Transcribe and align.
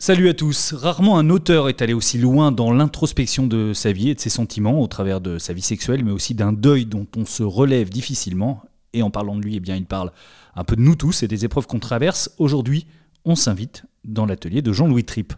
Salut 0.00 0.28
à 0.28 0.34
tous. 0.34 0.74
Rarement 0.74 1.18
un 1.18 1.28
auteur 1.28 1.68
est 1.68 1.82
allé 1.82 1.92
aussi 1.92 2.18
loin 2.18 2.52
dans 2.52 2.70
l'introspection 2.70 3.48
de 3.48 3.72
sa 3.72 3.90
vie 3.90 4.10
et 4.10 4.14
de 4.14 4.20
ses 4.20 4.30
sentiments 4.30 4.80
au 4.80 4.86
travers 4.86 5.20
de 5.20 5.38
sa 5.38 5.52
vie 5.52 5.60
sexuelle, 5.60 6.04
mais 6.04 6.12
aussi 6.12 6.36
d'un 6.36 6.52
deuil 6.52 6.86
dont 6.86 7.08
on 7.16 7.26
se 7.26 7.42
relève 7.42 7.90
difficilement. 7.90 8.62
Et 8.92 9.02
en 9.02 9.10
parlant 9.10 9.34
de 9.34 9.42
lui, 9.42 9.56
eh 9.56 9.60
bien, 9.60 9.74
il 9.74 9.86
parle 9.86 10.12
un 10.54 10.62
peu 10.62 10.76
de 10.76 10.82
nous 10.82 10.94
tous 10.94 11.24
et 11.24 11.28
des 11.28 11.44
épreuves 11.44 11.66
qu'on 11.66 11.80
traverse. 11.80 12.30
Aujourd'hui, 12.38 12.86
on 13.24 13.34
s'invite 13.34 13.86
dans 14.04 14.24
l'atelier 14.24 14.62
de 14.62 14.72
Jean-Louis 14.72 15.02
Tripp. 15.02 15.32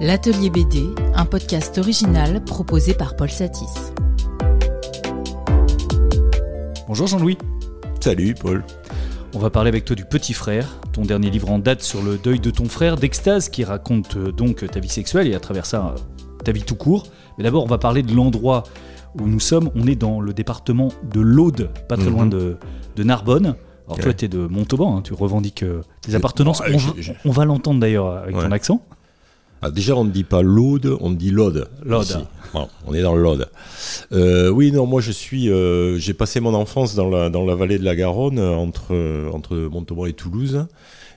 L'Atelier 0.00 0.50
BD, 0.50 0.84
un 1.16 1.24
podcast 1.24 1.78
original 1.78 2.44
proposé 2.44 2.94
par 2.94 3.16
Paul 3.16 3.28
Satis. 3.28 3.90
Bonjour 6.86 7.08
Jean-Louis. 7.08 7.36
Salut 8.00 8.34
Paul. 8.34 8.64
On 9.34 9.38
va 9.38 9.50
parler 9.50 9.68
avec 9.68 9.84
toi 9.84 9.96
du 9.96 10.04
Petit 10.04 10.32
Frère, 10.32 10.80
ton 10.92 11.02
dernier 11.02 11.30
livre 11.30 11.50
en 11.50 11.58
date 11.58 11.82
sur 11.82 12.02
le 12.02 12.16
deuil 12.18 12.40
de 12.40 12.50
ton 12.50 12.66
frère, 12.66 12.96
d'Extase, 12.96 13.48
qui 13.48 13.64
raconte 13.64 14.16
euh, 14.16 14.32
donc 14.32 14.64
ta 14.70 14.80
vie 14.80 14.88
sexuelle 14.88 15.26
et 15.26 15.34
à 15.34 15.40
travers 15.40 15.66
ça 15.66 15.94
euh, 15.96 16.00
ta 16.44 16.52
vie 16.52 16.62
tout 16.62 16.76
court. 16.76 17.08
Mais 17.36 17.44
d'abord, 17.44 17.64
on 17.64 17.68
va 17.68 17.78
parler 17.78 18.02
de 18.02 18.14
l'endroit 18.14 18.62
où 19.20 19.26
nous 19.26 19.40
sommes. 19.40 19.70
On 19.74 19.86
est 19.86 19.96
dans 19.96 20.20
le 20.20 20.32
département 20.32 20.88
de 21.12 21.20
l'Aude, 21.20 21.70
pas 21.88 21.96
très 21.96 22.10
loin 22.10 22.24
Mhm. 22.24 22.30
de, 22.30 22.56
de 22.96 23.02
Narbonne. 23.02 23.56
Alors 23.86 23.98
toi, 23.98 24.12
tu 24.14 24.24
es 24.24 24.28
de 24.28 24.46
Montauban, 24.46 24.96
hein, 24.96 25.02
tu 25.02 25.12
revendiques 25.14 25.62
euh, 25.62 25.82
tes 26.00 26.14
appartenances. 26.14 26.60
On, 26.72 26.78
je- 26.78 26.86
va- 26.88 26.94
je- 26.98 27.12
on 27.24 27.30
va 27.30 27.44
l'entendre 27.44 27.78
d'ailleurs 27.80 28.08
avec 28.16 28.34
ton 28.36 28.50
accent. 28.52 28.80
Ah, 29.62 29.70
déjà, 29.70 29.94
on 29.96 30.04
ne 30.04 30.10
dit 30.10 30.24
pas 30.24 30.42
l'Aude, 30.42 30.96
on 31.00 31.10
dit 31.10 31.30
l'Aude. 31.30 31.68
L'Aude. 31.84 32.26
on 32.86 32.94
est 32.94 33.02
dans 33.02 33.16
l'Aude. 33.16 33.48
Euh, 34.12 34.48
oui, 34.50 34.70
non, 34.72 34.86
moi 34.86 35.00
je 35.00 35.10
suis. 35.12 35.50
euh, 35.50 35.98
J'ai 35.98 36.14
passé 36.14 36.40
mon 36.40 36.54
enfance 36.54 36.94
dans 36.94 37.08
la, 37.08 37.30
dans 37.30 37.44
la 37.44 37.54
vallée 37.54 37.78
de 37.78 37.84
la 37.84 37.96
Garonne, 37.96 38.38
entre, 38.38 38.94
entre 39.32 39.56
Montauban 39.56 40.06
et 40.06 40.12
Toulouse. 40.12 40.66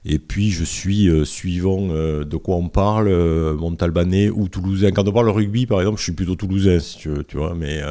Et 0.05 0.17
puis 0.20 0.50
je 0.52 0.64
suis, 0.64 1.09
euh, 1.09 1.25
suivant 1.25 1.89
euh, 1.92 2.23
de 2.23 2.38
quoi 2.38 2.55
on 2.55 2.69
parle, 2.69 3.08
euh, 3.09 3.53
Montalbanais 3.55 4.30
ou 4.30 4.47
Toulousain. 4.47 4.91
Quand 4.91 5.08
on 5.08 5.11
parle 5.11 5.30
rugby, 5.30 5.66
par 5.66 5.80
exemple, 5.81 5.97
je 5.97 6.03
suis 6.03 6.11
plutôt 6.14 6.36
Toulousain, 6.36 6.80
si 6.80 6.97
tu 6.97 7.09
veux, 7.09 7.23
tu 7.23 7.38
vois. 7.38 7.53
Mais 7.56 7.81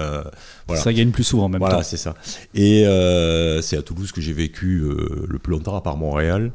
voilà. 0.67 0.83
Ça 0.83 0.93
gagne 0.93 1.11
plus 1.11 1.25
souvent 1.25 1.45
en 1.45 1.49
même 1.49 1.61
Voilà, 1.61 1.83
c'est 1.83 1.97
ça. 1.97 2.15
Et 2.55 2.85
c'est 3.63 3.77
à 3.77 3.83
Toulouse 3.83 4.13
que 4.13 4.21
j'ai 4.21 4.33
vécu 4.33 4.83
le 5.29 5.39
plus 5.39 5.53
longtemps, 5.53 5.77
à 5.77 5.81
part 5.83 5.97
Montréal. 5.97 6.53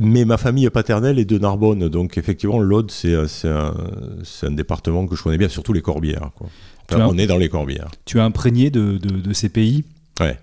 Mais 0.00 0.24
ma 0.24 0.36
famille 0.36 0.68
paternelle 0.70 1.18
est 1.18 1.24
de 1.24 1.36
Narbonne, 1.38 1.88
donc 1.88 2.16
effectivement, 2.16 2.60
l'Aude, 2.60 2.90
c'est 2.90 3.14
un, 3.14 4.50
département 4.50 5.06
que 5.06 5.16
je 5.16 5.22
connais 5.22 5.38
bien, 5.38 5.48
surtout 5.48 5.72
les 5.72 5.82
Corbières. 5.82 6.30
Quoi. 6.36 6.48
Tu 6.88 6.94
Enfin, 6.94 7.04
as- 7.04 7.08
on 7.08 7.18
est 7.18 7.26
dans 7.26 7.36
les 7.38 7.48
Corbières. 7.48 7.90
Tu 8.04 8.18
es 8.18 8.20
imprégné 8.20 8.70
de, 8.70 8.98
de- 8.98 9.20
de 9.20 9.32
ces 9.32 9.48
pays. 9.48 9.84
Ouais. 10.20 10.38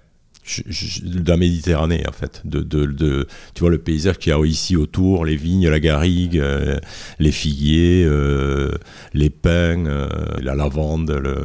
Je- 0.48 0.62
je- 0.70 1.02
de 1.04 1.30
la 1.30 1.36
Méditerranée, 1.36 2.04
en 2.08 2.14
fait. 2.14 2.42
De, 2.46 2.62
de, 2.62 2.86
de- 2.86 3.28
tu 3.54 3.60
vois 3.60 3.70
le 3.70 3.78
paysage 3.80 4.18
qu'il 4.18 4.32
y 4.32 4.34
a 4.34 4.46
ici 4.46 4.78
autour, 4.78 5.26
les 5.26 5.36
vignes, 5.36 5.68
la 5.70 5.82
garrigue, 5.82 6.40
euh, 6.40 6.80
les 7.20 7.34
figuiers, 7.34 8.06
euh, 8.06 8.72
les 9.14 9.30
pins, 9.30 9.86
euh, 9.86 10.08
la 10.42 10.56
lavande. 10.56 11.12
Le... 11.12 11.36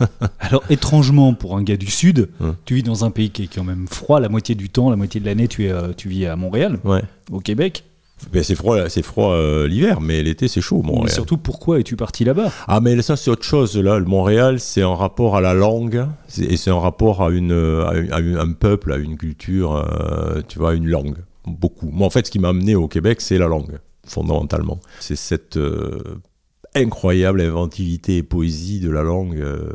Alors 0.40 0.64
étrangement, 0.70 1.34
pour 1.34 1.56
un 1.56 1.62
gars 1.62 1.76
du 1.76 1.86
Sud, 1.90 2.28
Hum. 2.40 2.56
tu 2.64 2.74
vis 2.74 2.82
dans 2.82 3.04
un 3.04 3.10
pays 3.12 3.30
qui 3.30 3.44
est 3.44 3.54
quand 3.54 3.62
même 3.64 3.86
froid 3.88 4.18
la 4.18 4.28
moitié 4.28 4.54
du 4.56 4.68
temps, 4.70 4.90
la 4.90 4.96
moitié 4.96 5.20
de 5.20 5.26
l'année, 5.26 5.46
tu, 5.46 5.66
es, 5.66 5.72
tu 5.96 6.08
vis 6.08 6.26
à 6.26 6.34
Montréal, 6.34 6.78
Ouais. 6.84 7.02
au 7.30 7.38
Québec. 7.38 7.84
C'est 8.42 8.54
froid, 8.54 8.88
c'est 8.88 9.02
froid 9.02 9.32
euh, 9.32 9.66
l'hiver, 9.68 10.00
mais 10.00 10.22
l'été 10.22 10.48
c'est 10.48 10.60
chaud. 10.60 10.82
Mais 10.84 10.92
Montréal. 10.92 11.10
surtout, 11.10 11.36
pourquoi 11.36 11.80
es-tu 11.80 11.96
parti 11.96 12.24
là-bas? 12.24 12.50
Ah 12.68 12.80
mais 12.80 13.00
ça 13.02 13.16
c'est 13.16 13.30
autre 13.30 13.44
chose 13.44 13.76
là. 13.76 13.98
Le 13.98 14.04
Montréal 14.04 14.60
c'est 14.60 14.82
en 14.84 14.94
rapport 14.94 15.36
à 15.36 15.40
la 15.40 15.54
langue 15.54 16.06
et 16.40 16.56
c'est 16.56 16.70
en 16.70 16.80
rapport 16.80 17.22
à 17.22 17.30
une 17.30 17.52
à, 17.52 17.94
une- 17.94 18.12
à 18.12 18.20
une- 18.20 18.36
un 18.38 18.52
peuple, 18.52 18.92
à 18.92 18.96
une 18.96 19.16
culture, 19.16 19.74
euh, 19.76 20.40
tu 20.48 20.58
vois, 20.58 20.70
à 20.70 20.74
une 20.74 20.88
langue. 20.88 21.16
Beaucoup. 21.46 21.90
Moi 21.90 22.06
en 22.06 22.10
fait 22.10 22.26
ce 22.26 22.30
qui 22.30 22.38
m'a 22.38 22.48
amené 22.50 22.74
au 22.74 22.88
Québec 22.88 23.20
c'est 23.20 23.38
la 23.38 23.46
langue 23.48 23.78
fondamentalement. 24.06 24.78
C'est 25.00 25.16
cette 25.16 25.56
euh, 25.56 26.00
incroyable 26.74 27.40
inventivité 27.40 28.18
et 28.18 28.22
poésie 28.22 28.80
de 28.80 28.90
la 28.90 29.02
langue 29.02 29.38
euh, 29.40 29.70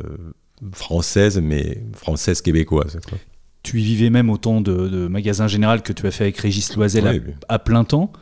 française 0.72 1.40
mais 1.42 1.82
française 1.94 2.40
québécoise. 2.42 2.98
quoi. 3.08 3.18
Tu 3.62 3.80
y 3.80 3.84
vivais 3.84 4.08
même 4.10 4.30
autant 4.30 4.60
de, 4.60 4.88
de 4.88 5.08
magasins 5.08 5.48
général 5.48 5.82
que 5.82 5.92
tu 5.92 6.06
as 6.06 6.10
fait 6.10 6.24
avec 6.24 6.38
Régis 6.38 6.74
Loisel 6.76 7.22
à, 7.48 7.58
plein 7.58 7.84
temps. 7.84 8.12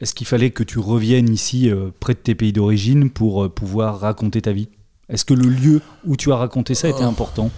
Est-ce 0.00 0.14
qu'il 0.14 0.26
fallait 0.26 0.50
que 0.50 0.62
tu 0.62 0.78
reviennes 0.78 1.28
ici 1.28 1.70
euh, 1.70 1.90
près 2.00 2.14
de 2.14 2.20
tes 2.20 2.34
pays 2.34 2.54
d'origine 2.54 3.10
pour 3.10 3.44
euh, 3.44 3.48
pouvoir 3.50 4.00
raconter 4.00 4.40
ta 4.40 4.52
vie? 4.52 4.68
Est-ce 5.10 5.24
que 5.24 5.34
le 5.34 5.48
lieu 5.48 5.80
où 6.06 6.16
tu 6.16 6.30
as 6.32 6.36
raconté 6.36 6.74
ça 6.74 6.88
était 6.88 7.00
Oh. 7.02 7.08
important? 7.08 7.50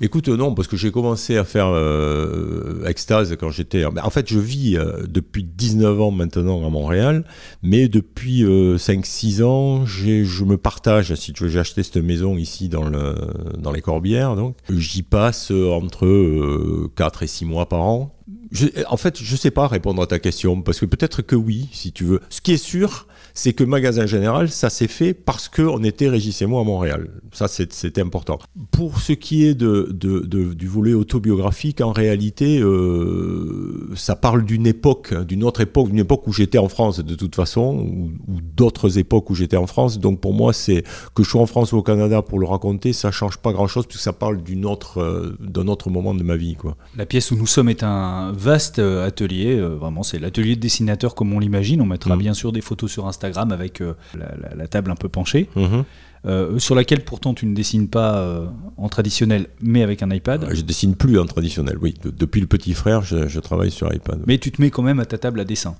Écoute, 0.00 0.28
non, 0.28 0.54
parce 0.54 0.68
que 0.68 0.76
j'ai 0.76 0.90
commencé 0.90 1.36
à 1.36 1.44
faire 1.44 1.68
euh, 1.68 2.84
Extase 2.86 3.34
quand 3.38 3.50
j'étais... 3.50 3.84
En 3.84 4.10
fait, 4.10 4.28
je 4.28 4.38
vis 4.38 4.76
euh, 4.76 5.04
depuis 5.08 5.42
19 5.44 6.00
ans 6.00 6.10
maintenant 6.10 6.66
à 6.66 6.70
Montréal, 6.70 7.24
mais 7.62 7.88
depuis 7.88 8.44
5-6 8.44 9.42
ans, 9.42 9.86
je 9.86 10.44
me 10.44 10.56
partage, 10.56 11.14
si 11.14 11.32
tu 11.32 11.44
veux, 11.44 11.48
j'ai 11.48 11.58
acheté 11.60 11.82
cette 11.82 11.96
maison 11.96 12.36
ici 12.36 12.68
dans, 12.68 12.84
le, 12.84 13.14
dans 13.58 13.72
les 13.72 13.80
Corbières, 13.82 14.36
donc 14.36 14.56
j'y 14.70 15.02
passe 15.02 15.50
euh, 15.50 15.70
entre 15.70 16.88
4 16.96 17.22
et 17.22 17.26
6 17.26 17.44
mois 17.44 17.68
par 17.68 17.80
an. 17.82 18.10
Je- 18.50 18.66
en 18.88 18.96
fait, 18.96 19.18
je 19.22 19.36
sais 19.36 19.50
pas 19.50 19.66
répondre 19.68 20.02
à 20.02 20.06
ta 20.06 20.18
question, 20.18 20.60
parce 20.62 20.80
que 20.80 20.86
peut-être 20.86 21.22
que 21.22 21.36
oui, 21.36 21.68
si 21.72 21.92
tu 21.92 22.04
veux. 22.04 22.20
Ce 22.30 22.40
qui 22.40 22.52
est 22.52 22.56
sûr, 22.56 23.06
c'est 23.40 23.52
que 23.52 23.62
Magasin 23.62 24.04
Général, 24.06 24.48
ça 24.50 24.68
s'est 24.68 24.88
fait 24.88 25.14
parce 25.14 25.48
qu'on 25.48 25.84
était 25.84 26.08
Régis 26.08 26.42
et 26.42 26.46
moi 26.46 26.60
à 26.62 26.64
Montréal. 26.64 27.08
Ça, 27.32 27.46
c'est- 27.46 27.72
c'était 27.72 28.00
important. 28.00 28.40
Pour 28.72 28.98
ce 28.98 29.12
qui 29.12 29.44
est 29.46 29.54
de, 29.54 29.88
de- 29.92 30.20
de- 30.34 30.54
du 30.54 30.66
volet 30.66 30.92
autobiographique, 30.94 31.80
en 31.80 31.92
réalité, 31.92 32.58
euh, 32.60 33.90
ça 33.94 34.16
parle 34.16 34.44
d'une 34.44 34.66
époque, 34.66 35.14
d'une 35.24 35.44
autre 35.44 35.60
époque, 35.60 35.88
d'une 35.90 36.00
époque 36.00 36.26
où 36.26 36.32
j'étais 36.32 36.58
en 36.58 36.68
France 36.68 36.98
de 36.98 37.14
toute 37.14 37.36
façon, 37.36 37.76
ou, 37.78 38.10
ou 38.32 38.40
d'autres 38.56 38.98
époques 38.98 39.30
où 39.30 39.36
j'étais 39.36 39.56
en 39.56 39.68
France. 39.68 40.00
Donc 40.00 40.20
pour 40.20 40.34
moi, 40.34 40.52
c'est 40.52 40.82
que 41.14 41.22
je 41.22 41.28
sois 41.30 41.40
en 41.40 41.46
France 41.46 41.72
ou 41.72 41.76
au 41.76 41.82
Canada 41.82 42.22
pour 42.22 42.40
le 42.40 42.46
raconter, 42.46 42.92
ça 42.92 43.12
change 43.12 43.36
pas 43.38 43.52
grand-chose 43.52 43.86
puisque 43.86 44.02
ça 44.02 44.12
parle 44.12 44.42
d'une 44.42 44.66
autre, 44.66 44.98
euh, 45.00 45.36
d'un 45.40 45.68
autre 45.68 45.90
moment 45.90 46.12
de 46.14 46.24
ma 46.24 46.36
vie, 46.36 46.56
quoi. 46.56 46.76
La 46.96 47.06
pièce 47.06 47.30
où 47.30 47.36
nous 47.36 47.46
sommes 47.46 47.68
est 47.68 47.84
un 47.84 48.32
vaste 48.32 48.80
euh, 48.80 49.06
atelier, 49.06 49.54
euh, 49.54 49.76
vraiment 49.76 50.02
c'est 50.02 50.18
l'atelier 50.18 50.56
de 50.56 50.60
dessinateur 50.60 51.14
comme 51.14 51.32
on 51.32 51.38
l'imagine. 51.38 51.80
On 51.80 51.86
mettra 51.86 52.14
Mhm. 52.16 52.20
bien 52.22 52.34
sûr 52.34 52.50
des 52.50 52.62
photos 52.62 52.90
sur 52.90 53.06
Instagram 53.06 53.27
avec 53.36 53.80
euh, 53.80 53.94
la, 54.16 54.34
la- 54.48 54.54
la 54.54 54.66
table 54.68 54.90
un 54.90 54.96
peu 54.96 55.08
penchée, 55.08 55.48
Mhm. 55.56 55.84
euh, 56.26 56.58
sur 56.58 56.74
laquelle 56.74 57.04
pourtant 57.04 57.34
tu 57.34 57.46
ne 57.46 57.54
dessines 57.54 57.88
pas 57.88 58.18
euh, 58.18 58.46
en 58.76 58.88
traditionnel 58.88 59.48
mais 59.60 59.82
avec 59.82 60.02
un 60.02 60.10
iPad. 60.10 60.48
Je 60.52 60.62
dessine 60.62 60.94
plus 60.96 61.18
en 61.18 61.26
traditionnel, 61.26 61.76
oui. 61.80 61.94
De- 62.02 62.10
depuis 62.10 62.40
le 62.40 62.46
petit 62.46 62.74
frère, 62.74 63.02
je, 63.02 63.28
je 63.28 63.40
travaille 63.40 63.70
sur 63.70 63.92
iPad. 63.92 64.20
Mais 64.26 64.38
tu 64.38 64.50
te 64.50 64.60
mets 64.62 64.70
quand 64.70 64.82
même 64.82 65.00
à 65.00 65.04
ta 65.06 65.18
table 65.18 65.40
à 65.40 65.44
dessin. 65.44 65.76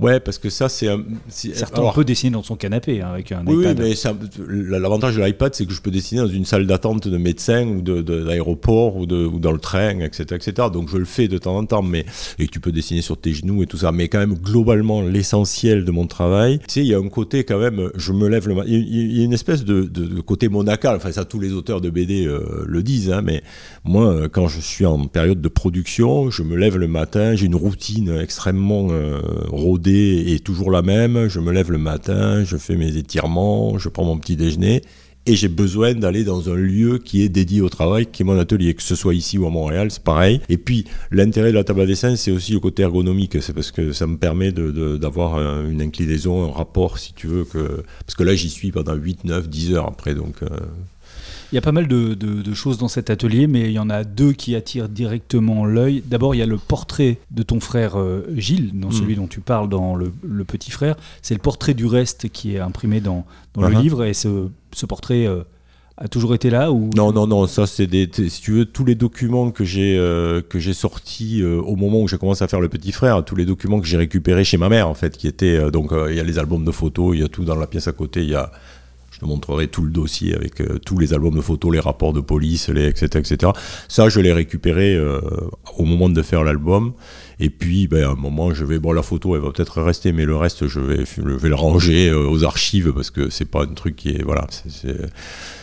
Ouais, 0.00 0.18
parce 0.18 0.38
que 0.38 0.50
ça, 0.50 0.68
c'est 0.68 0.88
Certains 1.28 1.76
alors, 1.78 1.90
on 1.90 1.92
peut 1.94 2.04
dessiner 2.04 2.32
dans 2.32 2.42
son 2.42 2.56
canapé 2.56 3.00
hein, 3.00 3.10
avec 3.12 3.30
un 3.30 3.44
Oui, 3.46 3.54
oui, 3.54 3.62
iPad. 3.62 3.78
mais 3.78 3.94
ça- 3.94 4.12
l'avantage 4.48 5.14
de 5.16 5.22
l'iPad, 5.22 5.54
c'est 5.54 5.66
que 5.66 5.72
je 5.72 5.80
peux 5.80 5.92
dessiner 5.92 6.20
dans 6.20 6.26
une 6.26 6.44
salle 6.44 6.66
d'attente 6.66 7.06
de 7.06 7.16
médecin 7.16 7.64
ou 7.68 7.80
de- 7.80 8.02
de- 8.02 8.24
d'aéroport 8.24 8.96
ou, 8.96 9.06
dans 9.06 9.52
le 9.52 9.58
train, 9.60 10.00
etc., 10.00 10.24
etc. 10.32 10.68
Donc 10.72 10.88
je 10.90 10.96
le 10.96 11.04
fais 11.04 11.28
de 11.28 11.38
temps 11.38 11.56
en 11.56 11.64
temps, 11.64 11.82
mais 11.82 12.04
et 12.40 12.48
tu 12.48 12.58
peux 12.58 12.72
dessiner 12.72 13.02
sur 13.02 13.16
tes 13.16 13.32
genoux 13.32 13.62
et 13.62 13.66
tout 13.66 13.76
ça. 13.76 13.92
Mais 13.92 14.08
quand 14.08 14.18
même, 14.18 14.34
globalement, 14.34 15.00
l'essentiel 15.00 15.84
de 15.84 15.90
mon 15.92 16.08
travail, 16.08 16.58
tu 16.58 16.64
sais, 16.68 16.80
il 16.80 16.86
y 16.88 16.94
a 16.94 16.98
un 16.98 17.08
côté 17.08 17.44
quand 17.44 17.60
même, 17.60 17.90
je 17.94 18.12
me 18.12 18.28
lève 18.28 18.48
le 18.48 18.54
matin. 18.56 18.68
Il 18.68 19.16
y 19.16 19.20
a- 19.20 19.24
une 19.24 19.32
espèce 19.32 19.64
de, 19.64 19.82
de- 19.82 20.06
de 20.06 20.20
côté 20.20 20.48
monacal. 20.48 20.96
Enfin, 20.96 21.12
ça, 21.12 21.24
tous 21.24 21.38
les 21.38 21.52
auteurs 21.52 21.80
de 21.80 21.88
BD 21.90 22.26
euh, 22.26 22.64
le 22.66 22.82
disent, 22.82 23.12
hein, 23.12 23.22
mais 23.22 23.44
moi, 23.84 24.06
euh, 24.12 24.28
quand 24.28 24.48
je 24.48 24.58
suis 24.60 24.86
en 24.86 25.06
période 25.06 25.40
de 25.40 25.48
production, 25.48 26.30
je 26.32 26.42
me 26.42 26.56
lève 26.56 26.76
le 26.78 26.88
matin, 26.88 27.36
j'ai 27.36 27.46
une 27.46 27.54
routine 27.54 28.18
extrêmement 28.20 28.88
euh, 28.90 29.20
rodée 29.50 29.83
et 29.92 30.38
toujours 30.40 30.70
la 30.70 30.82
même. 30.82 31.28
Je 31.28 31.40
me 31.40 31.52
lève 31.52 31.70
le 31.70 31.78
matin, 31.78 32.44
je 32.44 32.56
fais 32.56 32.76
mes 32.76 32.96
étirements, 32.96 33.78
je 33.78 33.88
prends 33.88 34.04
mon 34.04 34.18
petit 34.18 34.36
déjeuner 34.36 34.82
et 35.26 35.36
j'ai 35.36 35.48
besoin 35.48 35.94
d'aller 35.94 36.22
dans 36.22 36.50
un 36.50 36.54
lieu 36.54 36.98
qui 36.98 37.22
est 37.22 37.30
dédié 37.30 37.62
au 37.62 37.70
travail, 37.70 38.04
qui 38.04 38.20
est 38.22 38.24
mon 38.26 38.38
atelier, 38.38 38.74
que 38.74 38.82
ce 38.82 38.94
soit 38.94 39.14
ici 39.14 39.38
ou 39.38 39.46
à 39.46 39.50
Montréal, 39.50 39.90
c'est 39.90 40.02
pareil. 40.02 40.42
Et 40.50 40.58
puis, 40.58 40.84
l'intérêt 41.10 41.48
de 41.50 41.54
la 41.54 41.64
table 41.64 41.80
à 41.80 41.86
dessin, 41.86 42.14
c'est 42.14 42.30
aussi 42.30 42.52
le 42.52 42.60
côté 42.60 42.82
ergonomique, 42.82 43.40
c'est 43.42 43.54
parce 43.54 43.70
que 43.70 43.92
ça 43.92 44.06
me 44.06 44.18
permet 44.18 44.52
d'avoir 44.52 45.36
un- 45.36 45.66
une 45.70 45.80
inclinaison, 45.80 46.44
un 46.44 46.52
rapport, 46.52 46.98
si 46.98 47.14
tu 47.14 47.26
veux, 47.26 47.44
que... 47.44 47.82
parce 48.04 48.14
que 48.18 48.22
là, 48.22 48.34
j'y 48.34 48.50
suis 48.50 48.70
pendant 48.70 48.94
8, 48.94 49.24
9, 49.24 49.48
10 49.48 49.72
heures 49.72 49.86
après, 49.88 50.14
donc... 50.14 50.42
euh, 50.42 50.48
Il 51.54 51.56
y 51.56 51.58
a 51.58 51.62
pas 51.62 51.70
mal 51.70 51.86
de, 51.86 52.14
de- 52.14 52.42
de 52.42 52.52
choses 52.54 52.78
dans 52.78 52.88
cet 52.88 53.10
atelier, 53.10 53.46
mais 53.46 53.66
il 53.66 53.70
y 53.70 53.78
en 53.78 53.88
a 53.88 54.02
deux 54.02 54.32
qui 54.32 54.56
attirent 54.56 54.88
directement 54.88 55.64
l'œil. 55.64 56.02
D'abord, 56.04 56.34
il 56.34 56.38
y 56.38 56.42
a 56.42 56.46
le 56.46 56.56
portrait 56.58 57.18
de 57.30 57.44
ton 57.44 57.60
frère 57.60 57.96
euh, 57.96 58.26
Gilles, 58.36 58.72
dans 58.74 58.88
Mm. 58.88 58.92
celui 58.92 59.14
dont 59.14 59.28
tu 59.28 59.38
parles 59.38 59.68
dans 59.68 59.94
le, 59.94 60.12
le 60.24 60.42
petit 60.42 60.72
frère. 60.72 60.96
C'est 61.22 61.34
le 61.34 61.38
portrait 61.40 61.74
du 61.74 61.86
reste 61.86 62.28
qui 62.28 62.56
est 62.56 62.58
imprimé 62.58 63.00
dans, 63.00 63.24
dans 63.54 63.62
le 63.62 63.68
Uh-huh. 63.72 63.82
livre, 63.82 64.02
et 64.04 64.14
ce, 64.14 64.48
ce 64.72 64.84
portrait 64.84 65.28
euh, 65.28 65.44
a 65.96 66.08
toujours 66.08 66.34
été 66.34 66.50
là 66.50 66.72
ou? 66.72 66.90
Non, 66.96 67.12
non, 67.12 67.28
non, 67.28 67.46
ça 67.46 67.68
c'est 67.68 67.86
des. 67.86 68.10
Si 68.28 68.42
tu 68.42 68.50
veux, 68.50 68.64
tous 68.64 68.84
les 68.84 68.96
documents 68.96 69.52
que 69.52 69.62
j'ai 69.62 69.96
euh, 69.96 70.42
que 70.42 70.58
j'ai 70.58 70.74
sortis 70.74 71.40
euh, 71.40 71.60
au 71.60 71.76
moment 71.76 72.02
où 72.02 72.08
j'ai 72.08 72.18
commencé 72.18 72.42
à 72.42 72.48
faire 72.48 72.60
le 72.60 72.68
petit 72.68 72.90
frère, 72.90 73.24
tous 73.24 73.36
les 73.36 73.46
documents 73.46 73.80
que 73.80 73.86
j'ai 73.86 73.96
récupérés 73.96 74.42
chez 74.42 74.56
ma 74.56 74.68
mère 74.68 74.88
en 74.88 74.94
fait, 74.94 75.16
qui 75.16 75.28
étaient 75.28 75.54
euh, 75.56 75.70
donc 75.70 75.92
il 76.10 76.16
y 76.16 76.20
a 76.20 76.24
les 76.24 76.40
albums 76.40 76.64
de 76.64 76.72
photos, 76.72 77.14
il 77.14 77.20
y 77.20 77.24
a 77.24 77.28
tout 77.28 77.44
dans 77.44 77.54
la 77.54 77.68
pièce 77.68 77.86
à 77.86 77.92
côté, 77.92 78.24
il 78.24 78.30
y 78.30 78.34
a 78.34 78.50
Je 79.14 79.20
te 79.20 79.26
montrerai 79.26 79.68
tout 79.68 79.82
le 79.82 79.92
dossier 79.92 80.34
avec 80.34 80.60
euh, 80.60 80.80
tous 80.84 80.98
les 80.98 81.14
albums 81.14 81.36
de 81.36 81.40
photos, 81.40 81.72
les 81.72 81.78
rapports 81.78 82.12
de 82.12 82.20
police, 82.20 82.68
les, 82.68 82.88
etc., 82.88 83.06
etc. 83.14 83.52
Ça, 83.86 84.08
je 84.08 84.18
l'ai 84.18 84.32
récupéré 84.32 84.96
euh, 84.96 85.20
au 85.78 85.84
moment 85.84 86.08
de 86.08 86.20
faire 86.20 86.42
l'album. 86.42 86.94
Et 87.38 87.48
puis, 87.48 87.86
ben, 87.86 88.02
à 88.02 88.08
un 88.08 88.16
moment, 88.16 88.52
je 88.52 88.64
vais. 88.64 88.80
Bon, 88.80 88.90
la 88.90 89.02
photo, 89.02 89.36
elle 89.36 89.42
va 89.42 89.52
peut-être 89.52 89.80
rester, 89.80 90.10
mais 90.10 90.24
le 90.24 90.34
reste, 90.34 90.66
je 90.66 90.80
vais, 90.80 91.04
le 91.16 91.54
ranger 91.54 92.08
euh, 92.08 92.28
aux 92.28 92.42
archives 92.42 92.92
parce 92.92 93.12
que 93.12 93.30
c'est 93.30 93.44
pas 93.44 93.62
un 93.62 93.74
truc 93.74 93.94
qui 93.94 94.08
est. 94.08 94.24
Voilà. 94.24 94.48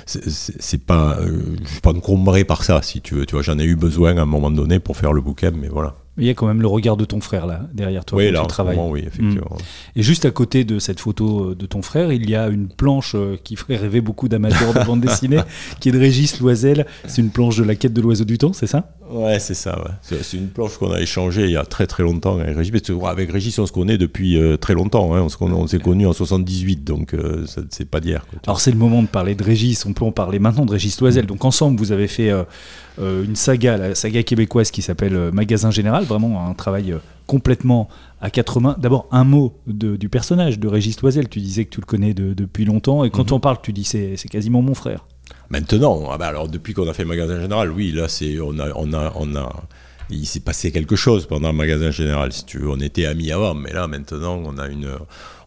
C'est 0.06 0.86
pas. 0.86 1.20
je 1.22 1.70
suis 1.70 1.82
pas 1.82 1.92
encombré 1.92 2.46
par 2.46 2.64
ça, 2.64 2.82
si 2.82 3.02
tu 3.02 3.16
veux. 3.16 3.26
Tu 3.26 3.36
vois, 3.36 3.42
j'en 3.42 3.60
ai 3.60 3.66
eu 3.66 3.76
besoin 3.76 4.16
à 4.16 4.22
un 4.22 4.26
moment 4.26 4.50
donné 4.50 4.80
pour 4.80 4.96
faire 4.96 5.12
le 5.12 5.20
bouquin, 5.20 5.52
mais 5.52 5.68
voilà. 5.68 6.01
Il 6.18 6.26
y 6.26 6.30
a 6.30 6.34
quand 6.34 6.48
même 6.48 6.62
le 6.62 6.68
regard 6.68 6.98
de 6.98 7.06
ton 7.06 7.22
frère 7.22 7.46
là 7.46 7.62
derrière 7.74 8.04
toi. 8.04 8.18
Oui, 8.18 8.32
là, 8.32 8.44
en 8.44 8.90
oui, 8.90 9.04
effectivement. 9.08 9.56
Hmm. 9.56 9.98
Et 10.00 10.04
juste 10.04 10.26
à 10.26 10.32
côté 10.32 10.66
de 10.66 10.78
cette 10.78 11.00
photo 11.00 11.56
de 11.56 11.66
ton 11.66 11.82
frère, 11.82 12.12
il 12.12 12.30
y 12.30 12.36
a 12.36 12.48
une 12.48 12.68
planche 12.68 13.16
euh, 13.16 13.38
qui 13.42 13.56
ferait 13.56 13.78
rêver 13.78 14.02
beaucoup 14.02 14.28
d'amateurs 14.28 14.74
de 14.74 14.84
bande 14.86 15.02
dessinée, 15.02 15.40
qui 15.80 15.90
est 15.90 15.92
de 15.92 16.00
Régis 16.00 16.40
Loisel. 16.40 16.86
C'est 17.08 17.22
une 17.22 17.30
planche 17.30 17.58
de 17.58 17.64
la 17.64 17.76
quête 17.76 17.94
de 17.94 18.02
l'oiseau 18.02 18.26
du 18.26 18.38
temps, 18.38 18.54
c'est 18.54 18.68
ça? 18.68 18.90
Ouais, 19.12 19.40
c'est 19.40 19.54
ça. 19.54 20.00
C'est 20.02 20.38
une 20.38 20.48
planche 20.48 20.78
qu'on 20.78 20.92
a 20.92 21.00
échangée 21.00 21.44
il 21.46 21.52
y 21.52 21.58
a 21.58 21.66
très 21.66 21.88
très 21.88 22.04
longtemps 22.04 22.40
avec 22.40 22.56
Régis. 22.56 22.72
avec 23.06 23.32
Régis, 23.32 23.60
on 23.60 23.66
se 23.66 23.72
connaît 23.72 23.98
depuis 23.98 24.38
euh, 24.38 24.58
très 24.58 24.74
longtemps. 24.74 25.14
Hein. 25.14 25.28
On 25.42 25.68
s'est 25.68 25.80
connus 25.80 26.08
en 26.08 26.14
78, 26.14 26.84
donc 26.84 27.14
euh, 27.14 27.46
c'est 27.70 27.90
pas 27.90 28.00
d'hier. 28.00 28.26
Alors 28.46 28.62
c'est 28.62 28.72
le 28.72 28.78
moment 28.78 29.02
de 29.02 29.08
parler 29.08 29.36
de 29.36 29.44
Régis. 29.44 29.86
On 29.86 29.94
peut 29.94 30.06
en 30.06 30.12
parler 30.12 30.40
maintenant 30.40 30.66
de 30.66 30.72
Régis 30.72 31.00
Loisel. 31.00 31.26
Donc 31.26 31.46
ensemble, 31.46 31.78
vous 31.78 31.92
avez 31.92 32.08
fait 32.08 32.32
euh, 33.00 33.24
une 33.24 33.36
saga, 33.36 33.78
la 33.78 33.96
saga 33.96 34.22
québécoise 34.22 34.70
qui 34.70 34.82
s'appelle 34.82 35.16
euh, 35.16 35.32
Magasin 35.32 35.72
Général, 35.72 36.04
vraiment 36.04 36.46
un 36.46 36.54
travail 36.54 36.92
euh, 36.92 36.98
complètement 37.26 37.88
à 38.20 38.30
quatre 38.30 38.60
mains. 38.60 38.76
D'abord, 38.78 39.08
un 39.12 39.24
mot 39.24 39.54
du 39.66 40.10
personnage 40.10 40.60
de 40.60 40.68
Régis 40.68 41.02
Loisel. 41.02 41.30
Tu 41.30 41.40
disais 41.40 41.66
que 41.66 41.70
tu 41.70 41.80
le 41.80 41.86
connais 41.86 42.14
depuis 42.14 42.66
longtemps, 42.66 43.04
et 43.06 43.10
quand 43.10 43.32
mhm. 43.32 43.38
on 43.38 43.40
parle, 43.40 43.58
tu 43.64 43.72
dis 43.72 43.86
c'est 43.86 44.18
quasiment 44.30 44.62
mon 44.62 44.76
frère. 44.76 45.06
Maintenant, 45.52 46.08
ah 46.10 46.18
bah 46.18 46.28
alors 46.28 46.48
depuis 46.48 46.74
qu'on 46.74 46.88
a 46.88 46.94
fait 46.94 47.04
Magasin 47.04 47.42
Général, 47.42 47.72
oui, 47.72 47.92
là, 47.92 48.08
c'est, 48.08 48.40
on 48.40 48.58
a, 48.58 48.72
on 48.74 49.36
a, 49.36 49.64
il 50.10 50.26
s'est 50.26 50.40
passé 50.40 50.72
quelque 50.72 50.96
chose 50.96 51.26
pendant 51.26 51.52
Magasin 51.52 51.92
Général, 51.92 52.32
si 52.32 52.46
tu 52.46 52.60
veux. 52.60 52.70
On 52.70 52.80
était 52.80 53.06
amis 53.06 53.34
avant, 53.34 53.54
mais 53.54 53.74
là, 53.74 53.86
maintenant, 53.88 54.42
on 54.46 54.58
a 54.58 54.68
une 54.70 54.98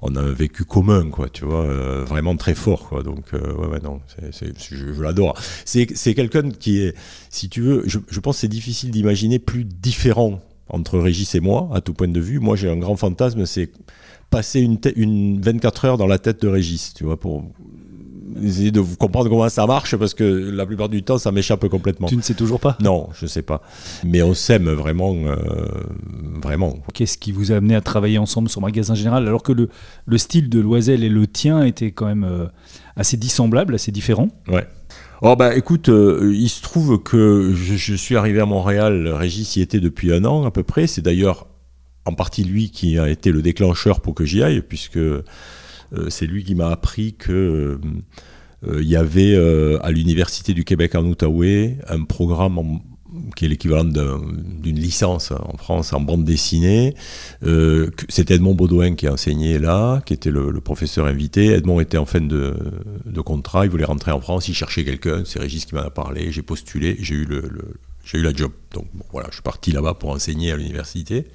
on 0.03 0.15
a 0.17 0.21
un 0.21 0.33
vécu 0.33 0.65
commun, 0.65 1.09
quoi, 1.09 1.31
tu 1.31 1.47
vois, 1.47 1.63
euh, 1.63 2.05
vraiment 2.07 2.37
très 2.37 2.55
fort, 2.55 2.91
quoi. 2.91 3.03
Donc, 3.03 3.33
euh, 3.33 3.55
ouais, 3.55 3.81
non, 3.83 4.01
je, 4.19 5.01
l'adore. 5.01 5.35
C'est, 5.65 5.87
quelqu'un 5.87 6.51
qui 6.51 6.83
est, 6.83 6.95
si 7.31 7.49
tu 7.49 7.63
veux, 7.63 7.85
je, 7.87 8.21
pense 8.21 8.37
que 8.37 8.41
c'est 8.43 8.49
difficile 8.49 8.91
d'imaginer 8.91 9.39
plus 9.39 9.65
différent 9.65 10.43
entre 10.69 10.99
Régis 10.99 11.35
et 11.35 11.41
moi, 11.41 11.71
à 11.73 11.81
tout 11.81 11.95
point 11.95 12.09
de 12.09 12.21
vue. 12.21 12.39
Moi, 12.39 12.57
j'ai 12.57 12.69
un 12.69 12.77
grand 12.77 12.97
fantasme, 12.97 13.47
c'est 13.47 13.71
passer 14.29 14.61
une, 14.61 14.79
une 14.97 15.41
24 15.41 15.85
heures 15.87 15.97
dans 15.97 16.07
la 16.07 16.19
tête 16.19 16.43
de 16.43 16.49
Régis, 16.49 16.93
tu 16.93 17.05
vois, 17.05 17.19
pour 17.19 17.51
essayer 18.43 18.71
de 18.71 18.81
vous 18.81 18.97
comprendre 18.97 19.29
comment 19.29 19.49
ça 19.49 19.67
marche 19.67 19.97
parce 19.97 20.15
que 20.15 20.25
la 20.25 20.67
plupart 20.67 20.89
du 20.89 21.03
temps 21.03 21.19
ça 21.19 21.33
m'échappe 21.33 21.67
complètement. 21.69 22.09
Tu 22.09 22.17
ne 22.17 22.23
sais 22.23 22.35
toujours 22.35 22.61
pas 22.61 22.77
Non, 22.81 23.09
je 23.19 23.25
ne 23.25 23.29
sais 23.29 23.43
pas. 23.43 23.63
Mais 24.05 24.23
on 24.23 24.35
s'aime 24.35 24.71
vraiment, 24.71 25.15
euh, 25.15 25.37
vraiment. 26.43 26.79
Qu'est-ce 26.93 27.19
qui 27.19 27.33
vous 27.33 27.53
a 27.53 27.57
amené 27.57 27.75
à 27.75 27.81
travailler 27.81 28.19
ensemble 28.19 28.49
sur 28.49 28.61
Magasin 28.61 28.95
Général 28.95 29.27
alors 29.27 29.43
que 29.43 29.53
le, 29.53 29.69
le 30.07 30.19
style 30.19 30.49
de 30.49 30.61
Loisel 30.61 31.05
et 31.05 31.09
le 31.09 31.27
tien 31.27 31.65
étaient 31.65 31.93
quand 31.93 32.07
même 32.07 32.25
euh, 32.25 32.47
assez 32.97 33.17
dissemblables, 33.17 33.75
assez 33.75 33.93
différents? 33.93 34.29
Ouais. 34.49 34.67
Oh 35.23 35.37
bah 35.37 35.57
écoute, 35.57 35.89
euh, 35.89 36.33
il 36.35 36.49
se 36.49 36.61
trouve 36.61 37.03
que 37.03 37.53
je, 37.55 37.77
je, 37.77 37.95
suis 37.95 38.17
arrivé 38.17 38.41
à 38.41 38.47
Montréal, 38.47 39.09
Régis 39.09 39.57
y 39.57 39.63
était 39.63 39.81
depuis 39.81 40.13
un 40.13 40.25
an 40.25 40.45
à 40.45 40.51
peu 40.51 40.63
près. 40.63 40.87
C'est 40.87 41.03
d'ailleurs 41.03 41.47
en 42.05 42.13
partie 42.13 42.45
lui 42.45 42.71
qui 42.71 42.99
a 42.99 43.09
été 43.09 43.33
le 43.33 43.43
déclencheur 43.43 44.01
pour 44.01 44.15
que 44.15 44.25
j'y 44.25 44.43
aille, 44.43 44.61
puisque 44.61 44.99
c'est 46.09 46.27
lui 46.27 46.45
qui 46.45 46.55
m'a 46.55 46.71
appris 46.71 47.15
que 47.15 47.33
euh, 47.33 47.79
euh, 48.67 48.83
il 48.83 48.89
y 48.89 48.97
avait 48.97 49.37
à 49.83 49.91
l'université 49.91 50.55
du 50.55 50.65
Québec 50.65 50.95
en 50.95 51.05
Outaouais 51.05 51.79
un 51.89 52.05
programme 52.05 52.81
qui 53.37 53.45
est 53.45 53.49
l'équivalent 53.49 53.85
d'une 53.85 54.79
licence 54.79 55.31
en 55.31 55.57
France 55.57 55.93
en 55.93 56.01
bande 56.01 56.25
dessinée. 56.25 56.95
C'était 58.09 58.35
Edmond 58.35 58.55
Baudouin 58.55 58.95
qui 58.95 59.07
a 59.07 59.13
enseigné 59.13 59.59
là, 59.59 60.01
qui 60.05 60.15
était 60.15 60.31
le, 60.31 60.53
professeur 60.61 61.07
invité. 61.07 61.53
Edmond 61.53 61.79
était 61.81 61.99
en 61.99 62.07
fin 62.07 62.21
de, 62.21 62.57
contrat, 63.25 63.67
il 63.67 63.71
voulait 63.71 63.85
rentrer 63.85 64.11
en 64.11 64.21
France, 64.21 64.49
il 64.49 64.55
cherchait 64.55 64.85
quelqu'un. 64.85 65.23
C'est 65.25 65.39
Régis 65.39 65.65
qui 65.65 65.75
m'en 65.77 65.83
a 65.83 65.91
parlé, 65.91 66.33
j'ai 66.33 66.43
postulé, 66.43 66.97
j'ai 66.99 67.15
eu 67.15 67.25
le, 67.25 67.43
j'ai 68.05 68.19
eu 68.19 68.23
la 68.23 68.33
job. 68.33 68.51
Donc 68.73 68.87
voilà, 69.13 69.29
je 69.31 69.35
suis 69.35 69.43
parti 69.43 69.71
là-bas 69.71 69.95
pour 69.95 70.11
enseigner 70.11 70.51
à 70.51 70.57
l'université. 70.57 71.27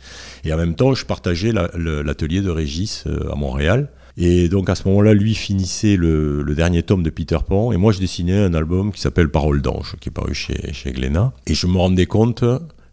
Et 0.44 0.52
en 0.52 0.58
même 0.58 0.76
temps, 0.76 0.94
je 0.96 1.06
partageais 1.06 1.54
l'atelier 1.54 2.42
de 2.42 2.50
Régis 2.50 3.06
à 3.32 3.36
Montréal. 3.36 3.90
Et 4.22 4.50
donc 4.50 4.70
à 4.70 4.76
ce 4.76 4.86
moment-là, 4.90 5.14
lui 5.14 5.34
finissait 5.34 5.96
le, 5.96 6.44
dernier 6.56 6.84
tome 6.84 7.04
de 7.04 7.10
Peter 7.10 7.38
Pan, 7.48 7.72
et 7.72 7.78
moi 7.78 7.94
je 7.94 8.00
dessinais 8.00 8.38
un 8.38 8.54
album 8.54 8.92
qui 8.92 9.00
s'appelle 9.00 9.30
Parole 9.30 9.62
d'ange, 9.62 9.96
qui 10.02 10.10
est 10.10 10.12
paru 10.12 10.34
chez, 10.34 10.74
chez 10.74 10.92
Glénat. 10.92 11.32
Et 11.48 11.54
je 11.54 11.68
me 11.68 11.78
rendais 11.78 12.06
compte 12.06 12.44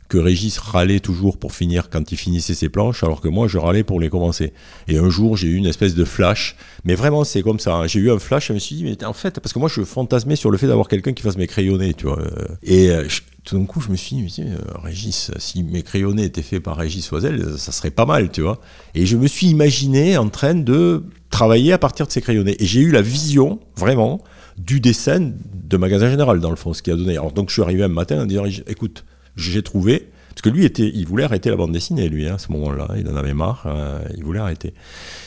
que 0.08 0.18
Régis 0.18 0.58
râlait 0.58 1.00
toujours 1.00 1.36
pour 1.36 1.52
finir 1.52 1.90
quand 1.90 2.12
il 2.12 2.16
finissait 2.16 2.54
ses 2.54 2.68
planches, 2.68 3.02
alors 3.02 3.20
que 3.20 3.28
moi 3.28 3.48
je 3.48 3.58
râlais 3.58 3.84
pour 3.84 4.00
les 4.00 4.08
commencer. 4.08 4.52
Et 4.88 4.98
un 4.98 5.08
jour 5.08 5.36
j'ai 5.36 5.48
eu 5.48 5.54
une 5.54 5.66
espèce 5.66 5.94
de 5.94 6.04
flash, 6.04 6.56
mais 6.84 6.94
vraiment 6.94 7.24
c'est 7.24 7.42
comme 7.42 7.58
ça. 7.58 7.76
Hein. 7.76 7.86
J'ai 7.86 8.00
eu 8.00 8.10
un 8.10 8.18
flash, 8.18 8.48
je 8.48 8.52
me 8.52 8.58
suis 8.58 8.76
dit, 8.76 8.84
mais 8.84 9.04
en 9.04 9.12
fait, 9.12 9.40
parce 9.40 9.52
que 9.52 9.58
moi 9.58 9.68
je 9.68 9.82
fantasmais 9.82 10.36
sur 10.36 10.50
le 10.50 10.58
fait 10.58 10.66
d'avoir 10.66 10.88
quelqu'un 10.88 11.12
qui 11.12 11.22
fasse 11.22 11.36
mes 11.36 11.46
crayonnés, 11.46 11.94
tu 11.94 12.06
vois. 12.06 12.20
Et 12.62 12.90
euh, 12.90 13.06
tout 13.44 13.58
d'un 13.58 13.64
coup 13.64 13.80
je 13.80 13.90
me 13.90 13.96
suis 13.96 14.16
dit, 14.16 14.42
euh, 14.42 14.56
Régis, 14.82 15.30
si 15.38 15.62
mes 15.62 15.82
crayonnés 15.82 16.24
étaient 16.24 16.42
faits 16.42 16.62
par 16.62 16.76
Régis 16.76 17.10
Oisel, 17.12 17.58
ça 17.58 17.72
serait 17.72 17.90
pas 17.90 18.06
mal, 18.06 18.30
tu 18.30 18.42
vois. 18.42 18.60
Et 18.94 19.06
je 19.06 19.16
me 19.16 19.26
suis 19.26 19.48
imaginé 19.48 20.16
en 20.16 20.28
train 20.28 20.54
de 20.54 21.04
travailler 21.30 21.72
à 21.72 21.78
partir 21.78 22.06
de 22.06 22.12
ces 22.12 22.20
crayonnés. 22.20 22.56
Et 22.60 22.66
j'ai 22.66 22.80
eu 22.80 22.90
la 22.90 23.02
vision, 23.02 23.60
vraiment, 23.76 24.22
du 24.58 24.80
dessin 24.80 25.32
de 25.54 25.76
Magasin 25.76 26.10
Général, 26.10 26.40
dans 26.40 26.50
le 26.50 26.56
fond, 26.56 26.72
ce 26.72 26.82
qui 26.82 26.90
a 26.90 26.96
donné. 26.96 27.12
Alors, 27.12 27.32
donc, 27.32 27.48
je 27.48 27.54
suis 27.54 27.62
arrivé 27.62 27.82
un 27.82 27.88
matin 27.88 28.22
en 28.22 28.26
disant 28.26 28.44
écoute, 28.66 29.04
j'ai 29.36 29.62
trouvé. 29.62 30.08
Parce 30.30 30.42
que 30.42 30.48
lui, 30.50 30.66
était, 30.66 30.90
il 30.94 31.06
voulait 31.06 31.24
arrêter 31.24 31.48
la 31.48 31.56
bande 31.56 31.72
dessinée, 31.72 32.08
lui, 32.10 32.28
hein, 32.28 32.34
à 32.34 32.38
ce 32.38 32.52
moment-là. 32.52 32.88
Il 32.98 33.08
en 33.08 33.16
avait 33.16 33.32
marre, 33.32 33.64
euh, 33.66 34.02
il 34.16 34.24
voulait 34.24 34.40
arrêter. 34.40 34.74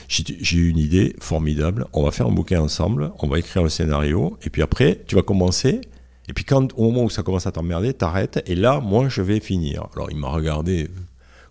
J'ai 0.08 0.58
eu 0.58 0.70
une 0.70 0.78
idée 0.78 1.16
formidable. 1.20 1.88
On 1.94 2.04
va 2.04 2.12
faire 2.12 2.28
un 2.28 2.32
bouquin 2.32 2.62
ensemble, 2.62 3.12
on 3.20 3.28
va 3.28 3.40
écrire 3.40 3.64
le 3.64 3.70
scénario, 3.70 4.38
et 4.44 4.52
puis 4.52 4.62
après, 4.62 5.02
tu 5.08 5.16
vas 5.16 5.24
commencer. 5.24 5.82
Et 6.28 6.34
puis, 6.34 6.44
quand, 6.44 6.78
au 6.78 6.84
moment 6.84 7.06
où 7.06 7.10
ça 7.10 7.24
commence 7.24 7.48
à 7.48 7.52
t'emmerder, 7.52 7.94
t'arrêtes, 7.94 8.44
et 8.46 8.54
là, 8.54 8.82
moi, 8.82 9.10
je 9.10 9.24
vais 9.24 9.40
finir. 9.40 9.88
Alors, 9.96 10.12
il 10.12 10.18
m'a 10.18 10.30
regardé 10.30 10.90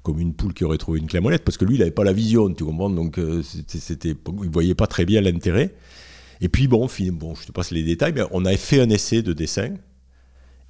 comme 0.04 0.20
une 0.20 0.34
poule 0.34 0.54
qui 0.54 0.64
aurait 0.64 0.78
trouvé 0.78 1.00
une 1.00 1.08
clé 1.08 1.18
molette, 1.18 1.44
parce 1.44 1.58
que 1.58 1.64
lui, 1.64 1.74
il 1.74 1.78
n'avait 1.80 1.90
pas 1.90 2.04
la 2.04 2.12
vision, 2.12 2.48
tu 2.54 2.64
comprends 2.64 2.90
Donc, 2.90 3.18
euh, 3.18 3.42
c'était, 3.42 4.14
il 4.42 4.50
voyait 4.50 4.76
pas 4.76 4.86
très 4.86 5.04
bien 5.04 5.20
l'intérêt. 5.20 5.74
Et 6.40 6.48
puis, 6.48 6.68
bon, 6.68 6.88
bon, 7.12 7.34
je 7.34 7.46
te 7.46 7.52
passe 7.52 7.72
les 7.72 7.82
détails, 7.82 8.12
mais 8.14 8.22
on 8.30 8.44
avait 8.44 8.56
fait 8.56 8.80
un 8.80 8.88
essai 8.90 9.22
de 9.22 9.32
dessin. 9.32 9.74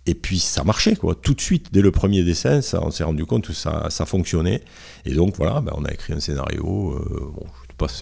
Et 0.09 0.15
puis 0.15 0.39
ça 0.39 0.65
marchait, 0.65 0.97
quoi. 0.97 1.15
Tout 1.15 1.35
de 1.35 1.41
suite, 1.41 1.67
dès 1.71 1.83
le 1.83 1.91
premier 1.91 2.25
dessin, 2.25 2.63
ça, 2.63 2.81
on 2.83 2.91
s'est 2.91 3.05
rendu 3.05 3.27
compte 3.27 3.47
que 3.47 3.53
ça, 3.53 3.89
ça 3.91 4.07
fonctionnait. 4.07 4.63
Et 5.05 5.13
donc 5.13 5.37
voilà, 5.37 5.61
ben, 5.61 5.73
on 5.77 5.85
a 5.85 5.93
écrit 5.93 6.15
un 6.15 6.21
scénario. 6.21 6.95
Euh, 6.95 7.31
bon, 7.35 7.45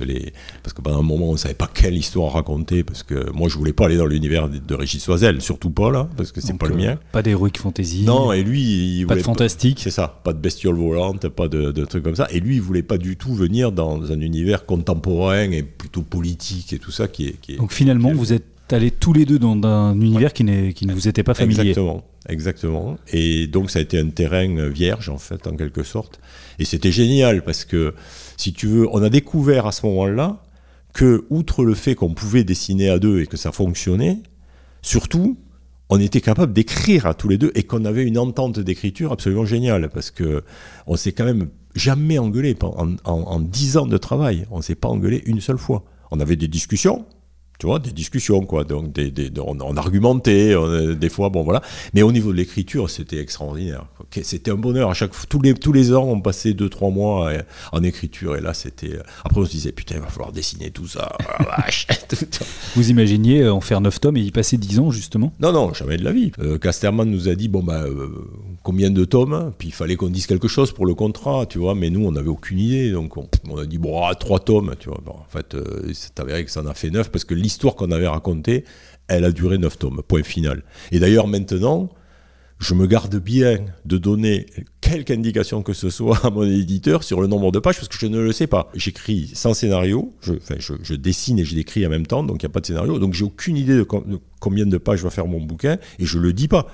les... 0.00 0.32
Parce 0.62 0.72
que 0.72 0.82
pendant 0.82 1.00
un 1.00 1.02
moment, 1.02 1.30
on 1.30 1.32
ne 1.32 1.36
savait 1.36 1.54
pas 1.54 1.68
quelle 1.72 1.96
histoire 1.96 2.32
raconter, 2.32 2.84
parce 2.84 3.02
que 3.02 3.28
moi, 3.32 3.48
je 3.48 3.56
voulais 3.56 3.72
pas 3.72 3.86
aller 3.86 3.96
dans 3.96 4.06
l'univers 4.06 4.48
de, 4.48 4.74
Régis 4.74 5.06
Oisel, 5.08 5.40
surtout 5.40 5.70
pas 5.70 5.90
là, 5.90 6.08
parce 6.16 6.30
que 6.30 6.40
c'est 6.40 6.56
pas 6.56 6.68
le 6.68 6.74
euh, 6.74 6.76
mien. 6.76 6.98
Pas 7.10 7.22
d'heroic 7.22 7.58
fantasy. 7.58 8.04
Non, 8.04 8.32
et 8.32 8.44
lui, 8.44 9.00
il 9.00 9.06
pas 9.08 9.16
de 9.16 9.20
fantastique. 9.20 9.80
C'est 9.82 9.90
ça, 9.90 10.20
pas 10.22 10.32
de 10.32 10.38
bestioles 10.38 10.76
volantes, 10.76 11.28
pas 11.28 11.48
de, 11.48 11.84
trucs 11.84 12.04
comme 12.04 12.16
ça. 12.16 12.28
Et 12.30 12.38
lui, 12.38 12.54
il 12.54 12.62
voulait 12.62 12.82
pas 12.82 12.98
du 12.98 13.16
tout 13.16 13.34
venir 13.34 13.72
dans 13.72 14.12
un 14.12 14.20
univers 14.20 14.64
contemporain 14.64 15.50
et 15.50 15.64
plutôt 15.64 16.02
politique 16.02 16.72
et 16.72 16.78
tout 16.78 16.92
ça 16.92 17.08
qui 17.08 17.26
est. 17.26 17.40
Qui 17.40 17.54
est 17.54 17.56
Donc 17.56 17.72
finalement, 17.72 18.12
vous 18.12 18.32
êtes 18.32 18.55
allés 18.74 18.90
tous 18.90 19.12
les 19.12 19.24
deux 19.24 19.38
dans 19.38 19.60
un 19.66 19.94
univers 20.00 20.32
qui, 20.32 20.44
qui 20.74 20.86
ne 20.86 20.92
vous 20.92 21.08
était 21.08 21.22
pas 21.22 21.34
familier. 21.34 21.60
Exactement, 21.60 22.04
exactement. 22.28 22.98
Et 23.12 23.46
donc 23.46 23.70
ça 23.70 23.78
a 23.78 23.82
été 23.82 23.98
un 23.98 24.08
terrain 24.08 24.68
vierge 24.68 25.08
en 25.08 25.18
fait, 25.18 25.46
en 25.46 25.56
quelque 25.56 25.82
sorte. 25.82 26.20
Et 26.58 26.64
c'était 26.64 26.92
génial 26.92 27.42
parce 27.44 27.64
que 27.64 27.94
si 28.36 28.52
tu 28.52 28.66
veux, 28.66 28.88
on 28.92 29.02
a 29.02 29.08
découvert 29.08 29.66
à 29.66 29.72
ce 29.72 29.86
moment-là 29.86 30.42
que, 30.92 31.26
outre 31.30 31.64
le 31.64 31.74
fait 31.74 31.94
qu'on 31.94 32.14
pouvait 32.14 32.44
dessiner 32.44 32.88
à 32.88 32.98
deux 32.98 33.20
et 33.20 33.26
que 33.26 33.36
ça 33.36 33.52
fonctionnait, 33.52 34.18
surtout, 34.82 35.36
on 35.88 36.00
était 36.00 36.20
capable 36.20 36.52
d'écrire 36.52 37.06
à 37.06 37.14
tous 37.14 37.28
les 37.28 37.38
deux 37.38 37.52
et 37.54 37.62
qu'on 37.62 37.84
avait 37.84 38.04
une 38.04 38.18
entente 38.18 38.58
d'écriture 38.58 39.12
absolument 39.12 39.44
géniale 39.44 39.88
parce 39.90 40.10
que 40.10 40.42
on 40.86 40.96
s'est 40.96 41.12
quand 41.12 41.24
même 41.24 41.48
jamais 41.74 42.18
engueulé 42.18 42.56
en 43.04 43.40
dix 43.40 43.76
ans 43.76 43.86
de 43.86 43.98
travail. 43.98 44.46
On 44.50 44.62
s'est 44.62 44.74
pas 44.74 44.88
engueulé 44.88 45.22
une 45.26 45.40
seule 45.40 45.58
fois. 45.58 45.84
On 46.10 46.18
avait 46.20 46.36
des 46.36 46.48
discussions, 46.48 47.04
tu 47.58 47.66
vois, 47.66 47.78
des 47.78 47.92
discussions, 47.92 48.44
quoi. 48.44 48.64
Donc, 48.64 48.92
des, 48.92 49.10
des, 49.10 49.30
on, 49.40 49.76
argumentait, 49.76 50.54
des 50.96 51.08
fois, 51.08 51.28
bon, 51.28 51.42
voilà. 51.42 51.62
Mais 51.94 52.02
au 52.02 52.12
niveau 52.12 52.32
de 52.32 52.36
l'écriture, 52.36 52.90
c'était 52.90 53.18
extraordinaire. 53.18 53.84
C'était 54.22 54.50
un 54.50 54.56
bonheur. 54.56 54.90
À 54.90 54.94
chaque 54.94 55.12
tous 55.28 55.40
les 55.40 55.54
tous 55.54 55.72
les 55.72 55.92
ans, 55.94 56.04
on 56.04 56.20
passait 56.20 56.54
deux 56.54 56.68
trois 56.68 56.90
mois 56.90 57.30
euh, 57.30 57.42
en 57.72 57.82
écriture, 57.82 58.36
et 58.36 58.40
là, 58.40 58.54
c'était. 58.54 58.98
Après, 59.24 59.40
on 59.40 59.44
se 59.44 59.50
disait, 59.50 59.72
putain, 59.72 59.96
il 59.96 60.00
va 60.00 60.08
falloir 60.08 60.32
dessiner 60.32 60.70
tout 60.70 60.86
ça. 60.86 61.16
Oh 61.40 61.44
Vous 62.76 62.90
imaginiez 62.90 63.42
euh, 63.42 63.52
en 63.52 63.60
faire 63.60 63.80
neuf 63.80 64.00
tomes 64.00 64.16
et 64.16 64.20
y 64.20 64.30
passer 64.30 64.56
dix 64.56 64.78
ans, 64.78 64.90
justement? 64.90 65.32
Non, 65.40 65.52
non, 65.52 65.72
jamais 65.74 65.96
de 65.96 66.04
la 66.04 66.12
vie. 66.12 66.32
Euh, 66.38 66.58
Casterman 66.58 67.10
nous 67.10 67.28
a 67.28 67.34
dit, 67.34 67.48
bon, 67.48 67.62
bah, 67.62 67.84
combien 68.62 68.90
de 68.90 69.04
tomes? 69.04 69.52
Puis 69.58 69.68
il 69.68 69.74
fallait 69.74 69.96
qu'on 69.96 70.08
dise 70.08 70.26
quelque 70.26 70.48
chose 70.48 70.72
pour 70.72 70.86
le 70.86 70.94
contrat, 70.94 71.46
tu 71.46 71.58
vois. 71.58 71.74
Mais 71.74 71.90
nous, 71.90 72.06
on 72.06 72.12
n'avait 72.12 72.28
aucune 72.28 72.58
idée, 72.58 72.90
donc 72.92 73.16
on, 73.16 73.58
a 73.58 73.66
dit, 73.66 73.78
bon, 73.78 74.02
ah, 74.04 74.14
trois 74.14 74.40
tomes, 74.40 74.74
tu 74.78 74.88
vois. 74.88 75.00
Bon, 75.04 75.12
en 75.12 75.26
fait, 75.28 75.56
c'est 75.92 76.18
avéré 76.20 76.44
que 76.44 76.50
ça 76.50 76.62
en 76.62 76.66
a 76.66 76.74
fait 76.74 76.90
neuf 76.90 77.10
parce 77.10 77.24
que 77.24 77.34
l'histoire 77.46 77.76
qu'on 77.76 77.92
avait 77.92 78.08
racontée, 78.08 78.64
elle 79.06 79.24
a 79.24 79.30
duré 79.30 79.56
9 79.56 79.78
tomes, 79.78 80.02
point 80.02 80.24
final. 80.24 80.64
Et 80.90 80.98
d'ailleurs, 80.98 81.28
maintenant, 81.28 81.90
je 82.58 82.74
me 82.74 82.88
garde 82.88 83.14
bien 83.16 83.60
de 83.84 83.98
donner 83.98 84.46
quelque 84.80 85.12
indication 85.12 85.62
que 85.62 85.72
ce 85.72 85.90
soit 85.90 86.26
à 86.26 86.30
mon 86.30 86.42
éditeur 86.42 87.04
sur 87.04 87.20
le 87.20 87.28
nombre 87.28 87.52
de 87.52 87.60
pages, 87.60 87.76
parce 87.76 87.86
que 87.86 87.96
je 87.96 88.06
ne 88.06 88.18
le 88.18 88.32
sais 88.32 88.48
pas. 88.48 88.68
J'écris 88.74 89.30
sans 89.32 89.54
scénario, 89.54 90.12
je, 90.22 90.34
enfin, 90.34 90.56
je, 90.58 90.94
dessine 90.94 91.38
et 91.38 91.44
je 91.44 91.54
décris 91.54 91.86
en 91.86 91.90
même 91.90 92.06
temps, 92.06 92.24
donc 92.24 92.42
il 92.42 92.46
n'y 92.46 92.50
a 92.50 92.52
pas 92.52 92.60
de 92.60 92.66
scénario, 92.66 92.98
donc 92.98 93.14
j'ai 93.14 93.24
aucune 93.24 93.56
idée 93.56 93.76
de, 93.76 93.86
de, 94.06 94.18
combien 94.40 94.66
de 94.66 94.78
pages 94.78 95.04
va 95.04 95.10
faire 95.10 95.28
mon 95.28 95.40
bouquin, 95.40 95.78
et 96.00 96.04
je 96.04 96.18
le 96.18 96.32
dis 96.32 96.48
pas. 96.48 96.66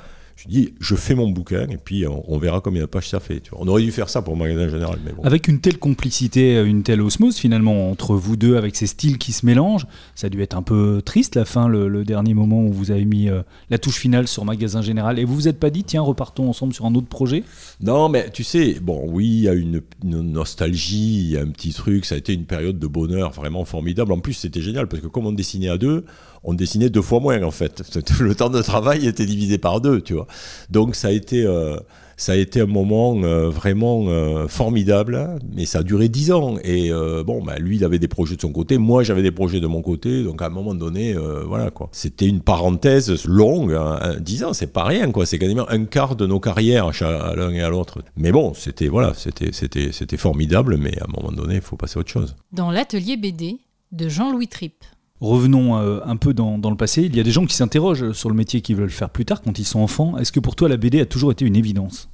Je 0.42 0.48
dis, 0.48 0.74
je 0.80 0.96
fais 0.96 1.14
mon 1.14 1.28
bouquin 1.28 1.68
et 1.68 1.76
puis 1.76 2.04
on, 2.06 2.38
verra 2.38 2.60
combien 2.60 2.82
de 2.82 2.86
pages 2.86 3.08
ça 3.08 3.20
fait. 3.20 3.42
On 3.52 3.68
aurait 3.68 3.82
dû 3.82 3.92
faire 3.92 4.08
ça 4.08 4.22
pour 4.22 4.34
le 4.34 4.40
magasin 4.40 4.68
général. 4.68 4.98
Mais 5.04 5.12
bon. 5.12 5.22
Avec 5.22 5.46
une 5.46 5.60
telle 5.60 5.78
complicité, 5.78 6.60
une 6.64 6.82
telle 6.82 7.00
osmose 7.00 7.36
finalement 7.36 7.90
entre 7.90 8.16
vous 8.16 8.36
deux, 8.36 8.56
avec 8.56 8.74
ces 8.74 8.88
styles 8.88 9.18
qui 9.18 9.32
se 9.32 9.46
mélangent, 9.46 9.86
ça 10.16 10.26
a 10.26 10.30
dû 10.30 10.42
être 10.42 10.56
un 10.56 10.62
peu 10.62 11.00
triste 11.04 11.36
la 11.36 11.44
fin, 11.44 11.68
le, 11.68 12.02
dernier 12.04 12.34
moment 12.34 12.64
où 12.64 12.72
vous 12.72 12.90
avez 12.90 13.04
mis 13.04 13.28
euh, 13.28 13.42
la 13.70 13.78
touche 13.78 13.98
finale 13.98 14.26
sur 14.26 14.44
magasin 14.44 14.82
général. 14.82 15.20
Et 15.20 15.24
vous 15.24 15.34
vous 15.34 15.46
êtes 15.46 15.60
pas 15.60 15.70
dit, 15.70 15.84
tiens, 15.84 16.02
repartons 16.02 16.48
ensemble 16.48 16.74
sur 16.74 16.86
un 16.86 16.94
autre 16.96 17.06
projet? 17.06 17.44
Non, 17.80 18.08
mais 18.08 18.30
tu 18.30 18.42
sais, 18.42 18.78
bon, 18.80 19.04
oui, 19.06 19.26
il 19.26 19.40
y 19.42 19.48
a 19.48 19.52
une, 19.52 19.80
nostalgie, 20.02 21.20
il 21.20 21.30
y 21.30 21.36
a 21.36 21.42
un 21.42 21.48
petit 21.48 21.72
truc, 21.72 22.04
ça 22.04 22.16
a 22.16 22.18
été 22.18 22.32
une 22.32 22.44
période 22.44 22.78
de 22.78 22.86
bonheur 22.86 23.30
vraiment 23.30 23.64
formidable. 23.64 24.12
En 24.12 24.18
plus, 24.18 24.34
c'était 24.34 24.60
génial 24.60 24.88
parce 24.88 25.02
que 25.02 25.06
comme 25.06 25.26
on 25.26 25.32
dessinait 25.32 25.68
à 25.68 25.78
deux, 25.78 26.04
on 26.44 26.54
dessinait 26.54 26.90
deux 26.90 27.02
fois 27.02 27.20
moins 27.20 27.42
en 27.42 27.50
fait. 27.50 27.82
Le 28.20 28.34
temps 28.34 28.50
de 28.50 28.62
travail 28.62 29.06
était 29.06 29.26
divisé 29.26 29.58
par 29.58 29.80
deux, 29.80 30.00
tu 30.00 30.14
vois. 30.14 30.26
Donc 30.70 30.94
ça 30.94 31.08
a 31.08 31.10
été, 31.12 31.44
euh, 31.44 31.76
ça 32.16 32.32
a 32.32 32.36
été 32.36 32.60
un 32.60 32.66
moment 32.66 33.16
euh, 33.22 33.48
vraiment 33.48 34.04
euh, 34.08 34.48
formidable, 34.48 35.38
mais 35.54 35.66
ça 35.66 35.80
a 35.80 35.82
duré 35.82 36.08
dix 36.08 36.32
ans. 36.32 36.56
Et 36.64 36.90
bon, 37.24 37.42
bah, 37.42 37.58
lui, 37.58 37.76
il 37.76 37.84
avait 37.84 37.98
des 37.98 38.08
projets 38.08 38.36
de 38.36 38.40
son 38.40 38.52
côté, 38.52 38.78
moi, 38.78 39.02
j'avais 39.02 39.22
des 39.22 39.30
projets 39.30 39.60
de 39.60 39.66
mon 39.66 39.82
côté. 39.82 40.24
Donc 40.24 40.42
à 40.42 40.46
un 40.46 40.50
moment 40.50 40.74
donné, 40.74 41.14
voilà 41.46 41.70
quoi. 41.70 41.88
C'était 41.92 42.26
une 42.26 42.40
parenthèse 42.40 43.24
longue, 43.26 43.72
hein, 43.72 44.16
dix 44.20 44.44
ans, 44.44 44.52
c'est 44.52 44.72
pas 44.72 44.84
rien 44.84 45.10
quoi. 45.10 45.26
C'est 45.26 45.38
quasiment 45.38 45.68
un 45.68 45.84
quart 45.84 46.16
de 46.16 46.26
nos 46.26 46.40
carrières 46.40 46.90
à 47.02 47.36
l'un 47.36 47.50
et 47.50 47.60
à 47.60 47.68
l'autre. 47.68 48.02
Mais 48.16 48.32
bon, 48.32 48.52
c'était 48.54 48.88
voilà, 48.88 49.12
c'était 49.14 49.52
c'était 49.52 50.16
formidable, 50.16 50.76
mais 50.76 50.98
à 51.00 51.04
un 51.04 51.20
moment 51.20 51.32
donné, 51.32 51.56
il 51.56 51.60
faut 51.60 51.76
passer 51.76 51.98
à 51.98 52.00
autre 52.00 52.10
chose. 52.10 52.34
Dans 52.52 52.70
l'atelier 52.70 53.16
BD 53.16 53.58
de 53.92 54.08
Jean-Louis 54.08 54.48
Tripp. 54.48 54.84
Revenons 55.22 55.78
euh, 55.78 56.00
un 56.04 56.16
peu 56.16 56.34
dans, 56.34 56.58
le 56.58 56.74
passé. 56.74 57.02
Il 57.02 57.14
y 57.14 57.20
a 57.20 57.22
des 57.22 57.30
gens 57.30 57.46
qui 57.46 57.54
s'interrogent 57.54 58.10
sur 58.10 58.28
le 58.28 58.34
métier 58.34 58.60
qu'ils 58.60 58.74
veulent 58.74 58.90
faire 58.90 59.08
plus 59.08 59.24
tard 59.24 59.40
quand 59.40 59.56
ils 59.56 59.64
sont 59.64 59.78
enfants. 59.78 60.18
Est-ce 60.18 60.32
que 60.32 60.40
pour 60.40 60.56
toi 60.56 60.68
la 60.68 60.76
BD 60.76 61.00
a 61.00 61.06
toujours 61.06 61.30
été 61.30 61.44
une 61.44 61.54
évidence? 61.54 62.10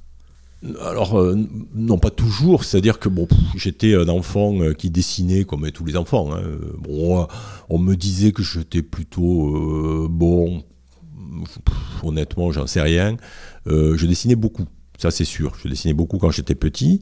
Alors, 0.85 1.19
euh, 1.19 1.35
non, 1.73 1.97
pas 1.97 2.11
toujours. 2.11 2.63
C'est-à-dire 2.63 2.99
que 2.99 3.09
bon, 3.09 3.27
j'étais 3.55 3.95
un 3.95 4.09
enfant 4.09 4.61
euh, 4.61 4.73
qui 4.73 4.91
dessinait 4.91 5.43
comme 5.43 5.71
tous 5.71 5.85
les 5.85 5.97
enfants. 5.97 6.29
Hein. 6.35 6.43
On 7.69 7.79
me 7.79 7.95
disait 7.95 8.31
que 8.31 8.43
j'étais 8.43 8.83
plutôt 8.83 10.07
bon. 10.07 10.63
honnêtement, 12.03 12.51
j'en 12.51 12.67
sais 12.67 12.81
rien. 12.81 13.17
je 13.65 14.05
dessinais 14.05 14.35
beaucoup, 14.35 14.67
ça 14.99 15.09
c'est 15.09 15.25
sûr. 15.25 15.55
Je 15.63 15.67
dessinais 15.67 15.95
beaucoup 15.95 16.19
quand 16.19 16.29
j'étais 16.29 16.53
petit. 16.53 17.01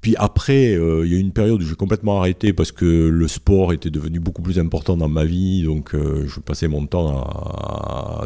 Puis 0.00 0.14
après, 0.16 0.74
euh, 0.74 1.04
il 1.04 1.12
y 1.12 1.16
a 1.16 1.18
eu 1.18 1.20
une 1.20 1.32
période 1.32 1.60
où 1.60 1.66
j'ai 1.66 1.74
complètement 1.74 2.20
arrêté 2.20 2.52
parce 2.52 2.70
que 2.70 3.08
le 3.08 3.28
sport 3.28 3.72
était 3.72 3.90
devenu 3.90 4.20
beaucoup 4.20 4.42
plus 4.42 4.58
important 4.60 4.96
dans 4.96 5.08
ma 5.08 5.24
vie. 5.24 5.64
Donc, 5.64 5.94
euh, 5.94 6.24
je 6.28 6.38
passais 6.38 6.68
mon 6.68 6.86
temps 6.86 7.26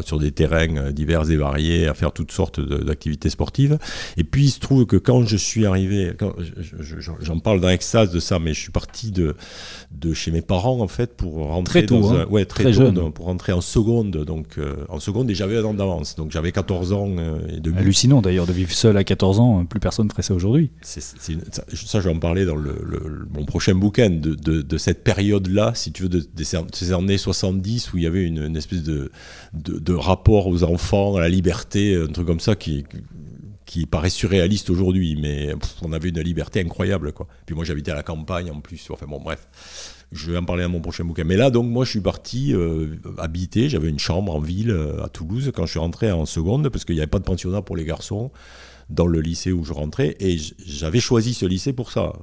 sur 0.05 0.19
des 0.19 0.31
terrains 0.31 0.91
divers 0.91 1.29
et 1.31 1.35
variés 1.35 1.87
à 1.87 1.93
faire 1.93 2.11
toutes 2.11 2.31
sortes 2.31 2.59
d'activités 2.59 3.29
sportives. 3.29 3.79
Et 4.17 4.23
puis, 4.23 4.45
il 4.45 4.49
se 4.49 4.59
trouve 4.59 4.85
que 4.85 4.97
quand 4.97 5.25
je 5.25 5.37
suis 5.37 5.65
arrivé, 5.65 6.11
j'en 7.19 7.39
parle 7.39 7.59
dans 7.59 7.69
extase 7.69 8.11
de 8.11 8.19
ça, 8.19 8.37
mais 8.37 8.53
je 8.53 8.59
suis 8.59 8.71
parti 8.71 9.11
de, 9.11 9.35
de 9.91 10.13
chez 10.13 10.31
mes 10.31 10.41
parents 10.41 10.79
en 10.79 10.87
fait 10.87 11.15
pour 11.15 11.35
rentrer 11.35 11.85
très 11.85 11.99
dans 11.99 12.13
hein. 12.13 12.25
ouais, 12.29 12.45
très, 12.45 12.65
tôt, 12.65 12.71
jeune. 12.73 13.11
pour 13.11 13.25
rentrer 13.25 13.51
en 13.51 13.61
seconde. 13.61 14.11
Donc, 14.11 14.57
euh, 14.57 14.85
en 14.89 14.99
seconde, 14.99 15.29
et 15.31 15.35
j'avais 15.35 15.57
un 15.57 15.63
an 15.63 15.73
d'avance. 15.73 16.15
Donc, 16.15 16.31
j'avais 16.31 16.51
14 16.51 16.93
ans 16.93 17.09
et 17.49 17.59
demi. 17.59 17.77
Hallucinant 17.77 18.21
d'ailleurs 18.21 18.45
de 18.45 18.53
vivre 18.53 18.71
seul 18.71 18.95
à 18.97 19.03
14 19.03 19.39
ans. 19.39 19.65
Plus 19.65 19.79
personne 19.79 20.05
ne 20.05 20.11
ferait 20.11 20.21
ça 20.21 20.35
aujourd'hui. 20.35 20.71
C'est 20.81 21.01
ça, 21.73 21.99
je 21.99 22.09
vais 22.09 22.15
en 22.15 22.19
parler 22.19 22.45
dans 22.45 22.57
mon 22.57 23.45
prochain 23.45 23.75
bouquin, 23.75 24.09
de, 24.09 24.77
cette 24.77 25.03
période-là, 25.03 25.73
si 25.75 25.91
tu 25.91 26.03
veux, 26.03 26.09
de, 26.09 26.25
ces 26.43 26.93
années 26.93 27.17
70 27.17 27.93
où 27.93 27.97
il 27.97 28.03
y 28.03 28.07
avait 28.07 28.23
une, 28.23 28.55
espèce 28.57 28.83
de, 28.83 29.09
rapport 29.93 30.47
aux 30.47 30.63
enfants, 30.63 31.15
à 31.15 31.21
la 31.21 31.29
liberté, 31.29 31.95
un 31.95 32.11
truc 32.11 32.27
comme 32.27 32.39
ça 32.39 32.55
qui, 32.55 32.83
qui 33.65 33.85
paraît 33.85 34.09
surréaliste 34.09 34.69
aujourd'hui, 34.69 35.17
mais 35.19 35.55
on 35.81 35.93
avait 35.93 36.09
une 36.09 36.21
liberté 36.21 36.61
incroyable. 36.61 37.11
Quoi. 37.11 37.27
Puis 37.45 37.55
moi, 37.55 37.65
j'habitais 37.65 37.91
à 37.91 37.95
la 37.95 38.03
campagne 38.03 38.51
en 38.51 38.61
plus. 38.61 38.87
Enfin 38.91 39.07
bon, 39.07 39.19
bref. 39.19 39.47
Je 40.11 40.31
vais 40.31 40.37
en 40.37 40.45
parler 40.45 40.61
dans 40.61 40.69
mon 40.69 40.81
prochain 40.81 41.03
bouquin. 41.05 41.23
Mais 41.23 41.37
là, 41.37 41.49
donc, 41.49 41.65
moi, 41.65 41.85
je 41.85 41.89
suis 41.89 41.99
parti 41.99 42.53
euh, 42.53 42.97
habiter. 43.17 43.69
J'avais 43.69 43.89
une 43.89 43.97
chambre 43.97 44.35
en 44.35 44.39
ville 44.39 44.69
euh, 44.69 45.03
à 45.03 45.09
Toulouse 45.09 45.51
quand 45.55 45.65
je 45.65 45.71
suis 45.71 45.79
rentré 45.79 46.11
en 46.11 46.27
seconde, 46.27 46.69
parce 46.69 46.85
qu'il 46.85 46.93
n'y 46.93 47.01
avait 47.01 47.07
pas 47.07 47.17
de 47.17 47.23
pensionnat 47.23 47.63
pour 47.63 47.75
les 47.75 47.83
garçons 47.83 48.29
dans 48.89 49.07
le 49.07 49.21
lycée 49.21 49.51
où 49.51 49.63
je 49.63 49.73
rentrais. 49.73 50.15
Et 50.19 50.37
j'avais 50.65 50.99
choisi 50.99 51.33
ce 51.33 51.45
lycée 51.45 51.73
pour 51.73 51.91
ça. 51.91 52.13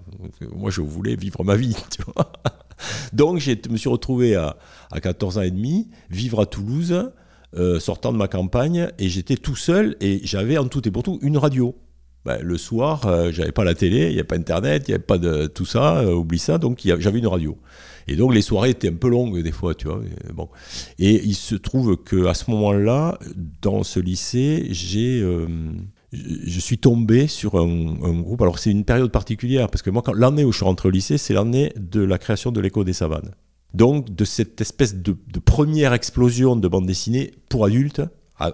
Moi, 0.55 0.71
je 0.71 0.81
voulais 0.81 1.17
vivre 1.17 1.45
ma 1.45 1.57
vie. 1.57 1.77
Tu 1.91 2.03
vois 2.03 2.33
Donc, 3.13 3.39
je 3.39 3.53
me 3.71 3.77
suis 3.77 3.89
retrouvé 3.89 4.35
à, 4.37 4.57
à 4.91 5.01
14 5.01 5.39
ans 5.39 5.43
et 5.43 5.51
demi, 5.51 5.89
vivre 6.11 6.41
à 6.41 6.47
Toulouse, 6.47 7.11
euh, 7.57 7.81
sortant 7.81 8.13
de 8.13 8.17
ma 8.17 8.29
campagne, 8.29 8.91
et 9.01 9.09
j'étais 9.09 9.37
tout 9.37 9.57
seul, 9.57 9.97
et 10.01 10.21
j'avais 10.23 10.57
en 10.57 10.69
tout 10.69 10.87
et 10.87 10.93
pour 10.93 11.03
tout 11.03 11.19
une 11.21 11.37
radio. 11.37 11.75
Ben, 12.25 12.39
le 12.41 12.57
soir, 12.57 13.07
euh, 13.07 13.33
j'avais 13.33 13.51
pas 13.51 13.65
la 13.65 13.75
télé, 13.75 14.03
il 14.03 14.13
n'y 14.13 14.15
avait 14.15 14.25
pas 14.25 14.37
Internet, 14.37 14.85
il 14.87 14.93
n'y 14.93 14.95
avait 14.95 15.03
pas 15.03 15.19
de 15.19 15.49
tout 15.49 15.65
ça, 15.65 15.99
euh, 15.99 16.15
oublie 16.15 16.39
ça, 16.39 16.59
donc 16.59 16.81
j'avais 16.85 17.19
une 17.19 17.27
radio. 17.27 17.59
Et 18.07 18.15
donc 18.15 18.35
les 18.35 18.43
soirées 18.43 18.71
étaient 18.71 18.91
un 18.91 18.95
peu 18.95 19.09
longues 19.09 19.43
des 19.43 19.51
fois, 19.51 19.75
tu 19.75 19.89
vois. 19.89 20.01
Bon. 20.33 20.49
et 21.01 21.25
il 21.25 21.35
se 21.35 21.57
trouve 21.57 21.97
qu'à 21.97 22.35
ce 22.35 22.51
moment-là, 22.53 23.19
dans 23.63 23.83
ce 23.83 23.99
lycée, 23.99 24.69
j'ai 24.71 25.25
je 26.13 26.61
suis 26.61 26.79
tombé 26.79 27.27
sur 27.27 27.57
un, 27.57 28.21
groupe. 28.21 28.43
Alors 28.43 28.59
c'est 28.59 28.71
une 28.71 28.85
période 28.85 29.13
particulière 29.13 29.69
parce 29.69 29.83
que 29.83 29.91
moi, 29.91 30.03
l'année 30.15 30.45
où 30.45 30.53
je 30.53 30.59
suis 30.59 30.65
rentré 30.65 30.89
au 30.89 30.91
lycée, 30.91 31.19
c'est 31.19 31.35
l'année 31.35 31.73
de 31.77 32.01
la 32.01 32.19
création 32.19 32.51
de 32.51 32.61
l'écho 32.61 32.85
des 32.85 32.93
savanes. 32.93 33.31
Donc 33.75 34.13
de 34.15 34.25
cette 34.25 34.61
espèce 34.61 34.97
de, 34.97 35.15
première 35.45 35.93
explosion 35.93 36.57
de 36.57 36.69
bande 36.69 36.87
dessinée 36.87 37.33
pour 37.49 37.65
adultes. 37.65 38.03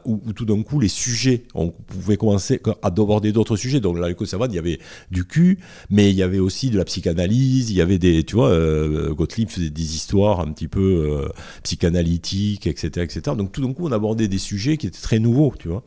Où, 0.05 0.33
tout 0.33 0.45
d'un 0.45 0.65
coup 0.65 0.81
les 0.81 0.89
sujets, 0.89 1.45
on 1.55 1.69
pouvait 1.71 2.17
commencer 2.17 2.61
à 2.83 2.89
aborder 2.89 3.31
d'autres 3.31 3.55
sujets. 3.55 3.79
Donc 3.79 3.97
là, 4.01 4.09
l'écho 4.09 4.27
savane, 4.27 4.51
il 4.51 4.57
y 4.57 4.59
avait 4.59 4.81
du 5.13 5.25
cul, 5.25 5.61
mais 5.91 6.11
il 6.11 6.17
y 6.17 6.25
avait 6.25 6.41
aussi 6.41 6.71
de 6.71 6.77
la 6.77 6.85
psychanalyse, 6.85 7.71
il 7.71 7.77
y 7.77 7.81
avait 7.81 7.99
des, 7.99 8.25
tu 8.25 8.35
vois, 8.35 8.49
euh, 8.49 9.15
Gottlieb 9.15 9.49
faisait 9.49 9.71
des 9.71 9.95
histoires 9.95 10.41
un 10.41 10.51
petit 10.51 10.67
peu 10.67 10.81
euh, 10.81 11.29
psychanalytiques, 11.63 12.67
etc., 12.67 12.89
etc. 13.05 13.37
Donc 13.37 13.53
tout 13.53 13.65
d'un 13.65 13.73
coup, 13.73 13.87
on 13.87 13.93
abordait 13.93 14.27
des 14.27 14.39
sujets 14.39 14.77
qui 14.77 14.89
étaient 14.89 15.01
très 15.01 15.21
nouveaux, 15.21 15.55
tu 15.57 15.69
vois. 15.69 15.85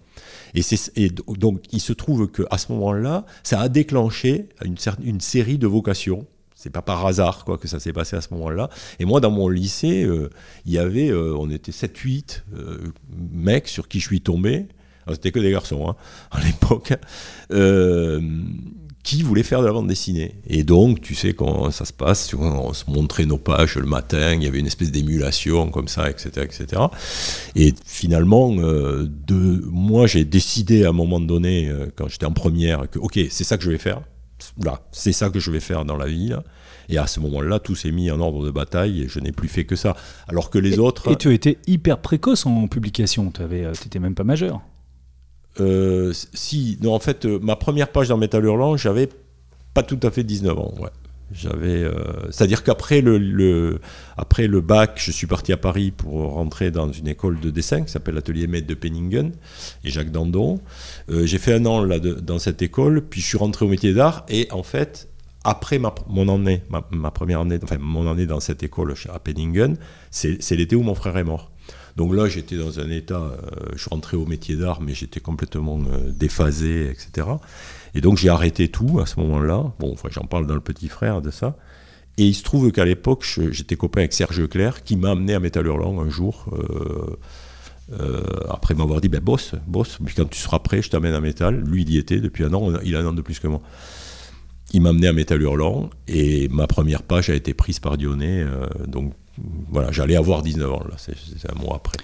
Et, 0.56 1.10
donc, 1.10 1.64
il 1.72 1.80
se 1.80 1.94
trouve 1.94 2.30
qu'à 2.30 2.58
ce 2.58 2.72
moment-là, 2.72 3.26
ça 3.44 3.62
a 3.62 3.70
déclenché 3.70 4.50
une, 4.64 5.20
série 5.20 5.58
de 5.58 5.68
vocations. 5.68 6.26
C'est 6.56 6.72
pas 6.72 6.82
par 6.82 7.06
hasard 7.06 7.46
quoi, 7.46 7.58
que 7.58 7.68
ça 7.68 7.80
s'est 7.80 7.94
passé 7.94 8.16
à 8.16 8.22
ce 8.22 8.34
moment-là. 8.34 8.70
Et 9.00 9.06
moi, 9.06 9.22
dans 9.22 9.32
mon 9.32 9.48
lycée, 9.48 10.04
euh, 10.04 10.30
il 10.66 10.74
y 10.74 10.78
avait, 10.78 11.10
euh, 11.10 11.36
on 11.38 11.50
était 11.50 11.72
7-8 11.72 12.44
euh, 12.54 12.92
mecs 13.32 13.70
sur 13.70 13.88
qui 13.88 14.00
je 14.00 14.08
suis 14.08 14.22
tombé. 14.22 14.68
C'était 15.10 15.32
que 15.32 15.40
des 15.40 15.52
garçons 15.52 15.90
hein, 15.90 15.96
à 16.32 16.42
l'époque 16.42 16.94
qui 19.04 19.24
voulait 19.24 19.44
faire 19.44 19.62
de 19.62 19.66
la 19.66 19.72
bande 19.72 19.88
dessinée. 19.88 20.36
Et 20.48 20.64
donc, 20.64 21.02
tu 21.02 21.16
sais 21.16 21.34
comment 21.34 21.72
ça 21.72 21.86
se 21.86 21.94
passe, 21.94 22.34
on 22.34 22.74
se 22.74 22.84
montrait 22.90 23.26
nos 23.26 23.38
pages 23.38 23.76
le 23.76 23.86
matin, 23.86 24.34
il 24.34 24.44
y 24.44 24.48
avait 24.48 24.60
une 24.60 24.68
espèce 24.68 24.92
d'émulation 24.92 25.70
comme 25.72 25.88
ça, 25.88 26.10
etc. 26.10 26.30
etc. 26.44 26.82
Et 27.56 27.74
finalement, 27.86 28.54
euh, 28.60 29.10
de, 29.28 29.64
moi 29.66 30.06
j'ai 30.06 30.26
décidé 30.26 30.86
à 30.86 30.90
un 30.90 30.94
moment 30.94 31.20
donné, 31.20 31.70
euh, 31.70 31.88
quand 31.96 32.08
j'étais 32.08 32.26
en 32.26 32.34
première, 32.34 32.90
que 32.90 33.00
ok, 33.00 33.20
c'est 33.30 33.44
ça 33.44 33.58
que 33.58 33.64
je 33.64 33.72
vais 33.72 33.78
faire. 33.78 34.02
Là, 34.64 34.82
c'est 34.92 35.14
ça 35.14 35.30
que 35.30 35.40
je 35.40 35.52
vais 35.52 35.60
faire 35.60 35.86
dans 35.86 35.98
la 35.98 36.08
vie. 36.08 36.34
Et 36.88 36.98
à 36.98 37.08
ce 37.08 37.20
moment-là, 37.20 37.60
tout 37.60 37.76
s'est 37.76 37.92
mis 37.92 38.10
en 38.10 38.20
ordre 38.20 38.46
de 38.46 38.52
bataille 38.52 39.04
et 39.04 39.08
je 39.08 39.20
n'ai 39.20 39.32
plus 39.32 39.48
fait 39.48 39.66
que 39.66 39.76
ça. 39.76 39.96
Alors 40.28 40.50
que 40.50 40.58
les 40.58 40.80
autres. 40.80 41.12
Et 41.12 41.16
tu 41.16 41.34
étais 41.34 41.58
hyper 41.68 42.00
précoce 42.00 42.46
en 42.46 42.68
publication, 42.68 43.32
tu 43.32 43.44
n'étais 43.44 44.00
même 44.00 44.16
pas 44.16 44.24
majeur. 44.24 44.62
Euh, 45.60 46.14
si, 46.14 46.78
non, 46.82 46.94
en 46.94 47.00
fait, 47.00 47.26
euh, 47.26 47.40
ma 47.42 47.56
première 47.56 47.90
page 47.90 48.10
dans 48.10 48.18
Metal 48.18 48.44
Hurlant, 48.44 48.78
j'avais 48.78 49.10
pas 49.74 49.84
tout 49.84 50.00
à 50.04 50.12
fait 50.12 50.24
19 50.24 50.58
ans. 50.58 50.74
Ouais. 50.80 50.90
J'avais, 51.32 51.84
euh, 51.84 51.94
c'est-à-dire 52.32 52.64
qu'après 52.64 53.02
le, 53.02 53.80
après 54.18 54.48
le 54.48 54.62
bac, 54.62 55.00
je 55.00 55.12
suis 55.12 55.28
parti 55.28 55.54
à 55.54 55.58
Paris 55.58 55.92
pour 55.92 56.34
rentrer 56.34 56.72
dans 56.72 56.92
une 56.92 57.08
école 57.08 57.40
de 57.40 57.52
dessin 57.52 57.84
qui 57.84 57.92
s'appelle 57.92 58.16
l'atelier 58.16 58.48
Maître 58.48 58.66
de 58.66 58.74
Penningen 58.74 59.34
et 59.84 59.90
Jacques 59.92 60.12
Dandon. 60.12 60.60
j'ai 61.08 61.38
fait 61.38 61.54
un 61.54 61.68
an 61.68 61.84
là 61.84 62.00
dans 62.00 62.40
cette 62.40 62.64
école, 62.64 63.04
puis 63.08 63.22
je 63.22 63.28
suis 63.28 63.38
rentré 63.38 63.64
au 63.64 63.68
métier 63.68 63.94
d'art 63.94 64.26
et 64.28 64.48
en 64.50 64.64
fait, 64.64 65.08
après 65.44 65.80
mon 66.08 66.28
année, 66.30 66.64
ma, 66.70 67.12
première 67.12 67.42
année, 67.42 67.60
enfin 67.64 67.78
mon 67.80 68.10
année 68.10 68.26
dans 68.26 68.40
cette 68.40 68.64
école 68.64 68.96
à 69.14 69.20
Penningen, 69.20 69.78
c'est 70.10 70.52
l'été 70.52 70.76
où 70.76 70.82
mon 70.82 70.96
frère 70.96 71.16
est 71.18 71.24
mort. 71.24 71.52
Donc 72.00 72.16
là, 72.16 72.30
j'étais 72.30 72.56
dans 72.56 72.80
un 72.80 72.90
état, 72.90 73.20
euh, 73.20 73.36
je 73.74 73.80
suis 73.80 73.90
rentré 73.90 74.16
au 74.16 74.26
métier 74.26 74.56
d'art, 74.56 74.80
mais 74.80 74.94
j'étais 74.94 75.20
complètement 75.20 75.78
euh, 75.80 76.12
déphasé, 76.12 76.90
etc. 76.90 77.28
Et 77.94 78.00
donc 78.00 78.18
j'ai 78.18 78.30
arrêté 78.30 78.70
tout 78.70 79.02
à 79.02 79.06
ce 79.06 79.20
moment-là. 79.20 79.74
Bon, 79.80 79.92
enfin, 79.92 80.08
j'en 80.10 80.24
parle 80.24 80.48
dans 80.48 80.54
le 80.54 80.62
petit 80.62 80.88
frère 80.88 81.22
de 81.22 81.30
ça. 81.30 81.58
Et 82.18 82.26
il 82.26 82.34
se 82.34 82.44
trouve 82.44 82.72
qu'à 82.72 82.86
l'époque, 82.86 83.26
j'étais 83.52 83.76
copain 83.76 84.00
avec 84.00 84.14
Serge 84.14 84.40
Leclerc, 84.40 84.86
qui 84.86 84.96
m'a 84.96 85.12
amené 85.12 85.34
à 85.34 85.42
Métal 85.42 85.66
Hurlant 85.66 86.00
un 86.00 86.10
jour. 86.10 86.46
Euh, 87.92 88.24
après 88.50 88.76
m'avoir 88.76 89.02
dit, 89.02 89.10
ben 89.10 89.20
boss, 89.20 89.56
boss, 89.68 89.98
puis 90.06 90.16
quand 90.16 90.30
tu 90.30 90.40
seras 90.40 90.60
prêt, 90.60 90.82
je 90.82 90.90
t'amène 90.90 91.14
à 91.14 91.20
Métal. 91.20 91.60
Lui, 91.66 91.82
il 91.82 91.90
y 91.90 91.98
était 91.98 92.22
depuis 92.22 92.46
un 92.46 92.54
an, 92.54 92.80
il 92.82 92.96
a 92.96 93.00
un 93.00 93.08
an 93.08 93.14
de 93.14 93.22
plus 93.22 93.40
que 93.40 93.48
moi. 93.48 93.62
Il 94.72 94.84
m'a 94.84 94.92
amené 94.92 95.08
à 95.08 95.12
Métal 95.12 95.42
Hurlant 95.42 95.90
et 96.08 96.48
ma 96.48 96.66
première 96.66 97.04
page 97.04 97.30
a 97.30 97.36
été 97.36 97.54
prise 97.54 97.80
par 97.80 97.98
Dionnet. 97.98 98.46
Donc 98.88 99.14
voilà, 99.70 99.92
j'allais 99.92 100.16
avoir 100.16 100.42
19 100.42 100.72
ans, 100.72 100.84
là, 100.90 100.96
c'est 100.98 101.52
un 101.52 101.60
mois 101.60 101.76
après. 101.78 101.98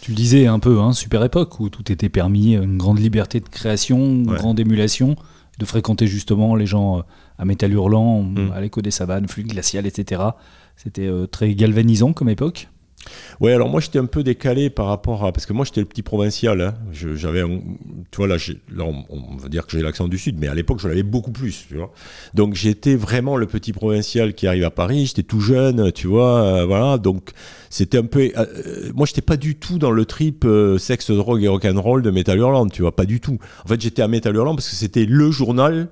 Tu 0.00 0.12
le 0.12 0.16
disais 0.16 0.46
un 0.46 0.58
peu, 0.58 0.80
hein, 0.80 0.92
super 0.92 1.24
époque 1.24 1.58
où 1.58 1.68
tout 1.68 1.90
était 1.90 2.08
permis, 2.08 2.54
une 2.54 2.78
grande 2.78 2.98
liberté 2.98 3.40
de 3.40 3.48
création, 3.48 3.98
une 3.98 4.26
grande 4.26 4.60
émulation, 4.60 5.16
de 5.58 5.64
fréquenter 5.64 6.06
justement 6.06 6.54
les 6.54 6.66
gens 6.66 6.98
euh, 6.98 7.02
à 7.38 7.44
Métal 7.44 7.72
Hurlant, 7.72 8.22
mm. 8.22 8.52
à 8.52 8.60
l'écho 8.60 8.82
des 8.82 8.90
savanes, 8.90 9.26
flux 9.26 9.42
glacial, 9.42 9.86
etc. 9.86 10.22
C'était 10.76 11.10
très 11.30 11.54
galvanisant 11.54 12.12
comme 12.12 12.28
époque. 12.28 12.68
Ouais, 13.40 13.52
alors 13.52 13.68
moi 13.68 13.80
j'étais 13.80 13.98
un 13.98 14.06
peu 14.06 14.22
décalé 14.22 14.70
par 14.70 14.86
rapport 14.86 15.24
à. 15.24 15.32
Parce 15.32 15.46
que 15.46 15.52
moi 15.52 15.64
j'étais 15.64 15.80
le 15.80 15.86
petit 15.86 16.02
provincial. 16.02 16.60
Hein. 16.60 16.74
J'avais. 16.92 17.42
Tu 18.10 18.16
vois, 18.16 18.28
là, 18.28 18.36
on, 18.84 19.36
va 19.36 19.48
dire 19.48 19.66
que 19.66 19.72
j'ai 19.72 19.82
l'accent 19.82 20.08
du 20.08 20.18
Sud, 20.18 20.38
mais 20.38 20.48
à 20.48 20.54
l'époque 20.54 20.80
je 20.80 20.88
l'avais 20.88 21.02
beaucoup 21.02 21.32
plus. 21.32 21.66
Donc 22.34 22.54
j'étais 22.54 22.96
vraiment 22.96 23.36
le 23.36 23.46
petit 23.46 23.72
provincial 23.72 24.34
qui 24.34 24.46
arrive 24.46 24.64
à 24.64 24.70
Paris. 24.70 25.06
J'étais 25.06 25.22
tout 25.22 25.40
jeune, 25.40 25.92
tu 25.92 26.06
vois. 26.06 26.42
Euh, 26.42 26.64
voilà. 26.64 26.98
Donc 26.98 27.30
c'était 27.70 27.98
un 27.98 28.04
peu. 28.04 28.20
Euh, 28.20 28.30
euh, 28.36 28.92
moi 28.94 29.06
j'étais 29.06 29.22
pas 29.22 29.36
du 29.36 29.56
tout 29.56 29.78
dans 29.78 29.90
le 29.90 30.04
trip 30.04 30.46
sexe, 30.78 31.10
drogue 31.10 31.42
et 31.42 31.48
rock'n'roll 31.48 32.02
de 32.02 32.10
Metal 32.10 32.38
Hurlant, 32.38 32.68
tu 32.68 32.82
vois. 32.82 32.94
Pas 32.94 33.06
du 33.06 33.20
tout. 33.20 33.38
En 33.64 33.68
fait, 33.68 33.80
j'étais 33.80 34.02
à 34.02 34.08
Metal 34.08 34.34
Hurlant 34.34 34.54
parce 34.54 34.68
que 34.68 34.76
c'était 34.76 35.04
le 35.04 35.30
journal 35.30 35.88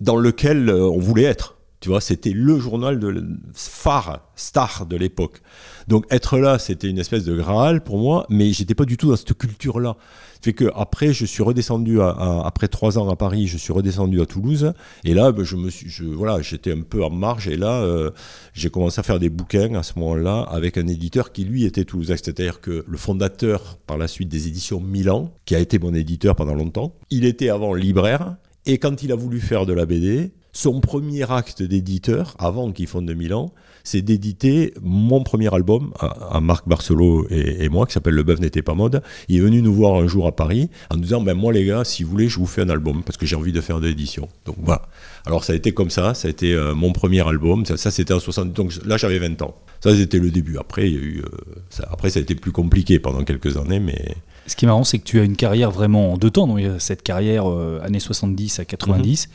dans 0.00 0.16
lequel 0.16 0.70
on 0.70 0.98
voulait 0.98 1.24
être. 1.24 1.57
Tu 1.80 1.90
vois, 1.90 2.00
c'était 2.00 2.32
le 2.32 2.58
journal 2.58 2.98
de 2.98 3.24
phare, 3.54 4.28
star 4.34 4.86
de 4.86 4.96
l'époque. 4.96 5.40
Donc 5.86 6.06
être 6.10 6.38
là, 6.38 6.58
c'était 6.58 6.88
une 6.88 6.98
espèce 6.98 7.24
de 7.24 7.36
graal 7.36 7.84
pour 7.84 7.98
moi, 7.98 8.26
mais 8.28 8.52
j'étais 8.52 8.74
pas 8.74 8.84
du 8.84 8.96
tout 8.96 9.10
dans 9.10 9.16
cette 9.16 9.34
culture-là. 9.34 9.96
Fait 10.42 10.52
que 10.52 10.70
après, 10.74 11.12
je 11.12 11.24
suis 11.24 11.42
redescendu 11.42 12.00
après 12.00 12.68
trois 12.68 12.98
ans 12.98 13.08
à 13.08 13.16
Paris, 13.16 13.46
je 13.46 13.56
suis 13.56 13.72
redescendu 13.72 14.20
à 14.20 14.26
Toulouse, 14.26 14.72
et 15.04 15.14
là, 15.14 15.32
ben, 15.32 15.44
je 15.44 15.56
me 15.56 15.70
suis, 15.70 15.88
je, 15.88 16.04
voilà, 16.04 16.40
j'étais 16.42 16.72
un 16.72 16.82
peu 16.82 17.02
en 17.04 17.10
marge, 17.10 17.48
et 17.48 17.56
là, 17.56 17.82
euh, 17.82 18.10
j'ai 18.54 18.70
commencé 18.70 19.00
à 19.00 19.02
faire 19.02 19.18
des 19.18 19.30
bouquins 19.30 19.74
à 19.74 19.82
ce 19.82 19.98
moment-là 19.98 20.42
avec 20.42 20.78
un 20.78 20.86
éditeur 20.86 21.32
qui 21.32 21.44
lui 21.44 21.64
était 21.64 21.84
toulousain, 21.84 22.14
c'est-à-dire 22.16 22.60
que 22.60 22.84
le 22.86 22.96
fondateur 22.96 23.78
par 23.86 23.98
la 23.98 24.06
suite 24.06 24.28
des 24.28 24.46
éditions 24.46 24.80
Milan, 24.80 25.32
qui 25.44 25.56
a 25.56 25.58
été 25.58 25.78
mon 25.78 25.94
éditeur 25.94 26.36
pendant 26.36 26.54
longtemps, 26.54 26.94
il 27.10 27.24
était 27.24 27.48
avant 27.48 27.74
libraire. 27.74 28.36
Et 28.66 28.78
quand 28.78 29.02
il 29.02 29.12
a 29.12 29.16
voulu 29.16 29.40
faire 29.40 29.66
de 29.66 29.72
la 29.72 29.86
BD, 29.86 30.32
son 30.58 30.80
premier 30.80 31.30
acte 31.30 31.62
d'éditeur, 31.62 32.34
avant 32.40 32.72
qu'il 32.72 32.88
fonde 32.88 33.08
Milan, 33.14 33.52
c'est 33.84 34.02
d'éditer 34.02 34.74
mon 34.82 35.22
premier 35.22 35.54
album 35.54 35.92
à, 36.00 36.40
Marc 36.40 36.66
Barcelo 36.66 37.28
et, 37.30 37.68
moi, 37.68 37.86
qui 37.86 37.92
s'appelle 37.92 38.14
Le 38.14 38.24
bœuf 38.24 38.40
n'était 38.40 38.60
pas 38.60 38.74
mode. 38.74 39.00
Il 39.28 39.36
est 39.36 39.40
venu 39.40 39.62
nous 39.62 39.72
voir 39.72 39.94
un 39.94 40.08
jour 40.08 40.26
à 40.26 40.32
Paris 40.34 40.68
en 40.90 40.96
nous 40.96 41.02
disant 41.02 41.20
ben, 41.20 41.34
Moi, 41.34 41.52
les 41.52 41.64
gars, 41.64 41.84
si 41.84 42.02
vous 42.02 42.10
voulez, 42.10 42.28
je 42.28 42.40
vous 42.40 42.46
fais 42.46 42.62
un 42.62 42.70
album 42.70 43.04
parce 43.04 43.16
que 43.16 43.24
j'ai 43.24 43.36
envie 43.36 43.52
de 43.52 43.60
faire 43.60 43.78
de 43.78 43.86
l'édition. 43.86 44.28
Donc 44.46 44.56
voilà. 44.58 44.82
Alors 45.26 45.44
ça 45.44 45.52
a 45.52 45.56
été 45.56 45.70
comme 45.70 45.90
ça, 45.90 46.12
ça 46.14 46.26
a 46.26 46.30
été 46.32 46.52
euh, 46.52 46.74
mon 46.74 46.92
premier 46.92 47.24
album. 47.24 47.64
Ça, 47.64 47.92
c'était 47.92 48.12
en 48.12 48.18
60. 48.18 48.52
Donc 48.52 48.72
là, 48.84 48.96
j'avais 48.96 49.20
20 49.20 49.40
ans. 49.42 49.54
Ça, 49.80 49.94
c'était 49.94 50.18
le 50.18 50.32
début. 50.32 50.58
Après, 50.58 50.88
il 50.90 50.92
y 50.92 50.98
a 50.98 51.00
eu, 51.00 51.18
euh, 51.20 51.28
ça, 51.70 51.88
après, 51.92 52.10
ça 52.10 52.18
a 52.18 52.22
été 52.22 52.34
plus 52.34 52.50
compliqué 52.50 52.98
pendant 52.98 53.22
quelques 53.22 53.56
années, 53.58 53.78
mais. 53.78 54.16
Ce 54.48 54.56
qui 54.56 54.64
est 54.64 54.68
marrant, 54.68 54.82
c'est 54.82 54.98
que 54.98 55.04
tu 55.04 55.20
as 55.20 55.22
une 55.22 55.36
carrière 55.36 55.70
vraiment 55.70 56.14
en 56.14 56.16
deux 56.16 56.30
temps. 56.30 56.48
Donc, 56.48 56.58
cette 56.80 57.04
carrière 57.04 57.48
euh, 57.48 57.80
années 57.84 58.00
70 58.00 58.58
à 58.58 58.64
90 58.64 59.28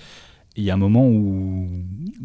il 0.56 0.64
y 0.64 0.72
a 0.72 0.74
un 0.74 0.78
moment 0.78 1.08
où, 1.08 1.68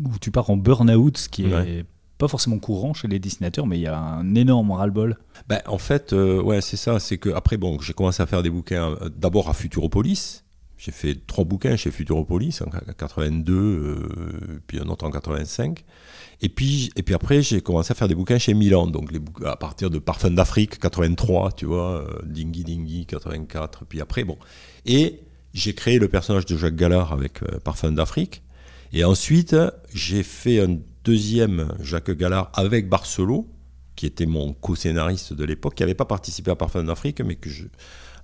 où 0.05 0.19
tu 0.21 0.31
pars 0.31 0.51
en 0.51 0.57
burn-out, 0.57 1.17
ce 1.17 1.29
qui 1.29 1.45
est 1.45 1.85
pas 2.19 2.29
forcément 2.29 2.59
courant 2.59 2.93
chez 2.93 3.09
les 3.09 3.21
dessinateurs, 3.21 3.67
mais 3.67 3.79
il 3.79 3.83
y 3.83 3.87
a 3.87 3.97
un 3.97 4.35
énorme 4.35 4.73
ras-le-bol. 4.73 5.17
Ben, 5.49 5.61
en 5.67 5.79
fait, 5.79 6.13
euh, 6.13 6.43
ouais, 6.43 6.61
c'est 6.61 6.77
ça. 6.77 6.99
C'est 6.99 7.17
que 7.17 7.31
après, 7.31 7.57
bon, 7.57 7.79
j'ai 7.81 7.93
commencé 7.93 8.23
à 8.23 8.27
faire 8.27 8.43
des 8.43 8.51
bouquins 8.51 8.97
euh, 9.01 9.09
d'abord 9.09 9.49
à 9.49 9.55
Futuropolis. 9.55 10.45
J'ai 10.77 10.93
fait 10.93 11.27
trois 11.27 11.45
bouquins 11.45 11.77
chez 11.77 11.91
Futuropolis 11.91 12.61
en 12.63 12.71
82, 12.71 13.53
euh, 13.55 14.61
puis 14.67 14.79
un 14.79 14.89
autre 14.89 15.07
en 15.07 15.11
85. 15.11 15.85
Et 16.41 16.49
puis, 16.49 16.91
et 16.95 17.03
puis 17.03 17.15
après, 17.15 17.43
j'ai 17.43 17.61
commencé 17.61 17.91
à 17.93 17.95
faire 17.95 18.07
des 18.07 18.15
bouquins 18.15 18.39
chez 18.39 18.55
Milan, 18.55 18.87
donc 18.87 19.11
les, 19.11 19.21
à 19.45 19.57
partir 19.57 19.91
de 19.91 19.99
Parfum 19.99 20.31
d'Afrique 20.31 20.79
83, 20.79 21.53
tu 21.53 21.67
vois, 21.67 22.05
Dingy 22.25 22.63
Dingy 22.63 23.07
84. 23.07 23.87
Puis 23.87 24.01
après, 24.01 24.23
bon. 24.23 24.39
Et 24.87 25.21
j'ai 25.55 25.75
créé 25.75 25.99
le 25.99 26.09
personnage 26.09 26.47
de 26.47 26.57
Jacques 26.57 26.77
Gallard 26.77 27.13
avec 27.13 27.43
euh, 27.43 27.59
Parfum 27.59 27.93
d'Afrique. 27.93 28.43
Et 28.93 29.05
ensuite, 29.05 29.57
j'ai 29.93 30.23
fait 30.23 30.61
un 30.61 30.79
deuxième 31.05 31.69
Jacques 31.81 32.11
Gallard 32.11 32.51
avec 32.55 32.89
Barcelo, 32.89 33.49
qui 33.97 34.07
était 34.07 34.27
mon 34.27 34.53
co-scénariste 34.53 35.33
de 35.33 35.45
l'époque, 35.45 35.75
qui 35.75 35.83
n'avait 35.83 35.95
pas 35.95 36.05
participé 36.05 36.51
à 36.51 36.57
Parfum 36.57 36.85
d'Afrique, 36.85 37.21
mais 37.21 37.37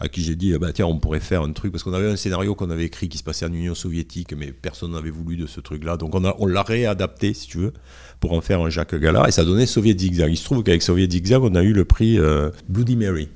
à 0.00 0.08
qui 0.08 0.22
j'ai 0.22 0.36
dit, 0.36 0.56
bah, 0.58 0.72
tiens, 0.72 0.86
on 0.86 0.98
pourrait 0.98 1.20
faire 1.20 1.42
un 1.42 1.52
truc, 1.52 1.72
parce 1.72 1.82
qu'on 1.82 1.92
avait 1.92 2.10
un 2.10 2.16
scénario 2.16 2.54
qu'on 2.54 2.70
avait 2.70 2.84
écrit 2.84 3.08
qui 3.08 3.18
se 3.18 3.24
passait 3.24 3.44
en 3.44 3.52
Union 3.52 3.74
soviétique, 3.74 4.34
mais 4.36 4.52
personne 4.52 4.92
n'avait 4.92 5.10
voulu 5.10 5.36
de 5.36 5.46
ce 5.46 5.60
truc-là. 5.60 5.96
Donc 5.96 6.14
on, 6.14 6.46
l'a 6.46 6.62
réadapté, 6.62 7.34
si 7.34 7.48
tu 7.48 7.58
veux, 7.58 7.72
pour 8.20 8.32
en 8.32 8.40
faire 8.40 8.60
un 8.60 8.70
Jacques 8.70 8.94
Gallard, 8.94 9.28
et 9.28 9.32
ça 9.32 9.44
donnait 9.44 9.66
Soviet 9.66 9.98
Zigzag. 9.98 10.30
Il 10.30 10.36
se 10.36 10.44
trouve 10.44 10.62
qu'avec 10.62 10.82
Soviet 10.82 11.10
Zigzag, 11.10 11.42
on 11.42 11.54
a 11.54 11.62
eu 11.62 11.72
le 11.72 11.84
prix 11.84 12.18
euh, 12.18 12.50
Bloody 12.68 12.96
Mary. 12.96 13.28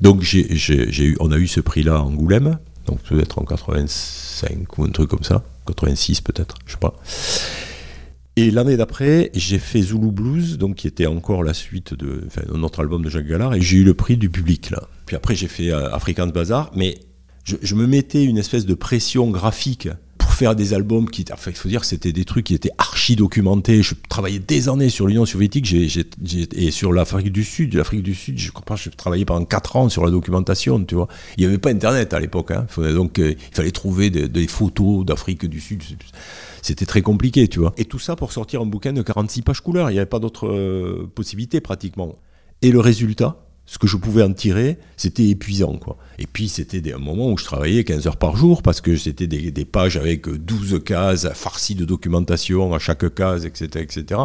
Donc 0.00 0.22
on 1.20 1.32
a 1.32 1.38
eu 1.38 1.46
ce 1.46 1.60
prix-là 1.60 1.96
à 1.96 2.00
Angoulême, 2.00 2.58
donc 2.86 3.00
peut-être 3.00 3.38
en 3.38 3.44
85 3.44 4.78
ou 4.78 4.84
un 4.84 4.90
truc 4.90 5.10
comme 5.10 5.24
ça, 5.24 5.42
86 5.66 6.20
peut-être, 6.20 6.56
je 6.66 6.72
sais 6.72 6.78
pas. 6.78 6.94
Et 8.36 8.50
l'année 8.50 8.76
d'après, 8.76 9.30
j'ai 9.34 9.58
fait 9.58 9.82
Zulu 9.82 10.10
Blues, 10.10 10.56
donc 10.56 10.76
qui 10.76 10.86
était 10.86 11.06
encore 11.06 11.42
la 11.42 11.52
suite 11.52 11.94
de 11.94 12.26
notre 12.54 12.80
album 12.80 13.04
de 13.04 13.10
Jacques 13.10 13.26
Gallard, 13.26 13.54
et 13.54 13.60
j'ai 13.60 13.78
eu 13.78 13.84
le 13.84 13.94
prix 13.94 14.16
du 14.16 14.30
public 14.30 14.70
là. 14.70 14.88
Puis 15.06 15.16
après, 15.16 15.34
j'ai 15.34 15.48
fait 15.48 15.70
euh, 15.70 15.92
African 15.92 16.28
Bazaar, 16.28 16.70
mais 16.74 16.98
je, 17.44 17.74
me 17.74 17.86
mettais 17.86 18.24
une 18.24 18.38
espèce 18.38 18.66
de 18.66 18.74
pression 18.74 19.30
graphique 19.30 19.88
faire 20.40 20.56
des 20.56 20.72
albums 20.72 21.10
qui, 21.10 21.26
enfin, 21.30 21.50
il 21.50 21.56
faut 21.56 21.68
dire 21.68 21.84
c'était 21.84 22.12
des 22.12 22.24
trucs 22.24 22.46
qui 22.46 22.54
étaient 22.54 22.70
archi 22.78 23.14
documentés. 23.14 23.82
Je 23.82 23.94
travaillais 24.08 24.38
des 24.38 24.70
années 24.70 24.88
sur 24.88 25.06
l'Union 25.06 25.26
soviétique 25.26 25.70
et 25.74 26.70
sur 26.70 26.94
l'Afrique 26.94 27.30
du 27.30 27.44
Sud. 27.44 27.74
L'Afrique 27.74 28.02
du 28.02 28.14
Sud, 28.14 28.38
je 28.38 28.50
comprends, 28.50 28.74
je 28.76 28.88
travaillais 28.88 29.26
pendant 29.26 29.44
4 29.44 29.76
ans 29.76 29.88
sur 29.90 30.02
la 30.02 30.10
documentation, 30.10 30.82
tu 30.82 30.94
vois. 30.94 31.08
Il 31.36 31.42
n'y 31.42 31.46
avait 31.46 31.58
pas 31.58 31.68
Internet 31.68 32.14
à 32.14 32.20
l'époque, 32.20 32.52
hein. 32.52 32.66
donc 32.78 33.18
euh, 33.18 33.34
il 33.36 33.54
fallait 33.54 33.70
trouver 33.70 34.08
des, 34.08 34.46
photos 34.46 35.04
d'Afrique 35.04 35.44
du 35.44 35.60
Sud. 35.60 35.82
C'était 36.62 36.86
très 36.86 37.02
compliqué, 37.02 37.46
tu 37.46 37.58
vois. 37.58 37.74
Et 37.76 37.84
tout 37.84 37.98
ça 37.98 38.16
pour 38.16 38.32
sortir 38.32 38.62
un 38.62 38.66
bouquin 38.66 38.94
de 38.94 39.02
46 39.02 39.42
pages 39.42 39.60
couleurs. 39.60 39.90
Il 39.90 39.92
n'y 39.92 39.98
avait 39.98 40.06
pas 40.06 40.20
d'autre 40.20 40.48
euh, 40.48 41.06
possibilité 41.14 41.60
pratiquement. 41.60 42.14
Et 42.62 42.70
le 42.72 42.80
résultat, 42.80 43.44
ce 43.70 43.78
que 43.78 43.86
je 43.86 43.96
pouvais 43.96 44.24
en 44.24 44.32
tirer, 44.32 44.78
c'était 44.96 45.28
épuisant. 45.28 45.76
Quoi. 45.76 45.96
Et 46.18 46.26
puis, 46.26 46.48
c'était 46.48 46.80
des 46.80 46.92
moments 46.94 47.30
où 47.30 47.38
je 47.38 47.44
travaillais 47.44 47.84
15 47.84 48.08
heures 48.08 48.16
par 48.16 48.36
jour 48.36 48.62
parce 48.62 48.80
que 48.80 48.96
c'était 48.96 49.28
des, 49.28 49.64
pages 49.64 49.96
avec 49.96 50.28
12 50.28 50.82
cases 50.84 51.28
farcies 51.34 51.76
de 51.76 51.84
documentation 51.84 52.74
à 52.74 52.80
chaque 52.80 53.14
case, 53.14 53.46
etc. 53.46 53.68
etc. 53.76 54.22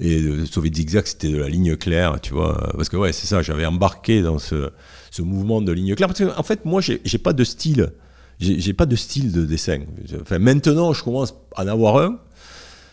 Et 0.00 0.22
euh, 0.22 0.46
Zigzag, 0.46 1.04
c'était 1.04 1.28
de 1.28 1.36
la 1.36 1.50
ligne 1.50 1.76
claire, 1.76 2.18
tu 2.22 2.32
vois. 2.32 2.72
Parce 2.76 2.88
que, 2.88 2.96
ouais, 2.96 3.12
c'est 3.12 3.26
ça, 3.26 3.42
j'avais 3.42 3.66
embarqué 3.66 4.22
dans 4.22 4.38
ce, 4.38 4.70
ce, 5.10 5.20
mouvement 5.20 5.60
de 5.60 5.70
ligne 5.70 5.94
claire. 5.94 6.08
Parce 6.08 6.20
qu'en 6.20 6.40
en 6.40 6.42
fait, 6.42 6.64
moi, 6.64 6.80
j'ai 6.80 7.18
pas 7.18 7.34
de 7.34 7.44
style. 7.44 7.92
J'ai 8.40 8.72
pas 8.72 8.86
de 8.86 8.96
style 8.96 9.32
de 9.32 9.44
dessin. 9.44 9.80
Enfin, 10.22 10.38
maintenant, 10.38 10.94
je 10.94 11.04
commence 11.04 11.34
à 11.56 11.64
en 11.64 11.68
avoir 11.68 11.98
un, 11.98 12.18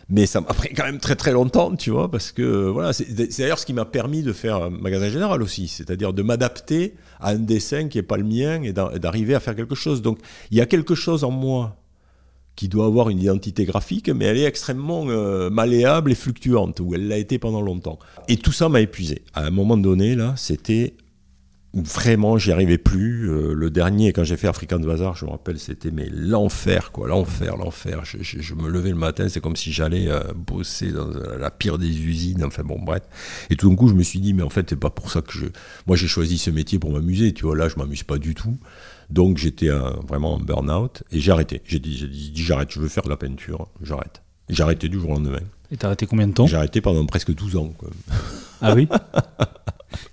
mais 0.10 0.26
ça 0.26 0.42
m'a 0.42 0.48
pris 0.48 0.74
quand 0.74 0.84
même 0.84 1.00
très 1.00 1.16
très 1.16 1.32
longtemps, 1.32 1.76
tu 1.76 1.90
vois, 1.90 2.12
parce 2.12 2.32
que 2.32 2.70
voilà, 2.70 2.94
c'est 2.94 3.12
d'ailleurs 3.38 3.60
ce 3.60 3.66
qui 3.66 3.74
m'a 3.74 3.86
permis 3.86 4.22
de 4.22 4.34
faire 4.34 4.64
un 4.64 4.70
magasin 4.70 5.10
général 5.10 5.42
aussi, 5.42 5.68
c'est-à-dire 5.68 6.14
de 6.14 6.22
m'adapter 6.22 6.94
à 7.20 7.32
un 7.32 7.40
dessin 7.40 7.88
qui 7.88 7.98
n'est 7.98 8.04
pas 8.04 8.18
le 8.18 8.24
mien 8.24 8.62
et 8.62 8.74
d'arriver 8.74 9.34
à 9.36 9.40
faire 9.40 9.56
quelque 9.56 9.76
chose. 9.76 10.02
Donc 10.02 10.20
il 10.52 10.58
y 10.58 10.62
a 10.62 10.66
quelque 10.66 10.96
chose 10.96 11.24
en 11.24 11.32
moi 11.32 11.78
qui 12.56 12.70
doit 12.70 12.86
avoir 12.86 13.10
une 13.10 13.20
identité 13.20 13.66
graphique, 13.66 14.10
mais 14.10 14.26
elle 14.26 14.38
est 14.38 14.46
extrêmement 14.46 15.06
euh, 15.10 15.50
malléable 15.50 16.12
et 16.12 16.16
fluctuante, 16.16 16.80
ou 16.80 16.96
elle 16.96 17.08
l'a 17.08 17.18
été 17.18 17.38
pendant 17.38 17.62
longtemps. 17.62 18.00
Et 18.30 18.38
tout 18.38 18.54
ça 18.54 18.70
m'a 18.70 18.82
épuisé. 18.82 19.24
À 19.34 19.46
un 19.46 19.52
moment 19.52 19.76
donné, 19.76 20.16
là, 20.16 20.34
c'était 20.38 20.94
vraiment 21.76 22.38
j'y 22.38 22.52
arrivais 22.52 22.78
plus. 22.78 23.30
Euh, 23.30 23.54
le 23.54 23.70
dernier, 23.70 24.14
quand 24.14 24.24
j'ai 24.24 24.38
fait 24.38 24.48
African 24.48 24.80
Bazaar, 24.80 25.16
je 25.16 25.26
me 25.26 25.32
rappelle, 25.32 25.60
c'était 25.60 25.92
mais 25.92 26.08
l'enfer, 26.12 26.92
quoi, 26.92 27.08
l'enfer, 27.08 27.58
l'enfer. 27.58 28.04
Je, 28.06 28.54
me 28.54 28.70
levais 28.70 28.90
le 28.90 28.96
matin, 28.96 29.28
c'est 29.30 29.42
comme 29.42 29.56
si 29.56 29.72
j'allais 29.72 30.08
euh, 30.10 30.22
bosser 30.36 30.92
dans 30.92 31.10
euh, 31.10 31.38
la 31.38 31.52
pire 31.52 31.78
des 31.78 32.00
usines, 32.02 32.44
enfin 32.44 32.64
bon, 32.64 32.80
bref. 32.80 33.04
Et 33.50 33.56
tout 33.56 33.70
d'un 33.70 33.76
coup, 33.76 33.90
je 33.90 33.94
me 33.94 34.04
suis 34.04 34.20
dit, 34.20 34.34
mais 34.34 34.44
en 34.44 34.50
fait, 34.50 34.70
c'est 34.70 34.80
pas 34.80 34.90
pour 34.90 35.12
ça 35.12 35.22
que 35.22 35.34
je. 35.34 35.46
Moi, 35.88 35.98
j'ai 35.98 36.08
choisi 36.08 36.38
ce 36.38 36.50
métier 36.50 36.80
pour 36.80 36.92
m'amuser, 36.92 37.34
tu 37.34 37.46
vois, 37.46 37.56
là, 37.56 37.68
je 37.68 37.76
m'amuse 37.76 38.04
pas 38.04 38.18
du 38.18 38.34
tout. 38.36 38.58
Donc, 39.10 39.38
j'étais 39.38 39.70
vraiment 40.08 40.34
en 40.34 40.40
burn-out 40.40 41.04
et 41.12 41.20
j'ai 41.20 41.32
arrêté. 41.32 41.62
J'ai 41.66 41.80
dit, 41.80 41.96
j'ai 41.96 42.08
dit, 42.08 42.32
j'arrête, 42.36 42.72
je 42.72 42.80
veux 42.80 42.88
faire 42.88 43.04
de 43.04 43.10
la 43.10 43.18
peinture, 43.18 43.68
j'arrête. 43.82 44.24
J'ai 44.50 44.64
arrêté 44.64 44.90
du 44.90 45.00
jour 45.00 45.12
au 45.12 45.14
lendemain. 45.14 45.40
Et 45.72 45.78
t'as 45.78 45.88
arrêté 45.88 46.06
combien 46.06 46.28
de 46.28 46.34
temps? 46.34 46.48
J'ai 46.48 46.58
arrêté 46.58 46.82
pendant 46.82 47.06
presque 47.06 47.34
12 47.34 47.56
ans. 47.56 47.74
Quoi. 47.78 47.90
Ah 48.66 48.74
oui 48.74 48.88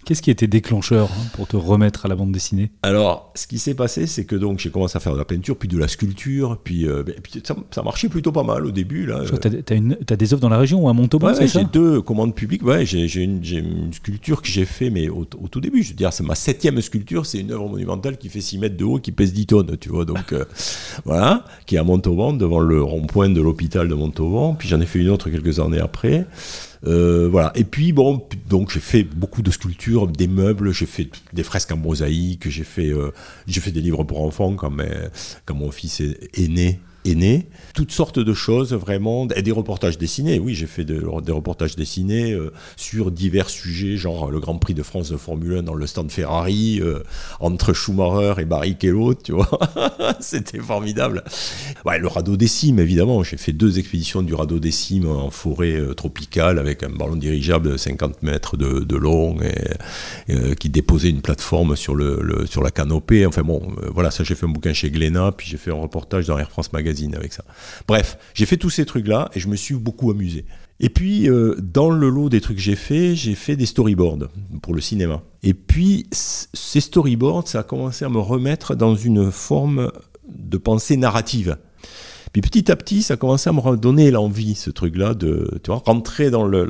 Qu'est-ce 0.05 0.23
qui 0.23 0.31
était 0.31 0.47
déclencheur 0.47 1.11
hein, 1.13 1.25
pour 1.35 1.47
te 1.47 1.57
remettre 1.57 2.07
à 2.07 2.09
la 2.09 2.17
bande 2.17 2.33
dessinée? 2.33 2.71
Alors, 2.83 3.33
ce 3.35 3.47
qui 3.47 3.59
s'est 3.59 3.75
passé, 3.75 4.07
c'est 4.07 4.25
que 4.25 4.35
donc 4.35 4.59
j'ai 4.59 4.71
commencé 4.71 4.97
à 4.97 5.01
faire 5.01 5.13
de 5.13 5.19
la 5.19 5.25
peinture, 5.25 5.57
puis 5.57 5.69
de 5.69 5.79
la 5.79 5.89
sculpture, 5.89 6.59
puis, 6.63 6.89
euh, 6.89 7.03
ben, 7.05 7.15
puis 7.23 7.41
ça, 7.45 7.55
ça 7.71 7.83
marchait 7.83 8.09
plutôt 8.09 8.33
pas 8.33 8.43
mal 8.43 8.67
au 8.67 8.73
début. 8.73 9.07
Là. 9.07 9.23
Tu 9.41 9.49
as, 9.49 10.17
des 10.17 10.33
œuvres 10.33 10.43
dans 10.43 10.49
la 10.49 10.59
région 10.59 10.85
ou 10.85 10.89
à 10.89 10.93
Montauban, 10.93 11.29
ouais, 11.29 11.35
c'est 11.35 11.47
ça? 11.47 11.61
J'ai 11.61 11.67
deux 11.67 12.03
commandes 12.03 12.35
publiques. 12.35 12.65
Ouais, 12.65 12.85
j'ai 12.85 13.07
une, 13.23 13.45
une, 13.45 13.93
sculpture 13.93 14.43
que 14.43 14.49
j'ai 14.49 14.65
fait, 14.65 14.91
mais 14.91 15.09
au, 15.09 15.25
tout 15.25 15.61
début. 15.61 15.83
Je 15.83 15.91
veux 15.91 15.97
dire, 15.97 16.13
c'est 16.13 16.25
ma 16.25 16.35
septième 16.35 16.81
sculpture. 16.81 17.25
C'est 17.25 17.39
une 17.39 17.53
œuvre 17.53 17.69
monumentale 17.69 18.19
qui 18.19 18.29
fait 18.29 18.41
6 18.41 18.59
mètres 18.59 18.77
de 18.77 18.85
haut, 18.85 18.99
qui 18.99 19.13
pèse 19.13 19.33
10 19.33 19.47
tonnes, 19.47 19.77
tu 19.81 19.89
vois. 19.89 20.05
Donc, 20.05 20.33
euh, 20.33 20.45
voilà, 21.05 21.45
qui 21.67 21.77
est 21.77 21.79
à 21.79 21.85
Montauban, 21.85 22.33
devant 22.33 22.61
le 22.61 22.83
rond-point 22.83 23.29
de 23.29 23.41
l'hôpital 23.41 23.89
de 23.89 23.95
Montauban. 23.95 24.55
Puis 24.55 24.69
j'en 24.69 24.81
ai 24.81 24.87
fait 24.87 24.99
une 24.99 25.11
autre 25.11 25.31
quelques 25.31 25.61
années 25.61 25.81
après. 25.81 26.27
Euh, 26.85 27.29
voilà. 27.31 27.53
Et 27.55 27.65
puis 27.65 27.93
bon, 27.93 28.27
donc 28.49 28.71
j'ai 28.71 28.81
fait 28.81 29.05
beaucoup 29.05 29.43
de 29.43 29.51
sculptures, 29.51 30.09
des 30.09 30.27
meubles, 30.27 30.73
j'ai 30.73 30.87
fait 30.87 31.09
des 31.33 31.43
fresques 31.43 31.73
en 31.73 31.77
mosaïque, 31.77 32.49
j'ai 32.49 32.65
fait, 32.65 32.91
euh, 32.91 33.13
j'ai 33.47 33.61
fait 33.61 33.71
des 33.71 33.81
livres 33.81 34.05
pour 34.05 34.23
enfants 34.23 34.55
quand, 34.55 34.73
quand 35.45 35.55
mon 35.55 35.71
fils 35.71 36.01
est, 36.01 36.29
est 36.35 36.49
né 36.49 36.81
est. 37.05 37.47
Toutes 37.75 37.93
sortes 37.93 38.19
de 38.19 38.35
choses, 38.35 38.75
vraiment. 38.75 39.27
Et 39.35 39.43
des 39.43 39.51
reportages 39.51 39.99
dessinés. 39.99 40.39
Oui, 40.39 40.55
j'ai 40.55 40.67
fait 40.67 40.85
des 40.85 40.99
reportages 41.01 41.77
dessinés 41.77 42.33
euh, 42.33 42.53
sur 42.77 43.11
divers 43.11 43.49
sujets, 43.49 43.97
genre 43.97 44.31
le 44.31 44.41
Grand 44.41 44.59
Prix 44.59 44.75
de 44.75 44.83
France 44.83 45.11
de 45.11 45.17
Formule 45.17 45.59
1 45.59 45.63
dans 45.63 45.75
le 45.75 45.87
stand 45.87 46.11
Ferrari, 46.11 46.81
euh, 46.81 47.01
entre 47.41 47.73
Schumacher 47.73 48.41
et 48.41 48.45
Barrichello, 48.45 49.15
tu 49.15 49.33
vois. 49.33 49.49
C'était 50.21 50.59
formidable. 50.59 51.25
Le 51.85 52.09
radeau 52.09 52.37
des 52.37 52.47
cimes, 52.47 52.79
évidemment. 52.79 53.23
J'ai 53.23 53.37
fait 53.37 53.53
deux 53.53 53.79
expéditions 53.79 54.23
du 54.23 54.35
radeau 54.35 54.59
des 54.59 54.71
cimes 54.71 55.09
en 55.09 55.31
forêt 55.31 55.73
euh, 55.73 55.95
tropicale 55.95 56.59
avec 56.59 56.83
un 56.83 56.91
ballon 56.91 57.17
dirigeable 57.17 57.73
de 57.73 57.77
50 57.77 58.23
mètres 58.23 58.57
de, 58.57 58.97
long 58.97 59.37
et, 59.41 60.55
qui 60.57 60.69
déposait 60.69 61.11
une 61.11 61.23
plateforme 61.23 61.77
sur, 61.77 61.95
le, 61.95 62.47
sur 62.47 62.63
la 62.63 62.71
canopée. 62.71 63.27
Enfin 63.27 63.43
bon, 63.43 63.63
voilà, 63.93 64.11
ça 64.11 64.23
j'ai 64.23 64.35
fait 64.35 64.47
un 64.47 64.51
bouquin 64.51 64.73
chez 64.73 64.91
Glénat, 64.91 65.33
puis 65.37 65.49
j'ai 65.49 65.57
fait 65.57 65.71
un 65.71 65.81
reportage 65.81 66.27
dans 66.27 66.39
Air 66.39 66.51
France 66.51 66.73
Magazine 66.73 66.92
avec 67.15 67.33
ça. 67.33 67.45
Bref, 67.89 68.19
j'ai 68.35 68.47
fait 68.47 68.57
tous 68.57 68.71
ces 68.71 68.85
trucs-là 68.85 69.31
et 69.35 69.41
je 69.41 69.49
me 69.49 69.57
suis 69.57 69.75
beaucoup 69.75 70.11
amusé. 70.11 70.45
Et 70.81 70.89
puis, 70.89 71.29
euh, 71.29 71.55
dans 71.61 71.91
le 71.91 72.09
lot 72.09 72.29
des 72.29 72.41
trucs 72.41 72.57
que 72.57 72.63
j'ai 72.63 72.77
fait, 72.77 73.15
j'ai 73.15 73.35
fait 73.35 73.57
des 73.57 73.67
storyboards 73.67 74.29
pour 74.63 74.75
le 74.75 74.81
cinéma. 74.81 75.23
Et 75.43 75.55
puis, 75.55 76.07
ces 76.11 76.81
storyboards, 76.81 77.47
ça 77.47 77.61
a 77.61 77.63
commencé 77.63 78.05
à 78.05 78.09
me 78.09 78.19
remettre 78.19 78.75
dans 78.75 78.97
une 78.97 79.31
forme 79.31 79.93
de 80.29 80.57
pensée 80.59 80.97
narrative. 80.97 81.57
Puis 82.33 82.41
petit 82.41 82.73
à 82.73 82.77
petit, 82.77 83.03
ça 83.03 83.15
a 83.15 83.17
commencé 83.19 83.51
à 83.51 83.53
me 83.53 83.61
redonner 83.61 84.11
l'envie, 84.11 84.55
ce 84.55 84.71
truc-là, 84.71 85.13
de 85.15 85.61
tu 85.63 85.71
vois, 85.71 85.83
rentrer 85.85 86.31
dans, 86.31 86.45
le, 86.45 86.67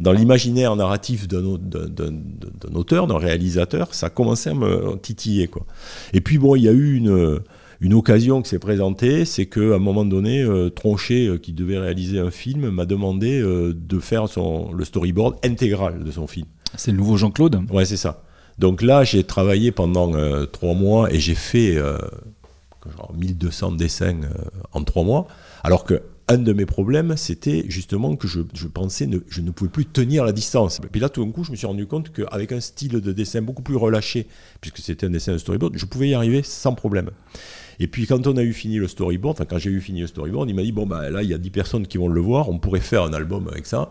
l'imaginaire 0.00 0.74
narratif 0.74 1.28
d'un, 1.28 1.44
auteur, 2.74 3.06
d'un 3.06 3.18
réalisateur. 3.18 3.94
Ça 3.94 4.06
a 4.06 4.10
commencé 4.10 4.50
à 4.50 4.54
me 4.54 4.96
titiller. 4.96 5.48
Quoi. 5.48 5.66
Et 6.14 6.22
puis 6.22 6.38
bon, 6.38 6.56
il 6.56 6.62
y 6.62 6.68
a 6.68 6.72
eu 6.72 6.94
une 6.94 7.40
une 7.80 7.94
occasion 7.94 8.42
qui 8.42 8.50
s'est 8.50 8.58
présentée, 8.58 9.24
c'est 9.24 9.46
qu'à 9.46 9.60
un 9.60 9.78
moment 9.78 10.04
donné, 10.04 10.42
euh, 10.42 10.68
Tronchet, 10.68 11.26
euh, 11.26 11.38
qui 11.38 11.54
devait 11.54 11.78
réaliser 11.78 12.18
un 12.18 12.30
film, 12.30 12.68
m'a 12.68 12.84
demandé 12.84 13.40
euh, 13.40 13.74
de 13.74 13.98
faire 13.98 14.28
son, 14.28 14.70
le 14.72 14.84
storyboard 14.84 15.36
intégral 15.42 16.04
de 16.04 16.10
son 16.10 16.26
film. 16.26 16.46
C'est 16.76 16.90
le 16.90 16.98
nouveau 16.98 17.16
Jean-Claude? 17.16 17.62
Ouais, 17.72 17.86
c'est 17.86 17.96
ça. 17.96 18.22
Donc 18.58 18.82
là, 18.82 19.02
j'ai 19.02 19.24
travaillé 19.24 19.72
pendant 19.72 20.12
trois 20.48 20.74
mois 20.74 21.10
et 21.10 21.18
j'ai 21.18 21.34
fait 21.34 21.76
genre 21.76 23.14
1200 23.16 23.72
dessins 23.72 24.20
en 24.72 24.84
trois 24.84 25.02
mois. 25.02 25.26
Alors 25.64 25.84
que 25.84 26.02
un 26.28 26.38
de 26.38 26.52
mes 26.52 26.66
problèmes, 26.66 27.16
c'était 27.16 27.64
justement 27.68 28.14
que 28.14 28.28
je, 28.28 28.42
je 28.54 28.68
pensais 28.68 29.06
ne, 29.06 29.18
je 29.28 29.40
ne 29.40 29.50
pouvais 29.50 29.70
plus 29.70 29.86
tenir 29.86 30.24
la 30.24 30.32
distance. 30.32 30.78
Et 30.84 30.86
puis 30.88 31.00
là, 31.00 31.08
tout 31.08 31.24
d'un 31.24 31.32
coup, 31.32 31.42
je 31.42 31.50
me 31.50 31.56
suis 31.56 31.66
rendu 31.66 31.86
compte 31.86 32.12
qu'avec 32.12 32.52
un 32.52 32.60
style 32.60 33.00
de 33.00 33.12
dessin 33.12 33.42
beaucoup 33.42 33.62
plus 33.62 33.76
relâché, 33.76 34.28
puisque 34.60 34.78
c'était 34.78 35.06
un 35.06 35.10
dessin 35.10 35.32
de 35.32 35.38
storyboard, 35.38 35.76
je 35.76 35.86
pouvais 35.86 36.10
y 36.10 36.14
arriver 36.14 36.42
sans 36.44 36.74
problème. 36.74 37.10
Et 37.80 37.86
puis 37.86 38.06
quand 38.06 38.26
on 38.26 38.36
a 38.36 38.42
eu 38.42 38.52
fini 38.52 38.76
le 38.76 38.86
storyboard, 38.86 39.36
enfin 39.36 39.46
quand 39.46 39.58
j'ai 39.58 39.70
eu 39.70 39.80
fini 39.80 40.02
le 40.02 40.06
storyboard, 40.06 40.50
il 40.50 40.54
m'a 40.54 40.62
dit 40.62 40.70
bon 40.70 40.86
bah 40.86 41.08
là 41.08 41.22
il 41.22 41.30
y 41.30 41.34
a 41.34 41.38
10 41.38 41.48
personnes 41.48 41.86
qui 41.86 41.96
vont 41.96 42.08
le 42.08 42.20
voir, 42.20 42.50
on 42.50 42.58
pourrait 42.58 42.80
faire 42.80 43.04
un 43.04 43.14
album 43.14 43.48
avec 43.48 43.66
ça. 43.66 43.88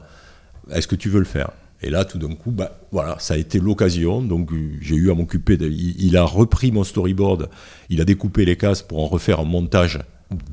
Est-ce 0.72 0.88
que 0.88 0.96
tu 0.96 1.10
veux 1.10 1.18
le 1.18 1.26
faire? 1.26 1.50
Et 1.82 1.90
là 1.90 2.06
tout 2.06 2.20
d'un 2.20 2.36
coup, 2.36 2.52
bah 2.52 2.78
voilà, 2.92 3.18
ça 3.18 3.34
a 3.34 3.38
été 3.38 3.60
l'occasion. 3.60 4.22
Donc 4.22 4.52
j'ai 4.80 4.96
eu 4.96 5.10
à 5.10 5.16
m'occuper. 5.16 5.58
Il, 5.60 6.16
a 6.18 6.24
repris 6.24 6.72
mon 6.72 6.84
storyboard, 6.84 7.50
il 7.90 8.00
a 8.00 8.06
découpé 8.06 8.46
les 8.46 8.58
cases 8.58 8.84
pour 8.84 9.00
en 9.00 9.08
refaire 9.08 9.40
un 9.40 9.46
montage 9.46 9.98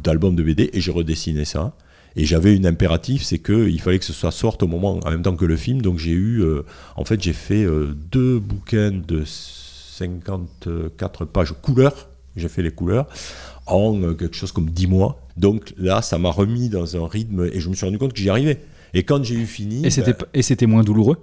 d'album 0.03 0.35
de 0.35 0.43
BD 0.43 0.71
et 0.73 0.81
j'ai 0.81 0.91
redessiné 0.91 1.45
ça. 1.45 1.75
Et 2.19 2.25
j'avais 2.25 2.57
une 2.57 2.65
impératif, 2.65 3.23
c'est 3.23 3.39
qu'il 3.39 3.79
fallait 3.83 3.99
que 3.99 4.07
ce 4.07 4.15
soit 4.15 4.31
sorte 4.31 4.63
au 4.63 4.67
moment, 4.67 4.99
en 5.05 5.11
même 5.11 5.21
temps 5.21 5.37
que 5.37 5.45
le 5.45 5.57
film. 5.57 5.83
Donc 5.83 5.99
j'ai 5.99 6.13
eu, 6.13 6.41
euh, 6.41 6.63
en 6.97 7.05
fait, 7.05 7.23
j'ai 7.23 7.35
fait 7.35 7.65
euh, 7.65 7.95
deux 8.11 8.39
bouquins 8.39 8.91
de 8.91 9.25
54 9.27 11.27
pages 11.27 11.53
couleurs 11.61 12.09
j'ai 12.37 12.49
fait 12.49 12.63
les 12.63 12.71
couleurs, 12.71 13.09
en 13.67 14.01
euh, 14.03 14.15
quelque 14.15 14.37
chose 14.37 14.53
comme 14.53 14.71
10 14.71 14.87
mois. 14.87 15.21
Donc 15.37 15.75
là, 15.77 16.03
ça 16.03 16.19
m'a 16.19 16.31
remis 16.31 16.69
dans 16.69 16.97
un 16.97 17.07
rythme 17.07 17.49
et 17.53 17.61
je 17.61 17.69
me 17.69 17.75
suis 17.75 17.85
rendu 17.85 17.99
compte 17.99 18.13
que 18.13 18.21
j'y 18.21 18.31
arrivais. 18.31 18.61
Et 18.95 19.03
quand 19.03 19.23
j'ai 19.23 19.35
eu 19.35 19.47
fini. 19.47 19.85
Et 19.85 19.91
c'était, 19.91 20.67
ben 20.67 20.73
moins 20.73 20.85
douloureux? 20.85 21.19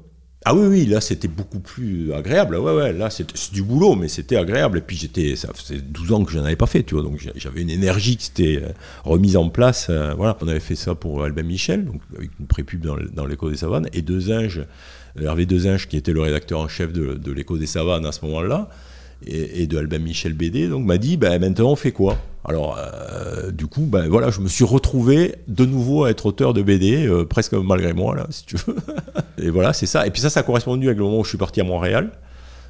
Ah 0.46 0.54
oui, 0.54 0.68
oui, 0.68 0.86
là 0.86 1.00
c'était 1.00 1.30
beaucoup 1.30 1.60
plus 1.60 2.12
agréable. 2.12 2.58
Ouais, 2.58 2.74
ouais, 2.74 2.92
là 2.92 3.10
c'est 3.10 3.54
du 3.54 3.64
boulot, 3.64 3.96
mais 3.96 4.10
c'était 4.10 4.36
agréable. 4.36 4.80
Et 4.80 4.82
puis 4.82 4.98
j'étais, 4.98 5.38
ça 5.38 5.50
faisait 5.54 5.80
12 5.80 6.12
ans 6.12 6.26
que 6.26 6.32
je 6.32 6.38
n'en 6.38 6.44
avais 6.44 6.58
pas 6.58 6.66
fait, 6.66 6.84
tu 6.84 6.96
vois, 6.96 7.04
donc 7.04 7.26
j'avais 7.36 7.62
une 7.62 7.70
énergie 7.70 8.18
qui 8.18 8.26
s'était 8.26 8.62
euh, 8.62 8.70
remise 9.06 9.38
en 9.38 9.48
place. 9.50 9.88
Euh, 9.90 10.14
voilà, 10.16 10.38
on 10.42 10.48
avait 10.50 10.60
fait 10.60 10.76
ça 10.76 10.96
pour 10.96 11.24
Albin 11.24 11.44
Michel, 11.44 11.86
donc 11.86 12.02
avec 12.18 12.32
une 12.40 12.46
prépub 12.46 12.82
dans, 12.82 12.98
dans 13.14 13.26
l'écho 13.26 13.50
des 13.50 13.56
savanes, 13.56 13.88
et 13.94 14.02
Dezinge, 14.02 14.66
Hervé 15.20 15.46
Dezinge, 15.46 15.88
qui 15.88 15.96
était 15.96 16.12
le 16.12 16.22
rédacteur 16.22 16.60
en 16.60 16.68
chef 16.68 16.92
de, 16.92 17.14
de 17.14 17.32
l'écho 17.32 17.58
des 17.58 17.68
savanes 17.68 18.06
à 18.06 18.12
ce 18.12 18.26
moment-là, 18.26 18.68
et, 19.28 19.68
de 19.68 19.78
Albin 19.78 20.00
Michel 20.00 20.34
BD, 20.34 20.68
donc 20.68 20.86
m'a 20.86 20.98
dit 20.98 21.18
ben, 21.18 21.40
maintenant 21.40 21.72
on 21.72 21.76
fait 21.76 21.92
quoi? 21.92 22.18
Alors 22.46 22.78
euh, 22.78 23.52
du 23.52 23.68
coup 23.68 23.86
ben 23.86 24.08
voilà, 24.08 24.30
je 24.30 24.42
me 24.42 24.48
suis 24.48 24.66
retrouvé 24.66 25.36
de 25.48 25.66
nouveau 25.66 26.04
à 26.04 26.10
être 26.10 26.26
auteur 26.26 26.54
de 26.54 26.62
BD, 26.62 27.08
euh, 27.08 27.26
presque 27.26 27.54
malgré 27.54 27.94
moi 27.94 28.16
là, 28.16 28.28
si 28.30 28.46
tu 28.46 28.58
veux. 28.58 28.76
et 29.38 29.50
voilà, 29.50 29.74
c'est 29.74 29.86
ça. 29.86 30.06
Et 30.06 30.12
puis 30.12 30.22
ça, 30.22 30.30
ça 30.30 30.42
a 30.42 30.44
correspondu 30.44 30.88
avec 30.88 30.98
le 30.98 31.04
moment 31.04 31.20
où 31.20 31.24
je 31.24 31.30
suis 31.30 31.38
parti 31.38 31.62
à 31.62 31.64
Montréal. 31.64 32.12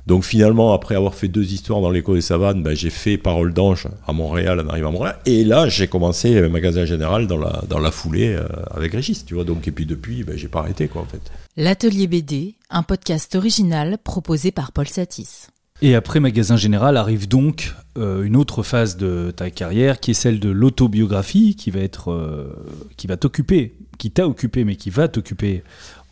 Donc 0.06 0.26
finalement, 0.26 0.74
après 0.74 0.96
avoir 0.96 1.16
fait 1.16 1.30
deux 1.30 1.54
histoires 1.54 1.80
dans 1.80 1.90
l'écho 1.90 2.14
des 2.14 2.22
savanes, 2.22 2.62
ben, 2.62 2.76
j'ai 2.76 2.90
fait 2.90 3.18
Parole 3.18 3.54
d'ange 3.54 3.88
à 4.06 4.12
Montréal 4.12 4.60
en 4.60 4.68
arrivant 4.68 4.90
à 4.90 4.92
Montréal. 4.92 5.18
Et 5.26 5.46
là, 5.46 5.70
j'ai 5.70 5.88
commencé 5.88 6.34
le 6.34 6.50
magasin 6.50 6.84
général 6.84 7.26
dans 7.26 7.38
la, 7.38 7.64
dans 7.70 7.80
la 7.80 7.92
foulée 7.92 8.36
euh, 8.36 8.46
avec 8.72 8.92
Régis, 8.92 9.26
tu 9.26 9.36
vois. 9.36 9.46
Donc, 9.46 9.68
et 9.68 9.72
puis 9.72 9.86
depuis, 9.86 10.24
ben, 10.24 10.38
j'ai 10.38 10.50
pas 10.50 10.60
arrêté, 10.60 10.90
quoi, 10.90 11.04
en 11.04 11.06
fait. 11.06 11.22
L'Atelier 11.56 12.08
BD, 12.08 12.56
un 12.70 12.84
podcast 12.84 13.36
original 13.36 13.98
proposé 14.04 14.52
par 14.52 14.74
Paul 14.74 14.88
Satis. 14.88 15.48
Et 15.84 15.96
après 15.96 16.22
Magasin 16.22 16.56
Général 16.56 16.96
arrive 16.96 17.28
donc 17.28 17.76
euh, 17.98 18.24
une 18.24 18.38
autre 18.38 18.64
phase 18.64 18.96
de 18.96 19.34
ta 19.36 19.52
carrière 19.52 20.00
qui 20.00 20.12
est 20.12 20.14
celle 20.14 20.40
de 20.40 20.50
l'autobiographie 20.50 21.58
qui 21.58 21.72
va 21.72 21.82
être 21.82 22.10
euh, 22.10 22.56
qui 22.96 23.06
va 23.06 23.18
t'occuper, 23.18 23.74
qui 23.98 24.10
t'a 24.10 24.26
occupé 24.26 24.64
mais 24.64 24.78
qui 24.78 24.90
va 24.90 25.10
t'occuper 25.10 25.62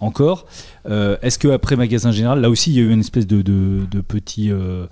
encore. 0.01 0.45
Euh, 0.89 1.15
est-ce 1.21 1.39
que 1.39 1.47
après 1.47 1.77
Magasin 1.77 2.11
Général, 2.11 2.41
là 2.41 2.49
aussi 2.49 2.71
il 2.71 2.75
y 2.75 2.79
a 2.79 2.83
eu 2.83 2.91
une 2.91 2.99
espèce 2.99 3.25
de, 3.25 3.41
de, 3.41 3.85
de 3.89 4.01
petit 4.01 4.49
de 4.49 4.89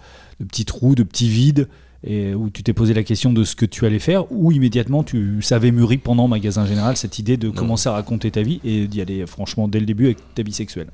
petit 0.48 0.64
trou, 0.64 0.96
de 0.96 1.04
petit 1.04 1.28
vide 1.28 1.68
et 2.06 2.34
où 2.34 2.50
tu 2.50 2.64
t'es 2.64 2.72
posé 2.72 2.94
la 2.94 3.04
question 3.04 3.34
de 3.34 3.44
ce 3.44 3.58
que 3.58 3.66
tu 3.66 3.86
allais 3.86 4.00
faire 4.00 4.32
ou 4.32 4.54
immédiatement 4.54 5.04
tu 5.04 5.42
savais 5.42 5.72
mûri 5.72 5.98
pendant 5.98 6.30
Magasin 6.30 6.66
Général 6.66 6.96
cette 6.96 7.20
idée 7.20 7.36
de 7.36 7.50
commencer 7.50 7.90
à 7.90 7.92
raconter 7.92 8.32
ta 8.32 8.44
vie 8.44 8.62
et 8.64 8.88
d'y 8.88 9.02
aller 9.02 9.28
franchement 9.28 9.68
dès 9.68 9.82
le 9.82 9.86
début 9.86 10.06
avec 10.06 10.20
ta 10.36 10.42
vie 10.42 10.54
sexuelle? 10.54 10.88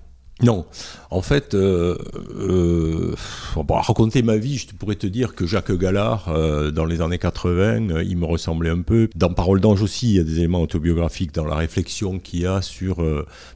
Non, 0.43 0.65
en 1.12 1.21
fait, 1.21 1.54
euh, 1.54 1.98
euh, 2.38 3.15
raconter 3.56 4.21
ma 4.21 4.36
vie, 4.36 4.58
je 4.58 4.67
pourrais 4.76 4.95
te 4.95 5.08
dire 5.08 5.34
que 5.34 5.45
Jacques 5.45 5.71
Gallard, 5.71 6.28
euh, 6.28 6.71
dans 6.71 6.84
les 6.84 7.00
années 7.00 7.17
80, 7.17 8.02
il 8.02 8.17
me 8.17 8.26
ressemblait 8.26 8.69
un 8.69 8.82
peu. 8.82 9.08
Dans 9.15 9.34
Parole 9.34 9.62
d'ange 9.62 9.82
aussi, 9.82 10.10
il 10.10 10.15
y 10.17 10.19
a 10.19 10.26
des 10.26 10.39
éléments 10.39 10.62
autobiographiques 10.62 11.34
dans 11.34 11.45
la 11.45 11.56
réflexion 11.56 12.19
qu'il 12.19 12.41
y 12.41 12.45
a 12.45 12.62
sur 12.62 12.98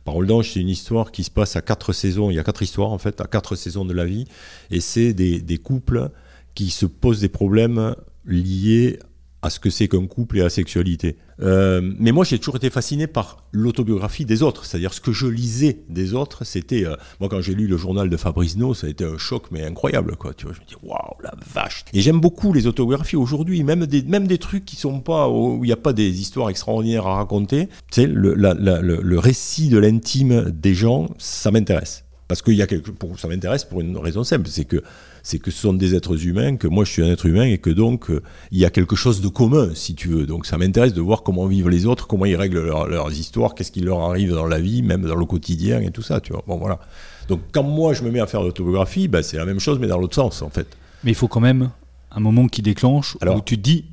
Parole 0.06 0.26
d'ange. 0.26 0.52
C'est 0.54 0.62
une 0.62 0.70
histoire 0.70 1.12
qui 1.12 1.26
se 1.26 1.32
passe 1.32 1.58
à 1.58 1.62
quatre 1.62 1.92
saisons. 1.92 2.32
Il 2.32 2.36
y 2.36 2.40
a 2.40 2.44
quatre 2.44 2.64
histoires 2.64 2.92
en 2.92 2.98
fait, 2.98 3.20
à 3.20 3.26
quatre 3.26 3.56
saisons 3.56 3.84
de 3.84 3.94
la 3.94 4.06
vie, 4.06 4.24
et 4.72 4.80
c'est 4.80 5.12
des, 5.14 5.42
des 5.42 5.58
couples 5.58 6.10
qui 6.56 6.70
se 6.70 6.86
posent 6.86 7.20
des 7.20 7.30
problèmes 7.30 7.94
liés 8.26 9.00
à 9.42 9.50
ce 9.50 9.60
que 9.60 9.70
c'est 9.70 9.88
qu'un 9.88 10.06
couple 10.06 10.38
et 10.38 10.42
à 10.42 10.46
la 10.46 10.50
sexualité. 10.50 11.18
Euh, 11.42 11.94
mais 11.98 12.12
moi, 12.12 12.26
j'ai 12.26 12.40
toujours 12.40 12.58
été 12.58 12.70
fasciné 12.70 13.08
par 13.08 13.46
l'autobiographie 13.54 14.26
des 14.26 14.44
autres, 14.44 14.66
c'est-à-dire 14.66 14.94
ce 14.94 15.00
que 15.00 15.14
je 15.14 15.28
lisais 15.28 15.80
des 15.90 16.14
autres. 16.14 16.44
C'était 16.44 16.86
euh, 16.86 16.96
moi 17.20 17.30
quand 17.30 17.40
j'ai 17.40 17.54
lu 17.54 17.68
le 17.68 17.78
journal 17.78 18.10
de 18.10 18.18
Fabrice 18.18 18.58
No, 18.58 18.74
ça 18.74 18.88
a 18.88 18.90
été 18.90 19.06
un 19.06 19.18
choc 19.18 19.46
mais 19.52 19.64
incroyable, 19.64 20.18
quoi. 20.18 20.34
Tu 20.34 20.46
vois, 20.46 20.54
je 20.54 20.60
me 20.60 20.66
dis 20.66 20.76
waouh 20.84 21.16
la 21.24 21.34
vache. 21.54 21.86
Et 21.94 22.02
j'aime 22.02 22.20
beaucoup 22.20 22.52
les 22.52 22.68
autobiographies 22.68 23.16
aujourd'hui, 23.16 23.64
même 23.64 23.86
des 23.86 24.04
même 24.04 24.28
des 24.28 24.38
trucs 24.38 24.66
qui 24.66 24.76
sont 24.76 25.00
pas 25.00 25.30
où 25.30 25.64
il 25.64 25.68
n'y 25.68 25.74
a 25.74 25.78
pas 25.78 25.94
des 25.94 26.20
histoires 26.20 26.50
extraordinaires 26.50 27.08
à 27.08 27.16
raconter. 27.16 27.68
Tu 27.92 28.02
sais, 28.02 28.08
le, 28.08 28.34
le 28.36 29.20
récit 29.20 29.70
de 29.70 29.78
l'intime 29.78 30.52
des 30.52 30.74
gens, 30.74 31.08
ça 31.18 31.52
m'intéresse. 31.52 32.04
Parce 32.30 32.44
que 32.44 32.52
y 32.52 32.62
a 32.62 32.68
quelque, 32.68 32.92
pour, 32.92 33.20
ça 33.20 33.28
m'intéresse 33.28 33.66
pour 33.66 33.82
une 33.82 33.98
raison 33.98 34.24
simple, 34.24 34.48
c'est 34.48 34.66
que, 34.66 34.84
c'est 35.24 35.40
que 35.40 35.52
ce 35.52 35.62
sont 35.62 35.74
des 35.74 35.96
êtres 35.96 36.26
humains, 36.26 36.58
que 36.58 36.68
moi 36.68 36.86
je 36.86 36.92
suis 36.92 37.04
un 37.04 37.12
être 37.12 37.26
humain 37.26 37.46
et 37.46 37.58
que 37.58 37.70
donc 37.70 38.10
euh, 38.10 38.22
il 38.52 38.60
y 38.60 38.66
a 38.66 38.70
quelque 38.70 38.96
chose 38.96 39.22
de 39.22 39.28
commun, 39.28 39.70
si 39.74 39.96
tu 39.96 40.10
veux. 40.10 40.26
Donc 40.26 40.46
ça 40.46 40.58
m'intéresse 40.58 40.94
de 40.94 41.02
voir 41.02 41.24
comment 41.24 41.46
vivent 41.46 41.70
les 41.70 41.86
autres, 41.86 42.08
comment 42.08 42.26
ils 42.26 42.36
règlent 42.36 42.62
leurs 42.62 43.12
histoires, 43.12 43.56
qu'est-ce 43.56 43.72
qui 43.72 43.82
leur 43.82 44.00
arrive 44.00 44.34
dans 44.34 44.48
la 44.48 44.60
vie, 44.60 44.82
même 44.82 45.04
dans 45.04 45.16
le 45.16 45.26
quotidien 45.26 45.82
et 45.82 45.92
tout 45.92 46.02
ça, 46.02 46.20
tu 46.20 46.34
vois. 46.34 46.44
Bon, 46.48 46.58
voilà. 46.58 46.80
Donc 47.28 47.42
quand 47.52 47.64
moi 47.64 47.94
je 47.94 48.04
me 48.04 48.12
mets 48.12 48.20
à 48.20 48.28
faire 48.28 48.42
de 48.42 48.48
l'autobiographie, 48.48 49.08
ben, 49.08 49.22
c'est 49.22 49.38
la 49.38 49.46
même 49.46 49.60
chose, 49.60 49.80
mais 49.80 49.88
dans 49.88 50.00
l'autre 50.00 50.16
sens, 50.16 50.42
en 50.42 50.50
fait. 50.50 50.68
Mais 51.04 51.12
il 51.12 51.16
faut 51.16 51.28
quand 51.28 51.40
même 51.40 51.72
un 52.12 52.20
moment 52.20 52.48
qui 52.48 52.62
déclenche 52.62 53.18
Alors, 53.22 53.38
où 53.38 53.42
tu 53.42 53.58
te 53.58 53.62
dis 53.62 53.86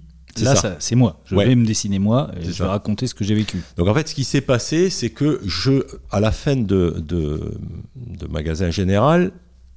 Là, 0.43 0.55
c'est 0.79 0.97
moi. 0.97 1.21
Je 1.25 1.35
vais 1.35 1.55
me 1.55 1.65
dessiner 1.65 1.99
moi 1.99 2.31
et 2.39 2.45
je 2.45 2.63
vais 2.63 2.69
raconter 2.69 3.07
ce 3.07 3.15
que 3.15 3.25
j'ai 3.25 3.35
vécu. 3.35 3.63
Donc 3.77 3.89
en 3.89 3.95
fait, 3.95 4.09
ce 4.09 4.15
qui 4.15 4.25
s'est 4.25 4.41
passé, 4.41 4.91
c'est 4.91 5.11
que 5.11 5.41
je, 5.45 5.83
à 6.11 6.21
la 6.21 6.31
fin 6.31 6.57
de, 6.57 6.97
de, 6.99 7.55
de 7.97 8.27
magasin 8.27 8.71
général, 8.71 9.33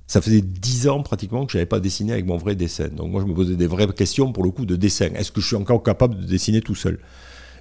ça 0.09 0.21
faisait 0.21 0.41
dix 0.41 0.87
ans 0.87 1.03
pratiquement 1.03 1.45
que 1.45 1.51
je 1.51 1.57
n'avais 1.59 1.67
pas 1.67 1.79
dessiné 1.79 2.13
avec 2.13 2.25
mon 2.25 2.35
vrai 2.35 2.55
dessin. 2.55 2.87
Donc 2.87 3.11
moi, 3.11 3.21
je 3.21 3.27
me 3.27 3.33
posais 3.35 3.55
des 3.55 3.67
vraies 3.67 3.85
questions 3.95 4.31
pour 4.33 4.43
le 4.43 4.49
coup 4.49 4.65
de 4.65 4.75
dessin. 4.75 5.09
Est-ce 5.13 5.31
que 5.31 5.39
je 5.39 5.45
suis 5.45 5.55
encore 5.55 5.83
capable 5.83 6.19
de 6.19 6.25
dessiner 6.25 6.61
tout 6.61 6.73
seul? 6.73 6.97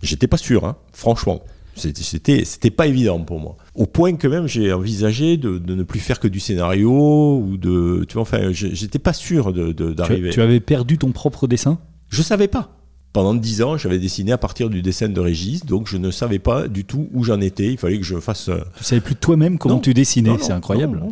J'étais 0.03 0.27
pas 0.27 0.39
sûr, 0.39 0.65
hein, 0.65 0.77
franchement. 0.95 1.43
C'était, 1.77 2.45
c'était 2.45 2.71
pas 2.71 2.87
évident 2.87 3.21
pour 3.21 3.39
moi. 3.39 3.57
Au 3.75 3.85
point 3.85 4.17
que 4.17 4.27
même 4.27 4.47
j'ai 4.49 4.73
envisagé 4.73 5.37
de, 5.37 5.59
de, 5.59 5.75
ne 5.75 5.83
plus 5.83 6.01
faire 6.01 6.19
que 6.19 6.27
du 6.27 6.41
scénario 6.41 7.39
ou 7.39 7.59
de, 7.59 8.07
tu 8.09 8.15
vois, 8.15 8.23
enfin, 8.23 8.51
j'étais 8.51 8.99
pas 8.99 9.13
sûr 9.13 9.53
de, 9.53 9.73
d'arriver. 9.93 10.31
Tu, 10.31 10.37
tu 10.37 10.41
avais 10.41 10.59
perdu 10.59 10.97
ton 10.97 11.13
propre 11.13 11.47
dessin? 11.47 11.79
Je 12.09 12.23
savais 12.23 12.49
pas 12.49 12.75
pendant 13.13 13.35
dix 13.35 13.63
ans, 13.63 13.77
j'avais 13.77 13.99
dessiné 13.99 14.33
à 14.33 14.39
partir 14.39 14.71
du 14.71 14.83
dessin 14.83 15.09
de 15.09 15.21
Régis, 15.21 15.65
donc 15.65 15.89
je 15.89 15.97
ne 15.97 16.11
savais 16.11 16.39
pas 16.39 16.69
du 16.69 16.85
tout 16.85 17.09
où 17.13 17.25
j'en 17.25 17.41
étais. 17.41 17.73
Il 17.73 17.79
fallait 17.79 17.99
que 17.99 18.05
je 18.05 18.21
fasse. 18.21 18.49
Euh, 18.49 18.61
tu 18.77 18.85
savais 18.85 19.01
plus 19.01 19.17
toi-même 19.17 19.59
comment 19.59 19.79
tu 19.79 19.95
dessinais, 19.95 20.37
c'est 20.41 20.53
incroyable. 20.53 21.03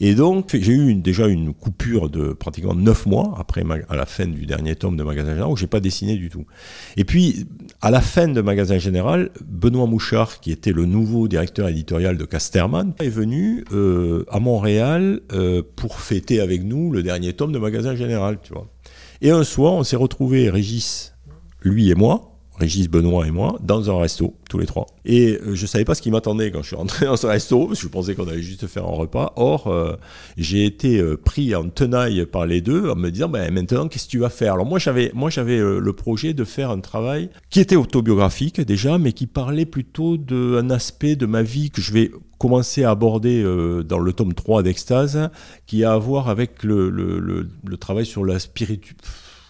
Et 0.00 0.14
donc, 0.14 0.56
j'ai 0.58 0.72
eu 0.72 0.94
déjà 0.94 1.26
une 1.26 1.54
coupure 1.54 2.10
de 2.10 2.32
pratiquement 2.32 2.74
neuf 2.74 3.06
mois 3.06 3.34
après 3.38 3.64
à 3.88 3.96
la 3.96 4.06
fin 4.06 4.26
du 4.26 4.46
dernier 4.46 4.74
tome 4.76 4.96
de 4.96 5.02
Magasin 5.02 5.30
Général 5.30 5.52
où 5.52 5.56
j'ai 5.56 5.66
pas 5.66 5.80
dessiné 5.80 6.16
du 6.16 6.28
tout. 6.28 6.44
Et 6.96 7.04
puis, 7.04 7.46
à 7.80 7.90
la 7.90 8.00
fin 8.00 8.28
de 8.28 8.40
Magasin 8.40 8.78
Général, 8.78 9.30
Benoît 9.44 9.86
Mouchard, 9.86 10.40
qui 10.40 10.50
était 10.50 10.72
le 10.72 10.86
nouveau 10.86 11.28
directeur 11.28 11.68
éditorial 11.68 12.16
de 12.16 12.24
Casterman, 12.24 12.94
est 13.00 13.08
venu 13.08 13.64
euh, 13.72 14.24
à 14.30 14.40
Montréal 14.40 15.20
euh, 15.32 15.62
pour 15.76 16.00
fêter 16.00 16.40
avec 16.40 16.64
nous 16.64 16.90
le 16.90 17.02
dernier 17.02 17.32
tome 17.32 17.52
de 17.52 17.58
Magasin 17.58 17.94
Général, 17.94 18.38
tu 18.42 18.52
vois. 18.52 18.68
Et 19.22 19.30
un 19.30 19.44
soir, 19.44 19.74
on 19.74 19.84
s'est 19.84 19.96
retrouvé 19.96 20.50
Régis 20.50 21.14
lui 21.62 21.90
et 21.90 21.94
moi, 21.94 22.33
Régis, 22.58 22.88
Benoît 22.88 23.26
et 23.26 23.32
moi, 23.32 23.58
dans 23.62 23.90
un 23.90 24.00
resto, 24.00 24.34
tous 24.48 24.58
les 24.58 24.66
trois. 24.66 24.86
Et 25.04 25.32
euh, 25.42 25.54
je 25.54 25.62
ne 25.62 25.66
savais 25.66 25.84
pas 25.84 25.94
ce 25.94 26.02
qui 26.02 26.12
m'attendait 26.12 26.52
quand 26.52 26.62
je 26.62 26.68
suis 26.68 26.76
rentré 26.76 27.06
dans 27.06 27.16
ce 27.16 27.26
resto, 27.26 27.66
parce 27.66 27.80
que 27.80 27.86
je 27.86 27.90
pensais 27.90 28.14
qu'on 28.14 28.28
allait 28.28 28.42
juste 28.42 28.66
faire 28.68 28.84
un 28.84 28.94
repas. 28.94 29.32
Or, 29.36 29.66
euh, 29.66 29.96
j'ai 30.36 30.64
été 30.64 30.98
euh, 30.98 31.16
pris 31.16 31.54
en 31.54 31.68
tenaille 31.68 32.24
par 32.26 32.46
les 32.46 32.60
deux 32.60 32.90
en 32.90 32.94
me 32.94 33.10
disant, 33.10 33.28
ben, 33.28 33.52
maintenant, 33.52 33.88
qu'est-ce 33.88 34.06
que 34.06 34.10
tu 34.10 34.18
vas 34.18 34.30
faire? 34.30 34.54
Alors 34.54 34.66
moi, 34.66 34.78
j'avais, 34.78 35.10
moi, 35.14 35.30
j'avais 35.30 35.58
le 35.58 35.92
projet 35.92 36.32
de 36.32 36.44
faire 36.44 36.70
un 36.70 36.80
travail 36.80 37.28
qui 37.50 37.60
était 37.60 37.76
autobiographique 37.76 38.60
déjà, 38.60 38.98
mais 38.98 39.12
qui 39.12 39.26
parlait 39.26 39.66
plutôt 39.66 40.16
d'un 40.16 40.70
aspect 40.70 41.16
de 41.16 41.26
ma 41.26 41.42
vie 41.42 41.70
que 41.70 41.82
je 41.82 41.92
vais 41.92 42.10
commencer 42.38 42.84
à 42.84 42.90
aborder 42.90 43.42
dans 43.84 43.98
le 43.98 44.12
tome 44.12 44.34
3 44.34 44.62
d'Extase, 44.62 45.30
qui 45.66 45.84
a 45.84 45.92
à 45.92 45.98
voir 45.98 46.28
avec 46.28 46.62
le, 46.62 46.90
le, 46.90 47.20
le 47.20 47.76
travail 47.76 48.06
sur 48.06 48.24
la 48.24 48.38
spiritualité 48.38 48.94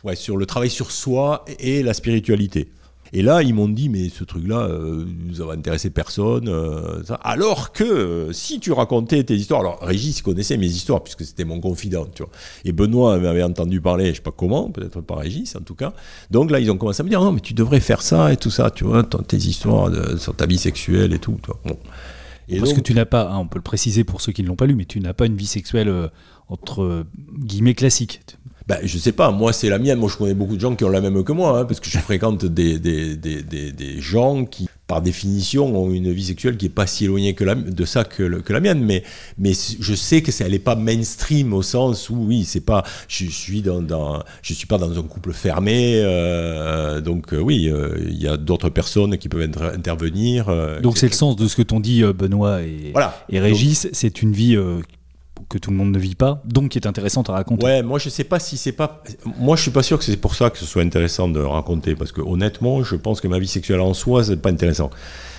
ouais, 0.04 0.16
sur 0.16 0.36
le 0.36 0.46
travail 0.46 0.70
sur 0.70 0.90
soi 0.90 1.44
et 1.58 1.82
la 1.82 1.94
spiritualité. 1.94 2.68
Et 3.12 3.22
là, 3.22 3.42
ils 3.42 3.54
m'ont 3.54 3.68
dit, 3.68 3.88
mais 3.88 4.08
ce 4.08 4.24
truc-là, 4.24 4.62
euh, 4.62 5.04
ça 5.36 5.44
va 5.44 5.52
intéresser 5.52 5.90
personne. 5.90 6.48
Euh, 6.48 7.02
Alors 7.22 7.72
que 7.72 7.84
euh, 7.84 8.32
si 8.32 8.58
tu 8.58 8.72
racontais 8.72 9.22
tes 9.22 9.36
histoires, 9.36 9.60
alors 9.60 9.78
Régis 9.82 10.22
connaissait 10.22 10.56
mes 10.56 10.66
histoires 10.66 11.02
puisque 11.02 11.24
c'était 11.24 11.44
mon 11.44 11.60
confident, 11.60 12.06
tu 12.12 12.22
vois. 12.22 12.32
Et 12.64 12.72
Benoît 12.72 13.18
m'avait 13.18 13.42
entendu 13.42 13.80
parler, 13.80 14.10
je 14.10 14.16
sais 14.16 14.22
pas 14.22 14.32
comment, 14.32 14.70
peut-être 14.70 15.00
pas 15.00 15.16
Régis 15.16 15.54
en 15.54 15.60
tout 15.60 15.74
cas. 15.76 15.92
Donc 16.30 16.50
là, 16.50 16.58
ils 16.58 16.70
ont 16.70 16.76
commencé 16.76 17.02
à 17.02 17.04
me 17.04 17.08
dire, 17.08 17.20
non, 17.20 17.32
mais 17.32 17.40
tu 17.40 17.54
devrais 17.54 17.80
faire 17.80 18.02
ça 18.02 18.32
et 18.32 18.36
tout 18.36 18.50
ça, 18.50 18.70
tu 18.70 18.84
vois, 18.84 19.04
tes 19.04 19.36
histoires 19.36 19.90
sur 20.18 20.34
ta 20.34 20.46
vie 20.46 20.58
sexuelle 20.58 21.12
et 21.12 21.18
tout. 21.18 21.36
Bon. 21.64 21.78
Et 22.48 22.58
Parce 22.58 22.72
que 22.72 22.80
tu 22.80 22.94
n'as 22.94 23.06
pas, 23.06 23.30
hein, 23.30 23.38
on 23.38 23.46
peut 23.46 23.58
le 23.58 23.62
préciser 23.62 24.04
pour 24.04 24.20
ceux 24.20 24.32
qui 24.32 24.42
ne 24.42 24.48
l'ont 24.48 24.56
pas 24.56 24.66
lu, 24.66 24.74
mais 24.74 24.84
tu 24.84 25.00
n'as 25.00 25.14
pas 25.14 25.26
une 25.26 25.36
vie 25.36 25.46
sexuelle 25.46 26.10
entre 26.48 27.06
guillemets 27.38 27.74
classique 27.74 28.22
ben, 28.66 28.78
je 28.82 28.96
sais 28.96 29.12
pas, 29.12 29.30
moi 29.30 29.52
c'est 29.52 29.68
la 29.68 29.78
mienne. 29.78 29.98
Moi 29.98 30.08
je 30.10 30.16
connais 30.16 30.32
beaucoup 30.32 30.56
de 30.56 30.60
gens 30.60 30.74
qui 30.74 30.84
ont 30.84 30.88
la 30.88 31.02
même 31.02 31.22
que 31.22 31.32
moi, 31.32 31.58
hein, 31.58 31.64
parce 31.66 31.80
que 31.80 31.90
je 31.90 31.98
fréquente 32.04 32.46
des, 32.46 32.78
des, 32.78 33.14
des, 33.14 33.42
des, 33.42 34.00
gens 34.00 34.46
qui, 34.46 34.70
par 34.86 35.02
définition, 35.02 35.76
ont 35.76 35.92
une 35.92 36.10
vie 36.10 36.24
sexuelle 36.24 36.56
qui 36.56 36.66
est 36.66 36.70
pas 36.70 36.86
si 36.86 37.04
éloignée 37.04 37.34
que 37.34 37.44
la, 37.44 37.54
de 37.54 37.84
ça 37.84 38.04
que, 38.04 38.40
que 38.40 38.52
la 38.54 38.60
mienne. 38.60 38.82
Mais, 38.82 39.02
mais 39.36 39.52
je 39.52 39.94
sais 39.94 40.22
que 40.22 40.30
elle 40.42 40.52
n'est 40.52 40.58
pas 40.58 40.76
mainstream 40.76 41.52
au 41.52 41.60
sens 41.60 42.08
où, 42.08 42.16
oui, 42.16 42.44
c'est 42.44 42.62
pas, 42.64 42.84
je, 43.06 43.26
suis 43.26 43.60
dans, 43.60 43.82
dans, 43.82 44.22
je 44.40 44.54
suis 44.54 44.66
pas 44.66 44.78
dans 44.78 44.98
un 44.98 45.02
couple 45.02 45.34
fermé. 45.34 46.00
Euh, 46.02 47.02
donc 47.02 47.34
euh, 47.34 47.38
oui, 47.38 47.68
euh, 47.68 47.98
il 48.08 48.22
y 48.22 48.28
a 48.28 48.38
d'autres 48.38 48.70
personnes 48.70 49.18
qui 49.18 49.28
peuvent 49.28 49.42
intervenir. 49.42 50.46
donc 50.82 50.96
c'est 50.96 51.08
le 51.08 51.12
sens 51.12 51.36
de 51.36 51.46
ce 51.48 51.56
que 51.56 51.62
t'ont 51.62 51.80
dit 51.80 52.02
Benoît 52.02 52.62
et, 52.62 52.92
voilà. 52.92 53.26
et 53.28 53.40
Régis. 53.40 53.88
C'est 53.92 54.22
une 54.22 54.32
vie 54.32 54.56
que 55.48 55.58
tout 55.58 55.70
le 55.70 55.76
monde 55.76 55.92
ne 55.92 55.98
vit 55.98 56.14
pas, 56.14 56.42
donc 56.44 56.70
qui 56.70 56.78
est 56.78 56.86
intéressante 56.86 57.30
à 57.30 57.34
raconter. 57.34 57.64
Ouais, 57.64 57.82
moi 57.82 57.98
je 57.98 58.08
sais 58.08 58.24
pas 58.24 58.38
si 58.38 58.56
c'est 58.56 58.72
pas. 58.72 59.02
Moi 59.38 59.56
je 59.56 59.62
suis 59.62 59.70
pas 59.70 59.82
sûr 59.82 59.98
que 59.98 60.04
c'est 60.04 60.16
pour 60.16 60.34
ça 60.34 60.50
que 60.50 60.58
ce 60.58 60.66
soit 60.66 60.82
intéressant 60.82 61.28
de 61.28 61.40
raconter, 61.40 61.94
parce 61.94 62.12
que 62.12 62.20
honnêtement, 62.20 62.82
je 62.82 62.96
pense 62.96 63.20
que 63.20 63.28
ma 63.28 63.38
vie 63.38 63.48
sexuelle 63.48 63.80
en 63.80 63.94
soi, 63.94 64.24
c'est 64.24 64.36
pas 64.36 64.50
intéressant. 64.50 64.90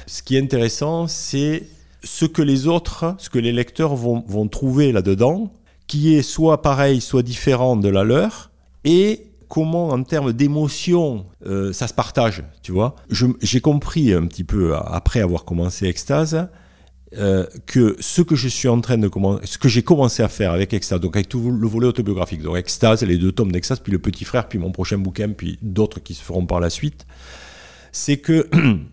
Ce 0.07 0.21
qui 0.21 0.35
est 0.35 0.41
intéressant, 0.41 1.07
c'est 1.07 1.63
ce 2.03 2.25
que 2.25 2.41
les 2.41 2.67
autres, 2.67 3.15
ce 3.17 3.29
que 3.29 3.39
les 3.39 3.51
lecteurs 3.51 3.95
vont, 3.95 4.23
vont 4.27 4.47
trouver 4.47 4.91
là-dedans, 4.91 5.51
qui 5.87 6.15
est 6.15 6.21
soit 6.21 6.61
pareil, 6.61 7.01
soit 7.01 7.23
différent 7.23 7.75
de 7.75 7.89
la 7.89 8.03
leur, 8.03 8.51
et 8.83 9.27
comment 9.49 9.89
en 9.89 10.03
termes 10.03 10.33
d'émotion 10.33 11.25
euh, 11.45 11.73
ça 11.73 11.87
se 11.87 11.93
partage, 11.93 12.43
tu 12.61 12.71
vois. 12.71 12.95
J'ai 13.41 13.61
compris 13.61 14.13
un 14.13 14.25
petit 14.25 14.43
peu 14.43 14.75
après 14.75 15.21
avoir 15.21 15.45
commencé 15.45 15.87
Extase 15.87 16.47
euh, 17.13 17.45
que 17.67 17.95
ce 17.99 18.21
que 18.21 18.35
je 18.35 18.47
suis 18.47 18.67
en 18.67 18.81
train 18.81 18.97
de 18.97 19.09
ce 19.43 19.57
que 19.57 19.69
j'ai 19.69 19.83
commencé 19.83 20.23
à 20.23 20.27
faire 20.27 20.51
avec 20.51 20.73
Extase, 20.73 20.99
donc 20.99 21.15
avec 21.15 21.29
tout 21.29 21.51
le 21.51 21.67
volet 21.67 21.87
autobiographique, 21.87 22.41
donc 22.41 22.57
Extase, 22.57 23.03
les 23.03 23.17
deux 23.17 23.31
tomes 23.31 23.51
d'Extase, 23.51 23.79
puis 23.79 23.91
le 23.91 23.99
petit 23.99 24.25
frère, 24.25 24.47
puis 24.47 24.57
mon 24.57 24.71
prochain 24.71 24.97
bouquin, 24.97 25.29
puis 25.29 25.59
d'autres 25.61 25.99
qui 25.99 26.15
se 26.15 26.23
feront 26.23 26.45
par 26.45 26.59
la 26.59 26.69
suite, 26.69 27.05
c'est 27.91 28.17
que 28.17 28.49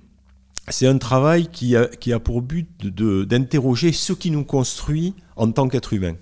c'est 0.68 0.86
un 0.86 0.98
travail 0.98 1.48
qui 1.48 1.74
a, 1.74 1.86
qui 1.86 2.12
a 2.12 2.20
pour 2.20 2.42
but 2.42 2.68
d'interroger 2.86 3.92
ce 3.92 4.12
qui 4.12 4.30
nous 4.30 4.44
construit 4.44 5.14
en 5.36 5.50
tant 5.50 5.68
qu'être 5.68 5.92
humain. 5.92 6.14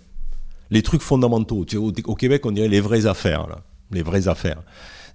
Les 0.70 0.82
trucs 0.82 1.02
fondamentaux. 1.02 1.66
au, 1.74 1.92
au, 2.04 2.14
Québec, 2.14 2.46
on 2.46 2.52
dirait 2.52 2.68
les 2.68 2.80
vraies 2.80 3.06
affaires, 3.06 3.48
là, 3.48 3.58
les 3.90 4.02
vraies 4.02 4.28
affaires. 4.28 4.62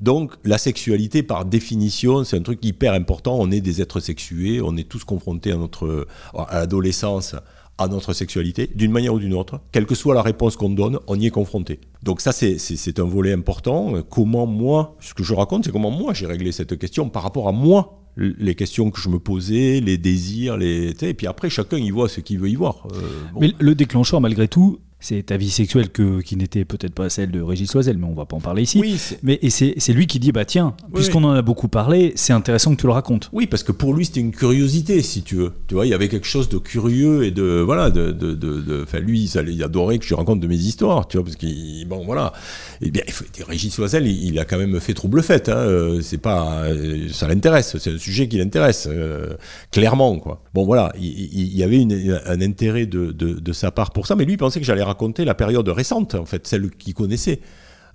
Donc 0.01 0.33
la 0.43 0.57
sexualité, 0.57 1.23
par 1.23 1.45
définition, 1.45 2.23
c'est 2.23 2.37
un 2.37 2.41
truc 2.41 2.63
hyper 2.63 2.93
important. 2.93 3.37
On 3.39 3.51
est 3.51 3.61
des 3.61 3.81
êtres 3.81 3.99
sexués, 3.99 4.61
on 4.61 4.75
est 4.77 4.87
tous 4.87 5.03
confrontés 5.03 5.51
à 5.51 5.57
notre 5.57 6.07
à 6.33 6.59
l'adolescence 6.59 7.35
à 7.77 7.87
notre 7.87 8.13
sexualité, 8.13 8.69
d'une 8.73 8.91
manière 8.91 9.13
ou 9.13 9.19
d'une 9.19 9.33
autre, 9.33 9.59
quelle 9.71 9.85
que 9.85 9.95
soit 9.95 10.15
la 10.15 10.21
réponse 10.21 10.55
qu'on 10.55 10.69
donne, 10.69 10.99
on 11.07 11.19
y 11.19 11.25
est 11.25 11.31
confronté. 11.31 11.79
Donc 12.03 12.21
ça, 12.21 12.31
c'est 12.31 12.99
un 12.99 13.03
volet 13.03 13.33
important. 13.33 14.01
Comment 14.09 14.45
moi, 14.45 14.95
ce 15.01 15.13
que 15.13 15.23
je 15.23 15.33
raconte, 15.33 15.65
c'est 15.65 15.71
comment 15.71 15.91
moi 15.91 16.13
j'ai 16.13 16.25
réglé 16.25 16.51
cette 16.51 16.77
question 16.77 17.09
par 17.09 17.23
rapport 17.23 17.47
à 17.47 17.51
moi, 17.51 18.01
les 18.17 18.55
questions 18.55 18.91
que 18.91 19.01
je 19.01 19.09
me 19.09 19.19
posais, 19.19 19.81
les 19.81 19.97
désirs, 19.97 20.55
les... 20.55 20.93
Et 21.03 21.13
puis 21.13 21.27
après, 21.27 21.49
chacun 21.49 21.77
y 21.77 21.89
voit 21.89 22.07
ce 22.07 22.21
qu'il 22.21 22.39
veut 22.39 22.49
y 22.49 22.55
voir. 22.55 22.87
Euh, 22.93 23.09
Mais 23.41 23.51
le 23.59 23.75
déclencheur, 23.75 24.21
malgré 24.21 24.47
tout, 24.47 24.79
c'est 25.05 25.21
ta 25.21 25.37
vie 25.37 25.51
sexuelle 25.51 25.89
que, 25.89 26.21
qui 26.21 26.35
n'était 26.35 26.65
peut-être 26.65 26.95
pas 26.95 27.11
celle 27.11 27.29
de 27.29 27.39
Régis 27.39 27.71
Loisel, 27.71 27.99
mais 27.99 28.07
on 28.07 28.15
va 28.15 28.25
pas 28.25 28.37
en 28.37 28.39
parler 28.39 28.63
ici. 28.63 28.79
Oui, 28.79 28.99
mais 29.21 29.37
et 29.43 29.51
c'est 29.51 29.93
lui 29.93 30.07
qui 30.07 30.19
dit 30.19 30.31
bah 30.31 30.45
tiens, 30.45 30.75
puisqu'on 30.95 31.23
en 31.23 31.31
a 31.31 31.43
beaucoup 31.43 31.67
parlé, 31.67 32.13
c'est 32.15 32.33
intéressant 32.33 32.73
que 32.73 32.81
tu 32.81 32.87
le 32.87 32.93
racontes. 32.93 33.29
Oui, 33.31 33.45
parce 33.45 33.61
que 33.61 33.71
pour 33.71 33.93
lui 33.93 34.05
c'était 34.05 34.21
une 34.21 34.31
curiosité, 34.31 35.03
si 35.03 35.21
tu 35.21 35.35
veux. 35.35 35.53
Tu 35.67 35.75
vois, 35.75 35.85
il 35.85 35.89
y 35.89 35.93
avait 35.93 36.09
quelque 36.09 36.25
chose 36.25 36.49
de 36.49 36.57
curieux 36.57 37.23
et 37.23 37.29
de 37.29 37.61
voilà, 37.63 37.91
de, 37.91 38.11
de, 38.11 38.33
de, 38.33 38.85
lui, 38.97 39.29
il 39.31 39.63
adorait 39.63 39.99
que 39.99 40.05
je 40.05 40.15
raconte 40.15 40.39
de 40.39 40.47
mes 40.47 40.55
histoires, 40.55 41.07
tu 41.07 41.17
vois, 41.17 41.23
parce 41.23 41.35
qu'il 41.35 41.87
bon 41.87 42.03
voilà. 42.03 42.33
Et 42.81 42.89
bien, 42.89 43.03
Régis 43.47 43.77
Loisel, 43.77 44.07
il, 44.07 44.39
a 44.39 44.45
quand 44.45 44.57
même 44.57 44.79
fait 44.79 44.95
trouble 44.95 45.21
fête. 45.21 45.49
Hein, 45.49 45.57
euh, 45.57 46.01
c'est 46.01 46.17
pas, 46.17 46.63
euh, 46.63 47.09
ça 47.11 47.27
l'intéresse, 47.27 47.77
c'est 47.77 47.93
un 47.93 47.97
sujet 47.99 48.27
qui 48.27 48.37
l'intéresse 48.37 48.87
euh, 48.89 49.35
clairement 49.71 50.17
quoi. 50.17 50.41
Bon 50.55 50.65
voilà, 50.65 50.91
il, 50.97 51.55
y 51.55 51.63
avait 51.63 51.77
une, 51.77 52.19
un 52.25 52.41
intérêt 52.41 52.87
de, 52.87 53.11
de, 53.11 53.53
sa 53.53 53.69
part 53.69 53.91
pour 53.91 54.07
ça, 54.07 54.15
mais 54.15 54.25
lui 54.25 54.33
il 54.33 54.37
pensait 54.37 54.59
que 54.59 54.65
j'allais 54.65 54.81
raconter 54.81 54.94
la 55.19 55.35
période 55.35 55.67
récente, 55.69 56.15
en 56.15 56.25
fait, 56.25 56.47
celle 56.47 56.71
qu'il 56.71 56.93
connaissait. 56.93 57.41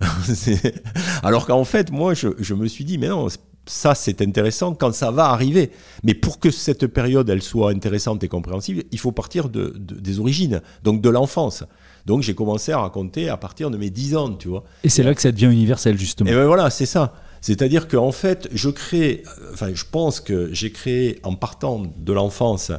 Alors 1.23 1.45
qu'en 1.45 1.63
fait, 1.63 1.91
moi, 1.91 2.13
je, 2.13 2.53
me 2.53 2.67
suis 2.67 2.85
dit, 2.85 2.97
mais 2.97 3.07
non, 3.07 3.27
ça 3.65 3.95
c'est 3.95 4.21
intéressant 4.21 4.73
quand 4.73 4.93
ça 4.93 5.11
va 5.11 5.25
arriver. 5.25 5.71
Mais 6.03 6.13
pour 6.13 6.39
que 6.39 6.51
cette 6.51 6.87
période 6.87 7.29
elle 7.29 7.41
soit 7.41 7.71
intéressante 7.71 8.23
et 8.23 8.27
compréhensible, 8.27 8.83
il 8.91 8.99
faut 8.99 9.11
partir 9.11 9.49
de, 9.49 9.75
des 9.77 10.19
origines, 10.19 10.61
donc 10.83 11.01
de 11.01 11.09
l'enfance. 11.09 11.63
Donc 12.05 12.23
j'ai 12.23 12.33
commencé 12.33 12.71
à 12.71 12.79
raconter 12.79 13.29
à 13.29 13.37
partir 13.37 13.69
de 13.69 13.77
mes 13.77 13.89
10 13.89 14.15
ans, 14.15 14.33
tu 14.33 14.47
vois. 14.47 14.63
Et 14.83 14.89
c'est 14.89 15.03
là 15.03 15.13
que 15.13 15.21
ça 15.21 15.31
devient 15.31 15.51
universel 15.51 15.97
justement. 15.97 16.29
Et 16.29 16.33
ben 16.33 16.45
voilà, 16.45 16.69
c'est 16.69 16.87
ça. 16.87 17.13
C'est-à-dire 17.41 17.87
qu'en 17.87 18.11
fait, 18.11 18.49
je 18.53 18.69
crée, 18.69 19.23
enfin 19.53 19.69
je 19.73 19.85
pense 19.89 20.19
que 20.19 20.49
j'ai 20.51 20.71
créé 20.71 21.19
en 21.23 21.35
partant 21.35 21.83
de 21.95 22.13
l'enfance 22.13 22.71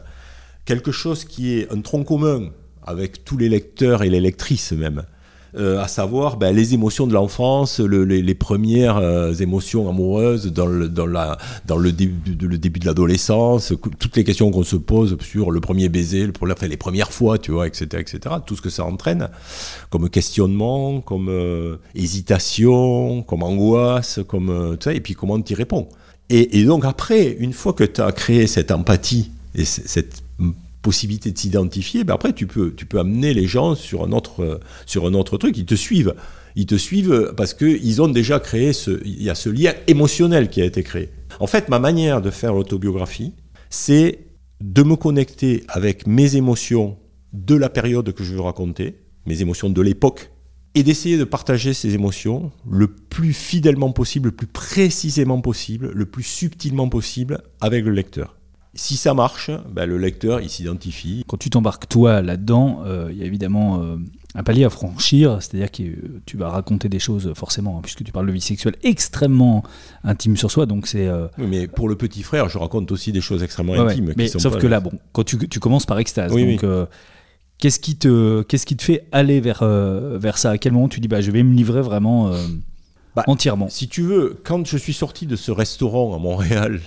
quelque 0.64 0.92
chose 0.92 1.24
qui 1.24 1.54
est 1.54 1.72
un 1.72 1.80
tronc 1.80 2.04
commun 2.04 2.50
avec 2.84 3.24
tous 3.24 3.36
les 3.36 3.48
lecteurs 3.48 4.02
et 4.02 4.10
les 4.10 4.20
lectrices 4.20 4.72
même. 4.72 5.04
Euh, 5.54 5.82
à 5.82 5.86
savoir 5.86 6.38
ben, 6.38 6.56
les 6.56 6.72
émotions 6.72 7.06
de 7.06 7.12
l'enfance, 7.12 7.78
le, 7.78 8.04
les, 8.04 8.34
premières 8.34 8.96
euh, 8.96 9.34
émotions 9.34 9.86
amoureuses 9.86 10.50
dans 10.50 10.64
le, 10.64 10.88
début, 11.92 12.80
de 12.80 12.86
l'adolescence, 12.86 13.74
toutes 13.98 14.16
les 14.16 14.24
questions 14.24 14.50
qu'on 14.50 14.62
se 14.62 14.76
pose 14.76 15.18
sur 15.20 15.50
le 15.50 15.60
premier 15.60 15.90
baiser, 15.90 16.26
les 16.62 16.76
premières 16.78 17.12
fois, 17.12 17.36
tu 17.36 17.52
vois, 17.52 17.66
etc., 17.66 17.84
etc., 17.98 18.36
tout 18.46 18.56
ce 18.56 18.62
que 18.62 18.70
ça 18.70 18.86
entraîne 18.86 19.28
comme 19.90 20.08
questionnement, 20.08 21.02
comme 21.02 21.28
euh, 21.28 21.76
hésitation, 21.94 23.22
comme 23.22 23.42
angoisse, 23.42 24.20
comme, 24.26 24.78
tu 24.80 24.84
sais, 24.84 24.96
et 24.96 25.00
puis 25.00 25.12
comment 25.12 25.38
tu 25.38 25.52
y 25.52 25.56
réponds. 25.56 25.86
Et, 26.30 26.60
et 26.60 26.64
donc 26.64 26.86
après, 26.86 27.36
une 27.38 27.52
fois 27.52 27.74
que 27.74 27.84
tu 27.84 28.00
as 28.00 28.10
créé 28.12 28.46
cette 28.46 28.70
empathie 28.70 29.30
et 29.54 29.66
cette 29.66 30.21
possibilité 30.82 31.30
de 31.30 31.38
s'identifier, 31.38 32.04
ben 32.04 32.14
après 32.14 32.32
tu 32.32 32.46
peux, 32.46 32.74
tu 32.74 32.86
peux 32.86 32.98
amener 32.98 33.32
les 33.32 33.46
gens 33.46 33.74
sur 33.74 34.02
un 34.02 34.12
autre, 34.12 34.60
sur 34.84 35.06
un 35.06 35.14
autre 35.14 35.38
truc, 35.38 35.56
ils 35.56 35.66
te 35.66 35.74
suivent. 35.74 36.14
Ils 36.54 36.66
te 36.66 36.74
suivent 36.74 37.32
parce 37.36 37.54
qu'ils 37.54 38.02
ont 38.02 38.08
déjà 38.08 38.38
créé 38.38 38.72
ce, 38.72 39.00
il 39.04 39.22
y 39.22 39.30
a 39.30 39.34
ce 39.34 39.48
lien 39.48 39.72
émotionnel 39.86 40.50
qui 40.50 40.60
a 40.60 40.64
été 40.64 40.82
créé. 40.82 41.08
En 41.40 41.46
fait, 41.46 41.68
ma 41.68 41.78
manière 41.78 42.20
de 42.20 42.30
faire 42.30 42.52
l'autobiographie, 42.52 43.32
c'est 43.70 44.18
de 44.60 44.82
me 44.82 44.96
connecter 44.96 45.64
avec 45.68 46.06
mes 46.06 46.36
émotions 46.36 46.98
de 47.32 47.54
la 47.54 47.70
période 47.70 48.12
que 48.12 48.22
je 48.22 48.34
veux 48.34 48.40
raconter, 48.40 48.96
mes 49.26 49.40
émotions 49.40 49.70
de 49.70 49.80
l'époque, 49.80 50.30
et 50.74 50.82
d'essayer 50.82 51.18
de 51.18 51.24
partager 51.24 51.74
ces 51.74 51.94
émotions 51.94 52.50
le 52.68 52.86
plus 52.86 53.32
fidèlement 53.32 53.92
possible, 53.92 54.28
le 54.28 54.36
plus 54.36 54.46
précisément 54.46 55.40
possible, 55.40 55.90
le 55.92 56.06
plus 56.06 56.22
subtilement 56.22 56.88
possible 56.88 57.42
avec 57.60 57.84
le 57.84 57.92
lecteur. 57.92 58.36
Si 58.74 58.96
ça 58.96 59.12
marche, 59.12 59.50
ben 59.70 59.84
le 59.84 59.98
lecteur 59.98 60.40
il 60.40 60.48
s'identifie. 60.48 61.24
Quand 61.26 61.36
tu 61.36 61.50
t'embarques 61.50 61.88
toi 61.88 62.22
là-dedans, 62.22 62.82
euh, 62.86 63.10
il 63.12 63.18
y 63.18 63.22
a 63.22 63.26
évidemment 63.26 63.82
euh, 63.82 63.96
un 64.34 64.42
palier 64.42 64.64
à 64.64 64.70
franchir, 64.70 65.42
c'est-à-dire 65.42 65.70
que 65.70 65.82
tu 66.24 66.38
vas 66.38 66.48
raconter 66.48 66.88
des 66.88 66.98
choses 66.98 67.34
forcément, 67.34 67.76
hein, 67.76 67.80
puisque 67.82 68.02
tu 68.02 68.12
parles 68.12 68.26
de 68.26 68.32
vie 68.32 68.40
sexuelle 68.40 68.76
extrêmement 68.82 69.62
intime 70.04 70.38
sur 70.38 70.50
soi, 70.50 70.64
donc 70.64 70.86
c'est. 70.86 71.06
Euh, 71.06 71.26
oui, 71.36 71.44
mais 71.50 71.68
pour 71.68 71.86
le 71.86 71.96
petit 71.96 72.22
frère, 72.22 72.48
je 72.48 72.56
raconte 72.56 72.90
aussi 72.92 73.12
des 73.12 73.20
choses 73.20 73.42
extrêmement 73.42 73.74
intimes. 73.74 74.06
Ouais, 74.06 74.14
mais 74.16 74.28
sauf 74.28 74.56
que 74.56 74.66
là, 74.66 74.80
bon, 74.80 74.92
quand 75.12 75.24
tu, 75.24 75.36
tu 75.48 75.60
commences 75.60 75.84
par 75.86 75.98
extase, 75.98 76.32
oui, 76.32 76.56
donc. 76.56 76.60
Oui. 76.62 76.86
Qu'est-ce 77.58 77.78
qui, 77.78 77.94
te, 77.94 78.42
qu'est-ce 78.42 78.66
qui 78.66 78.76
te 78.76 78.82
fait 78.82 79.04
aller 79.12 79.40
vers, 79.40 79.62
vers 79.62 80.36
ça? 80.36 80.50
À 80.50 80.58
quel 80.58 80.72
moment 80.72 80.88
tu 80.88 80.98
dis 80.98 81.06
bah, 81.06 81.20
je 81.20 81.30
vais 81.30 81.44
me 81.44 81.54
livrer 81.54 81.80
vraiment 81.80 82.32
bah, 83.14 83.24
entièrement. 83.26 83.68
Si 83.68 83.88
tu 83.88 84.02
veux, 84.02 84.40
quand 84.44 84.66
je 84.66 84.76
suis 84.76 84.92
sorti 84.92 85.26
de 85.26 85.36
ce 85.36 85.50
restaurant 85.50 86.14
à 86.14 86.18
Montréal, 86.18 86.80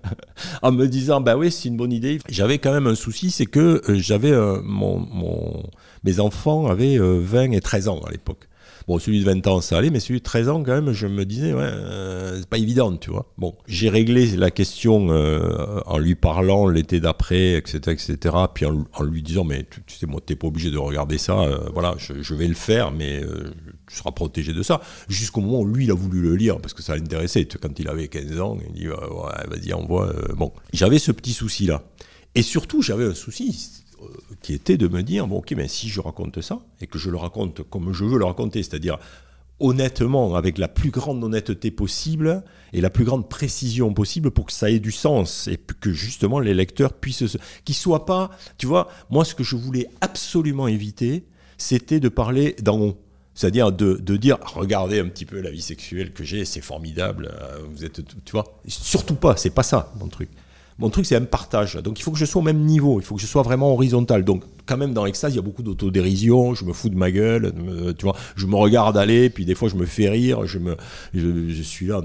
en 0.62 0.72
me 0.72 0.86
disant, 0.86 1.20
bah 1.20 1.36
oui, 1.36 1.50
c'est 1.50 1.68
une 1.68 1.76
bonne 1.76 1.92
idée, 1.92 2.18
j'avais 2.28 2.58
quand 2.58 2.72
même 2.72 2.86
un 2.86 2.94
souci, 2.94 3.30
c'est 3.30 3.46
que 3.46 3.82
euh, 3.88 3.98
j'avais 3.98 4.32
euh, 4.32 4.60
mon, 4.62 4.98
mon, 4.98 5.62
mes 6.04 6.20
enfants 6.20 6.66
avaient 6.66 6.98
20 6.98 7.02
euh, 7.02 7.52
et 7.52 7.60
13 7.60 7.88
ans 7.88 8.00
à 8.06 8.10
l'époque. 8.10 8.48
Bon, 8.88 8.98
celui 8.98 9.20
de 9.20 9.24
20 9.26 9.46
ans, 9.48 9.60
ça 9.60 9.76
allait, 9.76 9.90
mais 9.90 10.00
celui 10.00 10.20
de 10.20 10.24
13 10.24 10.48
ans, 10.48 10.62
quand 10.62 10.72
même, 10.72 10.92
je 10.92 11.06
me 11.06 11.26
disais, 11.26 11.52
ouais, 11.52 11.60
euh, 11.60 12.38
c'est 12.38 12.48
pas 12.48 12.56
évident, 12.56 12.96
tu 12.96 13.10
vois. 13.10 13.30
Bon, 13.36 13.54
j'ai 13.66 13.90
réglé 13.90 14.34
la 14.34 14.50
question 14.50 15.08
euh, 15.10 15.80
en 15.84 15.98
lui 15.98 16.14
parlant 16.14 16.66
l'été 16.66 16.98
d'après, 16.98 17.52
etc., 17.52 17.80
etc., 17.88 18.34
puis 18.54 18.64
en, 18.64 18.86
en, 18.94 19.02
lui 19.02 19.22
disant, 19.22 19.44
mais 19.44 19.66
tu, 19.70 19.82
tu 19.86 19.98
sais, 19.98 20.06
moi, 20.06 20.22
t'es 20.24 20.36
pas 20.36 20.46
obligé 20.46 20.70
de 20.70 20.78
regarder 20.78 21.18
ça, 21.18 21.38
euh, 21.38 21.68
voilà, 21.74 21.96
je, 21.98 22.22
je, 22.22 22.34
vais 22.34 22.48
le 22.48 22.54
faire, 22.54 22.90
mais 22.90 23.20
tu 23.88 23.96
seras 23.96 24.12
protégé 24.12 24.52
de 24.52 24.62
ça. 24.62 24.80
Jusqu'au 25.08 25.40
moment 25.40 25.60
où 25.60 25.66
lui, 25.66 25.84
il 25.84 25.90
a 25.90 25.94
voulu 25.94 26.20
le 26.20 26.36
lire, 26.36 26.60
parce 26.60 26.74
que 26.74 26.82
ça 26.82 26.96
l'intéressait. 26.96 27.46
Quand 27.60 27.78
il 27.78 27.88
avait 27.88 28.08
15 28.08 28.40
ans, 28.40 28.58
il 28.66 28.72
dit, 28.74 28.88
ouais, 28.88 28.94
vas-y, 29.48 29.72
envoie. 29.72 30.12
bon, 30.36 30.52
j'avais 30.72 30.98
ce 30.98 31.12
petit 31.12 31.32
souci-là. 31.32 31.82
Et 32.34 32.42
surtout, 32.42 32.82
j'avais 32.82 33.04
un 33.04 33.14
souci, 33.14 33.82
qui 34.42 34.54
était 34.54 34.76
de 34.76 34.88
me 34.88 35.02
dire, 35.02 35.26
bon 35.26 35.38
ok, 35.38 35.52
mais 35.56 35.68
si 35.68 35.88
je 35.88 36.00
raconte 36.00 36.40
ça, 36.40 36.60
et 36.80 36.86
que 36.86 36.98
je 36.98 37.10
le 37.10 37.16
raconte 37.16 37.62
comme 37.68 37.92
je 37.92 38.04
veux 38.04 38.18
le 38.18 38.24
raconter, 38.24 38.62
c'est-à-dire 38.62 38.98
honnêtement, 39.60 40.36
avec 40.36 40.58
la 40.58 40.68
plus 40.68 40.90
grande 40.90 41.22
honnêteté 41.22 41.70
possible 41.70 42.44
et 42.72 42.80
la 42.80 42.90
plus 42.90 43.04
grande 43.04 43.28
précision 43.28 43.92
possible 43.92 44.30
pour 44.30 44.46
que 44.46 44.52
ça 44.52 44.70
ait 44.70 44.78
du 44.78 44.92
sens 44.92 45.48
et 45.48 45.56
que 45.56 45.92
justement 45.92 46.38
les 46.38 46.54
lecteurs 46.54 46.92
puissent... 46.92 47.26
Se... 47.26 47.38
Qu'ils 47.64 47.74
soient 47.74 48.06
pas... 48.06 48.30
Tu 48.56 48.66
vois, 48.66 48.88
moi 49.10 49.24
ce 49.24 49.34
que 49.34 49.42
je 49.42 49.56
voulais 49.56 49.88
absolument 50.00 50.68
éviter, 50.68 51.26
c'était 51.56 51.98
de 51.98 52.08
parler 52.08 52.54
d'en 52.62 52.80
haut. 52.80 53.02
C'est-à-dire 53.38 53.70
de, 53.70 53.94
de, 53.94 54.16
dire, 54.16 54.36
regardez 54.56 54.98
un 54.98 55.06
petit 55.06 55.24
peu 55.24 55.40
la 55.40 55.52
vie 55.52 55.62
sexuelle 55.62 56.12
que 56.12 56.24
j'ai, 56.24 56.44
c'est 56.44 56.60
formidable, 56.60 57.30
euh, 57.32 57.58
vous 57.70 57.84
êtes... 57.84 58.00
Tu 58.24 58.32
vois, 58.32 58.60
surtout 58.66 59.14
pas, 59.14 59.36
c'est 59.36 59.50
pas 59.50 59.62
ça 59.62 59.92
mon 60.00 60.08
truc. 60.08 60.28
Mon 60.80 60.90
truc, 60.90 61.06
c'est 61.06 61.14
un 61.14 61.24
partage. 61.24 61.76
Donc, 61.76 62.00
il 62.00 62.02
faut 62.02 62.10
que 62.10 62.18
je 62.18 62.24
sois 62.24 62.42
au 62.42 62.44
même 62.44 62.64
niveau. 62.64 62.98
Il 62.98 63.04
faut 63.04 63.14
que 63.14 63.20
je 63.20 63.28
sois 63.28 63.42
vraiment 63.42 63.72
horizontal. 63.72 64.24
Donc, 64.24 64.42
quand 64.68 64.76
même, 64.76 64.92
dans 64.92 65.06
Extase, 65.06 65.32
il 65.32 65.36
y 65.36 65.38
a 65.38 65.42
beaucoup 65.42 65.62
d'autodérision. 65.62 66.54
Je 66.54 66.64
me 66.64 66.72
fous 66.72 66.88
de 66.88 66.96
ma 66.96 67.10
gueule. 67.10 67.52
tu 67.98 68.04
vois, 68.04 68.16
je 68.36 68.46
me 68.46 68.56
regarde 68.56 68.96
aller. 68.96 69.30
Puis, 69.30 69.44
des 69.44 69.54
fois, 69.54 69.68
je 69.68 69.76
me 69.76 69.86
fais 69.86 70.08
rire. 70.08 70.46
Je, 70.46 70.58
me, 70.58 70.76
je, 71.14 71.48
je 71.48 71.62
suis 71.62 71.86
là. 71.86 72.02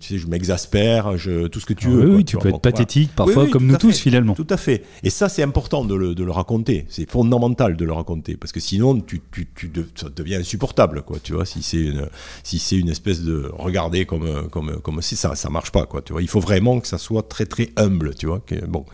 Tu 0.00 0.08
sais, 0.08 0.18
je 0.18 0.26
m'exaspère. 0.26 1.18
Je, 1.18 1.46
tout 1.48 1.60
ce 1.60 1.66
que 1.66 1.74
tu 1.74 1.88
ah 1.88 1.90
veux. 1.90 2.00
Oui, 2.00 2.06
quoi, 2.06 2.16
oui 2.16 2.24
tu, 2.24 2.38
peux 2.38 2.48
être 2.48 2.60
pathétique 2.60 3.10
parfois, 3.14 3.42
oui, 3.42 3.46
oui, 3.46 3.50
comme 3.50 3.66
nous 3.66 3.76
tous, 3.76 3.92
fait. 3.92 4.02
finalement. 4.02 4.34
Tout 4.34 4.46
à 4.50 4.56
fait. 4.56 4.84
Et 5.02 5.10
ça, 5.10 5.28
c'est 5.28 5.42
important 5.42 5.84
de 5.84 5.94
le, 5.94 6.14
de 6.14 6.24
le 6.24 6.30
raconter. 6.30 6.86
C'est 6.88 7.10
fondamental 7.10 7.76
de 7.76 7.84
le 7.84 7.92
raconter. 7.92 8.36
Parce 8.36 8.52
que 8.52 8.60
sinon, 8.60 9.00
tu, 9.00 9.20
tu, 9.30 9.48
tu 9.54 9.68
de, 9.68 9.86
ça 9.94 10.08
devient 10.14 10.36
insupportable, 10.36 11.02
quoi. 11.02 11.18
Tu 11.22 11.32
vois, 11.32 11.44
si 11.44 11.62
c'est 11.62 11.78
une, 11.78 12.08
si 12.42 12.58
c'est 12.58 12.76
une 12.76 12.88
espèce 12.88 13.22
de 13.22 13.50
regarder 13.52 14.06
comme, 14.06 14.48
comme, 14.50 14.80
comme 14.80 15.02
si 15.02 15.16
ça, 15.16 15.34
ça 15.34 15.50
marche 15.50 15.72
pas, 15.72 15.86
quoi. 15.86 16.02
Tu 16.02 16.12
vois, 16.12 16.22
il 16.22 16.28
faut 16.28 16.40
vraiment 16.40 16.80
que 16.80 16.86
ça 16.86 16.98
soit 16.98 17.22
très, 17.22 17.46
très 17.46 17.70
humble 17.76 18.14
tu 18.14 18.26
vois. 18.26 18.40
Que, 18.40 18.64
bon. 18.66 18.84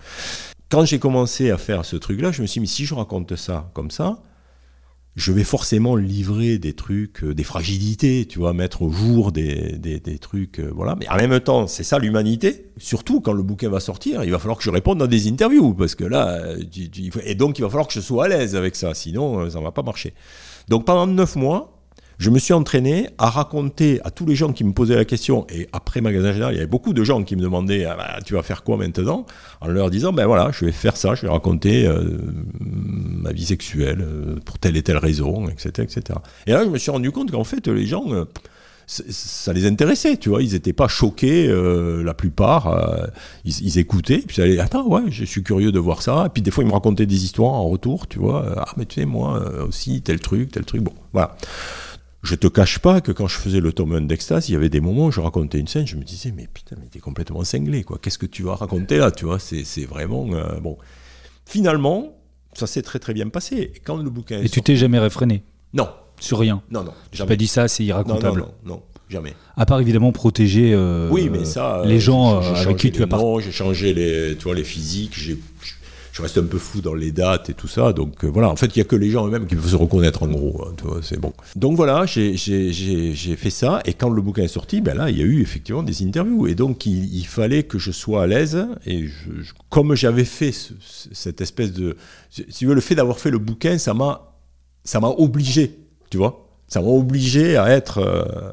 Quand 0.71 0.85
j'ai 0.85 1.01
commencé 1.01 1.51
à 1.51 1.59
faire 1.59 1.85
ce 1.85 1.97
truc-là, 1.97 2.31
je 2.31 2.43
me 2.43 2.47
suis 2.47 2.61
dit, 2.61 2.61
mais 2.61 2.67
si 2.67 2.85
je 2.85 2.95
raconte 2.95 3.35
ça 3.35 3.71
comme 3.75 3.91
ça, 3.91 4.23
je 5.17 5.33
vais 5.33 5.43
forcément 5.43 5.97
livrer 5.97 6.59
des 6.59 6.75
trucs, 6.75 7.25
des 7.25 7.43
fragilités, 7.43 8.25
tu 8.25 8.39
vois, 8.39 8.53
mettre 8.53 8.83
au 8.83 8.91
jour 8.91 9.33
des, 9.33 9.77
des, 9.79 10.19
trucs, 10.19 10.61
euh, 10.61 10.71
voilà. 10.73 10.95
Mais 10.95 11.09
en 11.09 11.17
même 11.17 11.41
temps, 11.41 11.67
c'est 11.67 11.83
ça 11.83 11.99
l'humanité. 11.99 12.71
Surtout 12.77 13.21
quand 13.21 13.33
le 13.33 13.43
bouquin 13.43 13.69
va 13.69 13.81
sortir, 13.81 14.23
il 14.23 14.31
va 14.31 14.39
falloir 14.39 14.57
que 14.59 14.63
je 14.63 14.71
réponde 14.71 14.99
dans 14.99 15.09
des 15.09 15.29
interviews, 15.29 15.75
parce 15.75 15.97
que 15.97 16.05
là, 16.05 16.55
tu, 16.71 17.11
et 17.25 17.35
donc 17.35 17.59
il 17.59 17.63
va 17.63 17.69
falloir 17.69 17.89
que 17.89 17.93
je 17.93 18.01
sois 18.01 18.27
à 18.27 18.29
l'aise 18.29 18.55
avec 18.55 18.77
ça, 18.77 18.95
sinon 18.95 19.41
euh, 19.41 19.51
ça 19.51 19.59
ne 19.59 19.65
va 19.65 19.73
pas 19.73 19.83
marcher. 19.83 20.15
Donc 20.69 20.85
pendant 20.85 21.09
neuf 21.09 21.35
mois, 21.35 21.80
je 22.21 22.29
me 22.29 22.39
suis 22.39 22.53
entraîné 22.53 23.09
à 23.17 23.31
raconter 23.31 23.99
à 24.05 24.11
tous 24.11 24.27
les 24.27 24.37
gens 24.37 24.53
qui 24.53 24.63
me 24.63 24.73
posaient 24.73 24.95
la 24.95 25.07
question, 25.07 25.47
et 25.49 25.69
après 25.73 26.03
Magasin 26.03 26.35
Général, 26.35 26.53
il 26.53 26.57
y 26.57 26.61
avait 26.61 26.69
beaucoup 26.69 26.93
de 26.93 27.03
gens 27.03 27.25
qui 27.25 27.35
me 27.35 27.41
demandaient 27.41 27.87
ah 27.87 27.97
bah, 27.97 28.19
Tu 28.27 28.35
vas 28.35 28.43
faire 28.43 28.63
quoi 28.63 28.77
maintenant? 28.77 29.25
En 29.63 29.69
leur 29.69 29.89
disant 29.89 30.13
Ben 30.13 30.27
voilà, 30.27 30.51
je 30.53 30.67
vais 30.67 30.73
faire 30.73 30.99
ça, 30.99 31.15
je 31.15 31.23
vais 31.23 31.33
raconter 31.33 31.87
euh, 31.87 32.19
ma 32.61 33.33
vie 33.33 33.47
sexuelle 33.47 34.03
euh, 34.03 34.37
pour 34.45 34.59
telle 34.59 34.77
et 34.77 34.83
telle 34.83 34.99
raison, 34.99 35.49
etc., 35.49 35.71
etc. 35.79 36.19
Et 36.47 36.53
là, 36.53 36.63
je 36.63 36.69
me 36.69 36.77
suis 36.77 36.91
rendu 36.91 37.11
compte 37.11 37.31
qu'en 37.31 37.45
fait, 37.45 37.67
les 37.67 37.87
gens. 37.87 38.05
Euh, 38.13 38.27
ça 38.87 39.53
les 39.53 39.67
intéressait, 39.67 40.17
tu 40.17 40.31
vois, 40.31 40.43
ils 40.43 40.51
n'étaient 40.51 40.73
pas 40.73 40.89
choqués, 40.89 41.47
la 41.47 42.13
plupart, 42.13 43.09
ils, 43.45 43.63
ils, 43.63 43.79
écoutaient, 43.79 44.19
puis 44.19 44.39
ils 44.39 44.43
allaient, 44.43 44.59
attends, 44.59 44.85
ouais, 44.89 45.03
je 45.11 45.25
suis 45.25 45.45
curieux 45.45 45.71
de 45.71 45.79
voir 45.79 46.03
ça, 46.03 46.25
et 46.27 46.29
puis 46.29 46.43
des 46.43 46.51
fois 46.51 46.65
ils 46.65 46.67
me 46.67 46.73
racontaient 46.73 47.07
des 47.07 47.25
histoires 47.25 47.53
en 47.53 47.69
retour, 47.69 48.09
tu 48.09 48.19
vois, 48.19 48.53
ah 48.57 48.73
mais 48.77 48.87
tu 48.87 48.97
sais, 48.97 49.07
moi 49.07 49.49
aussi, 49.63 50.03
tel 50.03 50.19
truc, 50.19 50.51
tel 50.51 50.65
truc, 50.65 50.83
bon, 50.83 50.93
voilà. 51.13 51.37
Je 52.23 52.35
te 52.35 52.47
cache 52.47 52.79
pas 52.79 53.01
que 53.01 53.13
quand 53.13 53.27
je 53.27 53.37
faisais 53.37 53.61
le 53.61 53.73
tome 53.73 53.95
1 53.95 54.03
d'Extase, 54.03 54.49
il 54.51 54.53
y 54.53 54.57
avait 54.57 54.69
des 54.69 54.81
moments 54.81 55.07
où 55.07 55.11
je 55.11 55.21
racontais 55.21 55.59
une 55.59 55.69
scène, 55.69 55.87
je 55.87 55.97
me 55.97 56.05
disais, 56.05 56.33
mais 56.37 56.49
putain, 56.53 56.77
mais 56.79 56.87
t'es 56.89 56.99
complètement 56.99 57.43
cinglé, 57.45 57.83
quoi. 57.83 57.99
Qu'est-ce 58.01 58.19
que 58.19 58.27
tu 58.27 58.43
vas 58.43 58.55
raconter 58.57 58.99
là, 58.99 59.11
tu 59.11 59.25
vois? 59.25 59.39
C'est 59.39 59.85
vraiment. 59.85 60.29
Euh, 60.33 60.61
bon. 60.61 60.77
Finalement, 61.47 62.15
ça 62.53 62.67
s'est 62.67 62.83
très 62.83 62.99
très 62.99 63.15
bien 63.15 63.29
passé. 63.29 63.73
Et 63.75 63.81
quand 63.81 63.97
le 63.97 64.11
bouquin. 64.11 64.43
Et 64.43 64.49
tu 64.49 64.61
t'es 64.61 64.77
jamais 64.77 64.99
réfréné? 64.99 65.43
Non. 65.73 65.89
Sur 66.19 66.39
rien? 66.39 66.63
Non, 66.71 66.85
non. 66.85 66.93
J'ai 67.13 67.25
pas 67.25 67.37
dit 67.37 67.47
ça, 67.47 67.67
c'est 67.67 67.85
irracontable. 67.85 68.41
Non, 68.41 68.47
non, 68.47 68.53
non, 68.65 68.75
non, 68.75 68.83
jamais. 69.09 69.35
À 69.57 69.65
part 69.65 69.81
évidemment 69.81 70.13
protéger 70.13 70.75
euh, 70.75 71.09
oui, 71.11 71.31
mais 71.31 71.47
ça, 71.47 71.83
les 71.87 71.99
gens 71.99 72.43
euh, 72.43 72.55
avec 72.55 72.77
qui 72.77 72.93
tu 72.93 73.03
as 73.03 73.07
parlé. 73.07 73.43
J'ai 73.43 73.53
changé 73.53 73.95
les, 73.95 74.37
tu 74.37 74.45
vois, 74.45 74.55
les 74.55 74.65
physiques, 74.65 75.15
j'ai 75.15 75.39
je 76.21 76.25
reste 76.25 76.39
un 76.39 76.45
peu 76.45 76.59
fou 76.59 76.83
dans 76.83 76.93
les 76.93 77.13
dates 77.13 77.49
et 77.49 77.55
tout 77.55 77.67
ça. 77.67 77.93
Donc 77.93 78.25
euh, 78.25 78.29
voilà, 78.29 78.51
en 78.51 78.57
fait, 78.57 78.67
il 78.77 78.79
n'y 78.79 78.83
a 78.83 78.85
que 78.85 78.97
les 78.97 79.11
gens 79.11 79.27
eux-mêmes 79.27 79.47
qui 79.47 79.55
peuvent 79.55 79.71
se 79.71 79.77
reconnaître 79.77 80.23
en 80.23 80.29
gros. 80.29 80.63
Hein, 80.67 81.01
c'est 81.03 81.19
bon. 81.19 81.33
Donc 81.57 81.77
voilà, 81.77 82.05
j'ai 82.07 82.37
fait 83.37 83.51
ça. 83.51 83.81
Et 83.87 83.95
quand 83.95 84.11
le 84.11 84.21
bouquin 84.21 84.43
est 84.43 84.49
sorti, 84.49 84.81
ben 84.83 84.97
là, 84.97 85.09
il 85.09 85.19
y 85.19 85.23
a 85.23 85.25
eu 85.25 85.41
effectivement 85.41 85.83
des 85.83 86.05
interviews. 86.05 86.47
Et 86.47 86.55
donc, 86.55 86.85
il, 86.85 87.25
fallait 87.25 87.63
que 87.63 87.79
je 87.79 87.91
sois 87.91 88.25
à 88.25 88.27
l'aise. 88.27 88.67
Et 88.87 89.07
comme 89.71 89.95
j'avais 89.95 90.25
fait 90.25 90.53
ce, 90.53 90.75
cette 91.13 91.41
espèce 91.41 91.73
de. 91.73 91.97
Si 92.31 92.45
tu 92.45 92.67
veux, 92.67 92.75
le 92.75 92.81
fait 92.81 92.95
d'avoir 92.95 93.19
fait 93.19 93.31
le 93.31 93.39
bouquin, 93.39 93.79
ça 93.79 93.95
m'a 93.95 95.09
obligé, 95.17 95.79
tu 96.11 96.19
vois. 96.19 96.47
Ça 96.69 96.83
m'a 96.83 96.89
obligé 96.89 97.57
à 97.57 97.71
être. 97.71 97.99
Euh, 97.99 98.53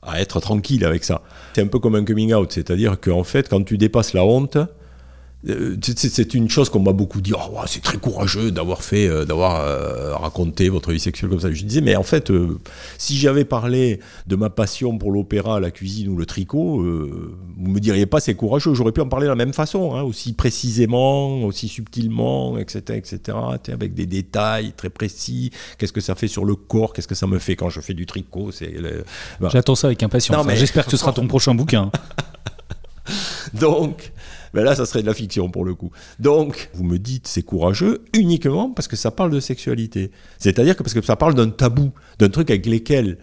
à 0.00 0.20
être 0.20 0.40
tranquille 0.40 0.84
avec 0.84 1.04
ça. 1.04 1.22
C'est 1.54 1.60
un 1.60 1.66
peu 1.66 1.80
comme 1.80 1.96
un 1.96 2.04
coming 2.04 2.32
out, 2.32 2.52
c'est-à-dire 2.52 2.98
qu'en 3.00 3.24
fait, 3.24 3.48
quand 3.48 3.62
tu 3.64 3.76
dépasses 3.76 4.14
la 4.14 4.24
honte, 4.24 4.56
c'est 5.44 6.34
une 6.34 6.50
chose 6.50 6.68
qu'on 6.68 6.80
m'a 6.80 6.92
beaucoup 6.92 7.20
dit. 7.20 7.32
Oh, 7.32 7.56
c'est 7.66 7.82
très 7.82 7.98
courageux 7.98 8.50
d'avoir 8.50 8.82
fait, 8.82 9.06
euh, 9.06 9.24
d'avoir 9.24 9.60
euh, 9.60 10.16
raconté 10.16 10.68
votre 10.68 10.90
vie 10.90 10.98
sexuelle 10.98 11.30
comme 11.30 11.40
ça. 11.40 11.52
Je 11.52 11.64
disais, 11.64 11.80
mais 11.80 11.94
en 11.94 12.02
fait, 12.02 12.32
si 12.98 13.16
j'avais 13.16 13.44
parlé 13.44 14.00
de 14.26 14.36
ma 14.36 14.50
passion 14.50 14.98
pour 14.98 15.12
l'opéra, 15.12 15.60
la 15.60 15.70
cuisine 15.70 16.08
ou 16.08 16.16
le 16.16 16.26
tricot, 16.26 16.78
vous 16.78 17.70
me 17.70 17.78
diriez 17.78 18.06
pas 18.06 18.18
c'est 18.20 18.34
courageux. 18.34 18.74
J'aurais 18.74 18.92
pu 18.92 19.00
en 19.00 19.08
parler 19.08 19.26
de 19.26 19.30
la 19.30 19.36
même 19.36 19.52
façon, 19.52 19.94
hein, 19.94 20.02
aussi 20.02 20.32
précisément, 20.32 21.42
aussi 21.42 21.68
subtilement, 21.68 22.58
etc., 22.58 22.98
etc. 22.98 23.38
Avec 23.72 23.94
des 23.94 24.06
détails 24.06 24.72
très 24.76 24.90
précis. 24.90 25.50
Qu'est-ce 25.78 25.92
que 25.92 26.00
ça 26.00 26.14
fait 26.14 26.28
sur 26.28 26.44
le 26.44 26.56
corps? 26.56 26.92
Qu'est-ce 26.92 27.08
que 27.08 27.14
ça 27.14 27.26
me 27.26 27.38
fait 27.38 27.54
quand 27.54 27.70
je 27.70 27.80
fais 27.80 27.94
du 27.94 28.06
tricot? 28.06 28.50
C'est. 28.50 28.74
J'attends 29.52 29.76
ça 29.76 29.86
avec 29.86 30.02
impatience. 30.02 30.46
Hein. 30.46 30.54
J'espère 30.54 30.84
que 30.84 30.90
ce 30.90 30.96
sera 30.96 31.12
ton 31.12 31.26
prochain 31.28 31.54
bouquin. 31.54 31.90
Donc, 33.54 34.12
ben 34.54 34.64
là, 34.64 34.74
ça 34.74 34.86
serait 34.86 35.02
de 35.02 35.06
la 35.06 35.14
fiction 35.14 35.50
pour 35.50 35.64
le 35.64 35.74
coup. 35.74 35.90
Donc, 36.18 36.70
vous 36.74 36.84
me 36.84 36.98
dites 36.98 37.26
c'est 37.26 37.42
courageux 37.42 38.04
uniquement 38.14 38.70
parce 38.70 38.88
que 38.88 38.96
ça 38.96 39.10
parle 39.10 39.30
de 39.30 39.40
sexualité. 39.40 40.10
C'est-à-dire 40.38 40.76
que 40.76 40.82
parce 40.82 40.94
que 40.94 41.02
ça 41.02 41.16
parle 41.16 41.34
d'un 41.34 41.50
tabou, 41.50 41.92
d'un 42.18 42.28
truc 42.28 42.50
avec 42.50 42.66
lequel 42.66 43.18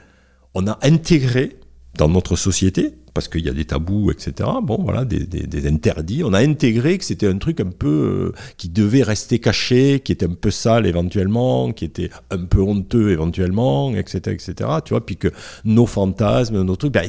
on 0.54 0.68
a 0.68 0.78
intégré 0.84 1.58
dans 1.98 2.10
notre 2.10 2.36
société, 2.36 2.94
parce 3.16 3.30
qu'il 3.30 3.46
y 3.46 3.50
a 3.50 3.54
des 3.54 3.64
tabous, 3.64 4.12
etc. 4.12 4.50
Bon, 4.62 4.78
voilà, 4.84 5.06
des, 5.06 5.68
interdits. 5.68 6.24
On 6.24 6.34
a 6.34 6.40
intégré 6.40 6.98
que 6.98 7.06
c'était 7.06 7.28
un 7.28 7.38
truc 7.38 7.62
un 7.62 7.70
peu 7.70 8.34
euh, 8.36 8.40
qui 8.58 8.68
devait 8.68 9.04
rester 9.04 9.40
caché, 9.40 10.02
qui 10.02 10.12
était 10.12 10.26
un 10.26 10.34
peu 10.34 10.52
sale 10.52 10.86
éventuellement, 10.86 11.72
qui 11.72 11.86
était 11.86 12.10
un 12.30 12.44
peu 12.44 12.60
honteux 12.62 13.12
éventuellement, 13.12 13.96
etc., 13.96 14.20
etc. 14.34 14.70
Tu 14.84 14.90
vois, 14.90 15.06
puis 15.06 15.16
que 15.16 15.30
nos 15.64 15.86
fantasmes, 15.86 16.62
nos 16.62 16.76
trucs, 16.76 16.92
ben, 16.92 17.08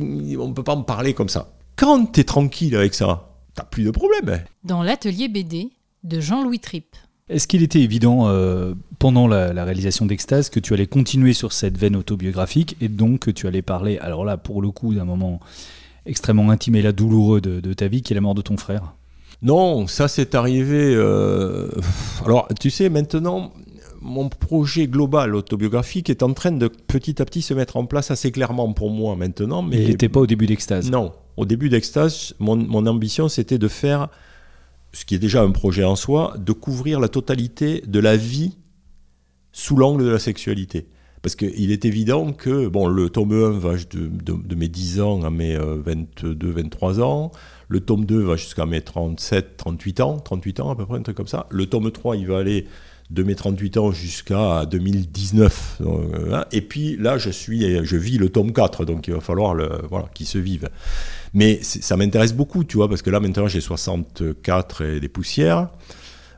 on 0.00 0.48
ne 0.48 0.52
peut 0.52 0.64
pas 0.64 0.74
en 0.74 0.82
parler 0.82 1.14
comme 1.14 1.28
ça. 1.28 1.52
Quand 1.76 2.06
tu 2.06 2.20
es 2.20 2.24
tranquille 2.24 2.74
avec 2.74 2.94
ça, 2.94 3.27
t'as 3.58 3.64
plus 3.64 3.84
de 3.84 3.90
problème. 3.90 4.40
Dans 4.64 4.82
l'atelier 4.82 5.28
BD 5.28 5.70
de 6.04 6.20
Jean-Louis 6.20 6.60
Tripp. 6.60 6.96
Est-ce 7.28 7.48
qu'il 7.48 7.62
était 7.62 7.80
évident 7.80 8.28
euh, 8.28 8.74
pendant 8.98 9.26
la, 9.26 9.64
réalisation 9.64 10.06
d'Extase 10.06 10.48
que 10.48 10.60
tu 10.60 10.72
allais 10.72 10.86
continuer 10.86 11.32
sur 11.32 11.52
cette 11.52 11.76
veine 11.76 11.96
autobiographique 11.96 12.76
et 12.80 12.88
donc 12.88 13.20
que 13.20 13.30
tu 13.30 13.46
allais 13.46 13.62
parler, 13.62 13.98
alors 13.98 14.24
là 14.24 14.36
pour 14.36 14.62
le 14.62 14.70
coup 14.70 14.94
d'un 14.94 15.04
moment 15.04 15.40
extrêmement 16.06 16.48
intime 16.50 16.76
et 16.76 16.82
là 16.82 16.92
douloureux 16.92 17.40
de, 17.40 17.74
ta 17.74 17.88
vie 17.88 18.00
qui 18.00 18.12
est 18.12 18.14
la 18.14 18.20
mort 18.20 18.34
de 18.34 18.42
ton 18.42 18.56
frère? 18.56 18.94
Non, 19.42 19.86
ça 19.86 20.08
c'est 20.08 20.34
arrivé. 20.34 20.94
Euh, 20.94 21.68
alors 22.24 22.48
tu 22.60 22.70
sais, 22.70 22.88
maintenant 22.88 23.52
mon 24.00 24.28
projet 24.28 24.86
global 24.86 25.34
autobiographique 25.34 26.08
est 26.08 26.22
en 26.22 26.32
train 26.32 26.52
de 26.52 26.68
petit 26.68 27.20
à 27.20 27.24
petit 27.24 27.42
se 27.42 27.52
mettre 27.52 27.76
en 27.76 27.84
place 27.84 28.12
assez 28.12 28.30
clairement 28.30 28.72
pour 28.72 28.90
moi 28.90 29.16
maintenant. 29.16 29.62
Mais 29.62 29.82
il 29.82 29.88
n'était 29.88 30.08
pas 30.08 30.20
au 30.20 30.26
début 30.26 30.46
d'Extase? 30.46 30.90
Non, 30.90 31.12
au 31.38 31.44
début 31.44 31.68
d'Extase, 31.68 32.34
mon, 32.40 32.86
ambition 32.86 33.28
c'était 33.28 33.58
de 33.58 33.68
faire, 33.68 34.08
ce 34.92 35.04
qui 35.04 35.14
est 35.14 35.20
déjà 35.20 35.40
un 35.40 35.52
projet 35.52 35.84
en 35.84 35.94
soi, 35.94 36.34
de 36.36 36.52
couvrir 36.52 36.98
la 36.98 37.08
totalité 37.08 37.80
de 37.86 38.00
la 38.00 38.16
vie 38.16 38.56
sous 39.52 39.76
l'angle 39.76 40.04
de 40.04 40.10
la 40.10 40.18
sexualité. 40.18 40.88
Parce 41.22 41.36
qu'il 41.36 41.70
est 41.70 41.84
évident 41.84 42.32
que 42.32 42.68
le 42.68 43.10
tome 43.10 43.32
1 43.32 43.50
va 43.50 43.74
de, 43.76 44.54
mes 44.56 44.68
10 44.68 45.00
ans 45.00 45.22
à 45.22 45.30
mes 45.30 45.56
22, 45.56 46.48
euh, 46.48 46.52
23 46.52 47.00
ans. 47.00 47.30
Le 47.68 47.80
tome 47.80 48.04
2 48.04 48.20
va 48.20 48.36
jusqu'à 48.36 48.66
mes 48.66 48.80
37, 48.80 49.56
38 49.56 50.00
ans, 50.00 50.18
38 50.18 50.60
ans 50.60 50.70
à 50.70 50.76
peu 50.76 50.86
près, 50.86 50.98
un 50.98 51.02
truc 51.02 51.16
comme 51.16 51.28
ça. 51.28 51.46
Le 51.50 51.66
tome 51.66 51.90
3, 51.92 52.16
il 52.16 52.26
va 52.26 52.38
aller 52.38 52.66
de 53.10 53.22
mes 53.22 53.34
38 53.34 53.76
ans 53.78 53.90
jusqu'à 53.90 54.66
2019. 54.66 55.80
Euh, 55.80 56.34
hein. 56.34 56.44
et 56.52 56.60
puis 56.60 56.96
là, 56.96 57.18
je, 57.18 57.30
suis, 57.30 57.84
je 57.84 57.96
vis 57.96 58.18
le 58.18 58.28
tome 58.28 58.52
4, 58.52 58.84
donc 58.84 59.08
il 59.08 59.14
va 59.14 59.20
falloir 59.20 59.56
voilà, 59.88 60.06
qu'il 60.14 60.26
se 60.26 60.38
vive. 60.38 60.68
Mais 61.34 61.60
ça 61.62 61.96
m'intéresse 61.96 62.34
beaucoup, 62.34 62.64
tu 62.64 62.76
vois, 62.76 62.88
parce 62.88 63.02
que 63.02 63.10
là, 63.10 63.20
maintenant, 63.20 63.48
j'ai 63.48 63.60
64 63.60 64.84
et 64.84 65.00
des 65.00 65.08
poussières. 65.08 65.68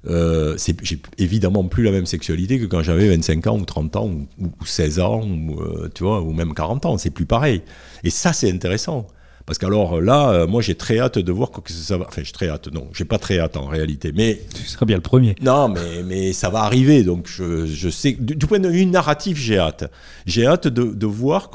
Euh, 0.07 0.57
j'ai 0.83 1.01
évidemment 1.19 1.65
plus 1.65 1.83
la 1.83 1.91
même 1.91 2.07
sexualité 2.07 2.59
que 2.59 2.65
quand 2.65 2.83
j'avais 2.83 3.09
25 3.09 3.47
ans 3.49 3.59
ou 3.59 3.65
30 3.65 3.97
ans 3.97 4.11
ou, 4.39 4.49
16 4.65 5.01
ans 5.01 5.23
ou, 5.23 5.61
euh, 5.61 5.91
tu 5.95 6.05
vois, 6.05 6.23
ou 6.23 6.33
même 6.33 6.55
40 6.55 6.87
ans. 6.87 6.99
C'est 6.99 7.11
plus 7.11 7.27
pareil. 7.27 7.63
Et 8.03 8.11
ça, 8.11 8.33
c'est 8.33 8.51
intéressant. 8.51 9.07
Parce 9.51 9.59
qu'alors 9.59 10.01
là, 10.01 10.31
euh, 10.31 10.47
moi 10.47 10.63
j'ai 10.63 10.77
très 10.77 11.01
hâte 11.01 11.19
de 11.19 11.33
voir 11.33 11.51
que 11.51 11.73
ça 11.73 11.99
va. 11.99 12.05
Enfin, 12.07 12.23
j'ai 12.25 12.31
très 12.31 12.49
hâte, 12.49 12.73
non, 12.73 12.87
j'ai 12.95 13.05
pas 13.05 13.19
très 13.19 13.41
hâte 13.41 13.57
en 13.57 13.67
réalité. 13.67 14.13
Mais. 14.15 14.41
Tu 14.55 14.63
seras 14.63 14.87
bien 14.87 14.95
le 14.95 15.03
premier. 15.03 15.35
Non, 15.43 15.67
mais, 15.67 16.05
mais 16.05 16.33
ça 16.33 16.51
va 16.51 16.61
arriver. 16.61 17.03
Donc 17.03 17.27
je, 17.27 17.67
je 17.67 17.89
sais. 17.89 18.13
Du, 18.13 18.37
du, 18.37 18.47
point 18.47 18.61
de 18.61 18.69
vue 18.69 18.87
narratif, 18.87 19.37
j'ai 19.39 19.59
hâte. 19.59 19.91
J'ai 20.25 20.47
hâte 20.47 20.69
de, 20.69 20.85
de 20.85 21.07
voir 21.07 21.51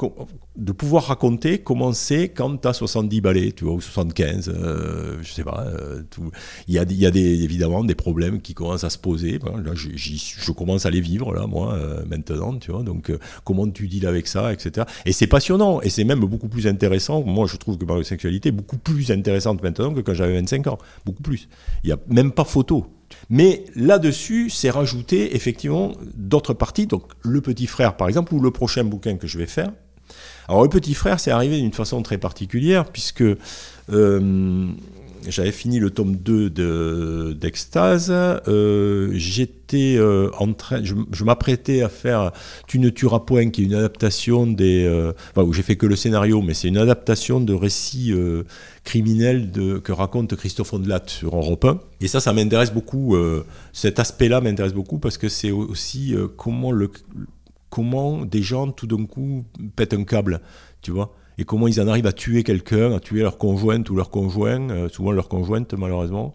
de 0.56 0.72
pouvoir 0.72 1.04
raconter 1.04 1.58
comment 1.58 1.92
c'est 1.92 2.28
quand 2.28 2.56
tu 2.56 2.68
as 2.68 2.72
70 2.72 3.20
balais, 3.20 3.52
tu 3.52 3.64
vois, 3.64 3.74
ou 3.74 3.80
75, 3.80 4.48
euh, 4.48 5.18
je 5.22 5.32
sais 5.32 5.44
pas. 5.44 5.66
Euh. 5.66 6.02
Il 6.68 6.74
y 6.74 6.78
a, 6.78 6.84
y 6.88 7.06
a 7.06 7.10
évidemment 7.10 7.84
des 7.84 7.94
problèmes 7.94 8.40
qui 8.40 8.54
commencent 8.54 8.84
à 8.84 8.90
se 8.90 8.98
poser. 8.98 9.38
là, 9.38 9.72
je 9.74 10.52
commence 10.52 10.86
à 10.86 10.90
les 10.90 11.00
vivre, 11.00 11.34
là, 11.34 11.46
moi, 11.46 11.74
euh, 11.74 12.04
maintenant, 12.06 12.56
tu 12.58 12.72
vois. 12.72 12.82
Donc, 12.82 13.10
euh, 13.10 13.18
comment 13.44 13.68
tu 13.68 13.88
deals 13.88 14.06
avec 14.06 14.26
ça, 14.26 14.52
etc. 14.52 14.86
Et 15.04 15.12
c'est 15.12 15.26
passionnant, 15.26 15.80
et 15.82 15.90
c'est 15.90 16.04
même 16.04 16.20
beaucoup 16.20 16.48
plus 16.48 16.66
intéressant. 16.66 17.22
Moi, 17.22 17.46
je 17.46 17.56
trouve 17.56 17.78
que 17.78 17.84
ma 17.84 18.02
sexualité 18.02 18.48
est 18.48 18.52
beaucoup 18.52 18.78
plus 18.78 19.10
intéressante 19.10 19.62
maintenant 19.62 19.92
que 19.92 20.00
quand 20.00 20.14
j'avais 20.14 20.34
25 20.34 20.66
ans. 20.68 20.78
Beaucoup 21.04 21.22
plus. 21.22 21.48
Il 21.84 21.88
n'y 21.88 21.92
a 21.92 21.98
même 22.08 22.32
pas 22.32 22.44
photo. 22.44 22.86
Mais 23.30 23.64
là-dessus, 23.74 24.50
c'est 24.50 24.70
rajouté 24.70 25.36
effectivement 25.36 25.92
d'autres 26.16 26.54
parties. 26.54 26.86
Donc, 26.86 27.12
le 27.22 27.40
petit 27.40 27.66
frère, 27.66 27.96
par 27.96 28.08
exemple, 28.08 28.34
ou 28.34 28.40
le 28.40 28.50
prochain 28.50 28.84
bouquin 28.84 29.16
que 29.16 29.26
je 29.26 29.38
vais 29.38 29.46
faire 29.46 29.70
alors 30.48 30.62
le 30.62 30.68
petit 30.68 30.94
frère, 30.94 31.18
c'est 31.20 31.30
arrivé 31.30 31.60
d'une 31.60 31.72
façon 31.72 32.02
très 32.02 32.18
particulière, 32.18 32.84
puisque 32.86 33.24
euh, 33.92 34.66
j'avais 35.28 35.50
fini 35.50 35.80
le 35.80 35.90
tome 35.90 36.14
2 36.14 37.34
d'Extase, 37.34 38.12
euh, 38.12 39.10
j'étais 39.14 39.96
euh, 39.98 40.30
en 40.38 40.52
train, 40.52 40.84
je, 40.84 41.24
m'apprêtais 41.24 41.82
à 41.82 41.88
faire 41.88 42.30
Tu 42.68 42.78
ne 42.78 42.90
tueras 42.90 43.20
point, 43.20 43.50
qui 43.50 43.62
est 43.62 43.64
une 43.64 43.74
adaptation 43.74 44.46
des... 44.46 44.88
enfin, 45.32 45.42
où 45.42 45.52
j'ai 45.52 45.62
fait 45.62 45.76
que 45.76 45.86
le 45.86 45.96
scénario, 45.96 46.42
mais 46.42 46.54
c'est 46.54 46.68
une 46.68 46.78
adaptation 46.78 47.40
de 47.40 47.52
récits 47.52 48.14
criminels 48.84 49.50
de, 49.50 49.78
que 49.78 49.90
raconte 49.90 50.36
Christophe 50.36 50.74
Ondelat 50.74 51.02
sur 51.06 51.34
Europe 51.34 51.64
1. 51.64 51.80
Et 52.00 52.06
ça, 52.06 52.20
ça 52.20 52.32
m'intéresse 52.32 52.72
beaucoup, 52.72 53.16
cet 53.72 53.98
aspect-là 53.98 54.40
m'intéresse 54.40 54.74
beaucoup, 54.74 54.98
parce 54.98 55.18
que 55.18 55.28
c'est 55.28 55.50
aussi 55.50 56.14
comment 56.36 56.70
le 56.70 56.90
comment 57.76 58.24
des 58.24 58.40
gens 58.40 58.70
tout 58.70 58.86
d'un 58.86 59.04
coup 59.04 59.44
pètent 59.76 59.92
un 59.92 60.04
câble, 60.04 60.40
tu 60.80 60.92
vois 60.92 61.12
et 61.36 61.44
comment 61.44 61.68
ils 61.68 61.78
en 61.78 61.86
arrivent 61.88 62.06
à 62.06 62.14
tuer 62.14 62.42
quelqu'un, 62.42 62.92
à 62.92 63.00
tuer 63.00 63.20
leur 63.20 63.36
conjointe 63.36 63.90
ou 63.90 63.96
leur 63.96 64.08
conjoint, 64.08 64.70
euh, 64.70 64.88
souvent 64.88 65.12
leur 65.12 65.28
conjointe 65.28 65.74
malheureusement, 65.74 66.32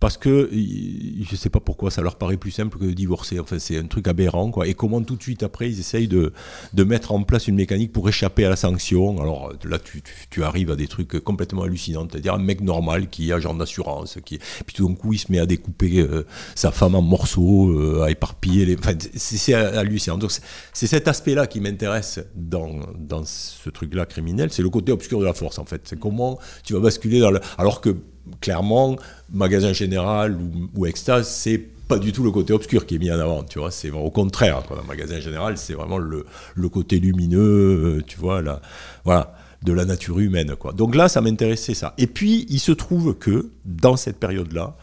parce 0.00 0.16
que 0.16 0.48
je 0.52 1.30
ne 1.30 1.36
sais 1.36 1.50
pas 1.50 1.60
pourquoi 1.60 1.90
ça 1.90 2.02
leur 2.02 2.16
paraît 2.16 2.36
plus 2.36 2.50
simple 2.50 2.78
que 2.78 2.84
de 2.84 2.92
divorcer. 2.92 3.38
Enfin, 3.38 3.58
c'est 3.58 3.78
un 3.78 3.86
truc 3.86 4.08
aberrant, 4.08 4.50
quoi. 4.50 4.66
Et 4.66 4.74
comment 4.74 5.02
tout 5.02 5.16
de 5.16 5.22
suite 5.22 5.42
après 5.42 5.70
ils 5.70 5.80
essayent 5.80 6.08
de, 6.08 6.32
de 6.72 6.84
mettre 6.84 7.12
en 7.12 7.22
place 7.22 7.48
une 7.48 7.56
mécanique 7.56 7.92
pour 7.92 8.08
échapper 8.08 8.44
à 8.44 8.50
la 8.50 8.56
sanction? 8.56 9.20
Alors 9.20 9.52
là, 9.64 9.78
tu, 9.78 10.02
tu, 10.30 10.42
arrives 10.44 10.70
à 10.70 10.76
des 10.76 10.88
trucs 10.88 11.20
complètement 11.20 11.62
hallucinants. 11.62 12.06
C'est-à-dire 12.10 12.34
un 12.34 12.38
mec 12.38 12.60
normal 12.60 13.08
qui 13.08 13.30
est 13.30 13.32
agent 13.32 13.54
d'assurance, 13.54 14.18
qui, 14.24 14.38
puis 14.66 14.74
tout 14.74 14.88
d'un 14.88 14.94
coup 14.94 15.12
il 15.12 15.18
se 15.18 15.30
met 15.30 15.38
à 15.38 15.46
découper 15.46 16.00
euh, 16.00 16.26
sa 16.54 16.70
femme 16.70 16.94
en 16.94 17.02
morceaux, 17.02 17.70
euh, 17.70 18.02
à 18.02 18.10
éparpiller 18.10 18.66
les. 18.66 18.76
Enfin, 18.78 18.94
c'est 19.14 19.54
hallucinant. 19.54 20.18
Donc 20.18 20.32
c'est 20.72 20.86
cet 20.86 21.08
aspect-là 21.08 21.46
qui 21.46 21.60
m'intéresse 21.60 22.20
dans, 22.34 22.80
dans 22.98 23.24
ce 23.24 23.70
truc-là 23.70 24.06
criminel. 24.06 24.50
C'est 24.50 24.62
le 24.62 24.70
côté 24.70 24.92
obscur 24.92 25.20
de 25.20 25.24
la 25.24 25.34
force, 25.34 25.58
en 25.58 25.64
fait. 25.64 25.82
C'est 25.84 25.98
comment 25.98 26.38
tu 26.64 26.74
vas 26.74 26.80
basculer 26.80 27.20
dans 27.20 27.30
le. 27.30 27.40
Alors 27.58 27.80
que 27.80 27.96
clairement, 28.40 28.96
magasin 29.32 29.72
général 29.72 30.38
ou, 30.74 30.86
extase, 30.86 31.28
c'est 31.28 31.58
pas 31.58 31.98
du 31.98 32.12
tout 32.12 32.22
le 32.22 32.30
côté 32.30 32.52
obscur 32.52 32.86
qui 32.86 32.94
est 32.94 32.98
mis 32.98 33.10
en 33.10 33.18
avant, 33.18 33.42
tu 33.42 33.58
vois, 33.58 33.70
c'est 33.70 33.90
au 33.90 34.10
contraire. 34.10 34.62
Un 34.70 34.86
magasin 34.86 35.20
général, 35.20 35.58
c'est 35.58 35.74
vraiment 35.74 35.98
le, 35.98 36.24
côté 36.68 36.98
lumineux, 36.98 37.98
euh, 37.98 38.02
tu 38.06 38.18
vois, 38.18 38.40
là, 38.42 38.60
voilà, 39.04 39.34
de 39.62 39.72
la 39.72 39.84
nature 39.84 40.18
humaine, 40.18 40.54
quoi. 40.56 40.72
Donc 40.72 40.94
là, 40.94 41.08
ça 41.08 41.20
m'intéressait 41.20 41.74
ça. 41.74 41.94
Et 41.98 42.06
puis, 42.06 42.46
il 42.48 42.58
se 42.58 42.72
trouve 42.72 43.14
que 43.14 43.50
dans 43.66 43.96
cette 43.96 44.18
période-là, 44.18 44.76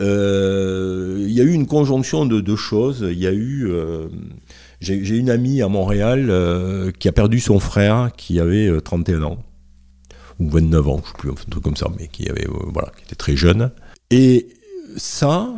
euh, 0.00 1.18
il 1.20 1.32
y 1.32 1.40
a 1.40 1.44
eu 1.44 1.52
une 1.52 1.66
conjonction 1.66 2.24
de 2.24 2.56
choses. 2.56 3.06
Il 3.10 3.18
y 3.18 3.26
a 3.26 3.32
eu, 3.32 3.68
euh, 3.68 4.08
j'ai 4.80 5.16
une 5.16 5.28
amie 5.28 5.60
à 5.60 5.68
Montréal 5.68 6.32
qui 6.98 7.08
a 7.08 7.12
perdu 7.12 7.40
son 7.40 7.60
frère 7.60 8.10
qui 8.16 8.40
avait 8.40 8.80
31 8.80 9.22
ans 9.22 9.38
ou 10.38 10.48
29 10.48 10.88
ans, 10.88 11.00
je 11.04 11.08
sais 11.08 11.16
plus, 11.18 11.30
un 11.30 11.34
truc 11.34 11.62
comme 11.62 11.76
ça, 11.76 11.88
mais 11.98 12.08
qui, 12.08 12.28
avait, 12.28 12.46
euh, 12.46 12.70
voilà, 12.72 12.90
qui 12.96 13.04
était 13.04 13.14
très 13.14 13.36
jeune. 13.36 13.70
Et 14.10 14.48
ça, 14.96 15.48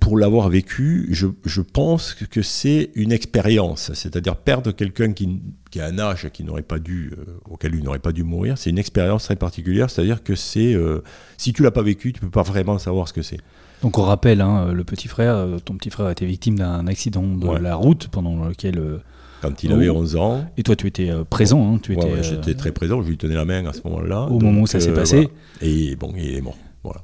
pour 0.00 0.16
l'avoir 0.16 0.48
vécu, 0.48 1.08
je, 1.10 1.26
je, 1.44 1.60
pense 1.60 2.14
que 2.14 2.42
c'est 2.42 2.90
une 2.94 3.12
expérience, 3.12 3.92
c'est-à-dire 3.94 4.36
perdre 4.36 4.72
quelqu'un 4.72 5.12
qui, 5.12 5.40
qui, 5.70 5.80
a 5.80 5.86
un 5.86 5.98
âge 5.98 6.30
qui 6.32 6.44
n'aurait 6.44 6.62
pas 6.62 6.78
dû, 6.78 7.12
euh, 7.12 7.24
auquel 7.50 7.74
il 7.74 7.82
n'aurait 7.82 7.98
pas 7.98 8.12
dû 8.12 8.22
mourir, 8.22 8.56
c'est 8.58 8.70
une 8.70 8.78
expérience 8.78 9.24
très 9.24 9.36
particulière, 9.36 9.90
c'est-à-dire 9.90 10.22
que 10.22 10.34
c'est, 10.34 10.74
euh, 10.74 11.02
si 11.36 11.52
tu 11.52 11.62
l'as 11.62 11.70
pas 11.70 11.82
vécu, 11.82 12.12
tu 12.12 12.20
peux 12.20 12.30
pas 12.30 12.42
vraiment 12.42 12.78
savoir 12.78 13.08
ce 13.08 13.12
que 13.12 13.22
c'est. 13.22 13.40
Donc 13.82 13.98
on 13.98 14.02
rappelle, 14.02 14.40
hein, 14.40 14.72
le 14.72 14.84
petit 14.84 15.08
frère, 15.08 15.46
ton 15.64 15.74
petit 15.74 15.90
frère 15.90 16.06
a 16.06 16.12
été 16.12 16.24
victime 16.24 16.58
d'un 16.58 16.86
accident 16.86 17.22
de 17.22 17.58
la 17.58 17.74
route 17.74 18.08
pendant 18.08 18.46
lequel 18.46 19.02
quand 19.42 19.62
il 19.62 19.72
avait 19.72 19.90
11 19.90 20.16
ans. 20.16 20.44
Et 20.56 20.62
toi, 20.62 20.76
tu 20.76 20.86
étais 20.86 21.10
euh, 21.10 21.24
présent 21.24 21.74
hein, 21.74 21.78
tu 21.82 21.92
étais, 21.92 22.22
J'étais 22.22 22.54
très 22.54 22.72
présent, 22.72 23.02
je 23.02 23.08
lui 23.08 23.16
tenais 23.16 23.34
la 23.34 23.44
main 23.44 23.66
à 23.66 23.72
ce 23.72 23.80
moment-là. 23.84 24.22
Au 24.24 24.38
moment 24.40 24.62
où 24.62 24.66
ça 24.66 24.80
s'est 24.80 24.90
euh, 24.90 24.94
passé. 24.94 25.28
Et 25.60 25.96
bon, 25.96 26.12
il 26.16 26.36
est 26.36 26.40
mort. 26.40 26.56
Voilà. 26.82 27.02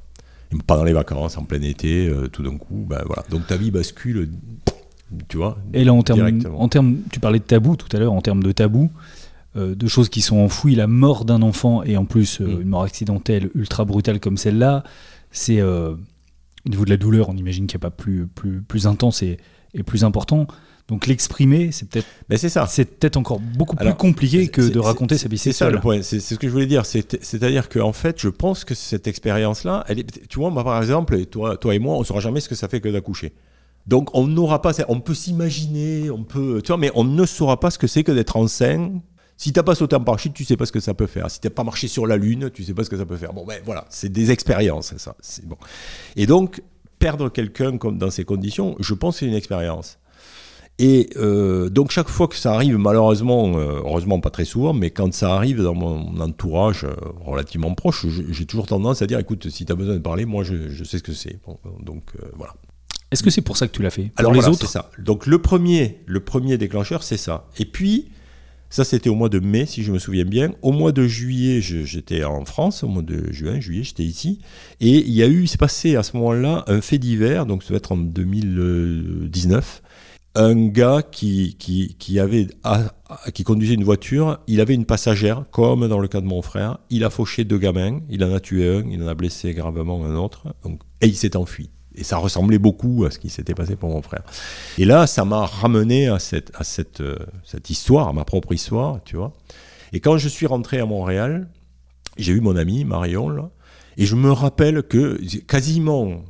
pendant 0.66 0.84
les 0.84 0.92
vacances, 0.92 1.36
en 1.38 1.44
plein 1.44 1.62
été, 1.62 2.08
euh, 2.08 2.28
tout 2.28 2.42
d'un 2.42 2.56
coup, 2.56 2.84
ben 2.88 3.02
voilà. 3.06 3.24
Donc 3.30 3.46
ta 3.46 3.56
vie 3.56 3.70
bascule, 3.70 4.30
tu 5.28 5.36
vois. 5.36 5.58
Et 5.74 5.84
là, 5.84 5.92
en 5.92 6.02
termes, 6.02 6.40
en 6.56 6.68
termes, 6.68 6.98
tu 7.10 7.20
parlais 7.20 7.38
de 7.38 7.44
tabou 7.44 7.76
tout 7.76 7.94
à 7.94 7.98
l'heure, 7.98 8.12
en 8.12 8.20
termes 8.22 8.42
de 8.42 8.52
tabou, 8.52 8.90
euh, 9.56 9.74
de 9.74 9.86
choses 9.86 10.08
qui 10.08 10.22
sont 10.22 10.38
enfouies, 10.38 10.74
la 10.74 10.86
mort 10.86 11.26
d'un 11.26 11.42
enfant 11.42 11.82
et 11.82 11.98
en 11.98 12.06
plus 12.06 12.40
euh, 12.40 12.46
Mm. 12.46 12.62
une 12.62 12.68
mort 12.68 12.84
accidentelle 12.84 13.50
ultra 13.54 13.84
brutale 13.84 14.18
comme 14.18 14.38
celle-là, 14.38 14.82
c'est 15.30 15.60
euh, 15.60 15.94
au 16.64 16.68
niveau 16.70 16.86
de 16.86 16.90
la 16.90 16.96
douleur, 16.96 17.28
on 17.28 17.36
imagine 17.36 17.66
qu'il 17.66 17.76
n'y 17.76 17.82
a 17.82 17.86
pas 17.90 17.94
plus, 17.94 18.26
plus, 18.26 18.62
plus 18.62 18.86
intense 18.86 19.22
et, 19.22 19.36
et 19.74 19.82
plus 19.82 20.04
important. 20.04 20.46
Donc 20.88 21.06
l'exprimer, 21.06 21.70
c'est 21.72 21.88
peut-être 21.88 22.06
Mais 22.28 22.36
c'est 22.36 22.48
ça. 22.48 22.66
c'est 22.66 22.84
peut-être 22.84 23.16
encore 23.16 23.38
beaucoup 23.40 23.76
plus 23.76 23.94
compliqué 23.94 24.48
que 24.48 24.62
de 24.62 24.78
raconter 24.78 25.16
sa 25.16 25.28
vie 25.28 25.38
C'est 25.38 25.52
ça 25.52 25.70
le 25.70 25.80
point. 25.80 26.02
C'est 26.02 26.20
ce 26.20 26.34
que 26.34 26.46
je 26.48 26.52
voulais 26.52 26.66
dire. 26.66 26.84
C'est- 26.84 27.22
C'est-à-dire 27.24 27.68
qu'en 27.68 27.92
fait, 27.92 28.20
je 28.20 28.28
pense 28.28 28.64
que 28.64 28.74
cette 28.74 29.06
expérience-là, 29.06 29.84
elle 29.88 30.00
est, 30.00 30.28
tu 30.28 30.38
vois, 30.38 30.50
moi, 30.50 30.64
par 30.64 30.80
exemple, 30.80 31.24
toi, 31.26 31.56
toi 31.56 31.74
et 31.74 31.78
moi, 31.78 31.96
on 31.96 32.04
saura 32.04 32.20
jamais 32.20 32.40
ce 32.40 32.48
que 32.48 32.54
ça 32.54 32.68
fait 32.68 32.80
que 32.80 32.88
d'accoucher. 32.88 33.32
Donc, 33.86 34.10
on 34.14 34.26
n'aura 34.26 34.60
pas, 34.62 34.72
on 34.88 35.00
peut 35.00 35.14
s'imaginer, 35.14 36.10
on 36.10 36.24
peut, 36.24 36.60
tu 36.62 36.68
vois, 36.68 36.76
mais 36.78 36.90
on 36.94 37.04
ne 37.04 37.26
saura 37.26 37.58
pas 37.58 37.70
ce 37.70 37.78
que 37.78 37.86
c'est 37.86 38.04
que 38.04 38.12
d'être 38.12 38.36
enceinte. 38.36 38.92
Si 39.36 39.52
t'as 39.52 39.62
pas 39.64 39.74
sauté 39.74 39.96
en 39.96 40.00
parachute, 40.04 40.34
tu 40.34 40.44
sais 40.44 40.56
pas 40.56 40.66
ce 40.66 40.72
que 40.72 40.78
ça 40.78 40.94
peut 40.94 41.06
faire. 41.08 41.30
Si 41.30 41.40
t'as 41.40 41.50
pas 41.50 41.64
marché 41.64 41.88
sur 41.88 42.06
la 42.06 42.16
lune, 42.16 42.50
tu 42.52 42.62
sais 42.62 42.74
pas 42.74 42.84
ce 42.84 42.90
que 42.90 42.96
ça 42.96 43.06
peut 43.06 43.16
faire. 43.16 43.32
Bon, 43.32 43.44
ben 43.44 43.60
voilà, 43.64 43.86
c'est 43.88 44.08
des 44.12 44.30
expériences, 44.30 44.94
ça. 44.98 45.16
C'est 45.20 45.44
bon. 45.46 45.56
Et 46.14 46.26
donc, 46.26 46.62
perdre 47.00 47.28
quelqu'un 47.28 47.76
comme 47.78 47.98
dans 47.98 48.10
ces 48.10 48.24
conditions, 48.24 48.76
je 48.78 48.94
pense 48.94 49.14
que 49.16 49.20
c'est 49.20 49.26
une 49.26 49.34
expérience. 49.34 49.98
Et 50.78 51.10
euh, 51.16 51.68
donc 51.68 51.90
chaque 51.90 52.08
fois 52.08 52.28
que 52.28 52.36
ça 52.36 52.54
arrive, 52.54 52.76
malheureusement, 52.76 53.52
euh, 53.56 53.80
heureusement 53.84 54.20
pas 54.20 54.30
très 54.30 54.44
souvent, 54.44 54.72
mais 54.72 54.90
quand 54.90 55.12
ça 55.12 55.34
arrive 55.34 55.62
dans 55.62 55.74
mon 55.74 56.18
entourage 56.20 56.84
euh, 56.84 56.94
relativement 57.24 57.74
proche, 57.74 58.06
j'ai 58.30 58.46
toujours 58.46 58.66
tendance 58.66 59.02
à 59.02 59.06
dire, 59.06 59.18
écoute, 59.18 59.50
si 59.50 59.64
tu 59.66 59.72
as 59.72 59.76
besoin 59.76 59.94
de 59.94 60.00
parler, 60.00 60.24
moi 60.24 60.44
je, 60.44 60.70
je 60.70 60.84
sais 60.84 60.98
ce 60.98 61.02
que 61.02 61.12
c'est. 61.12 61.38
Bon, 61.46 61.58
donc 61.80 62.02
euh, 62.20 62.26
voilà. 62.36 62.54
Est-ce 63.10 63.22
que 63.22 63.30
c'est 63.30 63.42
pour 63.42 63.58
ça 63.58 63.68
que 63.68 63.72
tu 63.72 63.82
l'as 63.82 63.90
fait 63.90 64.04
Pour 64.04 64.20
Alors 64.20 64.32
les 64.32 64.40
voilà, 64.40 64.54
autres 64.54 64.66
c'est 64.66 64.72
ça. 64.72 64.90
Donc 64.98 65.26
le 65.26 65.38
premier, 65.38 66.00
le 66.06 66.20
premier 66.20 66.56
déclencheur, 66.56 67.02
c'est 67.02 67.18
ça. 67.18 67.46
Et 67.58 67.66
puis, 67.66 68.08
ça 68.70 68.84
c'était 68.84 69.10
au 69.10 69.14
mois 69.14 69.28
de 69.28 69.38
mai, 69.38 69.66
si 69.66 69.82
je 69.82 69.92
me 69.92 69.98
souviens 69.98 70.24
bien. 70.24 70.54
Au 70.62 70.72
mois 70.72 70.92
de 70.92 71.06
juillet, 71.06 71.60
j'étais 71.60 72.24
en 72.24 72.46
France. 72.46 72.82
Au 72.82 72.88
mois 72.88 73.02
de 73.02 73.30
juin, 73.30 73.60
juillet, 73.60 73.84
j'étais 73.84 74.04
ici. 74.04 74.38
Et 74.80 74.96
il 74.96 75.12
y 75.12 75.22
a 75.22 75.26
eu, 75.26 75.42
il 75.42 75.48
s'est 75.48 75.58
passé 75.58 75.94
à 75.94 76.02
ce 76.02 76.16
moment-là 76.16 76.64
un 76.68 76.80
fait 76.80 76.96
divers, 76.96 77.44
donc 77.44 77.62
ça 77.62 77.68
doit 77.68 77.76
être 77.76 77.92
en 77.92 77.98
2019. 77.98 79.81
Un 80.34 80.68
gars 80.68 81.02
qui, 81.02 81.56
qui, 81.58 81.94
qui 81.98 82.18
avait, 82.18 82.46
qui 83.34 83.44
conduisait 83.44 83.74
une 83.74 83.84
voiture, 83.84 84.38
il 84.46 84.62
avait 84.62 84.74
une 84.74 84.86
passagère, 84.86 85.44
comme 85.50 85.86
dans 85.88 85.98
le 85.98 86.08
cas 86.08 86.22
de 86.22 86.26
mon 86.26 86.40
frère. 86.40 86.78
Il 86.88 87.04
a 87.04 87.10
fauché 87.10 87.44
deux 87.44 87.58
gamins, 87.58 88.00
il 88.08 88.24
en 88.24 88.32
a 88.32 88.40
tué 88.40 88.78
un, 88.78 88.88
il 88.88 89.02
en 89.02 89.08
a 89.08 89.14
blessé 89.14 89.52
gravement 89.52 90.04
un 90.04 90.16
autre, 90.16 90.54
et 91.02 91.06
il 91.06 91.16
s'est 91.16 91.36
enfui. 91.36 91.68
Et 91.94 92.04
ça 92.04 92.16
ressemblait 92.16 92.58
beaucoup 92.58 93.04
à 93.04 93.10
ce 93.10 93.18
qui 93.18 93.28
s'était 93.28 93.54
passé 93.54 93.76
pour 93.76 93.90
mon 93.90 94.00
frère. 94.00 94.22
Et 94.78 94.86
là, 94.86 95.06
ça 95.06 95.26
m'a 95.26 95.44
ramené 95.44 96.08
à, 96.08 96.18
cette, 96.18 96.50
à 96.54 96.64
cette, 96.64 97.02
euh, 97.02 97.18
cette 97.44 97.68
histoire, 97.68 98.08
à 98.08 98.12
ma 98.14 98.24
propre 98.24 98.54
histoire, 98.54 99.00
tu 99.04 99.16
vois. 99.16 99.34
Et 99.92 100.00
quand 100.00 100.16
je 100.16 100.28
suis 100.28 100.46
rentré 100.46 100.80
à 100.80 100.86
Montréal, 100.86 101.50
j'ai 102.16 102.32
eu 102.32 102.40
mon 102.40 102.56
ami 102.56 102.84
Marion, 102.84 103.28
là, 103.28 103.50
et 103.98 104.06
je 104.06 104.16
me 104.16 104.32
rappelle 104.32 104.82
que 104.82 105.20
quasiment 105.40 106.22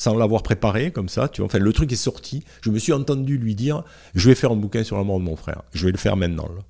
sans 0.00 0.16
l'avoir 0.16 0.42
préparé 0.42 0.92
comme 0.92 1.10
ça, 1.10 1.28
tu 1.28 1.42
vois, 1.42 1.46
enfin 1.46 1.58
le 1.58 1.72
truc 1.74 1.92
est 1.92 1.96
sorti, 1.96 2.42
je 2.62 2.70
me 2.70 2.78
suis 2.78 2.94
entendu 2.94 3.36
lui 3.36 3.54
dire 3.54 3.84
je 4.14 4.30
vais 4.30 4.34
faire 4.34 4.50
un 4.50 4.56
bouquin 4.56 4.82
sur 4.82 4.96
la 4.96 5.04
mort 5.04 5.18
de 5.18 5.24
mon 5.24 5.36
frère, 5.36 5.60
je 5.74 5.84
vais 5.84 5.92
le 5.92 5.98
faire 5.98 6.16
maintenant. 6.16 6.48
là. 6.56 6.62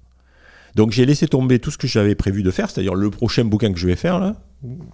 Donc 0.75 0.91
j'ai 0.91 1.07
laissé 1.07 1.29
tomber 1.29 1.61
tout 1.61 1.71
ce 1.71 1.79
que 1.79 1.87
j'avais 1.87 2.17
prévu 2.17 2.43
de 2.43 2.51
faire, 2.51 2.69
c'est-à-dire 2.69 2.97
le 2.97 3.09
prochain 3.09 3.45
bouquin 3.45 3.73
que 3.73 3.79
je 3.79 3.87
vais 3.87 3.95
faire 3.95 4.19
là, 4.19 4.35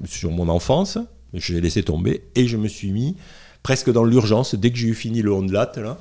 sur 0.04 0.32
mon 0.32 0.50
enfance, 0.50 0.98
j'ai 1.32 1.62
laissé 1.62 1.82
tomber 1.82 2.24
et 2.34 2.46
je 2.46 2.58
me 2.58 2.68
suis 2.68 2.92
mis 2.92 3.16
presque 3.62 3.90
dans 3.90 4.04
l'urgence, 4.04 4.54
dès 4.54 4.70
que 4.70 4.76
j'ai 4.76 4.88
eu 4.88 4.94
fini 4.94 5.22
le 5.22 5.32
Ondelat, 5.32 5.72
là, 5.76 5.98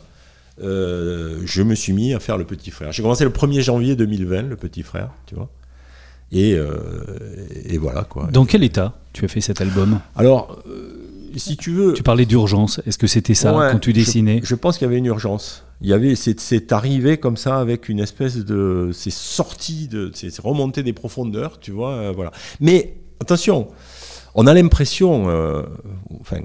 euh, 0.62 1.42
je 1.46 1.62
me 1.62 1.74
suis 1.74 1.94
mis 1.94 2.14
à 2.14 2.20
faire 2.20 2.38
le 2.38 2.44
petit 2.44 2.70
frère. 2.70 2.92
J'ai 2.92 3.02
commencé 3.02 3.24
le 3.24 3.30
1er 3.30 3.62
janvier 3.62 3.96
2020, 3.96 4.42
le 4.42 4.58
petit 4.58 4.84
frère, 4.84 5.12
tu 5.26 5.36
vois. 5.36 5.50
Et, 6.34 6.54
euh, 6.54 6.76
et 7.64 7.78
voilà 7.78 8.04
quoi. 8.04 8.28
Dans 8.30 8.46
quel 8.46 8.66
état 8.66 9.00
tu 9.14 9.24
as 9.24 9.30
fait 9.30 9.40
cet 9.40 9.62
album? 9.62 10.02
Alors, 10.18 10.62
euh, 10.68 11.05
si 11.40 11.58
tu 11.58 11.72
veux. 11.72 11.94
Tu 11.94 12.04
parlais 12.04 12.26
d'urgence. 12.26 12.82
Est-ce 12.86 12.98
que 12.98 13.08
c'était 13.08 13.34
ça 13.34 13.56
Ouais, 13.56 13.70
quand 13.72 13.80
tu 13.80 13.94
dessinais 13.94 14.42
Je, 14.44 14.56
pense 14.56 14.78
qu'il 14.78 14.86
y 14.86 14.90
avait 14.90 14.98
une 14.98 15.06
urgence. 15.06 15.64
Il 15.82 15.90
y 15.90 15.94
avait, 15.94 16.16
c'est, 16.16 16.72
arrivé 16.72 17.18
comme 17.18 17.38
ça 17.38 17.60
avec 17.60 17.90
une 17.90 18.00
espèce 18.00 18.38
de, 18.38 18.92
c'est 18.94 19.12
sorti 19.12 19.88
de, 19.88 20.12
c'est, 20.14 20.40
remonté 20.40 20.84
des 20.84 20.94
profondeurs, 20.94 21.60
tu 21.60 21.72
vois, 21.72 21.92
euh, 21.92 22.14
voilà. 22.16 22.32
Mais 22.60 22.96
attention, 23.20 23.68
on 24.36 24.48
a 24.48 24.54
l'impression, 24.54 25.30
euh, 25.30 25.64
enfin, 26.22 26.40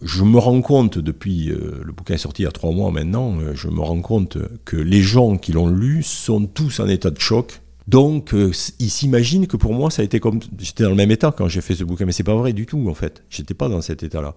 je 0.00 0.22
me 0.22 0.38
rends 0.38 0.60
compte 0.60 0.98
depuis 0.98 1.50
euh, 1.50 1.80
le 1.84 1.92
bouquin 1.92 2.14
est 2.14 2.18
sorti 2.18 2.42
il 2.42 2.44
y 2.44 2.48
a 2.48 2.52
trois 2.52 2.70
mois 2.70 2.92
maintenant, 2.92 3.34
je 3.54 3.68
me 3.68 3.80
rends 3.80 4.00
compte 4.00 4.38
que 4.64 4.76
les 4.76 5.02
gens 5.02 5.36
qui 5.36 5.52
l'ont 5.52 5.68
lu 5.68 6.02
sont 6.04 6.46
tous 6.46 6.78
en 6.80 6.88
état 6.88 7.10
de 7.10 7.20
choc. 7.20 7.60
Donc, 7.88 8.34
euh, 8.34 8.50
s- 8.50 8.74
ils 8.78 8.90
s'imaginent 8.90 9.46
que 9.46 9.56
pour 9.56 9.72
moi, 9.72 9.90
ça 9.90 10.02
a 10.02 10.04
été 10.04 10.20
comme. 10.20 10.40
J'étais 10.58 10.84
dans 10.84 10.90
le 10.90 10.94
même 10.96 11.10
état 11.10 11.32
quand 11.36 11.48
j'ai 11.48 11.60
fait 11.62 11.74
ce 11.74 11.84
bouquin, 11.84 12.04
mais 12.04 12.12
c'est 12.12 12.22
pas 12.22 12.34
vrai 12.34 12.52
du 12.52 12.66
tout, 12.66 12.86
en 12.88 12.94
fait. 12.94 13.22
J'étais 13.30 13.54
pas 13.54 13.68
dans 13.68 13.80
cet 13.80 14.02
état-là. 14.02 14.34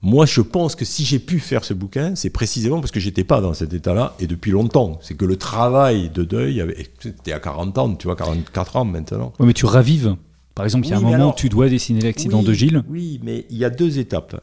Moi, 0.00 0.26
je 0.26 0.40
pense 0.42 0.76
que 0.76 0.84
si 0.84 1.04
j'ai 1.04 1.18
pu 1.18 1.38
faire 1.40 1.64
ce 1.64 1.72
bouquin, 1.74 2.14
c'est 2.14 2.30
précisément 2.30 2.78
parce 2.80 2.90
que 2.92 3.00
j'étais 3.00 3.24
pas 3.24 3.40
dans 3.40 3.54
cet 3.54 3.72
état-là 3.72 4.14
et 4.20 4.26
depuis 4.26 4.50
longtemps. 4.52 4.98
C'est 5.02 5.14
que 5.14 5.24
le 5.24 5.36
travail 5.36 6.10
de 6.10 6.24
deuil, 6.24 6.60
avait... 6.60 6.86
c'était 7.00 7.32
à 7.32 7.40
40 7.40 7.78
ans, 7.78 7.94
tu 7.94 8.06
vois, 8.06 8.14
44 8.16 8.76
ans 8.76 8.84
maintenant. 8.84 9.32
Ouais, 9.40 9.46
mais 9.46 9.54
tu 9.54 9.64
ravives. 9.66 10.14
Par 10.54 10.64
exemple, 10.66 10.86
il 10.86 10.90
y 10.90 10.92
a 10.92 10.98
Oui, 10.98 11.02
un 11.02 11.04
moment 11.06 11.14
alors- 11.16 11.32
où 11.32 11.36
tu 11.36 11.48
dois 11.48 11.68
dessiner 11.68 12.00
l'accident 12.02 12.40
Oui, 12.40 12.44
de 12.44 12.52
Gilles. 12.52 12.84
Oui, 12.88 13.18
mais 13.24 13.46
il 13.50 13.56
y 13.56 13.64
a 13.64 13.70
deux 13.70 13.98
étapes. 13.98 14.40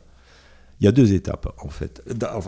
Il 0.81 0.85
y 0.85 0.87
a 0.87 0.91
deux 0.91 1.13
étapes, 1.13 1.47
en 1.63 1.69
fait. 1.69 2.01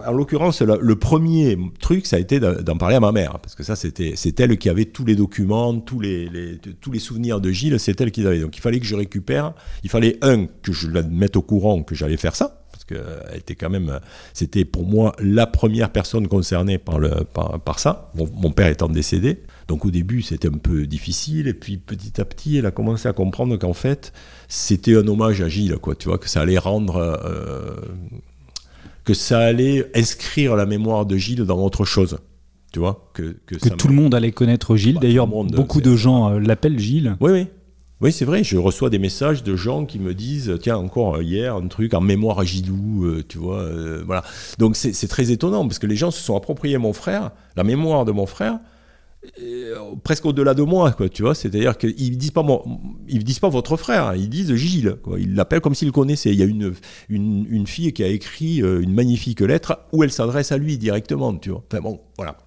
En 0.08 0.12
l'occurrence, 0.12 0.64
le 0.64 0.96
premier 0.96 1.56
truc, 1.80 2.08
ça 2.08 2.16
a 2.16 2.20
été 2.20 2.40
d'en 2.40 2.78
parler 2.78 2.96
à 2.96 3.00
ma 3.00 3.12
mère, 3.12 3.38
parce 3.38 3.54
que 3.54 3.62
ça, 3.64 3.76
c'était 3.76 4.16
elle 4.40 4.58
qui 4.58 4.70
avait 4.70 4.86
tous 4.86 5.06
les 5.06 5.16
documents, 5.16 5.80
tous 5.80 6.00
les, 6.00 6.60
tous 6.82 6.92
les 6.92 6.98
souvenirs 6.98 7.40
de 7.40 7.52
Gilles, 7.52 7.80
c'est 7.80 8.02
elle 8.02 8.10
qui 8.12 8.22
les 8.22 8.28
avait. 8.28 8.40
Donc 8.40 8.58
il 8.58 8.62
fallait 8.62 8.80
que 8.80 8.88
je 8.88 8.96
récupère, 8.96 9.54
il 9.84 9.92
fallait, 9.92 10.18
un, 10.24 10.48
que 10.48 10.74
je 10.74 10.90
la 10.90 11.04
mette 11.04 11.36
au 11.36 11.44
courant 11.44 11.84
que 11.84 11.94
j'allais 11.94 12.18
faire 12.18 12.36
ça, 12.36 12.66
parce 12.72 12.86
qu'elle 12.86 13.38
était 13.38 13.54
quand 13.54 13.70
même, 13.70 14.00
c'était 14.34 14.66
pour 14.66 14.88
moi 14.88 15.16
la 15.20 15.46
première 15.46 15.92
personne 15.92 16.28
concernée 16.28 16.80
par, 16.80 16.98
le, 16.98 17.12
par, 17.34 17.78
ça, 17.78 18.12
mon 18.16 18.52
père 18.52 18.68
étant 18.68 18.90
décédé. 18.90 19.44
Donc 19.68 19.86
au 19.86 19.92
début, 19.92 20.24
c'était 20.24 20.48
un 20.50 20.58
peu 20.58 20.88
difficile, 20.88 21.48
et 21.48 21.54
puis 21.54 21.78
petit 21.78 22.20
à 22.20 22.26
petit, 22.26 22.58
elle 22.58 22.66
a 22.66 22.72
commencé 22.72 23.08
à 23.08 23.14
comprendre 23.14 23.58
qu'en 23.58 23.74
fait, 23.74 24.12
c'était 24.54 24.96
un 24.96 25.08
hommage 25.08 25.42
à 25.42 25.50
Gilles, 25.50 25.78
quoi, 25.82 25.96
tu 25.96 26.10
vois, 26.10 26.20
que 26.20 26.30
ça 26.30 26.42
allait 26.42 26.60
rendre... 26.60 26.98
euh, 26.98 27.76
que 29.04 29.14
ça 29.14 29.40
allait 29.40 29.90
inscrire 29.96 30.56
la 30.56 30.66
mémoire 30.66 31.06
de 31.06 31.18
Gilles 31.18 31.44
dans 31.44 31.60
autre 31.60 31.86
chose, 31.86 32.20
tu 32.72 32.80
vois, 32.80 33.10
que, 33.14 33.36
que, 33.48 33.56
Que 33.56 33.70
tout 33.70 33.88
le 33.88 33.96
monde 33.96 34.14
allait 34.14 34.32
connaître 34.32 34.76
Gilles. 34.76 34.96
Bah, 34.96 35.02
D'ailleurs, 35.02 35.28
beaucoup 35.28 35.82
de 35.82 35.96
gens 35.96 36.30
euh, 36.30 36.40
l'appellent 36.40 36.80
Gilles. 36.80 37.18
Oui, 37.20 37.32
oui. 37.32 37.48
Oui, 38.00 38.12
c'est 38.12 38.26
vrai, 38.26 38.44
je 38.44 38.58
reçois 38.58 38.90
des 38.90 39.00
messages 39.00 39.44
de 39.44 39.56
gens 39.56 39.86
qui 39.86 39.98
me 39.98 40.14
disent, 40.14 40.58
tiens, 40.62 40.78
encore 40.78 41.22
hier, 41.22 41.56
un 41.56 41.68
truc 41.68 41.94
en 41.94 42.02
mémoire 42.02 42.40
à 42.40 42.44
Gilou, 42.44 43.06
euh, 43.06 43.24
tu 43.28 43.38
vois, 43.40 43.62
euh, 43.62 44.04
voilà. 44.06 44.24
Donc 44.60 44.76
c'est 44.76 44.94
c'est 44.94 45.08
très 45.08 45.32
étonnant, 45.32 45.66
parce 45.66 45.80
que 45.80 45.88
les 45.88 45.96
gens 45.96 46.12
se 46.12 46.22
sont 46.22 46.36
appropriés 46.36 46.78
mon 46.78 46.94
frère, 46.94 47.32
la 47.56 47.64
mémoire 47.64 48.06
de 48.06 48.12
mon 48.12 48.26
frère, 48.26 48.60
euh, 49.42 49.76
presque 50.04 50.26
au-delà 50.26 50.54
de 50.54 50.64
moi, 50.64 50.92
quoi, 50.92 51.10
tu 51.10 51.24
vois. 51.24 51.36
C'est-à-dire 51.36 51.78
qu'ils 51.78 52.18
disent 52.18 52.32
pas 52.32 52.46
ils 53.08 53.24
disent 53.24 53.40
pas 53.40 53.50
votre 53.50 53.78
frère, 53.78 54.08
hein, 54.08 54.16
ils 54.16 54.30
disent 54.30 54.54
Gilles. 54.56 54.98
Ils 55.18 55.36
l'appellent 55.36 55.62
comme 55.62 55.76
s'ils 55.76 55.88
le 55.88 55.92
connaissaient. 55.92 56.32
Il 56.32 56.40
y 56.40 56.44
a 56.44 56.46
une, 56.46 56.74
une, 57.10 57.46
une 57.50 57.68
fille 57.68 57.94
qui 57.94 58.04
a 58.04 58.08
écrit 58.08 58.62
euh, 58.62 58.82
une 58.82 58.94
magnifique 58.94 59.42
lettre 59.42 59.80
où 59.92 60.04
elle 60.04 60.12
s'adresse 60.12 60.52
à 60.52 60.58
lui 60.58 60.78
directement, 60.78 61.36
tu 61.36 61.50
vois. 61.50 61.64
Enfin 61.72 61.82
bon, 61.82 62.02
voilà. 62.18 62.38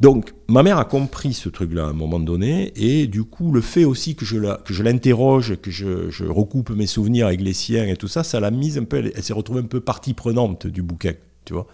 Donc, 0.00 0.34
ma 0.48 0.62
mère 0.62 0.76
a 0.78 0.84
compris 0.84 1.32
ce 1.32 1.48
truc-là 1.48 1.86
à 1.86 1.88
un 1.88 1.94
moment 1.94 2.20
donné, 2.20 2.72
et 2.76 3.06
du 3.06 3.24
coup, 3.24 3.50
le 3.50 3.62
fait 3.62 3.84
aussi 3.86 4.14
que 4.14 4.26
je 4.26 4.36
que 4.62 4.74
je 4.74 4.82
l'interroge, 4.82 5.56
que 5.62 5.70
je, 5.70 6.10
je 6.10 6.24
recoupe 6.24 6.68
mes 6.68 6.86
souvenirs 6.86 7.28
avec 7.28 7.40
les 7.40 7.54
siens 7.54 7.86
et 7.86 7.96
tout 7.96 8.08
ça, 8.08 8.22
ça 8.22 8.38
l'a 8.38 8.50
mise 8.50 8.76
un 8.76 8.84
peu, 8.84 8.98
elle, 8.98 9.12
elle 9.16 9.22
s'est 9.22 9.32
retrouvée 9.32 9.60
un 9.60 9.66
peu 9.66 9.80
partie 9.80 10.12
prenante 10.12 10.66
du 10.66 10.82
bouquin, 10.82 11.14
tu 11.46 11.54
vois. 11.54 11.66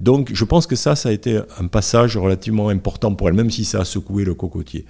Donc, 0.00 0.30
je 0.34 0.44
pense 0.44 0.66
que 0.66 0.76
ça, 0.76 0.96
ça 0.96 1.08
a 1.08 1.12
été 1.12 1.40
un 1.58 1.68
passage 1.68 2.16
relativement 2.16 2.68
important 2.68 3.14
pour 3.14 3.28
elle, 3.28 3.34
même 3.34 3.50
si 3.50 3.64
ça 3.64 3.80
a 3.80 3.84
secoué 3.84 4.24
le 4.24 4.34
cocotier. 4.34 4.84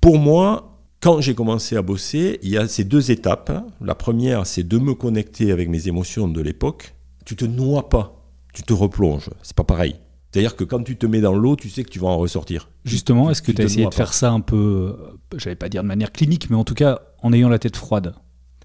Pour 0.00 0.18
moi, 0.18 0.78
quand 1.00 1.20
j'ai 1.20 1.34
commencé 1.34 1.76
à 1.76 1.82
bosser, 1.82 2.38
il 2.42 2.50
y 2.50 2.58
a 2.58 2.66
ces 2.66 2.84
deux 2.84 3.10
étapes. 3.10 3.52
La 3.80 3.94
première, 3.94 4.46
c'est 4.46 4.66
de 4.66 4.78
me 4.78 4.94
connecter 4.94 5.52
avec 5.52 5.68
mes 5.68 5.86
émotions 5.86 6.28
de 6.28 6.40
l'époque. 6.40 6.94
Tu 7.24 7.36
te 7.36 7.44
noies 7.44 7.88
pas, 7.88 8.26
tu 8.52 8.62
te 8.62 8.72
replonges. 8.72 9.30
C'est 9.42 9.56
pas 9.56 9.64
pareil. 9.64 9.96
C'est-à-dire 10.32 10.56
que 10.56 10.64
quand 10.64 10.82
tu 10.82 10.96
te 10.96 11.06
mets 11.06 11.20
dans 11.20 11.34
l'eau, 11.34 11.54
tu 11.54 11.70
sais 11.70 11.84
que 11.84 11.90
tu 11.90 12.00
vas 12.00 12.08
en 12.08 12.18
ressortir. 12.18 12.68
Justement, 12.84 13.30
est-ce 13.30 13.40
que 13.40 13.52
tu 13.52 13.62
as 13.62 13.66
essayé 13.66 13.86
de 13.86 13.94
faire 13.94 14.12
ça 14.12 14.32
un 14.32 14.40
peu, 14.40 14.96
j'allais 15.36 15.54
pas 15.54 15.68
dire 15.68 15.82
de 15.82 15.88
manière 15.88 16.10
clinique, 16.10 16.50
mais 16.50 16.56
en 16.56 16.64
tout 16.64 16.74
cas 16.74 17.00
en 17.22 17.32
ayant 17.32 17.48
la 17.48 17.60
tête 17.60 17.76
froide? 17.76 18.14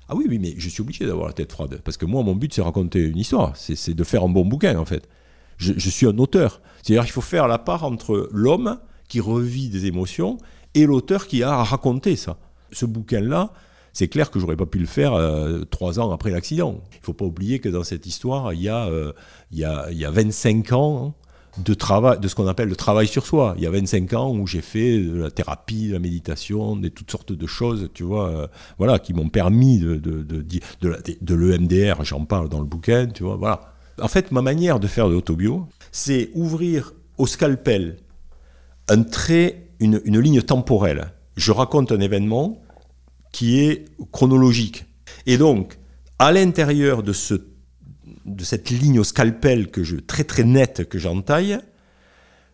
Ah 0.10 0.16
oui, 0.16 0.26
oui, 0.28 0.40
mais 0.40 0.56
je 0.58 0.68
suis 0.70 0.82
obligé 0.82 1.06
d'avoir 1.06 1.28
la 1.28 1.34
tête 1.34 1.52
froide. 1.52 1.82
Parce 1.84 1.96
que 1.96 2.06
moi, 2.06 2.24
mon 2.24 2.36
but, 2.36 2.54
c'est 2.54 2.62
raconter 2.62 3.00
une 3.00 3.18
histoire. 3.18 3.56
C'est 3.56 3.94
de 3.94 4.04
faire 4.04 4.24
un 4.24 4.30
bon 4.30 4.44
bouquin, 4.44 4.78
en 4.78 4.86
fait. 4.86 5.08
Je, 5.58 5.74
je 5.78 5.90
suis 5.90 6.08
un 6.08 6.18
auteur. 6.18 6.62
C'est-à-dire 6.82 7.04
qu'il 7.04 7.14
faut 7.14 7.22
faire 7.22 7.48
la 7.48 7.60
part 7.60 7.84
entre 7.84 8.28
l'homme 8.32 8.80
qui 9.08 9.20
revit 9.20 9.70
des 9.70 9.86
émotions 9.86 10.38
et 10.74 10.86
l'auteur 10.86 11.28
qui 11.28 11.44
a 11.44 11.52
à 11.52 11.64
raconter 11.64 12.16
ça. 12.16 12.38
Ce 12.72 12.86
bouquin-là, 12.86 13.54
c'est 13.94 14.08
clair 14.08 14.32
que 14.32 14.40
j'aurais 14.40 14.56
pas 14.56 14.66
pu 14.66 14.80
le 14.80 14.86
faire 14.86 15.14
euh, 15.14 15.64
trois 15.66 16.00
ans 16.00 16.12
après 16.12 16.32
l'accident. 16.32 16.82
Il 16.94 17.00
faut 17.04 17.14
pas 17.14 17.26
oublier 17.26 17.60
que 17.60 17.70
dans 17.70 17.84
cette 17.84 18.06
histoire, 18.06 18.54
il 18.54 18.62
y 18.62 18.70
a, 18.70 18.88
euh, 18.88 19.14
il 19.52 19.60
y 19.60 19.66
a, 19.66 19.88
il 19.92 19.98
y 19.98 20.06
a 20.06 20.12
25 20.12 20.72
ans 20.74 21.16
de 21.64 21.74
travail, 21.74 22.20
de 22.20 22.28
ce 22.28 22.36
qu'on 22.36 22.48
appelle 22.48 22.70
le 22.70 22.76
travail 22.76 23.08
sur 23.08 23.26
soi. 23.26 23.54
Il 23.58 23.64
y 23.64 23.68
a 23.68 23.72
25 23.72 24.14
ans 24.14 24.32
où 24.36 24.48
j'ai 24.48 24.62
fait 24.62 25.00
de 25.00 25.16
la 25.16 25.32
thérapie, 25.32 25.88
de 25.88 25.94
la 25.94 26.00
méditation, 26.00 26.76
des 26.76 26.90
toutes 26.90 27.12
sortes 27.12 27.32
de 27.32 27.48
choses, 27.48 27.90
tu 27.94 28.04
vois, 28.04 28.30
euh, 28.30 28.48
voilà, 28.78 29.00
qui 29.00 29.14
m'ont 29.14 29.30
permis 29.30 29.80
de, 29.80 29.96
de, 29.96 30.24
de, 30.24 30.46
de, 31.22 31.36
l'EMDR, 31.36 32.04
j'en 32.04 32.26
parle 32.26 32.50
dans 32.50 32.60
le 32.60 32.66
bouquin, 32.66 33.08
tu 33.08 33.24
vois, 33.24 33.36
voilà. 33.36 33.74
En 34.02 34.08
fait, 34.08 34.32
ma 34.32 34.42
manière 34.42 34.80
de 34.80 34.88
faire 34.88 35.10
de 35.10 35.14
l'autobio, 35.14 35.68
c'est 35.92 36.30
ouvrir 36.34 36.94
au 37.18 37.28
scalpel 37.28 37.98
un 38.88 39.04
trait, 39.04 39.68
une, 39.80 40.02
une 40.06 40.20
ligne 40.20 40.42
temporelle. 40.42 41.12
Je 41.36 41.52
raconte 41.52 41.92
un 41.92 42.00
événement 42.00 42.62
qui 43.32 43.60
est 43.60 43.86
chronologique. 44.12 44.86
Et 45.26 45.38
donc, 45.38 45.78
à 46.18 46.32
l'intérieur 46.32 47.04
de, 47.04 47.14
ce, 47.14 47.36
de 48.30 48.44
cette 48.44 48.70
ligne 48.70 49.00
au 49.00 49.04
scalpel 49.04 49.70
que 49.70 49.84
je, 49.84 49.98
très 49.98 50.24
très 50.24 50.44
nette 50.44 50.88
que 50.88 50.98
j'entaille, 50.98 51.60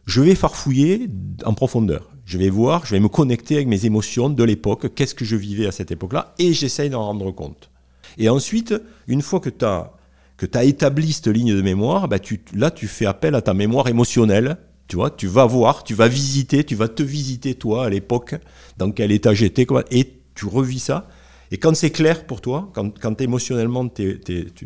je 0.06 0.22
vais 0.22 0.36
farfouiller 0.36 1.10
en 1.46 1.54
profondeur. 1.54 2.12
Je 2.26 2.38
vais 2.38 2.50
voir, 2.50 2.86
je 2.86 2.92
vais 2.92 3.00
me 3.00 3.08
connecter 3.08 3.56
avec 3.56 3.68
mes 3.68 3.86
émotions 3.86 4.30
de 4.30 4.44
l'époque, 4.44 4.94
qu'est-ce 4.96 5.14
que 5.14 5.26
je 5.26 5.36
vivais 5.36 5.68
à 5.68 5.72
cette 5.72 5.92
époque-là, 5.92 6.34
et 6.40 6.54
j'essaye 6.54 6.90
d'en 6.90 7.04
rendre 7.04 7.32
compte. 7.32 7.70
Et 8.18 8.30
ensuite, 8.30 8.74
une 9.08 9.22
fois 9.22 9.40
que 9.40 9.50
tu 9.50 9.66
as, 9.66 10.64
établi 10.64 11.14
cette 11.14 11.28
ligne 11.28 11.56
de 11.56 11.62
mémoire, 11.62 12.08
bah 12.08 12.18
là 12.54 12.72
tu 12.72 12.88
fais 12.88 13.06
appel 13.06 13.36
à 13.36 13.42
ta 13.42 13.54
mémoire 13.54 13.88
émotionnelle. 13.88 14.58
Tu 14.88 14.96
vois, 14.96 15.10
tu 15.10 15.28
vas 15.28 15.46
voir, 15.46 15.84
tu 15.84 15.96
vas 15.96 16.08
visiter, 16.08 16.64
tu 16.64 16.76
vas 16.76 16.88
te 16.88 17.02
visiter 17.02 17.56
toi 17.56 17.86
à 17.86 17.90
l'époque, 17.90 18.36
dans 18.78 18.92
quel 18.92 19.12
état 19.12 19.34
j'étais, 19.34 19.66
et 19.92 20.20
tu 20.36 20.46
revis 20.46 20.80
ça. 20.80 21.08
Et 21.52 21.58
quand 21.58 21.76
c'est 21.76 21.91
clair 21.91 22.26
pour 22.26 22.41
toi, 22.41 22.72
quand, 22.74 23.22
émotionnellement, 23.22 23.88
tu, 23.88 24.22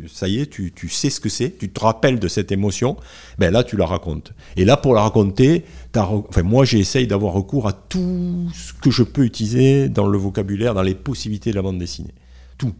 ça 0.08 0.28
y 0.28 0.40
est, 0.40 0.46
tu, 0.46 0.72
tu 0.72 0.88
sais 0.88 1.10
ce 1.10 1.20
que 1.20 1.28
c'est, 1.28 1.58
tu 1.58 1.68
te 1.70 1.80
rappelles 1.80 2.18
de 2.18 2.28
cette 2.28 2.52
émotion, 2.52 2.96
ben 3.38 3.52
là, 3.52 3.64
tu 3.64 3.76
la 3.76 3.86
racontes. 3.86 4.32
Et 4.56 4.64
là, 4.64 4.76
pour 4.76 4.94
la 4.94 5.02
raconter, 5.02 5.64
enfin, 5.96 6.42
moi, 6.42 6.64
j'essaye 6.64 7.06
d'avoir 7.06 7.34
recours 7.34 7.68
à 7.68 7.72
tout 7.72 8.48
ce 8.54 8.72
que 8.72 8.90
je 8.90 9.02
peux 9.02 9.24
utiliser 9.24 9.88
dans 9.88 10.06
le 10.06 10.18
vocabulaire, 10.18 10.74
dans 10.74 10.82
les 10.82 10.94
possibilités 10.94 11.50
de 11.50 11.56
la 11.56 11.62
bande 11.62 11.78
dessinée. 11.78 12.14
Tout. 12.58 12.74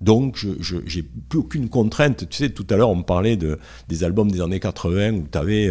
Donc, 0.00 0.44
je 0.60 0.76
n'ai 0.76 1.04
plus 1.28 1.38
aucune 1.38 1.68
contrainte. 1.68 2.28
Tu 2.28 2.36
sais, 2.36 2.50
tout 2.50 2.66
à 2.70 2.76
l'heure, 2.76 2.90
on 2.90 2.96
me 2.96 3.02
parlait 3.02 3.36
de, 3.36 3.58
des 3.88 4.04
albums 4.04 4.30
des 4.30 4.40
années 4.40 4.60
80 4.60 5.12
où 5.12 5.26
tu 5.30 5.38
avais 5.38 5.70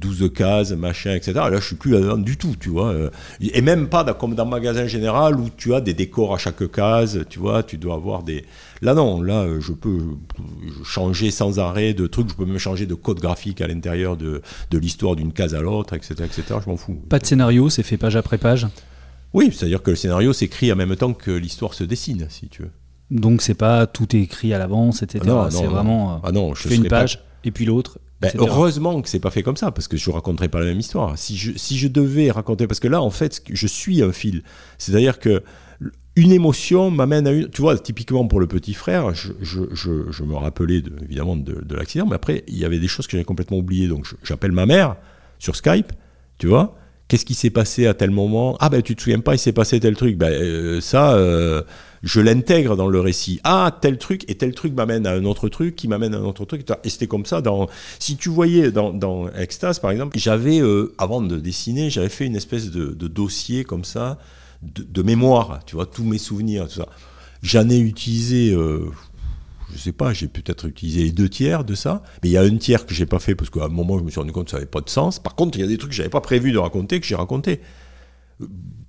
12 0.00 0.30
cases, 0.34 0.72
machin, 0.72 1.14
etc. 1.14 1.32
Là, 1.34 1.56
je 1.56 1.66
suis 1.66 1.76
plus 1.76 1.92
là-dedans 1.92 2.18
du 2.18 2.36
tout, 2.36 2.54
tu 2.58 2.70
vois. 2.70 2.94
Et 3.40 3.60
même 3.62 3.88
pas 3.88 4.04
comme 4.14 4.34
dans 4.34 4.44
le 4.44 4.50
magasin 4.50 4.86
général 4.86 5.38
où 5.38 5.48
tu 5.56 5.74
as 5.74 5.80
des 5.80 5.94
décors 5.94 6.34
à 6.34 6.38
chaque 6.38 6.70
case, 6.70 7.24
tu 7.28 7.38
vois. 7.38 7.62
Tu 7.62 7.78
dois 7.78 7.94
avoir 7.94 8.22
des. 8.22 8.44
Là, 8.80 8.94
non, 8.94 9.20
là, 9.20 9.46
je 9.60 9.72
peux 9.72 9.98
changer 10.84 11.30
sans 11.30 11.58
arrêt 11.58 11.94
de 11.94 12.06
trucs. 12.06 12.30
Je 12.30 12.34
peux 12.34 12.46
même 12.46 12.58
changer 12.58 12.86
de 12.86 12.94
code 12.94 13.20
graphique 13.20 13.60
à 13.60 13.66
l'intérieur 13.66 14.16
de, 14.16 14.42
de 14.70 14.78
l'histoire 14.78 15.16
d'une 15.16 15.32
case 15.32 15.54
à 15.54 15.60
l'autre, 15.60 15.94
etc., 15.94 16.14
etc. 16.24 16.42
Je 16.64 16.70
m'en 16.70 16.76
fous. 16.76 16.94
Pas 17.08 17.18
de 17.18 17.26
scénario, 17.26 17.68
c'est 17.70 17.82
fait 17.82 17.96
page 17.96 18.16
après 18.16 18.38
page? 18.38 18.66
Oui, 19.34 19.50
c'est-à-dire 19.52 19.82
que 19.82 19.90
le 19.90 19.96
scénario 19.96 20.32
s'écrit 20.32 20.72
en 20.72 20.76
même 20.76 20.96
temps 20.96 21.12
que 21.12 21.30
l'histoire 21.30 21.74
se 21.74 21.84
dessine, 21.84 22.26
si 22.30 22.48
tu 22.48 22.62
veux. 22.62 22.70
Donc 23.10 23.42
c'est 23.42 23.54
pas 23.54 23.86
tout 23.86 24.14
est 24.14 24.20
écrit 24.20 24.52
à 24.52 24.58
l'avance, 24.58 25.02
etc. 25.02 25.24
Ah 25.28 25.48
c'est 25.50 25.66
vraiment 25.66 26.14
euh, 26.14 26.18
ah 26.24 26.32
non, 26.32 26.54
je 26.54 26.68
fais 26.68 26.76
une 26.76 26.88
page 26.88 27.20
et 27.44 27.50
puis 27.50 27.64
l'autre. 27.64 27.98
Ben, 28.20 28.32
heureusement 28.36 29.00
que 29.00 29.08
c'est 29.08 29.20
pas 29.20 29.30
fait 29.30 29.44
comme 29.44 29.56
ça 29.56 29.70
parce 29.70 29.86
que 29.86 29.96
je 29.96 30.10
raconterai 30.10 30.48
pas 30.48 30.58
la 30.58 30.66
même 30.66 30.80
histoire. 30.80 31.16
Si 31.16 31.36
je, 31.36 31.52
si 31.56 31.78
je 31.78 31.86
devais 31.86 32.30
raconter, 32.32 32.66
parce 32.66 32.80
que 32.80 32.88
là 32.88 33.00
en 33.00 33.10
fait 33.10 33.42
je 33.50 33.66
suis 33.66 34.02
un 34.02 34.12
fil, 34.12 34.42
c'est-à-dire 34.76 35.20
que 35.20 35.42
une 36.16 36.32
émotion 36.32 36.90
m'amène 36.90 37.28
à 37.28 37.30
une. 37.30 37.48
Tu 37.48 37.62
vois, 37.62 37.78
typiquement 37.78 38.26
pour 38.26 38.40
le 38.40 38.48
petit 38.48 38.74
frère, 38.74 39.14
je, 39.14 39.32
je, 39.40 39.60
je, 39.72 40.10
je 40.10 40.24
me 40.24 40.34
rappelais 40.34 40.80
de, 40.80 40.92
évidemment 41.04 41.36
de, 41.36 41.62
de 41.64 41.74
l'accident, 41.76 42.06
mais 42.06 42.16
après 42.16 42.42
il 42.48 42.58
y 42.58 42.64
avait 42.64 42.80
des 42.80 42.88
choses 42.88 43.06
que 43.06 43.12
j'avais 43.12 43.24
complètement 43.24 43.58
oubliées. 43.58 43.86
Donc 43.86 44.06
j'appelle 44.24 44.52
ma 44.52 44.66
mère 44.66 44.96
sur 45.38 45.54
Skype, 45.54 45.92
tu 46.38 46.48
vois. 46.48 46.76
Qu'est-ce 47.06 47.24
qui 47.24 47.34
s'est 47.34 47.50
passé 47.50 47.86
à 47.86 47.94
tel 47.94 48.10
moment? 48.10 48.56
Ah 48.58 48.68
ben 48.68 48.82
tu 48.82 48.96
te 48.96 49.00
souviens 49.00 49.20
pas, 49.20 49.34
il 49.34 49.38
s'est 49.38 49.52
passé 49.52 49.78
tel 49.78 49.96
truc. 49.96 50.18
Ben 50.18 50.32
euh, 50.32 50.80
ça. 50.80 51.14
Euh, 51.14 51.62
je 52.02 52.20
l'intègre 52.20 52.76
dans 52.76 52.88
le 52.88 53.00
récit. 53.00 53.40
Ah, 53.44 53.76
tel 53.80 53.98
truc, 53.98 54.24
et 54.28 54.36
tel 54.36 54.54
truc 54.54 54.74
m'amène 54.74 55.06
à 55.06 55.12
un 55.12 55.24
autre 55.24 55.48
truc, 55.48 55.76
qui 55.76 55.88
m'amène 55.88 56.14
à 56.14 56.18
un 56.18 56.24
autre 56.24 56.44
truc. 56.44 56.64
Et 56.84 56.90
c'était 56.90 57.06
comme 57.06 57.26
ça. 57.26 57.42
Si 57.98 58.16
tu 58.16 58.28
voyais 58.28 58.70
dans, 58.70 58.92
dans 58.92 59.28
Extase, 59.32 59.78
par 59.78 59.90
exemple, 59.90 60.18
j'avais, 60.18 60.60
euh, 60.60 60.94
avant 60.98 61.20
de 61.20 61.38
dessiner, 61.38 61.90
j'avais 61.90 62.08
fait 62.08 62.26
une 62.26 62.36
espèce 62.36 62.70
de, 62.70 63.08
dossier 63.08 63.64
comme 63.64 63.84
ça, 63.84 64.18
de, 64.62 65.02
mémoire, 65.02 65.60
tu 65.66 65.76
vois, 65.76 65.86
tous 65.86 66.04
mes 66.04 66.18
souvenirs, 66.18 66.68
tout 66.68 66.80
ça. 66.80 66.88
J'en 67.42 67.68
ai 67.70 67.78
utilisé, 67.78 68.52
euh, 68.52 68.90
je 69.72 69.78
sais 69.78 69.92
pas, 69.92 70.12
j'ai 70.12 70.26
peut-être 70.26 70.66
utilisé 70.66 71.04
les 71.04 71.12
deux 71.12 71.28
tiers 71.28 71.64
de 71.64 71.74
ça, 71.74 72.02
mais 72.22 72.30
il 72.30 72.32
y 72.32 72.36
a 72.36 72.42
un 72.42 72.56
tiers 72.56 72.84
que 72.84 72.94
j'ai 72.94 73.06
pas 73.06 73.20
fait 73.20 73.34
parce 73.34 73.50
qu'à 73.50 73.64
un 73.64 73.68
moment, 73.68 73.98
je 73.98 74.04
me 74.04 74.10
suis 74.10 74.18
rendu 74.18 74.32
compte 74.32 74.46
que 74.46 74.50
ça 74.50 74.56
n'avait 74.56 74.66
pas 74.66 74.80
de 74.80 74.88
sens. 74.88 75.18
Par 75.20 75.34
contre, 75.34 75.56
il 75.58 75.60
y 75.60 75.64
a 75.64 75.68
des 75.68 75.78
trucs 75.78 75.90
que 75.90 75.96
j'avais 75.96 76.08
pas 76.08 76.20
prévu 76.20 76.52
de 76.52 76.58
raconter 76.58 77.00
que 77.00 77.06
j'ai 77.06 77.14
raconté 77.14 77.60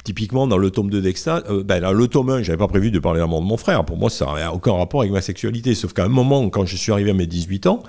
typiquement 0.03 0.47
dans 0.47 0.57
le 0.57 0.71
tome 0.71 0.89
2 0.89 1.01
d'Extase, 1.01 1.43
euh, 1.49 1.63
ben, 1.63 1.81
dans 1.81 1.93
le 1.93 2.07
tome 2.07 2.29
1, 2.29 2.43
j'avais 2.43 2.57
pas 2.57 2.67
prévu 2.67 2.91
de 2.91 2.99
parler 2.99 3.25
mon, 3.25 3.41
de 3.41 3.45
mon 3.45 3.57
frère. 3.57 3.85
Pour 3.85 3.97
moi, 3.97 4.09
ça 4.09 4.25
n'a 4.25 4.53
aucun 4.53 4.73
rapport 4.73 5.01
avec 5.01 5.11
ma 5.11 5.21
sexualité. 5.21 5.75
Sauf 5.75 5.93
qu'à 5.93 6.05
un 6.05 6.09
moment, 6.09 6.49
quand 6.49 6.65
je 6.65 6.75
suis 6.75 6.91
arrivé 6.91 7.11
à 7.11 7.13
mes 7.13 7.27
18 7.27 7.67
ans, 7.67 7.83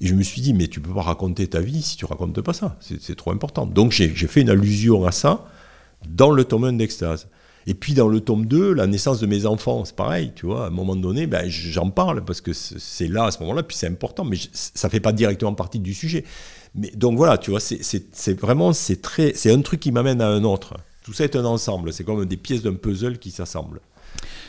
je 0.00 0.14
me 0.14 0.22
suis 0.22 0.40
dit, 0.40 0.54
mais 0.54 0.68
tu 0.68 0.80
peux 0.80 0.92
pas 0.92 1.02
raconter 1.02 1.46
ta 1.48 1.60
vie 1.60 1.82
si 1.82 1.96
tu 1.96 2.04
racontes 2.04 2.40
pas 2.40 2.52
ça. 2.52 2.76
C'est 2.80 3.16
trop 3.16 3.32
important. 3.32 3.66
Donc 3.66 3.92
j'ai 3.92 4.08
fait 4.08 4.42
une 4.42 4.50
allusion 4.50 5.04
à 5.04 5.12
ça 5.12 5.46
dans 6.08 6.30
le 6.30 6.44
tome 6.44 6.64
1 6.64 6.74
d'Extase. 6.74 7.28
Et 7.66 7.74
puis 7.74 7.92
dans 7.92 8.08
le 8.08 8.20
tome 8.20 8.46
2, 8.46 8.72
la 8.72 8.86
naissance 8.86 9.20
de 9.20 9.26
mes 9.26 9.44
enfants, 9.44 9.84
c'est 9.84 9.94
pareil, 9.94 10.32
tu 10.34 10.46
vois, 10.46 10.64
à 10.64 10.66
un 10.68 10.70
moment 10.70 10.96
donné, 10.96 11.26
ben, 11.26 11.50
j'en 11.50 11.90
parle 11.90 12.24
parce 12.24 12.40
que 12.40 12.54
c'est 12.54 13.08
là, 13.08 13.26
à 13.26 13.30
ce 13.30 13.40
moment-là, 13.40 13.62
puis 13.62 13.76
c'est 13.76 13.88
important, 13.88 14.24
mais 14.24 14.38
ça 14.52 14.88
fait 14.88 15.00
pas 15.00 15.12
directement 15.12 15.52
partie 15.52 15.78
du 15.78 15.92
sujet. 15.92 16.24
Mais, 16.74 16.90
donc 16.92 17.18
voilà, 17.18 17.36
tu 17.36 17.50
vois, 17.50 17.60
c'est 17.60 18.40
vraiment, 18.40 18.72
c'est 18.72 19.50
un 19.50 19.60
truc 19.60 19.80
qui 19.80 19.92
m'amène 19.92 20.22
à 20.22 20.28
un 20.28 20.44
autre. 20.44 20.78
Tout 21.08 21.14
ça 21.14 21.24
est 21.24 21.36
un 21.36 21.46
ensemble, 21.46 21.90
c'est 21.94 22.04
comme 22.04 22.26
des 22.26 22.36
pièces 22.36 22.60
d'un 22.60 22.74
puzzle 22.74 23.16
qui 23.16 23.30
s'assemblent. 23.30 23.80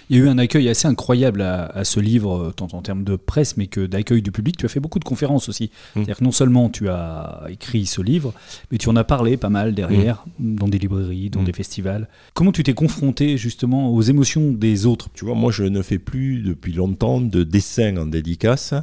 Il 0.09 0.17
y 0.17 0.19
a 0.19 0.25
eu 0.25 0.27
un 0.27 0.37
accueil 0.37 0.67
assez 0.67 0.89
incroyable 0.89 1.41
à, 1.41 1.85
ce 1.85 2.01
livre, 2.01 2.35
euh, 2.35 2.51
tant 2.51 2.67
en 2.73 2.81
termes 2.81 3.05
de 3.05 3.15
presse, 3.15 3.55
mais 3.55 3.67
que 3.67 3.85
d'accueil 3.85 4.21
du 4.21 4.33
public. 4.33 4.57
Tu 4.57 4.65
as 4.65 4.69
fait 4.69 4.81
beaucoup 4.81 4.99
de 4.99 5.05
conférences 5.05 5.47
aussi. 5.47 5.63
Mmh. 5.63 5.69
C'est-à-dire 5.93 6.17
que 6.17 6.23
non 6.25 6.33
seulement 6.33 6.69
tu 6.69 6.89
as 6.89 7.45
écrit 7.47 7.85
ce 7.85 8.01
livre, 8.01 8.33
mais 8.73 8.77
tu 8.77 8.89
en 8.89 8.97
as 8.97 9.05
parlé 9.05 9.37
pas 9.37 9.47
mal 9.47 9.73
derrière, 9.73 10.25
mmh. 10.37 10.55
dans 10.55 10.67
des 10.67 10.79
librairies, 10.79 11.29
dans 11.29 11.43
mmh. 11.43 11.45
des 11.45 11.53
festivals. 11.53 12.09
Comment 12.33 12.51
tu 12.51 12.63
t'es 12.63 12.73
confronté 12.73 13.37
justement 13.37 13.93
aux 13.93 14.01
émotions 14.01 14.51
des 14.51 14.85
autres? 14.85 15.07
Tu 15.13 15.23
vois, 15.23 15.35
moi 15.35 15.53
je 15.53 15.63
ne 15.63 15.81
fais 15.81 15.97
plus 15.97 16.41
depuis 16.41 16.73
longtemps 16.73 17.21
de 17.21 17.43
dessin 17.43 17.95
en 17.95 18.05
dédicace. 18.05 18.73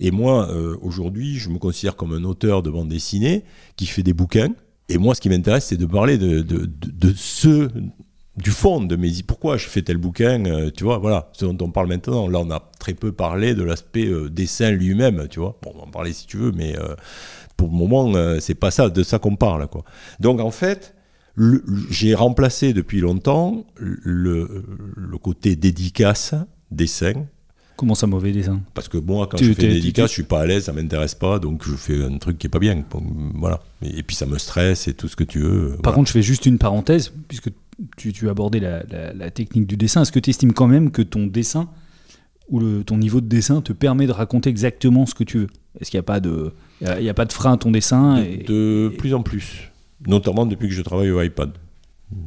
Et 0.00 0.10
moi, 0.10 0.50
euh, 0.50 0.76
aujourd'hui, 0.82 1.36
je 1.36 1.48
me 1.48 1.58
considère 1.58 1.94
comme 1.94 2.12
un 2.12 2.24
auteur 2.24 2.64
de 2.64 2.70
bande 2.70 2.88
dessinée 2.88 3.44
qui 3.76 3.86
fait 3.86 4.02
des 4.02 4.14
bouquins 4.14 4.52
et 4.90 4.98
moi, 4.98 5.14
ce 5.14 5.20
qui 5.20 5.28
m'intéresse, 5.28 5.66
c'est 5.66 5.76
de 5.76 5.86
parler 5.86 6.18
de, 6.18 6.40
de, 6.40 6.66
de, 6.66 7.12
ce, 7.16 7.70
du 8.36 8.50
fond 8.50 8.82
de 8.82 8.96
mes 8.96 9.10
pourquoi 9.26 9.56
je 9.56 9.66
fais 9.68 9.82
tel 9.82 9.98
bouquin, 9.98 10.44
euh, 10.46 10.70
tu 10.70 10.82
vois, 10.82 10.98
voilà, 10.98 11.30
ce 11.32 11.44
dont 11.44 11.64
on 11.64 11.70
parle 11.70 11.86
maintenant. 11.86 12.28
Là, 12.28 12.40
on 12.40 12.50
a 12.50 12.60
très 12.80 12.94
peu 12.94 13.12
parlé 13.12 13.54
de 13.54 13.62
l'aspect 13.62 14.06
euh, 14.06 14.28
dessin 14.28 14.72
lui-même, 14.72 15.28
tu 15.28 15.38
vois. 15.38 15.58
Bon, 15.62 15.70
on 15.74 15.78
va 15.78 15.84
en 15.84 15.90
parler 15.90 16.12
si 16.12 16.26
tu 16.26 16.38
veux, 16.38 16.50
mais 16.50 16.76
euh, 16.76 16.96
pour 17.56 17.68
le 17.68 17.74
moment, 17.74 18.12
c'est 18.40 18.54
pas 18.54 18.70
ça, 18.70 18.88
de 18.88 19.02
ça 19.02 19.18
qu'on 19.18 19.36
parle, 19.36 19.68
quoi. 19.68 19.84
Donc, 20.18 20.40
en 20.40 20.50
fait, 20.50 20.94
j'ai 21.90 22.14
remplacé 22.14 22.72
depuis 22.72 23.00
longtemps 23.00 23.64
le, 23.76 24.64
le 24.96 25.18
côté 25.18 25.54
dédicace, 25.56 26.34
dessin, 26.70 27.26
Comment 27.80 27.94
ça, 27.94 28.06
mauvais 28.06 28.30
dessin 28.30 28.60
Parce 28.74 28.88
que 28.88 28.98
moi, 28.98 29.26
quand 29.26 29.38
je 29.38 29.54
fais 29.54 29.62
des 29.62 29.72
dédicaces, 29.72 30.10
je 30.10 30.12
suis 30.12 30.22
pas 30.22 30.42
à 30.42 30.46
l'aise, 30.46 30.64
ça 30.64 30.74
m'intéresse 30.74 31.14
pas, 31.14 31.38
donc 31.38 31.66
je 31.66 31.74
fais 31.74 32.04
un 32.04 32.18
truc 32.18 32.36
qui 32.36 32.46
est 32.46 32.50
pas 32.50 32.58
bien. 32.58 32.84
Voilà. 33.36 33.60
Et, 33.80 34.02
puis 34.02 34.14
ça 34.14 34.26
me 34.26 34.36
stresse 34.36 34.86
et 34.86 34.92
tout 34.92 35.08
ce 35.08 35.16
que 35.16 35.24
tu 35.24 35.38
veux. 35.38 35.78
Par 35.82 35.94
contre, 35.94 36.08
je 36.08 36.12
fais 36.12 36.20
juste 36.20 36.44
une 36.44 36.58
parenthèse, 36.58 37.10
puisque 37.26 37.48
tu, 37.96 38.12
tu 38.12 38.28
abordais 38.28 38.60
la, 38.60 38.82
la, 39.14 39.30
technique 39.30 39.66
du 39.66 39.78
dessin. 39.78 40.02
Est-ce 40.02 40.12
que 40.12 40.18
tu 40.18 40.28
estimes 40.28 40.52
quand 40.52 40.66
même 40.66 40.90
que 40.90 41.00
ton 41.00 41.26
dessin 41.26 41.70
ou 42.50 42.60
le, 42.60 42.84
ton 42.84 42.98
niveau 42.98 43.22
de 43.22 43.28
dessin 43.28 43.62
te 43.62 43.72
permet 43.72 44.06
de 44.06 44.12
raconter 44.12 44.50
exactement 44.50 45.06
ce 45.06 45.14
que 45.14 45.24
tu 45.24 45.38
veux? 45.38 45.46
Est-ce 45.80 45.90
qu'il 45.90 45.96
n'y 45.96 46.02
a 46.02 46.02
pas 46.02 46.20
de, 46.20 46.52
il 46.82 47.02
y 47.02 47.08
a, 47.08 47.14
pas 47.14 47.24
de 47.24 47.32
frein 47.32 47.54
à 47.54 47.56
ton 47.56 47.70
dessin 47.70 48.16
De, 48.20 48.24
et, 48.24 48.44
de 48.46 48.92
plus 48.98 49.14
en 49.14 49.22
plus, 49.22 49.72
notamment 50.06 50.44
depuis 50.44 50.68
que 50.68 50.74
je 50.74 50.82
travaille 50.82 51.10
au 51.10 51.22
iPad. 51.22 51.52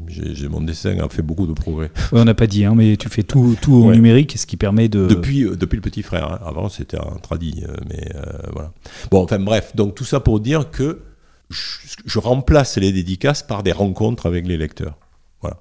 J'ai 0.08 0.48
mon 0.48 0.62
dessin 0.62 0.98
a 1.00 1.10
fait 1.10 1.22
beaucoup 1.22 1.46
de 1.46 1.54
progrès. 1.54 1.92
on 2.14 2.24
n'a 2.24 2.34
pas 2.34 2.48
dit, 2.48 2.64
hein, 2.64 2.74
mais 2.76 2.96
tu 2.96 3.10
fais 3.10 3.24
tout, 3.24 3.58
tout 3.62 3.74
au 3.74 3.92
numérique, 3.92 4.38
ce 4.38 4.46
qui 4.46 4.56
permet 4.56 4.88
de. 4.88 5.08
Depuis, 5.08 5.44
euh, 5.44 5.58
depuis 5.58 5.76
le 5.76 5.82
petit 5.82 6.04
frère. 6.04 6.32
Hein. 6.32 6.40
Avant, 6.46 6.70
c'était 6.70 6.98
un 6.98 7.18
tradit, 7.22 7.64
euh, 7.68 7.76
mais 7.90 8.08
euh, 8.16 8.22
voilà. 8.54 8.72
Bon, 9.12 9.24
enfin 9.24 9.40
bref, 9.40 9.76
donc 9.76 9.96
tout 9.96 10.06
ça 10.06 10.20
pour 10.20 10.40
dire 10.40 10.72
que 10.72 11.02
je, 11.50 12.20
remplace 12.20 12.78
les 12.78 12.92
dédicaces 12.92 13.44
par 13.44 13.62
des 13.62 13.74
rencontres 13.74 14.26
avec 14.26 14.48
les 14.48 14.58
lecteurs. 14.58 14.98
Voilà. 15.42 15.58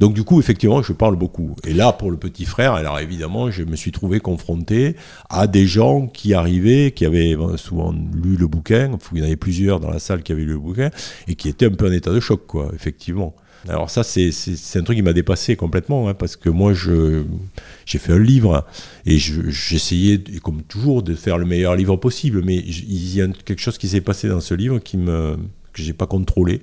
Donc 0.00 0.14
du 0.14 0.24
coup, 0.24 0.40
effectivement, 0.40 0.80
je 0.82 0.94
parle 0.94 1.16
beaucoup. 1.16 1.54
Et 1.66 1.74
là, 1.74 1.92
pour 1.92 2.10
le 2.10 2.16
petit 2.16 2.46
frère, 2.46 2.72
alors 2.72 2.98
évidemment, 3.00 3.50
je 3.50 3.64
me 3.64 3.76
suis 3.76 3.92
trouvé 3.92 4.20
confronté 4.20 4.96
à 5.28 5.46
des 5.46 5.66
gens 5.66 6.06
qui 6.06 6.32
arrivaient, 6.32 6.92
qui 6.92 7.04
avaient 7.04 7.36
souvent 7.56 7.92
lu 7.92 8.36
le 8.36 8.46
bouquin. 8.46 8.96
Il 9.12 9.18
y 9.18 9.20
en 9.20 9.24
avait 9.26 9.36
plusieurs 9.36 9.78
dans 9.78 9.90
la 9.90 9.98
salle 9.98 10.22
qui 10.22 10.32
avaient 10.32 10.44
lu 10.44 10.52
le 10.52 10.58
bouquin 10.58 10.90
et 11.26 11.34
qui 11.34 11.48
étaient 11.50 11.66
un 11.66 11.70
peu 11.70 11.88
en 11.88 11.92
état 11.92 12.12
de 12.12 12.20
choc, 12.20 12.46
quoi, 12.46 12.70
effectivement. 12.74 13.34
Alors 13.66 13.90
ça, 13.90 14.04
c'est 14.04 14.30
un 14.76 14.82
truc 14.82 14.96
qui 14.96 15.02
m'a 15.02 15.12
dépassé 15.12 15.56
complètement, 15.56 16.08
hein, 16.08 16.14
parce 16.14 16.36
que 16.36 16.48
moi, 16.48 16.72
j'ai 16.72 17.98
fait 17.98 18.12
un 18.12 18.18
livre 18.18 18.66
et 19.04 19.18
j'essayais, 19.18 20.22
comme 20.42 20.62
toujours, 20.62 21.02
de 21.02 21.14
faire 21.14 21.38
le 21.38 21.44
meilleur 21.44 21.74
livre 21.74 21.96
possible, 21.96 22.42
mais 22.44 22.56
il 22.56 23.14
y 23.14 23.20
a 23.20 23.28
quelque 23.44 23.60
chose 23.60 23.78
qui 23.78 23.88
s'est 23.88 24.00
passé 24.00 24.28
dans 24.28 24.40
ce 24.40 24.54
livre 24.54 24.78
qui 24.78 24.96
me, 24.96 25.36
que 25.72 25.82
j'ai 25.82 25.92
pas 25.92 26.06
contrôlé. 26.06 26.62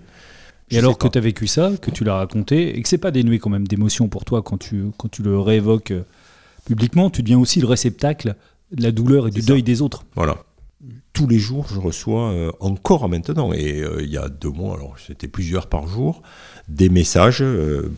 et 0.72 0.78
alors 0.78 0.98
que 0.98 1.08
tu 1.08 1.18
as 1.18 1.22
vécu 1.22 1.48
ça, 1.48 1.72
que 1.82 1.91
tu 1.91 2.04
l'as 2.04 2.16
raconté, 2.16 2.78
et 2.78 2.82
que 2.82 2.88
c'est 2.88 2.98
pas 2.98 3.12
dénué 3.12 3.39
quand 3.39 3.50
même 3.50 3.68
d'émotion 3.68 4.08
pour 4.08 4.24
toi 4.24 4.41
quand 4.41 4.58
tu, 4.58 4.86
quand 4.98 5.10
tu 5.10 5.22
le 5.22 5.39
réévoques 5.39 5.91
euh, 5.91 6.04
publiquement, 6.66 7.10
tu 7.10 7.24
deviens 7.24 7.39
aussi 7.39 7.60
le 7.60 7.68
réceptacle 7.68 8.36
de 8.72 8.84
la 8.84 8.91
douleur 8.91 9.28
et 9.28 9.32
du 9.32 9.41
deuil 9.41 9.64
des 9.64 9.82
autres. 9.82 10.06
Voilà 10.16 10.38
tous 11.14 11.28
les 11.28 11.40
jours, 11.40 11.68
je 11.74 11.80
reçois 11.80 12.32
euh, 12.32 12.52
encore 12.60 13.08
maintenant, 13.08 13.54
et 13.54 13.82
euh, 13.82 14.04
il 14.04 14.10
y 14.10 14.18
a 14.18 14.28
deux 14.28 14.50
mois, 14.50 14.76
alors 14.76 14.96
c'était 15.00 15.28
plusieurs 15.28 15.68
par 15.68 15.88
jour, 15.88 16.22
des 16.68 16.90
messages 16.90 17.42
euh, 17.42 17.92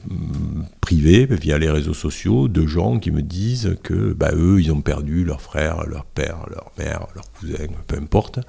privés 0.81 1.25
via 1.25 1.57
les 1.57 1.69
réseaux 1.69 1.95
sociaux 1.95 2.47
de 2.47 2.65
gens 2.67 2.99
qui 2.99 3.11
me 3.11 3.21
disent 3.21 3.77
que 3.83 4.13
bah, 4.13 4.31
eux, 4.35 4.61
ils 4.61 4.71
ont 4.71 4.81
perdu 4.81 5.23
leur 5.23 5.41
frère, 5.41 5.85
leur 5.87 6.05
père, 6.05 6.45
leur 6.49 6.71
mère, 6.77 7.07
leur 7.15 7.25
cousin, 7.31 7.65
peu 7.87 7.97
importe, 7.97 8.39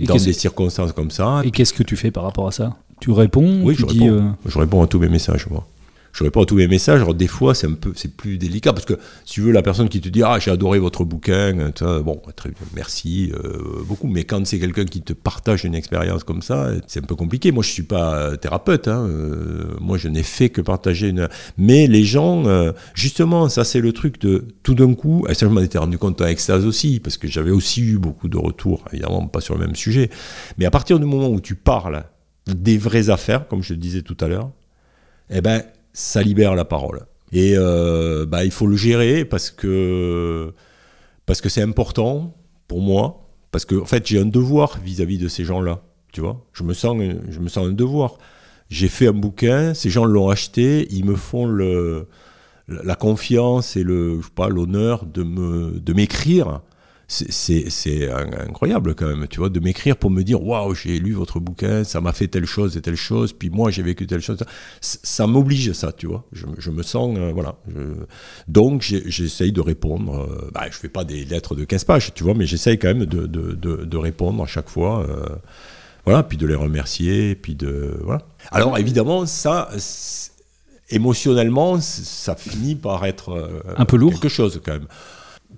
dans 0.00 0.16
des 0.16 0.32
circonstances 0.34 0.92
comme 0.92 1.10
ça. 1.10 1.40
Et 1.44 1.50
qu'est-ce 1.50 1.72
que 1.72 1.82
tu 1.82 1.96
fais 1.96 2.10
par 2.10 2.24
rapport 2.24 2.46
à 2.46 2.52
ça? 2.52 2.76
Tu 3.00 3.10
réponds 3.10 3.62
Oui, 3.62 3.74
je, 3.78 3.86
réponds. 3.86 4.34
je 4.44 4.58
réponds 4.58 4.82
à 4.82 4.86
tous 4.86 4.98
mes 4.98 5.08
messages, 5.08 5.48
moi 5.48 5.66
je 6.18 6.24
réponds 6.24 6.42
à 6.42 6.46
tous 6.46 6.56
mes 6.56 6.66
messages. 6.66 7.00
Alors 7.00 7.14
des 7.14 7.28
fois, 7.28 7.54
c'est 7.54 7.68
un 7.68 7.74
peu, 7.74 7.92
c'est 7.94 8.16
plus 8.16 8.38
délicat 8.38 8.72
parce 8.72 8.84
que 8.84 8.94
si 9.24 9.34
tu 9.34 9.40
veux 9.40 9.52
la 9.52 9.62
personne 9.62 9.88
qui 9.88 10.00
te 10.00 10.08
dit 10.08 10.24
ah 10.24 10.40
j'ai 10.40 10.50
adoré 10.50 10.80
votre 10.80 11.04
bouquin, 11.04 11.70
bon 12.02 12.20
très 12.34 12.48
bien, 12.48 12.58
merci 12.74 13.32
euh, 13.34 13.84
beaucoup. 13.84 14.08
Mais 14.08 14.24
quand 14.24 14.44
c'est 14.44 14.58
quelqu'un 14.58 14.84
qui 14.84 15.02
te 15.02 15.12
partage 15.12 15.64
une 15.64 15.76
expérience 15.76 16.24
comme 16.24 16.42
ça, 16.42 16.70
c'est 16.88 17.04
un 17.04 17.06
peu 17.06 17.14
compliqué. 17.14 17.52
Moi, 17.52 17.62
je 17.62 17.70
suis 17.70 17.84
pas 17.84 18.16
euh, 18.16 18.36
thérapeute. 18.36 18.88
Hein, 18.88 19.06
euh, 19.08 19.76
moi, 19.80 19.96
je 19.96 20.08
n'ai 20.08 20.24
fait 20.24 20.48
que 20.48 20.60
partager 20.60 21.10
une. 21.10 21.28
Mais 21.56 21.86
les 21.86 22.02
gens, 22.02 22.44
justement, 22.94 23.48
ça 23.48 23.62
c'est 23.62 23.80
le 23.80 23.92
truc 23.92 24.20
de 24.20 24.44
tout 24.64 24.74
d'un 24.74 24.94
coup. 24.94 25.24
Et 25.28 25.34
ça, 25.34 25.46
je 25.46 25.52
m'en 25.52 25.60
étais 25.60 25.78
rendu 25.78 25.98
compte 25.98 26.20
en 26.20 26.26
extase 26.26 26.66
aussi 26.66 26.98
parce 26.98 27.16
que 27.16 27.28
j'avais 27.28 27.52
aussi 27.52 27.82
eu 27.82 27.98
beaucoup 27.98 28.26
de 28.26 28.38
retours, 28.38 28.84
évidemment 28.92 29.28
pas 29.28 29.40
sur 29.40 29.54
le 29.54 29.64
même 29.64 29.76
sujet. 29.76 30.10
Mais 30.58 30.64
à 30.64 30.72
partir 30.72 30.98
du 30.98 31.06
moment 31.06 31.28
où 31.28 31.40
tu 31.40 31.54
parles 31.54 32.06
des 32.48 32.76
vraies 32.76 33.08
affaires, 33.08 33.46
comme 33.46 33.62
je 33.62 33.74
le 33.74 33.78
disais 33.78 34.02
tout 34.02 34.16
à 34.20 34.26
l'heure, 34.26 34.50
eh 35.30 35.42
ben 35.42 35.62
ça 35.98 36.22
libère 36.22 36.54
la 36.54 36.64
parole. 36.64 37.00
Et 37.32 37.54
euh, 37.56 38.24
bah, 38.24 38.44
il 38.44 38.52
faut 38.52 38.68
le 38.68 38.76
gérer 38.76 39.24
parce 39.24 39.50
que 39.50 40.54
parce 41.26 41.40
que 41.40 41.48
c'est 41.48 41.60
important 41.60 42.36
pour 42.68 42.80
moi, 42.80 43.28
parce 43.50 43.64
que 43.64 43.74
en 43.74 43.84
fait 43.84 44.06
j'ai 44.06 44.20
un 44.20 44.24
devoir 44.24 44.78
vis-à-vis 44.82 45.18
de 45.18 45.26
ces 45.26 45.44
gens-là. 45.44 45.82
Tu 46.12 46.20
vois, 46.20 46.46
je 46.52 46.62
me 46.62 46.72
sens 46.72 46.96
je 47.28 47.40
me 47.40 47.48
sens 47.48 47.66
un 47.66 47.72
devoir. 47.72 48.18
J'ai 48.70 48.88
fait 48.88 49.08
un 49.08 49.12
bouquin, 49.12 49.74
ces 49.74 49.90
gens 49.90 50.04
l'ont 50.04 50.28
acheté, 50.28 50.86
ils 50.90 51.04
me 51.04 51.16
font 51.16 51.46
le 51.46 52.06
la 52.68 52.94
confiance 52.94 53.76
et 53.76 53.82
le 53.82 54.20
pas 54.36 54.48
l'honneur 54.48 55.04
de 55.04 55.24
me 55.24 55.80
de 55.80 55.92
m'écrire 55.92 56.60
c'est 57.10 58.10
incroyable 58.12 58.94
quand 58.94 59.06
même, 59.06 59.26
tu 59.28 59.38
vois, 59.38 59.48
de 59.48 59.60
m'écrire 59.60 59.96
pour 59.96 60.10
me 60.10 60.22
dire 60.22 60.42
waouh, 60.42 60.74
j'ai 60.74 60.98
lu 60.98 61.14
votre 61.14 61.40
bouquin, 61.40 61.82
ça 61.82 62.02
m'a 62.02 62.12
fait 62.12 62.28
telle 62.28 62.44
chose 62.44 62.76
et 62.76 62.82
telle 62.82 62.96
chose, 62.96 63.32
puis 63.32 63.48
moi 63.48 63.70
j'ai 63.70 63.82
vécu 63.82 64.06
telle 64.06 64.20
chose. 64.20 64.38
Ça, 64.82 65.26
m'oblige 65.26 65.72
ça, 65.72 65.90
tu 65.90 66.06
vois. 66.06 66.26
Je, 66.32 66.70
me 66.70 66.82
sens, 66.82 67.16
euh, 67.18 67.32
voilà. 67.32 67.56
donc 68.46 68.82
j'essaye 68.82 69.52
de 69.52 69.60
répondre. 69.62 70.28
Euh, 70.28 70.50
bah, 70.52 70.66
je 70.70 70.76
fais 70.76 70.90
pas 70.90 71.04
des 71.04 71.24
lettres 71.24 71.54
de 71.54 71.64
15 71.64 71.84
pages, 71.84 72.12
tu 72.12 72.24
vois, 72.24 72.34
mais 72.34 72.44
j'essaye 72.44 72.78
quand 72.78 72.88
même 72.88 73.06
de, 73.06 73.26
de, 73.26 73.54
de, 73.54 73.96
répondre 73.96 74.42
à 74.42 74.46
chaque 74.46 74.68
fois. 74.68 75.06
Euh, 75.08 75.26
voilà, 76.04 76.22
puis 76.22 76.36
de 76.36 76.46
les 76.46 76.54
remercier, 76.54 77.34
puis 77.34 77.54
de. 77.54 77.98
Voilà. 78.04 78.20
Alors 78.50 78.76
évidemment, 78.76 79.24
ça 79.24 79.70
émotionnellement, 80.90 81.80
ça 81.80 82.34
finit 82.36 82.76
par 82.76 83.06
être 83.06 83.62
un 83.76 83.84
peu 83.86 83.96
lourd. 83.96 84.12
Quelque 84.12 84.28
chose 84.28 84.60
quand 84.62 84.72
même. 84.72 84.88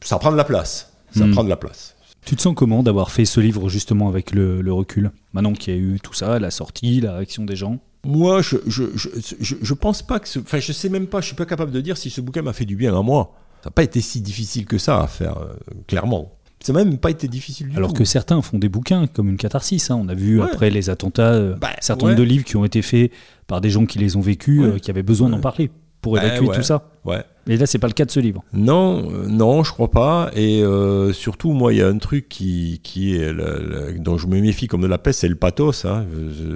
Ça 0.03 0.19
prend 0.19 0.31
de 0.31 0.37
la 0.37 0.45
place 0.45 0.90
ça 1.13 1.27
hmm. 1.27 1.33
prend 1.33 1.45
de 1.45 1.49
la 1.49 1.57
place. 1.57 1.97
Tu 2.25 2.37
te 2.37 2.43
sens 2.43 2.55
comment 2.55 2.83
d'avoir 2.83 3.11
fait 3.11 3.25
ce 3.25 3.41
livre 3.41 3.69
justement 3.69 4.09
avec 4.09 4.33
le, 4.33 4.73
recul 4.73 5.11
Maintenant 5.33 5.53
qu'il 5.53 5.75
y 5.75 5.77
a 5.77 5.81
eu 5.81 5.99
tout 6.01 6.13
ça, 6.13 6.39
la 6.39 6.51
sortie, 6.51 7.01
la 7.01 7.15
réaction 7.15 7.45
des 7.45 7.57
gens? 7.57 7.79
Moi, 8.05 8.43
je, 8.43 8.57
je, 8.67 8.85
je, 8.95 9.57
je 9.61 9.75
pense 9.75 10.03
pas 10.03 10.21
que. 10.21 10.29
Ce, 10.29 10.39
enfin, 10.39 10.59
je 10.59 10.73
sais 10.73 10.89
même 10.89 11.07
pas, 11.07 11.21
je 11.21 11.27
suis 11.27 11.37
pas 11.37 11.47
capable 11.47 11.71
de 11.71 11.81
dire 11.81 11.97
si 11.97 12.11
ce 12.11 12.21
bouquin 12.21 12.43
m'a 12.43 12.53
fait 12.53 12.65
du 12.65 12.77
bien 12.77 12.97
à 12.99 13.03
moi. 13.03 13.35
Ça 13.63 13.69
n'a 13.69 13.73
pas 13.73 13.83
été 13.83 14.01
si 14.01 14.21
difficile 14.21 14.65
que 14.65 14.79
ça 14.79 15.01
à 15.03 15.07
faire, 15.07 15.39
euh, 15.39 15.55
clairement. 15.87 16.33
Ça 16.63 16.73
n'a 16.73 16.85
même 16.85 16.99
pas 16.99 17.11
été 17.11 17.27
difficile 17.27 17.69
du 17.69 17.77
Alors 17.77 17.95
que 17.95 18.05
certains 18.05 18.41
font 18.43 18.59
des 18.59 18.69
bouquins 18.69 19.07
comme 19.07 19.29
une 19.29 19.39
catharsis. 19.39 19.91
Hein. 19.91 19.99
On 20.03 20.09
a 20.09 20.15
vu 20.15 20.43
après 20.43 20.71
les 20.71 20.91
attentats, 20.91 21.33
euh, 21.33 21.57
bah, 21.57 21.71
certains 21.81 22.09
nombre 22.09 22.19
de 22.19 22.23
livres 22.23 22.45
qui 22.45 22.57
ont 22.57 22.65
été 22.65 22.83
faits 22.83 23.11
par 23.47 23.61
des 23.61 23.71
gens 23.71 23.87
qui 23.87 23.99
les 23.99 24.17
ont 24.17 24.21
vécus, 24.21 24.63
euh, 24.63 24.79
qui 24.79 24.91
avaient 24.91 25.03
besoin 25.03 25.31
d'en 25.31 25.41
parler 25.41 25.71
pour 26.03 26.15
bah, 26.15 26.25
évacuer 26.25 26.49
tout 26.55 26.63
ça. 26.63 26.91
Ouais. 27.05 27.25
Mais 27.47 27.57
là, 27.57 27.67
c'est 27.67 27.79
pas 27.79 27.87
le 27.87 27.95
cas 27.95 28.05
de 28.05 28.11
ce 28.11 28.21
livre. 28.21 28.45
Non, 28.53 29.11
euh, 29.11 29.27
non, 29.27 29.65
je 29.65 29.73
crois 29.73 29.91
pas. 29.91 30.31
Et 30.35 30.63
euh, 30.63 31.13
surtout, 31.13 31.53
moi, 31.53 31.73
il 31.73 31.79
y 31.79 31.83
a 31.83 31.89
un 31.89 31.99
truc 31.99 32.29
qui, 32.29 32.81
qui 32.83 33.19
dont 33.97 34.19
je 34.19 34.27
me 34.27 34.41
méfie 34.41 34.67
comme 34.67 34.83
de 34.83 34.87
la 34.87 34.99
peste, 34.99 35.21
c'est 35.21 35.29
le 35.29 35.37
pathos. 35.37 35.85
Hein. 35.85 36.05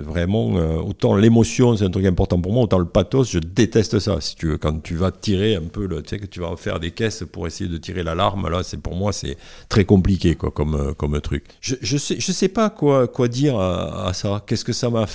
Vraiment, 0.05 0.57
euh, 0.57 0.77
autant 0.77 1.17
l'émotion, 1.17 1.77
c'est 1.77 1.85
un 1.85 1.91
truc 1.91 2.05
important 2.05 2.41
pour 2.41 2.53
moi, 2.53 2.65
autant 2.65 2.79
le 2.79 2.85
pathos, 2.85 3.31
je 3.31 3.39
déteste 3.39 3.99
ça. 3.99 4.21
Si 4.21 4.37
tu 4.37 4.59
quand 4.59 4.83
tu 4.83 4.95
vas 4.95 5.11
tirer 5.11 5.57
un 5.57 5.63
peu, 5.63 5.89
tu 5.89 6.09
sais 6.09 6.19
que 6.19 6.27
tu 6.27 6.41
vas 6.41 6.55
faire 6.57 6.81
des 6.81 6.91
caisses 6.91 7.25
pour 7.31 7.47
essayer 7.47 7.71
de 7.71 7.79
tirer 7.79 8.03
l'alarme, 8.03 8.49
là, 8.49 8.63
c'est 8.63 8.81
pour 8.81 8.95
moi, 8.95 9.13
c'est 9.13 9.37
très 9.69 9.85
compliqué, 9.85 10.35
quoi, 10.35 10.51
comme, 10.51 10.95
comme 10.97 11.19
truc. 11.21 11.45
Je, 11.61 11.77
je 11.81 11.97
sais, 11.97 12.17
je 12.19 12.33
sais 12.33 12.49
pas 12.49 12.69
quoi, 12.69 13.09
quoi 13.09 13.29
dire 13.29 13.59
à, 13.59 14.13
ça. 14.13 14.43
Qu'est-ce 14.47 14.65
que 14.65 14.73
ça 14.73 14.91
m'a, 14.91 15.07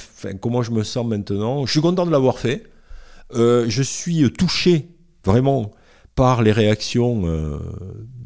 comment 0.42 0.64
je 0.64 0.72
me 0.72 0.84
sens 0.84 1.06
maintenant? 1.06 1.66
Je 1.66 1.72
suis 1.72 1.82
content 1.82 2.06
de 2.06 2.12
l'avoir 2.12 2.40
fait. 2.40 2.64
Je 3.34 3.82
suis 3.84 4.32
touché 4.32 4.88
vraiment 5.30 5.72
par 6.16 6.42
les 6.42 6.52
réactions 6.52 7.22
euh, 7.26 7.60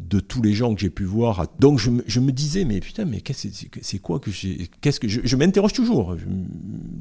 de 0.09 0.19
tous 0.19 0.41
les 0.41 0.53
gens 0.53 0.73
que 0.73 0.81
j'ai 0.81 0.89
pu 0.89 1.03
voir. 1.03 1.47
Donc 1.59 1.79
je, 1.79 2.19
me 2.19 2.31
disais, 2.31 2.65
mais 2.65 2.79
putain, 2.79 3.05
mais 3.05 3.21
c'est 3.81 3.99
quoi 3.99 4.19
que 4.19 4.31
j'ai. 4.31 4.69
Je, 5.03 5.35
m'interroge 5.35 5.73
toujours 5.73 6.15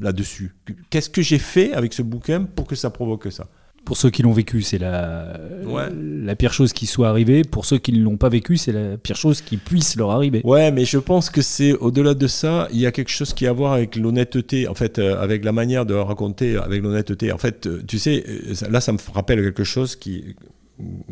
là-dessus. 0.00 0.55
Qu'est-ce 0.90 1.11
que 1.11 1.22
j'ai 1.22 1.38
fait 1.38 1.72
avec 1.72 1.92
ce 1.92 2.03
bouquin 2.03 2.44
pour 2.44 2.66
que 2.66 2.74
ça 2.74 2.90
provoque 2.90 3.30
ça? 3.30 3.46
Pour 3.84 3.96
ceux 3.96 4.10
qui 4.10 4.22
l'ont 4.22 4.32
vécu, 4.32 4.62
c'est 4.62 4.78
la, 4.78 5.38
la 5.64 6.36
pire 6.36 6.52
chose 6.52 6.72
qui 6.72 6.86
soit 6.86 7.08
arrivée. 7.08 7.42
Pour 7.42 7.64
ceux 7.64 7.78
qui 7.78 7.92
ne 7.92 8.02
l'ont 8.02 8.16
pas 8.16 8.28
vécu, 8.28 8.56
c'est 8.56 8.72
la 8.72 8.96
pire 8.96 9.16
chose 9.16 9.40
qui 9.40 9.56
puisse 9.56 9.96
leur 9.96 10.10
arriver. 10.10 10.40
Ouais, 10.44 10.70
mais 10.70 10.84
je 10.84 10.98
pense 10.98 11.30
que 11.30 11.42
c'est 11.42 11.72
au-delà 11.74 12.14
de 12.14 12.26
ça, 12.26 12.68
il 12.72 12.78
y 12.78 12.86
a 12.86 12.92
quelque 12.92 13.10
chose 13.10 13.34
qui 13.34 13.46
a 13.46 13.52
à 13.52 13.54
voir 13.54 13.74
avec 13.74 13.96
l'honnêteté, 13.96 14.66
en 14.66 14.74
fait, 14.74 14.98
euh, 14.98 15.20
avec 15.20 15.44
la 15.44 15.52
manière 15.52 15.84
de 15.84 15.94
raconter, 15.94 16.56
avec 16.56 16.82
l'honnêteté. 16.82 17.32
En 17.32 17.38
fait, 17.38 17.66
euh, 17.66 17.82
tu 17.86 17.98
sais, 17.98 18.24
euh, 18.26 18.54
là, 18.70 18.80
ça 18.80 18.92
me 18.92 18.98
rappelle 19.12 19.42
quelque 19.42 19.64
chose 19.64 19.94
qui, 19.94 20.36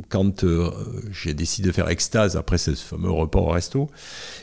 quand 0.08 0.44
j'ai 1.12 1.34
décidé 1.34 1.68
de 1.68 1.74
faire 1.74 1.90
extase 1.90 2.36
après 2.36 2.56
ce 2.56 2.74
fameux 2.74 3.10
repas 3.10 3.40
au 3.40 3.50
resto, 3.50 3.90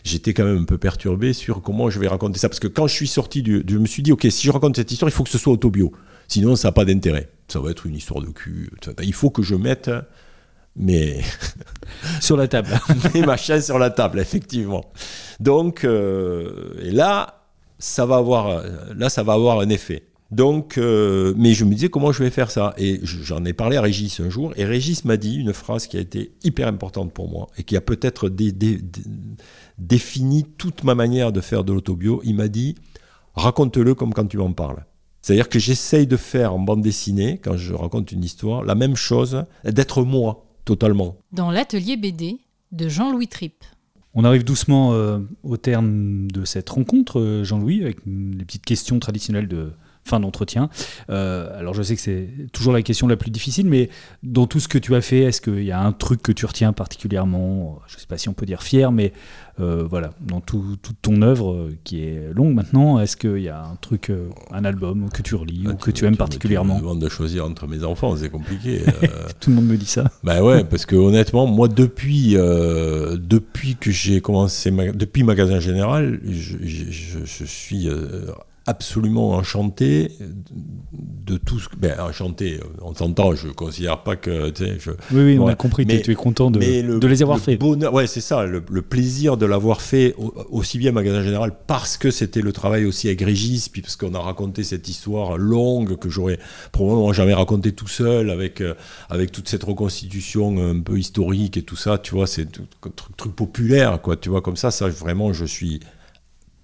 j'étais 0.03 0.34
quand 0.34 0.45
même 0.45 0.59
un 0.59 0.63
peu 0.65 0.78
perturbé 0.78 1.34
sur 1.34 1.61
comment 1.63 1.89
je 1.89 1.99
vais 1.99 2.07
raconter 2.07 2.38
ça. 2.39 2.49
Parce 2.49 2.59
que 2.59 2.67
quand 2.67 2.86
je 2.88 2.93
suis 2.93 3.07
sorti 3.07 3.41
du. 3.41 3.63
Je 3.67 3.78
me 3.78 3.88
suis 3.88 4.03
dit, 4.03 4.11
OK, 4.11 4.28
si 4.30 4.45
je 4.45 4.51
raconte 4.51 4.75
cette 4.75 4.91
histoire, 4.91 5.09
il 5.09 5.13
faut 5.13 5.23
que 5.23 5.32
ce 5.32 5.39
soit 5.39 5.53
autobio. 5.53 5.91
Sinon, 6.28 6.55
ça 6.55 6.67
n'a 6.67 6.71
pas 6.71 6.86
d'intérêt. 6.86 7.30
Ça 7.48 7.60
va 7.60 7.72
être 7.72 7.86
une 7.86 7.95
histoire 7.95 8.22
de 8.22 8.30
cul. 8.30 8.70
Il 9.02 9.14
faut 9.14 9.30
que 9.30 9.41
je 9.41 9.56
mette 9.56 9.89
mes... 10.76 11.22
sur 12.22 12.38
la 12.38 12.48
table. 12.48 12.70
mes 13.14 13.22
machins 13.22 13.62
sur 13.62 13.80
la 13.80 13.89
table, 13.89 14.20
effectivement. 14.20 14.91
Donc, 15.39 15.84
euh, 15.84 16.74
et 16.82 16.91
là, 16.91 17.45
ça 17.80 18.06
va 18.06 18.18
avoir, 18.18 18.64
là, 18.95 19.10
ça 19.10 19.24
va 19.24 19.34
avoir 19.34 19.60
un 19.60 19.70
effet. 19.70 20.04
Donc, 20.30 20.78
euh, 20.78 21.34
mais 21.38 21.54
je 21.54 21.64
me 21.64 21.74
disais 21.74 21.88
comment 21.89 22.12
je 22.12 22.22
vais 22.22 22.30
faire 22.30 22.52
ça? 22.52 22.74
Et 22.78 23.00
j'en 23.04 23.45
ai 23.45 23.54
parlé 23.54 23.78
à 23.78 23.82
Régis 23.82 24.20
un 24.20 24.30
jour, 24.30 24.54
et 24.58 24.66
Régis 24.66 25.06
m'a 25.06 25.16
dit 25.16 25.36
une 25.36 25.54
phrase 25.54 25.88
qui 25.88 25.98
a 25.98 26.02
été 26.02 26.34
hyper 26.43 26.68
importante 26.68 27.14
pour 27.14 27.30
moi 27.30 27.48
et 27.58 27.64
qui 27.64 27.78
a 27.78 27.82
peut-être 27.82 28.30
défini 29.78 30.45
toute 30.58 30.84
ma 30.84 30.95
manière 30.95 31.32
de 31.32 31.39
faire 31.39 31.64
de 31.64 31.72
l'autobio. 31.72 32.22
Il 32.26 32.36
m'a 32.36 32.50
dit 32.50 32.76
raconte-le 33.36 33.95
comme 33.95 34.14
quand 34.14 34.26
tu 34.26 34.39
en 34.39 34.52
parles. 34.52 34.84
C'est-à-dire 35.28 35.49
que 35.49 35.59
j'essaye 35.59 36.07
de 36.07 36.15
faire 36.15 36.53
en 36.53 36.59
bande 36.59 36.82
dessinée, 36.82 37.38
quand 37.43 37.57
je 37.57 37.73
raconte 37.73 38.13
une 38.13 38.23
histoire, 38.23 38.63
la 38.63 38.75
même 38.75 38.95
chose, 38.95 39.43
d'être 39.65 40.03
moi, 40.03 40.45
totalement. 40.63 41.17
Dans 41.34 41.51
l'atelier 41.51 41.97
BD 41.97 42.38
de 42.71 42.88
Jean-Louis 42.88 43.28
Tripp. 43.28 43.65
On 44.13 44.23
arrive 44.23 44.45
doucement 44.45 44.93
euh, 44.93 45.19
au 45.43 45.57
terme 45.57 46.32
de 46.32 46.45
cette 46.45 46.69
rencontre, 46.69 47.19
euh, 47.19 47.43
Jean-Louis, 47.43 47.84
avec 47.84 47.97
les 48.05 48.45
petites 48.45 48.63
questions 48.63 48.99
traditionnelles 48.99 49.49
de, 49.49 49.73
fin 50.08 50.20
d'entretien. 50.20 50.70
Euh, 51.10 51.58
alors 51.60 51.74
je 51.74 51.84
sais 51.84 51.95
que 51.95 52.01
c'est 52.01 52.30
toujours 52.53 52.74
la 52.74 52.82
question 52.82 53.08
la 53.08 53.18
plus 53.18 53.30
difficile, 53.30 53.68
mais 53.68 53.89
dans 54.24 54.47
tout 54.47 54.60
ce 54.60 54.68
que 54.68 54.78
tu 54.78 54.95
as 54.95 55.01
fait, 55.01 55.20
est-ce 55.20 55.41
qu'il 55.41 55.64
y 55.64 55.72
a 55.72 55.80
un 55.80 55.91
truc 55.91 56.24
que 56.24 56.32
tu 56.32 56.45
retiens 56.45 56.74
particulièrement? 56.74 57.80
Je 57.88 57.95
ne 57.95 57.99
sais 57.99 58.08
pas 58.08 58.18
si 58.18 58.30
on 58.30 58.34
peut 58.34 58.45
dire 58.45 58.64
fier, 58.64 58.91
mais 58.91 59.14
euh, 59.60 59.86
voilà, 59.88 60.12
dans 60.22 60.39
toute 60.39 61.01
ton 61.01 61.22
œuvre 61.22 61.51
euh, 61.51 61.78
qui 61.84 62.03
est 62.03 62.32
longue 62.34 62.53
maintenant, 62.53 62.99
est-ce 62.99 63.18
qu'il 63.18 63.39
y 63.39 63.49
a 63.49 63.64
un 63.64 63.76
truc, 63.76 64.12
un 64.51 64.66
album 64.66 65.10
que 65.10 65.22
tu 65.22 65.36
relis 65.36 65.64
ou 65.66 65.72
ah, 65.72 65.74
que 65.74 65.91
tu, 65.91 66.05
aimes 66.05 66.18
particulièrement 66.18 66.76
Je 66.76 66.80
me 66.80 66.84
demande 66.84 67.01
de 67.01 67.10
choisir 67.10 67.45
entre 67.45 67.68
mes 67.68 67.84
enfants, 67.84 68.16
c'est 68.16 68.30
compliqué. 68.30 68.82
tout 69.39 69.49
le 69.49 69.58
monde 69.58 69.68
me 69.68 69.78
dit 69.78 69.86
ça. 69.86 70.12
Ben 70.24 70.41
ouais, 70.41 70.64
parce 70.64 70.86
que 70.86 70.95
honnêtement, 70.95 71.47
moi 71.47 71.68
depuis, 71.68 72.34
depuis 72.34 73.76
que 73.76 73.91
j'ai 73.91 74.22
commencé, 74.22 74.72
depuis 74.72 75.24
Magasin 75.24 75.60
Général, 75.60 76.20
je, 76.24 76.58
je 76.64 77.45
suis 77.45 77.89
absolument 78.68 79.32
enchanté 79.32 80.11
de 80.91 81.38
tout 81.38 81.59
ce 81.59 81.70
que. 81.70 81.78
Ben, 81.78 81.99
enchanté, 81.99 82.59
on 82.82 82.93
s'entend, 82.93 83.34
je 83.34 83.47
ne 83.47 83.53
considère 83.53 84.03
pas 84.03 84.15
que. 84.18 84.53
Je, 84.57 84.91
oui, 85.11 85.24
oui, 85.24 85.39
on 85.39 85.47
a 85.47 85.55
compris, 85.55 85.86
mais, 85.86 86.01
tu 86.01 86.11
es 86.11 86.15
content 86.15 86.51
de, 86.51 86.59
de 86.59 87.07
les 87.07 87.24
avoir 87.24 87.39
faits. 87.39 87.61
Ouais, 87.63 88.07
c'est 88.07 88.22
ça, 88.22 88.45
le, 88.45 88.61
plaisir 88.82 89.38
de 89.38 89.45
l'avoir 89.45 89.82
fait 89.82 90.15
aussi 90.49 90.78
bien 90.78 90.91
magasin 90.91 91.24
général 91.24 91.53
parce 91.65 91.97
que 91.97 92.11
c'était 92.11 92.41
le 92.41 92.51
travail 92.51 92.86
aussi 92.86 93.07
avec 93.07 93.22
Régis, 93.22 93.70
puis 93.70 93.82
parce 93.82 93.95
qu'on 93.95 94.13
a 94.13 94.20
raconté 94.20 94.63
cette 94.63 94.88
histoire 94.88 95.38
longue 95.38 95.97
que 95.97 96.09
j'aurais 96.09 96.39
probablement 96.72 97.13
jamais 97.13 97.34
raconté 97.34 97.72
tout 97.72 97.88
seul 97.88 98.30
avec, 98.30 98.61
euh, 98.61 98.74
avec 99.09 99.32
toute 99.32 99.47
cette 99.47 99.63
reconstitution 99.63 100.57
un 100.72 100.80
peu 100.82 100.99
historique 100.99 101.57
et 101.57 101.63
tout 101.63 101.76
ça, 101.76 101.97
tu 101.97 102.15
vois, 102.15 102.28
c'est 102.28 102.43
un 102.43 102.89
truc, 102.95 103.15
truc 103.15 103.36
populaire, 103.36 104.01
quoi, 104.01 104.18
tu 104.18 104.30
vois, 104.30 104.41
comme 104.41 104.57
ça, 104.57 104.72
ça 104.72 104.88
vraiment, 104.89 105.32
je 105.32 105.45
suis 105.45 105.80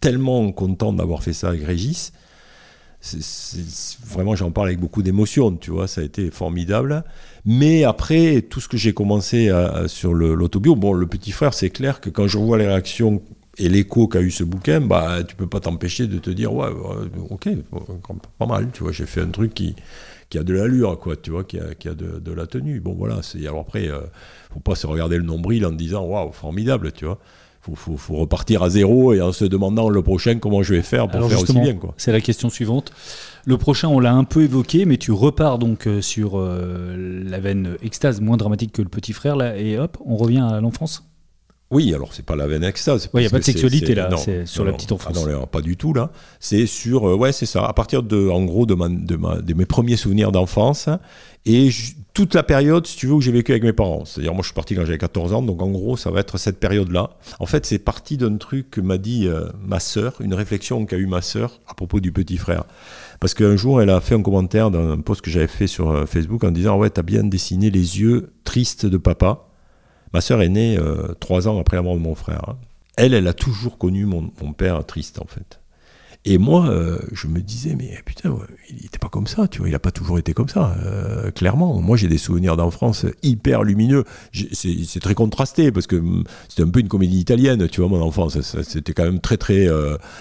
tellement 0.04 0.52
content 0.52 0.92
d'avoir 0.92 1.24
fait 1.24 1.32
ça 1.32 1.48
avec 1.48 1.64
Régis. 1.64 2.12
vraiment, 4.06 4.36
j'en 4.36 4.52
parle 4.52 4.68
avec 4.68 4.80
beaucoup 4.82 5.02
d'émotion, 5.02 5.56
tu 5.56 5.72
vois, 5.72 5.88
ça 5.88 6.02
a 6.02 6.04
été 6.04 6.30
formidable. 6.30 7.06
Mais 7.46 7.86
après, 7.86 8.42
tout 8.42 8.60
ce 8.60 8.68
que 8.68 8.76
j'ai 8.76 8.94
commencé 8.94 9.50
sur 9.88 10.14
l'autobio, 10.14 10.76
bon, 10.76 10.92
le 10.92 11.08
petit 11.08 11.32
frère, 11.32 11.54
c'est 11.54 11.70
clair 11.70 12.02
que 12.02 12.10
quand 12.10 12.28
je 12.28 12.38
vois 12.38 12.58
les 12.58 12.68
réactions 12.68 13.22
et 13.58 13.70
l'écho 13.70 14.10
qu'a 14.10 14.20
eu 14.20 14.30
ce 14.30 14.44
bouquin, 14.44 14.82
bah, 14.82 15.24
tu 15.24 15.38
peux 15.38 15.48
pas 15.48 15.62
t'empêcher 15.62 16.08
de 16.08 16.20
te 16.20 16.30
dire, 16.30 16.54
ouais, 16.54 16.68
ok, 17.30 17.48
pas 18.38 18.46
mal, 18.46 18.72
tu 18.74 18.84
vois, 18.84 18.92
j'ai 18.92 19.06
fait 19.06 19.22
un 19.22 19.30
truc 19.30 19.54
qui, 19.54 19.74
a 20.38 20.44
de 20.44 20.54
l'allure, 20.54 21.00
quoi, 21.00 21.16
tu 21.16 21.32
vois, 21.32 21.46
qui 21.46 21.60
a, 21.60 21.76
qui 21.76 21.88
a 21.88 21.94
de, 21.94 22.34
la 22.34 22.46
tenue. 22.46 22.82
Bon, 22.82 22.94
voilà, 22.94 23.22
c'est, 23.22 23.40
alors 23.48 23.62
après, 23.62 23.88
euh, 23.88 24.02
faut 24.54 24.60
pas 24.60 24.76
se 24.76 24.86
regarder 24.86 25.16
le 25.16 25.24
nombril 25.24 25.66
en 25.66 25.72
disant, 25.72 26.04
waouh, 26.04 26.34
formidable, 26.34 26.92
tu 26.92 27.06
vois 27.06 27.20
faut, 27.76 27.98
faut, 27.98 28.16
repartir 28.16 28.64
à 28.64 28.70
zéro 28.70 29.14
et 29.14 29.22
en 29.22 29.32
se 29.32 29.46
demandant 29.46 29.90
le 29.90 30.02
prochain 30.02 30.38
comment 30.40 30.64
je 30.64 30.74
vais 30.74 30.82
faire 30.82 31.08
pour 31.08 31.28
faire 31.30 31.42
aussi 31.42 31.54
bien. 31.54 31.78
C'est 31.98 32.12
la 32.12 32.22
question 32.22 32.50
suivante. 32.50 32.92
Le 33.46 33.58
prochain, 33.58 33.90
on 33.90 34.00
l'a 34.00 34.14
un 34.14 34.24
peu 34.24 34.44
évoqué, 34.44 34.86
mais 34.86 34.98
tu 34.98 35.12
repars 35.12 35.60
donc 35.60 35.88
euh, 35.88 36.02
sur 36.02 36.40
euh, 36.40 36.96
la 37.26 37.40
veine 37.40 37.78
extase 37.82 38.22
moins 38.22 38.38
dramatique 38.38 38.72
que 38.72 38.82
le 38.82 38.88
petit 38.88 39.12
frère, 39.12 39.36
là, 39.36 39.58
et 39.58 39.78
hop, 39.78 39.98
on 40.06 40.16
revient 40.16 40.40
à 40.50 40.62
l'enfance? 40.62 41.13
Oui, 41.74 41.94
alors 41.94 42.14
c'est 42.14 42.26
pas 42.26 42.36
la 42.36 42.48
veine 42.48 42.64
extase. 42.64 43.10
Il 43.14 43.20
n'y 43.20 43.26
a 43.26 43.30
pas 43.30 43.40
de 43.40 43.44
sexualité 43.44 43.96
là, 43.96 44.10
c'est 44.18 44.46
sur 44.46 44.64
la 44.64 44.72
petite 44.74 44.92
enfance. 44.92 45.18
Ah 45.26 45.32
non, 45.32 45.48
pas 45.48 45.62
du 45.62 45.76
tout 45.76 45.94
là. 45.94 46.12
C'est 46.40 46.68
sur, 46.68 47.10
euh, 47.10 47.16
ouais, 47.16 47.32
c'est 47.32 47.48
ça. 47.48 47.66
À 47.66 47.74
partir 47.74 48.04
de, 48.04 48.30
en 48.30 48.46
gros, 48.46 48.66
de, 48.66 48.76
de, 48.76 49.16
ma, 49.16 49.42
de 49.42 49.54
mes 49.54 49.66
premiers 49.66 49.98
souvenirs 49.98 50.32
d'enfance 50.32 50.88
et 51.46 51.70
toute 52.14 52.36
la 52.36 52.44
période, 52.44 52.86
si 52.86 52.96
tu 52.96 53.08
veux, 53.08 53.14
où 53.14 53.22
j'ai 53.22 53.32
vécu 53.32 53.52
avec 53.52 53.64
mes 53.64 53.74
parents. 53.74 54.06
C'est-à-dire, 54.06 54.34
moi, 54.34 54.44
je 54.44 54.48
suis 54.48 54.54
parti 54.54 54.76
quand 54.76 54.86
j'avais 54.86 55.00
14 55.00 55.34
ans, 55.34 55.42
donc 55.42 55.62
en 55.62 55.70
gros, 55.72 55.98
ça 55.98 56.12
va 56.12 56.20
être 56.20 56.38
cette 56.38 56.60
période-là. 56.60 57.10
En 57.40 57.48
fait, 57.48 57.66
c'est 57.66 57.80
parti 57.80 58.18
d'un 58.18 58.38
truc 58.38 58.70
que 58.70 58.82
m'a 58.82 58.98
dit 59.00 59.28
euh, 59.28 59.48
ma 59.60 59.80
sœur, 59.80 60.16
une 60.22 60.36
réflexion 60.36 60.86
qu'a 60.86 60.98
eu 60.98 61.08
ma 61.08 61.22
sœur 61.22 61.60
à 61.68 61.74
propos 61.74 62.00
du 62.00 62.12
petit 62.12 62.38
frère. 62.38 62.66
Parce 63.20 63.34
qu'un 63.34 63.56
jour, 63.56 63.82
elle 63.82 63.90
a 63.90 64.00
fait 64.00 64.16
un 64.16 64.22
commentaire 64.22 64.70
dans 64.70 64.92
un 64.92 65.00
post 65.00 65.22
que 65.22 65.32
j'avais 65.32 65.48
fait 65.48 65.68
sur 65.68 65.90
euh, 65.90 66.06
Facebook 66.06 66.44
en 66.44 66.52
disant 66.52 66.78
Ouais, 66.78 66.90
t'as 66.90 67.02
bien 67.02 67.24
dessiné 67.24 67.72
les 67.72 68.00
yeux 68.00 68.32
tristes 68.44 68.86
de 68.86 68.98
papa. 68.98 69.48
Ma 70.14 70.22
sœur 70.22 70.42
est 70.42 70.50
née 70.50 70.78
euh, 70.78 71.14
trois 71.20 71.48
ans 71.48 71.60
après 71.60 71.78
la 71.78 71.84
mort 71.84 71.96
de 71.96 72.02
mon 72.02 72.16
frère. 72.16 72.50
Hein. 72.50 72.58
Elle, 72.96 73.14
elle 73.14 73.28
a 73.28 73.34
toujours 73.34 73.78
connu 73.78 74.06
mon 74.06 74.30
père 74.56 74.86
triste, 74.86 75.20
en 75.20 75.26
fait. 75.26 75.60
Et 76.26 76.38
moi, 76.38 76.70
euh, 76.70 77.00
je 77.12 77.28
me 77.28 77.42
disais, 77.42 77.76
mais 77.76 78.00
putain, 78.06 78.34
il 78.70 78.84
n'était 78.84 78.98
pas 78.98 79.10
comme 79.10 79.28
ça, 79.28 79.50
tu 79.50 79.60
vois, 79.60 79.68
il 79.68 79.74
n'a 79.74 79.80
pas 79.80 79.92
toujours 79.92 80.18
été 80.18 80.34
comme 80.34 80.48
ça, 80.48 80.74
euh, 80.86 81.32
clairement. 81.32 81.82
Moi, 81.82 81.98
j'ai 81.98 82.08
des 82.08 82.18
souvenirs 82.18 82.56
d'enfance 82.56 83.06
hyper 83.24 83.64
lumineux. 83.64 84.06
C'est 84.54 85.02
très 85.02 85.16
contrasté 85.16 85.70
parce 85.74 85.86
que 85.86 85.98
hum, 85.98 86.24
c'était 86.48 86.64
un 86.64 86.70
peu 86.70 86.80
une 86.80 86.88
comédie 86.88 87.20
italienne, 87.20 87.68
tu 87.68 87.82
vois, 87.82 87.90
mon 87.90 88.02
enfance. 88.02 88.40
C'était 88.62 88.94
quand 88.94 89.04
même 89.04 89.20
très, 89.20 89.36
très, 89.36 89.68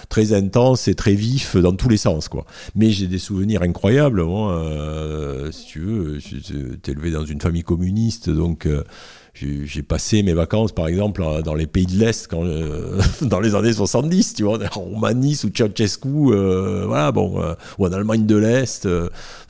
très 0.08 0.32
intense 0.32 0.88
et 0.88 0.96
très 0.96 1.14
vif 1.14 1.56
dans 1.56 1.74
tous 1.76 1.88
les 1.88 1.98
sens, 1.98 2.28
quoi. 2.28 2.46
Mais 2.74 2.90
j'ai 2.90 3.06
des 3.06 3.18
souvenirs 3.18 3.62
incroyables. 3.62 4.24
Moi, 4.24 5.50
si 5.52 5.66
tu 5.66 5.78
veux, 5.80 6.18
j'étais 6.18 6.92
élevé 6.92 7.12
dans 7.12 7.24
une 7.24 7.40
famille 7.40 7.62
communiste, 7.62 8.28
donc 8.28 8.66
j'ai 9.34 9.82
passé 9.82 10.22
mes 10.22 10.34
vacances, 10.34 10.72
par 10.72 10.88
exemple, 10.88 11.24
dans 11.42 11.54
les 11.54 11.66
pays 11.66 11.86
de 11.86 11.96
l'Est, 11.96 12.32
euh, 12.34 13.00
dans 13.22 13.40
les 13.40 13.54
années 13.54 13.72
70, 13.72 14.34
tu 14.34 14.42
vois, 14.42 14.58
en 14.76 14.80
Roumanie 14.80 15.34
sous 15.34 15.50
Ceausescu, 15.54 16.08
euh, 16.08 16.84
voilà, 16.86 17.12
bon, 17.12 17.40
euh, 17.42 17.54
ou 17.78 17.86
en 17.86 17.92
Allemagne 17.92 18.26
de 18.26 18.36
l'Est. 18.36 18.86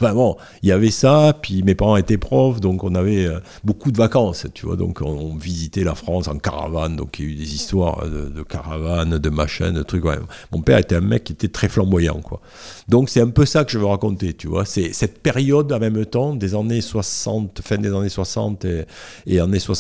enfin 0.01 0.15
bon, 0.15 0.37
il 0.63 0.69
y 0.69 0.73
avait 0.73 0.93
ça, 0.93 1.37
puis 1.41 1.65
mes 1.65 1.75
parents 1.75 1.97
étaient 1.97 2.17
profs, 2.17 2.61
donc 2.61 2.85
on 2.85 2.95
avait 2.95 3.29
beaucoup 3.65 3.91
de 3.91 3.99
vacances, 3.99 4.47
tu 4.55 4.67
vois, 4.67 4.77
donc 4.77 5.01
on, 5.03 5.33
visitait 5.35 5.83
la 5.83 5.95
France 5.95 6.29
en 6.29 6.39
caravane, 6.39 6.95
donc 6.95 7.19
il 7.19 7.25
y 7.25 7.29
a 7.29 7.33
eu 7.33 7.35
des 7.35 7.55
histoires 7.55 8.07
de, 8.09 8.29
de 8.29 8.43
caravane, 8.43 9.19
de 9.19 9.31
machins, 9.31 9.73
de 9.73 9.83
trucs. 9.83 10.05
Ouais. 10.05 10.19
Mon 10.53 10.61
père 10.61 10.79
était 10.79 10.95
un 10.95 11.01
mec 11.01 11.25
qui 11.25 11.33
était 11.33 11.49
très 11.49 11.69
flamboyant, 11.69 12.21
quoi. 12.21 12.41
Donc 12.89 13.09
c'est 13.09 13.21
un 13.21 13.31
peu 13.31 13.47
ça 13.47 13.65
que 13.65 13.73
je 13.73 13.79
veux 13.79 13.87
raconter, 13.87 14.35
tu 14.35 14.47
vois, 14.47 14.65
c'est 14.65 14.93
cette 14.93 15.21
période 15.21 15.73
en 15.73 15.81
même 15.81 16.05
temps, 16.07 16.35
des 16.35 16.55
années 16.55 16.81
60, 16.81 17.61
fin 17.65 17.79
des 17.79 17.93
années 17.93 18.09
60 18.09 18.65
et, 18.65 18.85
et 19.27 19.41
années 19.41 19.59
70, 19.59 19.72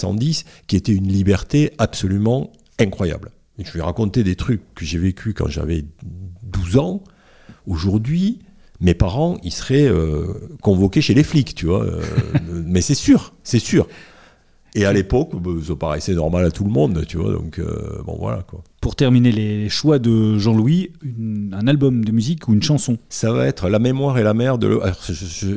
qui 0.66 0.76
était 0.76 0.92
une 0.92 1.08
liberté 1.08 1.72
absolument 1.78 2.52
incroyable. 2.78 3.30
je 3.58 3.70
vais 3.72 3.82
raconter 3.82 4.24
des 4.24 4.36
trucs 4.36 4.62
que 4.74 4.84
j'ai 4.84 4.98
vécu 4.98 5.34
quand 5.34 5.48
j'avais 5.48 5.84
12 6.42 6.78
ans. 6.78 7.04
Aujourd'hui, 7.66 8.40
mes 8.80 8.94
parents, 8.94 9.38
ils 9.44 9.52
seraient 9.52 9.86
euh, 9.86 10.34
convoqués 10.60 11.00
chez 11.00 11.14
les 11.14 11.22
flics, 11.22 11.54
tu 11.54 11.66
vois. 11.66 11.84
Euh, 11.84 12.02
mais 12.66 12.80
c'est 12.80 12.94
sûr, 12.94 13.34
c'est 13.44 13.60
sûr. 13.60 13.86
Et 14.74 14.86
à 14.86 14.92
l'époque, 14.92 15.30
bah, 15.34 15.50
ça 15.66 15.76
paraissait 15.76 16.14
normal 16.14 16.46
à 16.46 16.50
tout 16.50 16.64
le 16.64 16.70
monde, 16.70 17.04
tu 17.06 17.18
vois. 17.18 17.32
Donc, 17.32 17.58
euh, 17.58 18.02
bon, 18.06 18.16
voilà, 18.18 18.42
quoi. 18.42 18.62
Pour 18.80 18.96
terminer 18.96 19.30
les 19.30 19.68
choix 19.68 19.98
de 19.98 20.38
Jean-Louis, 20.38 20.90
un 21.52 21.66
album 21.68 22.04
de 22.04 22.10
musique 22.10 22.48
ou 22.48 22.54
une 22.54 22.62
chanson? 22.62 22.96
Ça 23.10 23.32
va 23.32 23.46
être 23.46 23.68
La 23.68 23.78
mémoire 23.78 24.18
et 24.18 24.22
la 24.22 24.34
mer 24.34 24.58
de. 24.58 24.80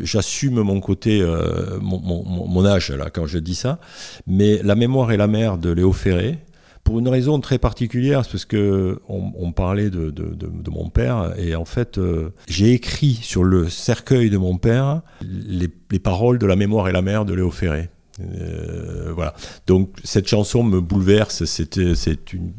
J'assume 0.04 0.62
mon 0.62 0.80
côté, 0.82 1.22
euh, 1.22 1.80
mon, 1.82 2.66
âge, 2.66 2.92
là, 2.92 3.10
quand 3.10 3.26
je 3.26 3.40
dis 3.40 3.56
ça. 3.56 3.80
Mais 4.28 4.62
La 4.64 4.76
mémoire 4.76 5.12
et 5.12 5.18
la 5.18 5.28
mer 5.28 5.58
de 5.58 5.70
Léo 5.72 5.94
Ferré, 5.94 6.40
pour 6.84 7.00
une 7.00 7.08
raison 7.08 7.40
très 7.40 7.58
particulière, 7.58 8.24
parce 8.30 8.46
que 8.46 9.00
on, 9.08 9.52
parlait 9.54 9.90
de, 9.90 10.70
mon 10.70 10.90
père, 10.90 11.34
et 11.40 11.56
en 11.56 11.66
fait, 11.66 11.98
euh, 11.98 12.30
j'ai 12.48 12.74
écrit 12.74 13.18
sur 13.22 13.44
le 13.44 13.70
cercueil 13.70 14.30
de 14.30 14.38
mon 14.38 14.58
père 14.58 15.02
les, 15.22 15.70
les 15.90 16.00
paroles 16.00 16.38
de 16.38 16.46
La 16.46 16.58
mémoire 16.58 16.90
et 16.90 16.92
la 16.92 17.02
mer 17.02 17.26
de 17.26 17.34
Léo 17.34 17.50
Ferré. 17.50 17.90
Euh, 18.22 19.12
voilà. 19.14 19.34
Donc 19.68 19.96
cette 20.04 20.28
chanson 20.28 20.64
me 20.64 20.82
bouleverse. 20.82 21.46
C'était, 21.46 21.96
c'est 21.96 22.34
une 22.34 22.54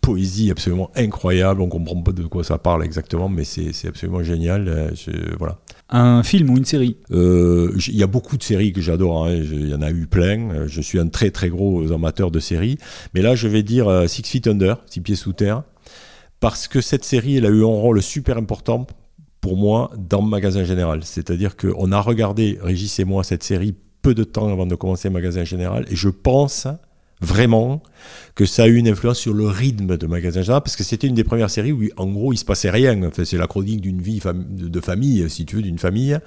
poésie 0.00 0.50
absolument 0.50 0.90
incroyable. 0.96 1.60
On 1.60 1.68
comprend 1.68 2.00
pas 2.02 2.12
de 2.12 2.24
quoi 2.24 2.44
ça 2.44 2.58
parle 2.58 2.84
exactement, 2.84 3.28
mais 3.28 3.44
c'est, 3.44 3.86
absolument 3.86 4.22
génial. 4.22 4.68
Euh, 4.68 4.90
voilà. 5.38 5.58
Un 5.90 6.22
film 6.22 6.50
ou 6.50 6.56
une 6.56 6.64
série? 6.64 6.96
Euh, 7.10 7.76
Il 7.88 7.96
y 7.96 8.02
a 8.02 8.06
beaucoup 8.06 8.36
de 8.36 8.42
séries 8.42 8.72
que 8.72 8.80
j'adore. 8.80 9.26
Hein. 9.26 9.34
Il 9.34 9.68
y 9.68 9.74
en 9.74 9.82
a 9.82 9.90
eu 9.90 10.06
plein. 10.06 10.66
Je 10.66 10.80
suis 10.80 10.98
un 10.98 11.08
très 11.08 11.30
très 11.30 11.50
gros 11.50 11.92
amateur 11.92 12.30
de 12.30 12.40
séries. 12.40 12.78
Mais 13.14 13.22
là, 13.22 13.34
je 13.34 13.48
vais 13.48 13.62
dire 13.62 14.08
Six 14.08 14.22
Feet 14.22 14.46
Under, 14.48 14.82
Six 14.86 15.00
pieds 15.02 15.16
sous 15.16 15.34
terre, 15.34 15.62
parce 16.40 16.66
que 16.66 16.80
cette 16.80 17.04
série, 17.04 17.36
elle 17.36 17.46
a 17.46 17.50
eu 17.50 17.62
un 17.62 17.66
rôle 17.66 18.02
super 18.02 18.38
important 18.38 18.86
pour 19.40 19.56
moi 19.56 19.90
dans 19.98 20.22
le 20.22 20.28
magasin 20.28 20.64
général. 20.64 21.00
C'est-à-dire 21.04 21.56
qu'on 21.56 21.92
a 21.92 22.00
regardé, 22.00 22.58
Régis 22.62 22.98
et 22.98 23.04
moi, 23.04 23.22
cette 23.22 23.42
série 23.42 23.74
peu 24.02 24.14
de 24.14 24.24
temps 24.24 24.52
avant 24.52 24.66
de 24.66 24.74
commencer 24.74 25.08
Magasin 25.08 25.44
Général. 25.44 25.86
Et 25.90 25.96
je 25.96 26.08
pense 26.08 26.66
vraiment 27.20 27.82
que 28.34 28.44
ça 28.44 28.64
a 28.64 28.66
eu 28.66 28.76
une 28.76 28.88
influence 28.88 29.18
sur 29.18 29.32
le 29.32 29.46
rythme 29.46 29.96
de 29.96 30.06
Magasin 30.06 30.42
Général, 30.42 30.62
parce 30.62 30.76
que 30.76 30.82
c'était 30.82 31.06
une 31.06 31.14
des 31.14 31.24
premières 31.24 31.50
séries 31.50 31.72
où, 31.72 31.84
en 31.96 32.06
gros, 32.06 32.32
il 32.32 32.36
se 32.36 32.44
passait 32.44 32.70
rien. 32.70 33.00
Enfin, 33.04 33.24
c'est 33.24 33.38
la 33.38 33.46
chronique 33.46 33.80
d'une 33.80 34.02
vie 34.02 34.20
de 34.34 34.80
famille, 34.80 35.30
si 35.30 35.46
tu 35.46 35.56
veux, 35.56 35.62
d'une 35.62 35.78
famille. 35.78 36.18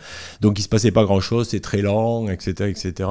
Donc, 0.41 0.57
il 0.57 0.61
se 0.61 0.69
passait 0.69 0.91
pas 0.91 1.03
grand-chose, 1.03 1.49
c'est 1.49 1.59
très 1.59 1.81
lent, 1.81 2.29
etc., 2.29 2.69
etc. 2.69 3.09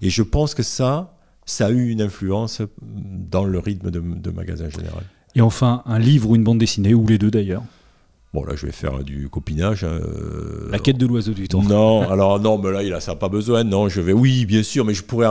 Et 0.00 0.10
je 0.10 0.22
pense 0.22 0.54
que 0.54 0.62
ça, 0.62 1.18
ça 1.44 1.66
a 1.66 1.70
eu 1.70 1.88
une 1.88 2.00
influence 2.00 2.62
dans 2.80 3.44
le 3.44 3.58
rythme 3.58 3.90
de, 3.90 4.00
de 4.00 4.30
Magasin 4.30 4.70
Général. 4.70 5.02
Et 5.34 5.40
enfin, 5.40 5.82
un 5.86 5.98
livre 5.98 6.30
ou 6.30 6.36
une 6.36 6.44
bande 6.44 6.58
dessinée, 6.58 6.94
ou 6.94 7.06
les 7.06 7.18
deux 7.18 7.30
d'ailleurs 7.30 7.64
Bon, 8.34 8.42
là, 8.44 8.54
je 8.56 8.66
vais 8.66 8.72
faire 8.72 9.04
du 9.04 9.28
copinage. 9.28 9.84
Hein, 9.84 10.00
euh, 10.02 10.68
La 10.72 10.80
quête 10.80 10.98
de 10.98 11.06
l'oiseau 11.06 11.32
du 11.32 11.46
temps. 11.46 11.62
Non, 11.62 12.02
alors 12.10 12.40
non, 12.40 12.58
mais 12.58 12.72
là, 12.72 12.82
il 12.82 12.92
a 12.92 12.98
ça 12.98 13.14
pas 13.14 13.28
besoin. 13.28 13.62
Non, 13.62 13.88
je 13.88 14.00
vais. 14.00 14.12
Oui, 14.12 14.44
bien 14.44 14.64
sûr, 14.64 14.84
mais 14.84 14.92
je 14.92 15.04
pourrais. 15.04 15.28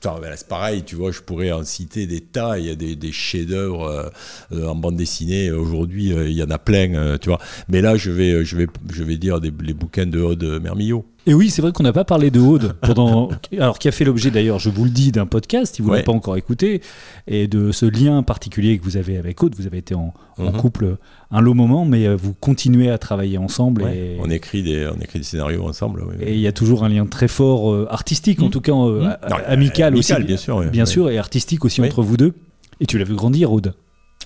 c'est 0.00 0.48
pareil, 0.48 0.82
tu 0.82 0.96
vois, 0.96 1.10
je 1.10 1.20
pourrais 1.20 1.52
en 1.52 1.62
citer 1.62 2.06
des 2.06 2.22
tas. 2.22 2.58
Il 2.58 2.64
y 2.64 2.70
a 2.70 2.74
des, 2.74 2.96
des 2.96 3.12
chefs-d'œuvre 3.12 3.84
euh, 3.84 4.08
euh, 4.52 4.66
en 4.66 4.74
bande 4.74 4.96
dessinée. 4.96 5.50
Aujourd'hui, 5.50 6.06
il 6.06 6.32
y 6.32 6.42
en 6.42 6.48
a 6.50 6.56
plein, 6.58 7.18
tu 7.18 7.28
vois. 7.28 7.38
Mais 7.68 7.82
là, 7.82 7.98
je 7.98 8.10
vais, 8.10 8.42
je 8.46 8.56
vais, 8.56 8.66
je 8.90 9.04
vais 9.04 9.18
dire 9.18 9.42
des, 9.42 9.52
les 9.62 9.74
bouquins 9.74 10.06
de 10.06 10.18
Aude 10.18 10.42
Mermillot. 10.62 11.04
Et 11.28 11.34
oui, 11.34 11.50
c'est 11.50 11.60
vrai 11.60 11.72
qu'on 11.72 11.82
n'a 11.82 11.92
pas 11.92 12.06
parlé 12.06 12.30
de 12.30 12.40
Aude 12.40 12.72
pendant. 12.80 13.28
Alors, 13.52 13.78
qui 13.78 13.86
a 13.86 13.92
fait 13.92 14.06
l'objet 14.06 14.30
d'ailleurs, 14.30 14.58
je 14.58 14.70
vous 14.70 14.84
le 14.84 14.90
dis, 14.90 15.12
d'un 15.12 15.26
podcast, 15.26 15.76
si 15.76 15.82
vous 15.82 15.88
ne 15.88 15.92
l'avez 15.92 16.04
pas 16.04 16.12
encore 16.12 16.38
écouté, 16.38 16.80
et 17.26 17.46
de 17.46 17.70
ce 17.70 17.84
lien 17.84 18.22
particulier 18.22 18.78
que 18.78 18.84
vous 18.84 18.96
avez 18.96 19.18
avec 19.18 19.42
Aude. 19.42 19.54
Vous 19.54 19.66
avez 19.66 19.76
été 19.76 19.94
en, 19.94 20.14
mhm. 20.38 20.52
couple 20.52 20.96
un 21.30 21.42
long 21.42 21.54
moment, 21.54 21.84
mais 21.84 22.06
euh, 22.06 22.16
vous 22.16 22.32
continuez 22.32 22.90
à 22.90 22.96
travailler 22.96 23.36
ensemble. 23.36 23.82
Et... 23.94 24.16
On, 24.20 24.30
écrit 24.30 24.62
des, 24.62 24.88
on 24.88 24.98
écrit 25.02 25.18
des 25.18 25.24
scénarios 25.24 25.66
ensemble. 25.66 26.02
et 26.18 26.32
il 26.32 26.40
y 26.40 26.46
a 26.46 26.52
toujours 26.52 26.82
un 26.82 26.88
lien 26.88 27.04
très 27.04 27.28
fort, 27.28 27.74
euh, 27.74 27.86
artistique 27.90 28.40
en 28.40 28.46
mhm. 28.46 28.50
tout 28.50 28.60
cas, 28.62 28.72
euh, 28.72 29.02
mhm. 29.02 29.16
amical, 29.46 29.96
aussi. 29.96 30.14
Bien 30.22 30.38
sûr, 30.38 30.62
bien 30.62 30.86
sûr, 30.86 31.10
et 31.10 31.18
artistique 31.18 31.62
aussi 31.66 31.82
entre 31.82 32.02
vous 32.02 32.16
deux. 32.16 32.32
Et 32.80 32.86
tu 32.86 32.96
l'as 32.96 33.04
vu 33.04 33.14
grandir, 33.14 33.52
Aude 33.52 33.74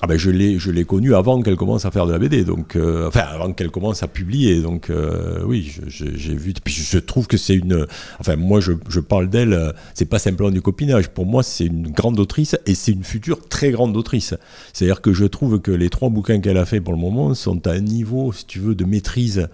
ah 0.05 0.09
ben 0.09 0.19
je 0.19 0.31
l'ai 0.31 0.59
je 0.59 0.73
l'ai 0.73 0.85
connue 0.85 1.15
avant 1.15 1.41
qu'elle 1.43 1.55
commence 1.55 1.85
à 1.85 1.93
faire 1.93 2.07
de 2.07 2.13
la 2.13 2.19
BD 2.19 2.45
donc 2.45 2.75
euh, 2.75 3.07
enfin 3.07 3.21
avant 3.21 3.53
qu'elle 3.53 3.71
commence 3.71 4.03
à 4.03 4.09
publier 4.09 4.61
donc 4.61 4.91
euh, 4.91 5.45
oui 5.47 5.73
j'ai 5.87 6.35
vu 6.35 6.53
je 6.67 6.99
trouve 6.99 7.29
que 7.29 7.37
c'est 7.37 7.55
une 7.55 7.87
enfin 8.19 8.35
moi 8.35 8.59
je, 8.59 8.73
je 8.89 8.99
parle 8.99 9.31
d'elle 9.31 9.53
euh, 9.53 9.71
c'est 9.95 10.07
pas 10.07 10.19
simplement 10.19 10.51
du 10.51 10.61
copinage. 10.61 11.09
Pour 11.09 11.25
moi 11.25 11.45
c'est 11.45 11.67
une 11.67 11.89
grande 11.89 12.19
autrice 12.19 12.57
et 12.67 12.75
c'est 12.75 12.91
une 12.91 13.05
future 13.05 13.49
très 13.49 13.71
grande 13.71 13.97
autrice. 13.97 14.35
C'est-à-dire 14.73 15.03
que 15.03 15.13
je 15.13 15.25
trouve 15.25 15.61
que 15.61 15.71
les 15.71 15.89
trois 15.89 16.09
bouquins 16.09 16.41
qu'elle 16.41 16.59
a 16.59 16.67
fait 16.67 16.81
pour 16.81 16.93
le 16.93 16.99
moment 16.99 17.35
sont 17.35 17.65
à 17.69 17.71
un 17.71 17.81
niveau 17.81 18.33
si 18.33 18.45
tu 18.45 18.59
veux 18.59 18.75
de 18.75 18.85
maîtrise 18.85 19.49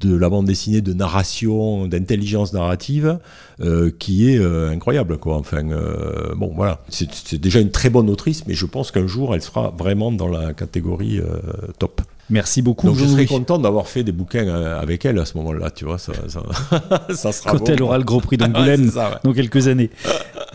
de 0.00 0.16
la 0.16 0.28
bande 0.28 0.46
dessinée, 0.46 0.80
de 0.80 0.92
narration, 0.92 1.86
d'intelligence 1.86 2.52
narrative, 2.52 3.18
euh, 3.60 3.90
qui 3.96 4.30
est 4.30 4.38
euh, 4.38 4.70
incroyable. 4.70 5.18
Quoi. 5.18 5.36
Enfin, 5.36 5.68
euh, 5.70 6.34
bon, 6.34 6.52
voilà. 6.54 6.80
C'est 6.88 7.36
déjà 7.36 7.60
une 7.60 7.70
très 7.70 7.90
bonne 7.90 8.10
autrice, 8.10 8.46
mais 8.46 8.54
je 8.54 8.66
pense 8.66 8.90
qu'un 8.90 9.06
jour, 9.06 9.34
elle 9.34 9.42
sera 9.42 9.72
vraiment 9.76 10.10
dans 10.10 10.28
la 10.28 10.52
catégorie 10.52 11.20
top. 11.78 12.00
Merci 12.30 12.62
beaucoup. 12.62 12.86
Donc 12.86 12.96
je 12.96 13.04
serais 13.04 13.26
content 13.26 13.58
d'avoir 13.58 13.88
fait 13.88 14.04
des 14.04 14.12
bouquins 14.12 14.48
avec 14.48 15.04
elle 15.04 15.18
à 15.18 15.26
ce 15.26 15.36
moment-là, 15.38 15.70
tu 15.70 15.84
vois, 15.84 15.98
ça, 15.98 16.12
ça, 16.28 17.32
sera 17.32 17.50
Quand 17.50 17.68
elle 17.68 17.82
aura 17.82 17.98
le 17.98 18.04
gros 18.04 18.20
prix 18.20 18.36
d'Angoulême 18.36 18.90
dans 19.24 19.32
quelques 19.32 19.68
années. 19.68 19.90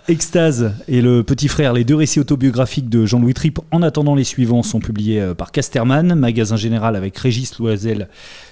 Extase 0.07 0.73
et 0.87 1.01
le 1.01 1.23
petit 1.23 1.49
frère, 1.49 1.73
les 1.73 1.83
deux 1.83 1.95
récits 1.95 2.21
autobiographiques 2.21 2.89
de 2.89 3.05
Jean-Louis 3.05 3.33
Tripp, 3.33 3.59
en 3.71 3.83
attendant 3.83 4.15
les 4.15 4.23
suivants, 4.23 4.63
sont 4.63 4.79
publiés 4.79 5.33
par 5.37 5.51
Casterman, 5.51 6.15
magasin 6.15 6.55
général 6.55 6.95
avec 6.95 7.17
Régis 7.17 7.59
Loisel. 7.59 8.07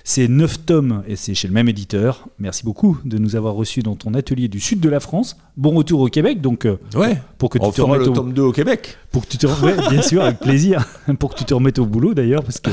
C'est 0.08 0.28
neuf 0.28 0.64
tomes 0.64 1.02
et 1.08 1.16
c'est 1.16 1.34
chez 1.34 1.48
le 1.48 1.54
même 1.56 1.68
éditeur. 1.68 2.28
Merci 2.38 2.64
beaucoup 2.64 3.00
de 3.06 3.18
nous 3.18 3.36
avoir 3.36 3.56
reçus 3.56 3.82
dans 3.82 3.96
ton 3.96 4.14
atelier 4.14 4.48
du 4.48 4.60
sud 4.60 4.80
de 4.80 4.88
la 4.88 5.00
France. 5.00 5.36
Bon 5.58 5.72
retour 5.72 6.00
au 6.00 6.10
Québec, 6.10 6.42
donc. 6.42 6.66
Euh, 6.66 6.78
ouais. 6.94 7.20
Pour 7.40 7.50
que 7.50 7.58
tu 7.58 7.72
te 7.72 7.82
remettes 7.82 8.06
le 8.06 8.14
tome 8.14 8.32
2 8.32 8.42
au 8.44 8.52
Québec. 8.52 9.00
Pour 9.10 9.26
que 9.26 9.32
tu 9.32 9.40
te 9.40 9.48
remettes, 9.48 9.90
bien 9.90 10.04
sûr, 10.04 10.22
avec 10.22 10.38
plaisir. 10.38 10.86
pour 11.20 11.34
que 11.34 11.40
tu 11.40 11.46
te 11.46 11.56
remettes 11.56 11.80
au 11.80 11.88
boulot 11.88 12.14
d'ailleurs, 12.14 12.44
parce 12.44 12.60
que. 12.60 12.70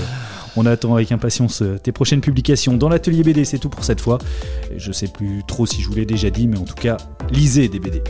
On 0.55 0.67
attend 0.67 0.95
avec 0.95 1.11
impatience 1.11 1.63
euh, 1.63 1.79
tes 1.79 1.93
prochaines 1.93 2.21
publications 2.21 2.77
dans 2.77 2.91
l'atelier 2.91 3.23
BD, 3.23 3.47
c'est 3.47 3.57
tout 3.57 3.71
pour 3.71 3.85
cette 3.85 4.03
fois. 4.03 4.19
Je 4.77 4.93
sais 4.93 5.09
plus 5.09 5.43
trop 5.49 5.65
si 5.65 5.81
je 5.81 5.89
vous 5.89 5.95
l'ai 5.95 6.05
déjà 6.05 6.29
dit, 6.29 6.47
mais 6.47 6.59
en 6.59 6.65
tout 6.65 6.75
cas, 6.75 6.99
lisez 7.31 7.69
des 7.69 7.81
BD. 7.81 8.03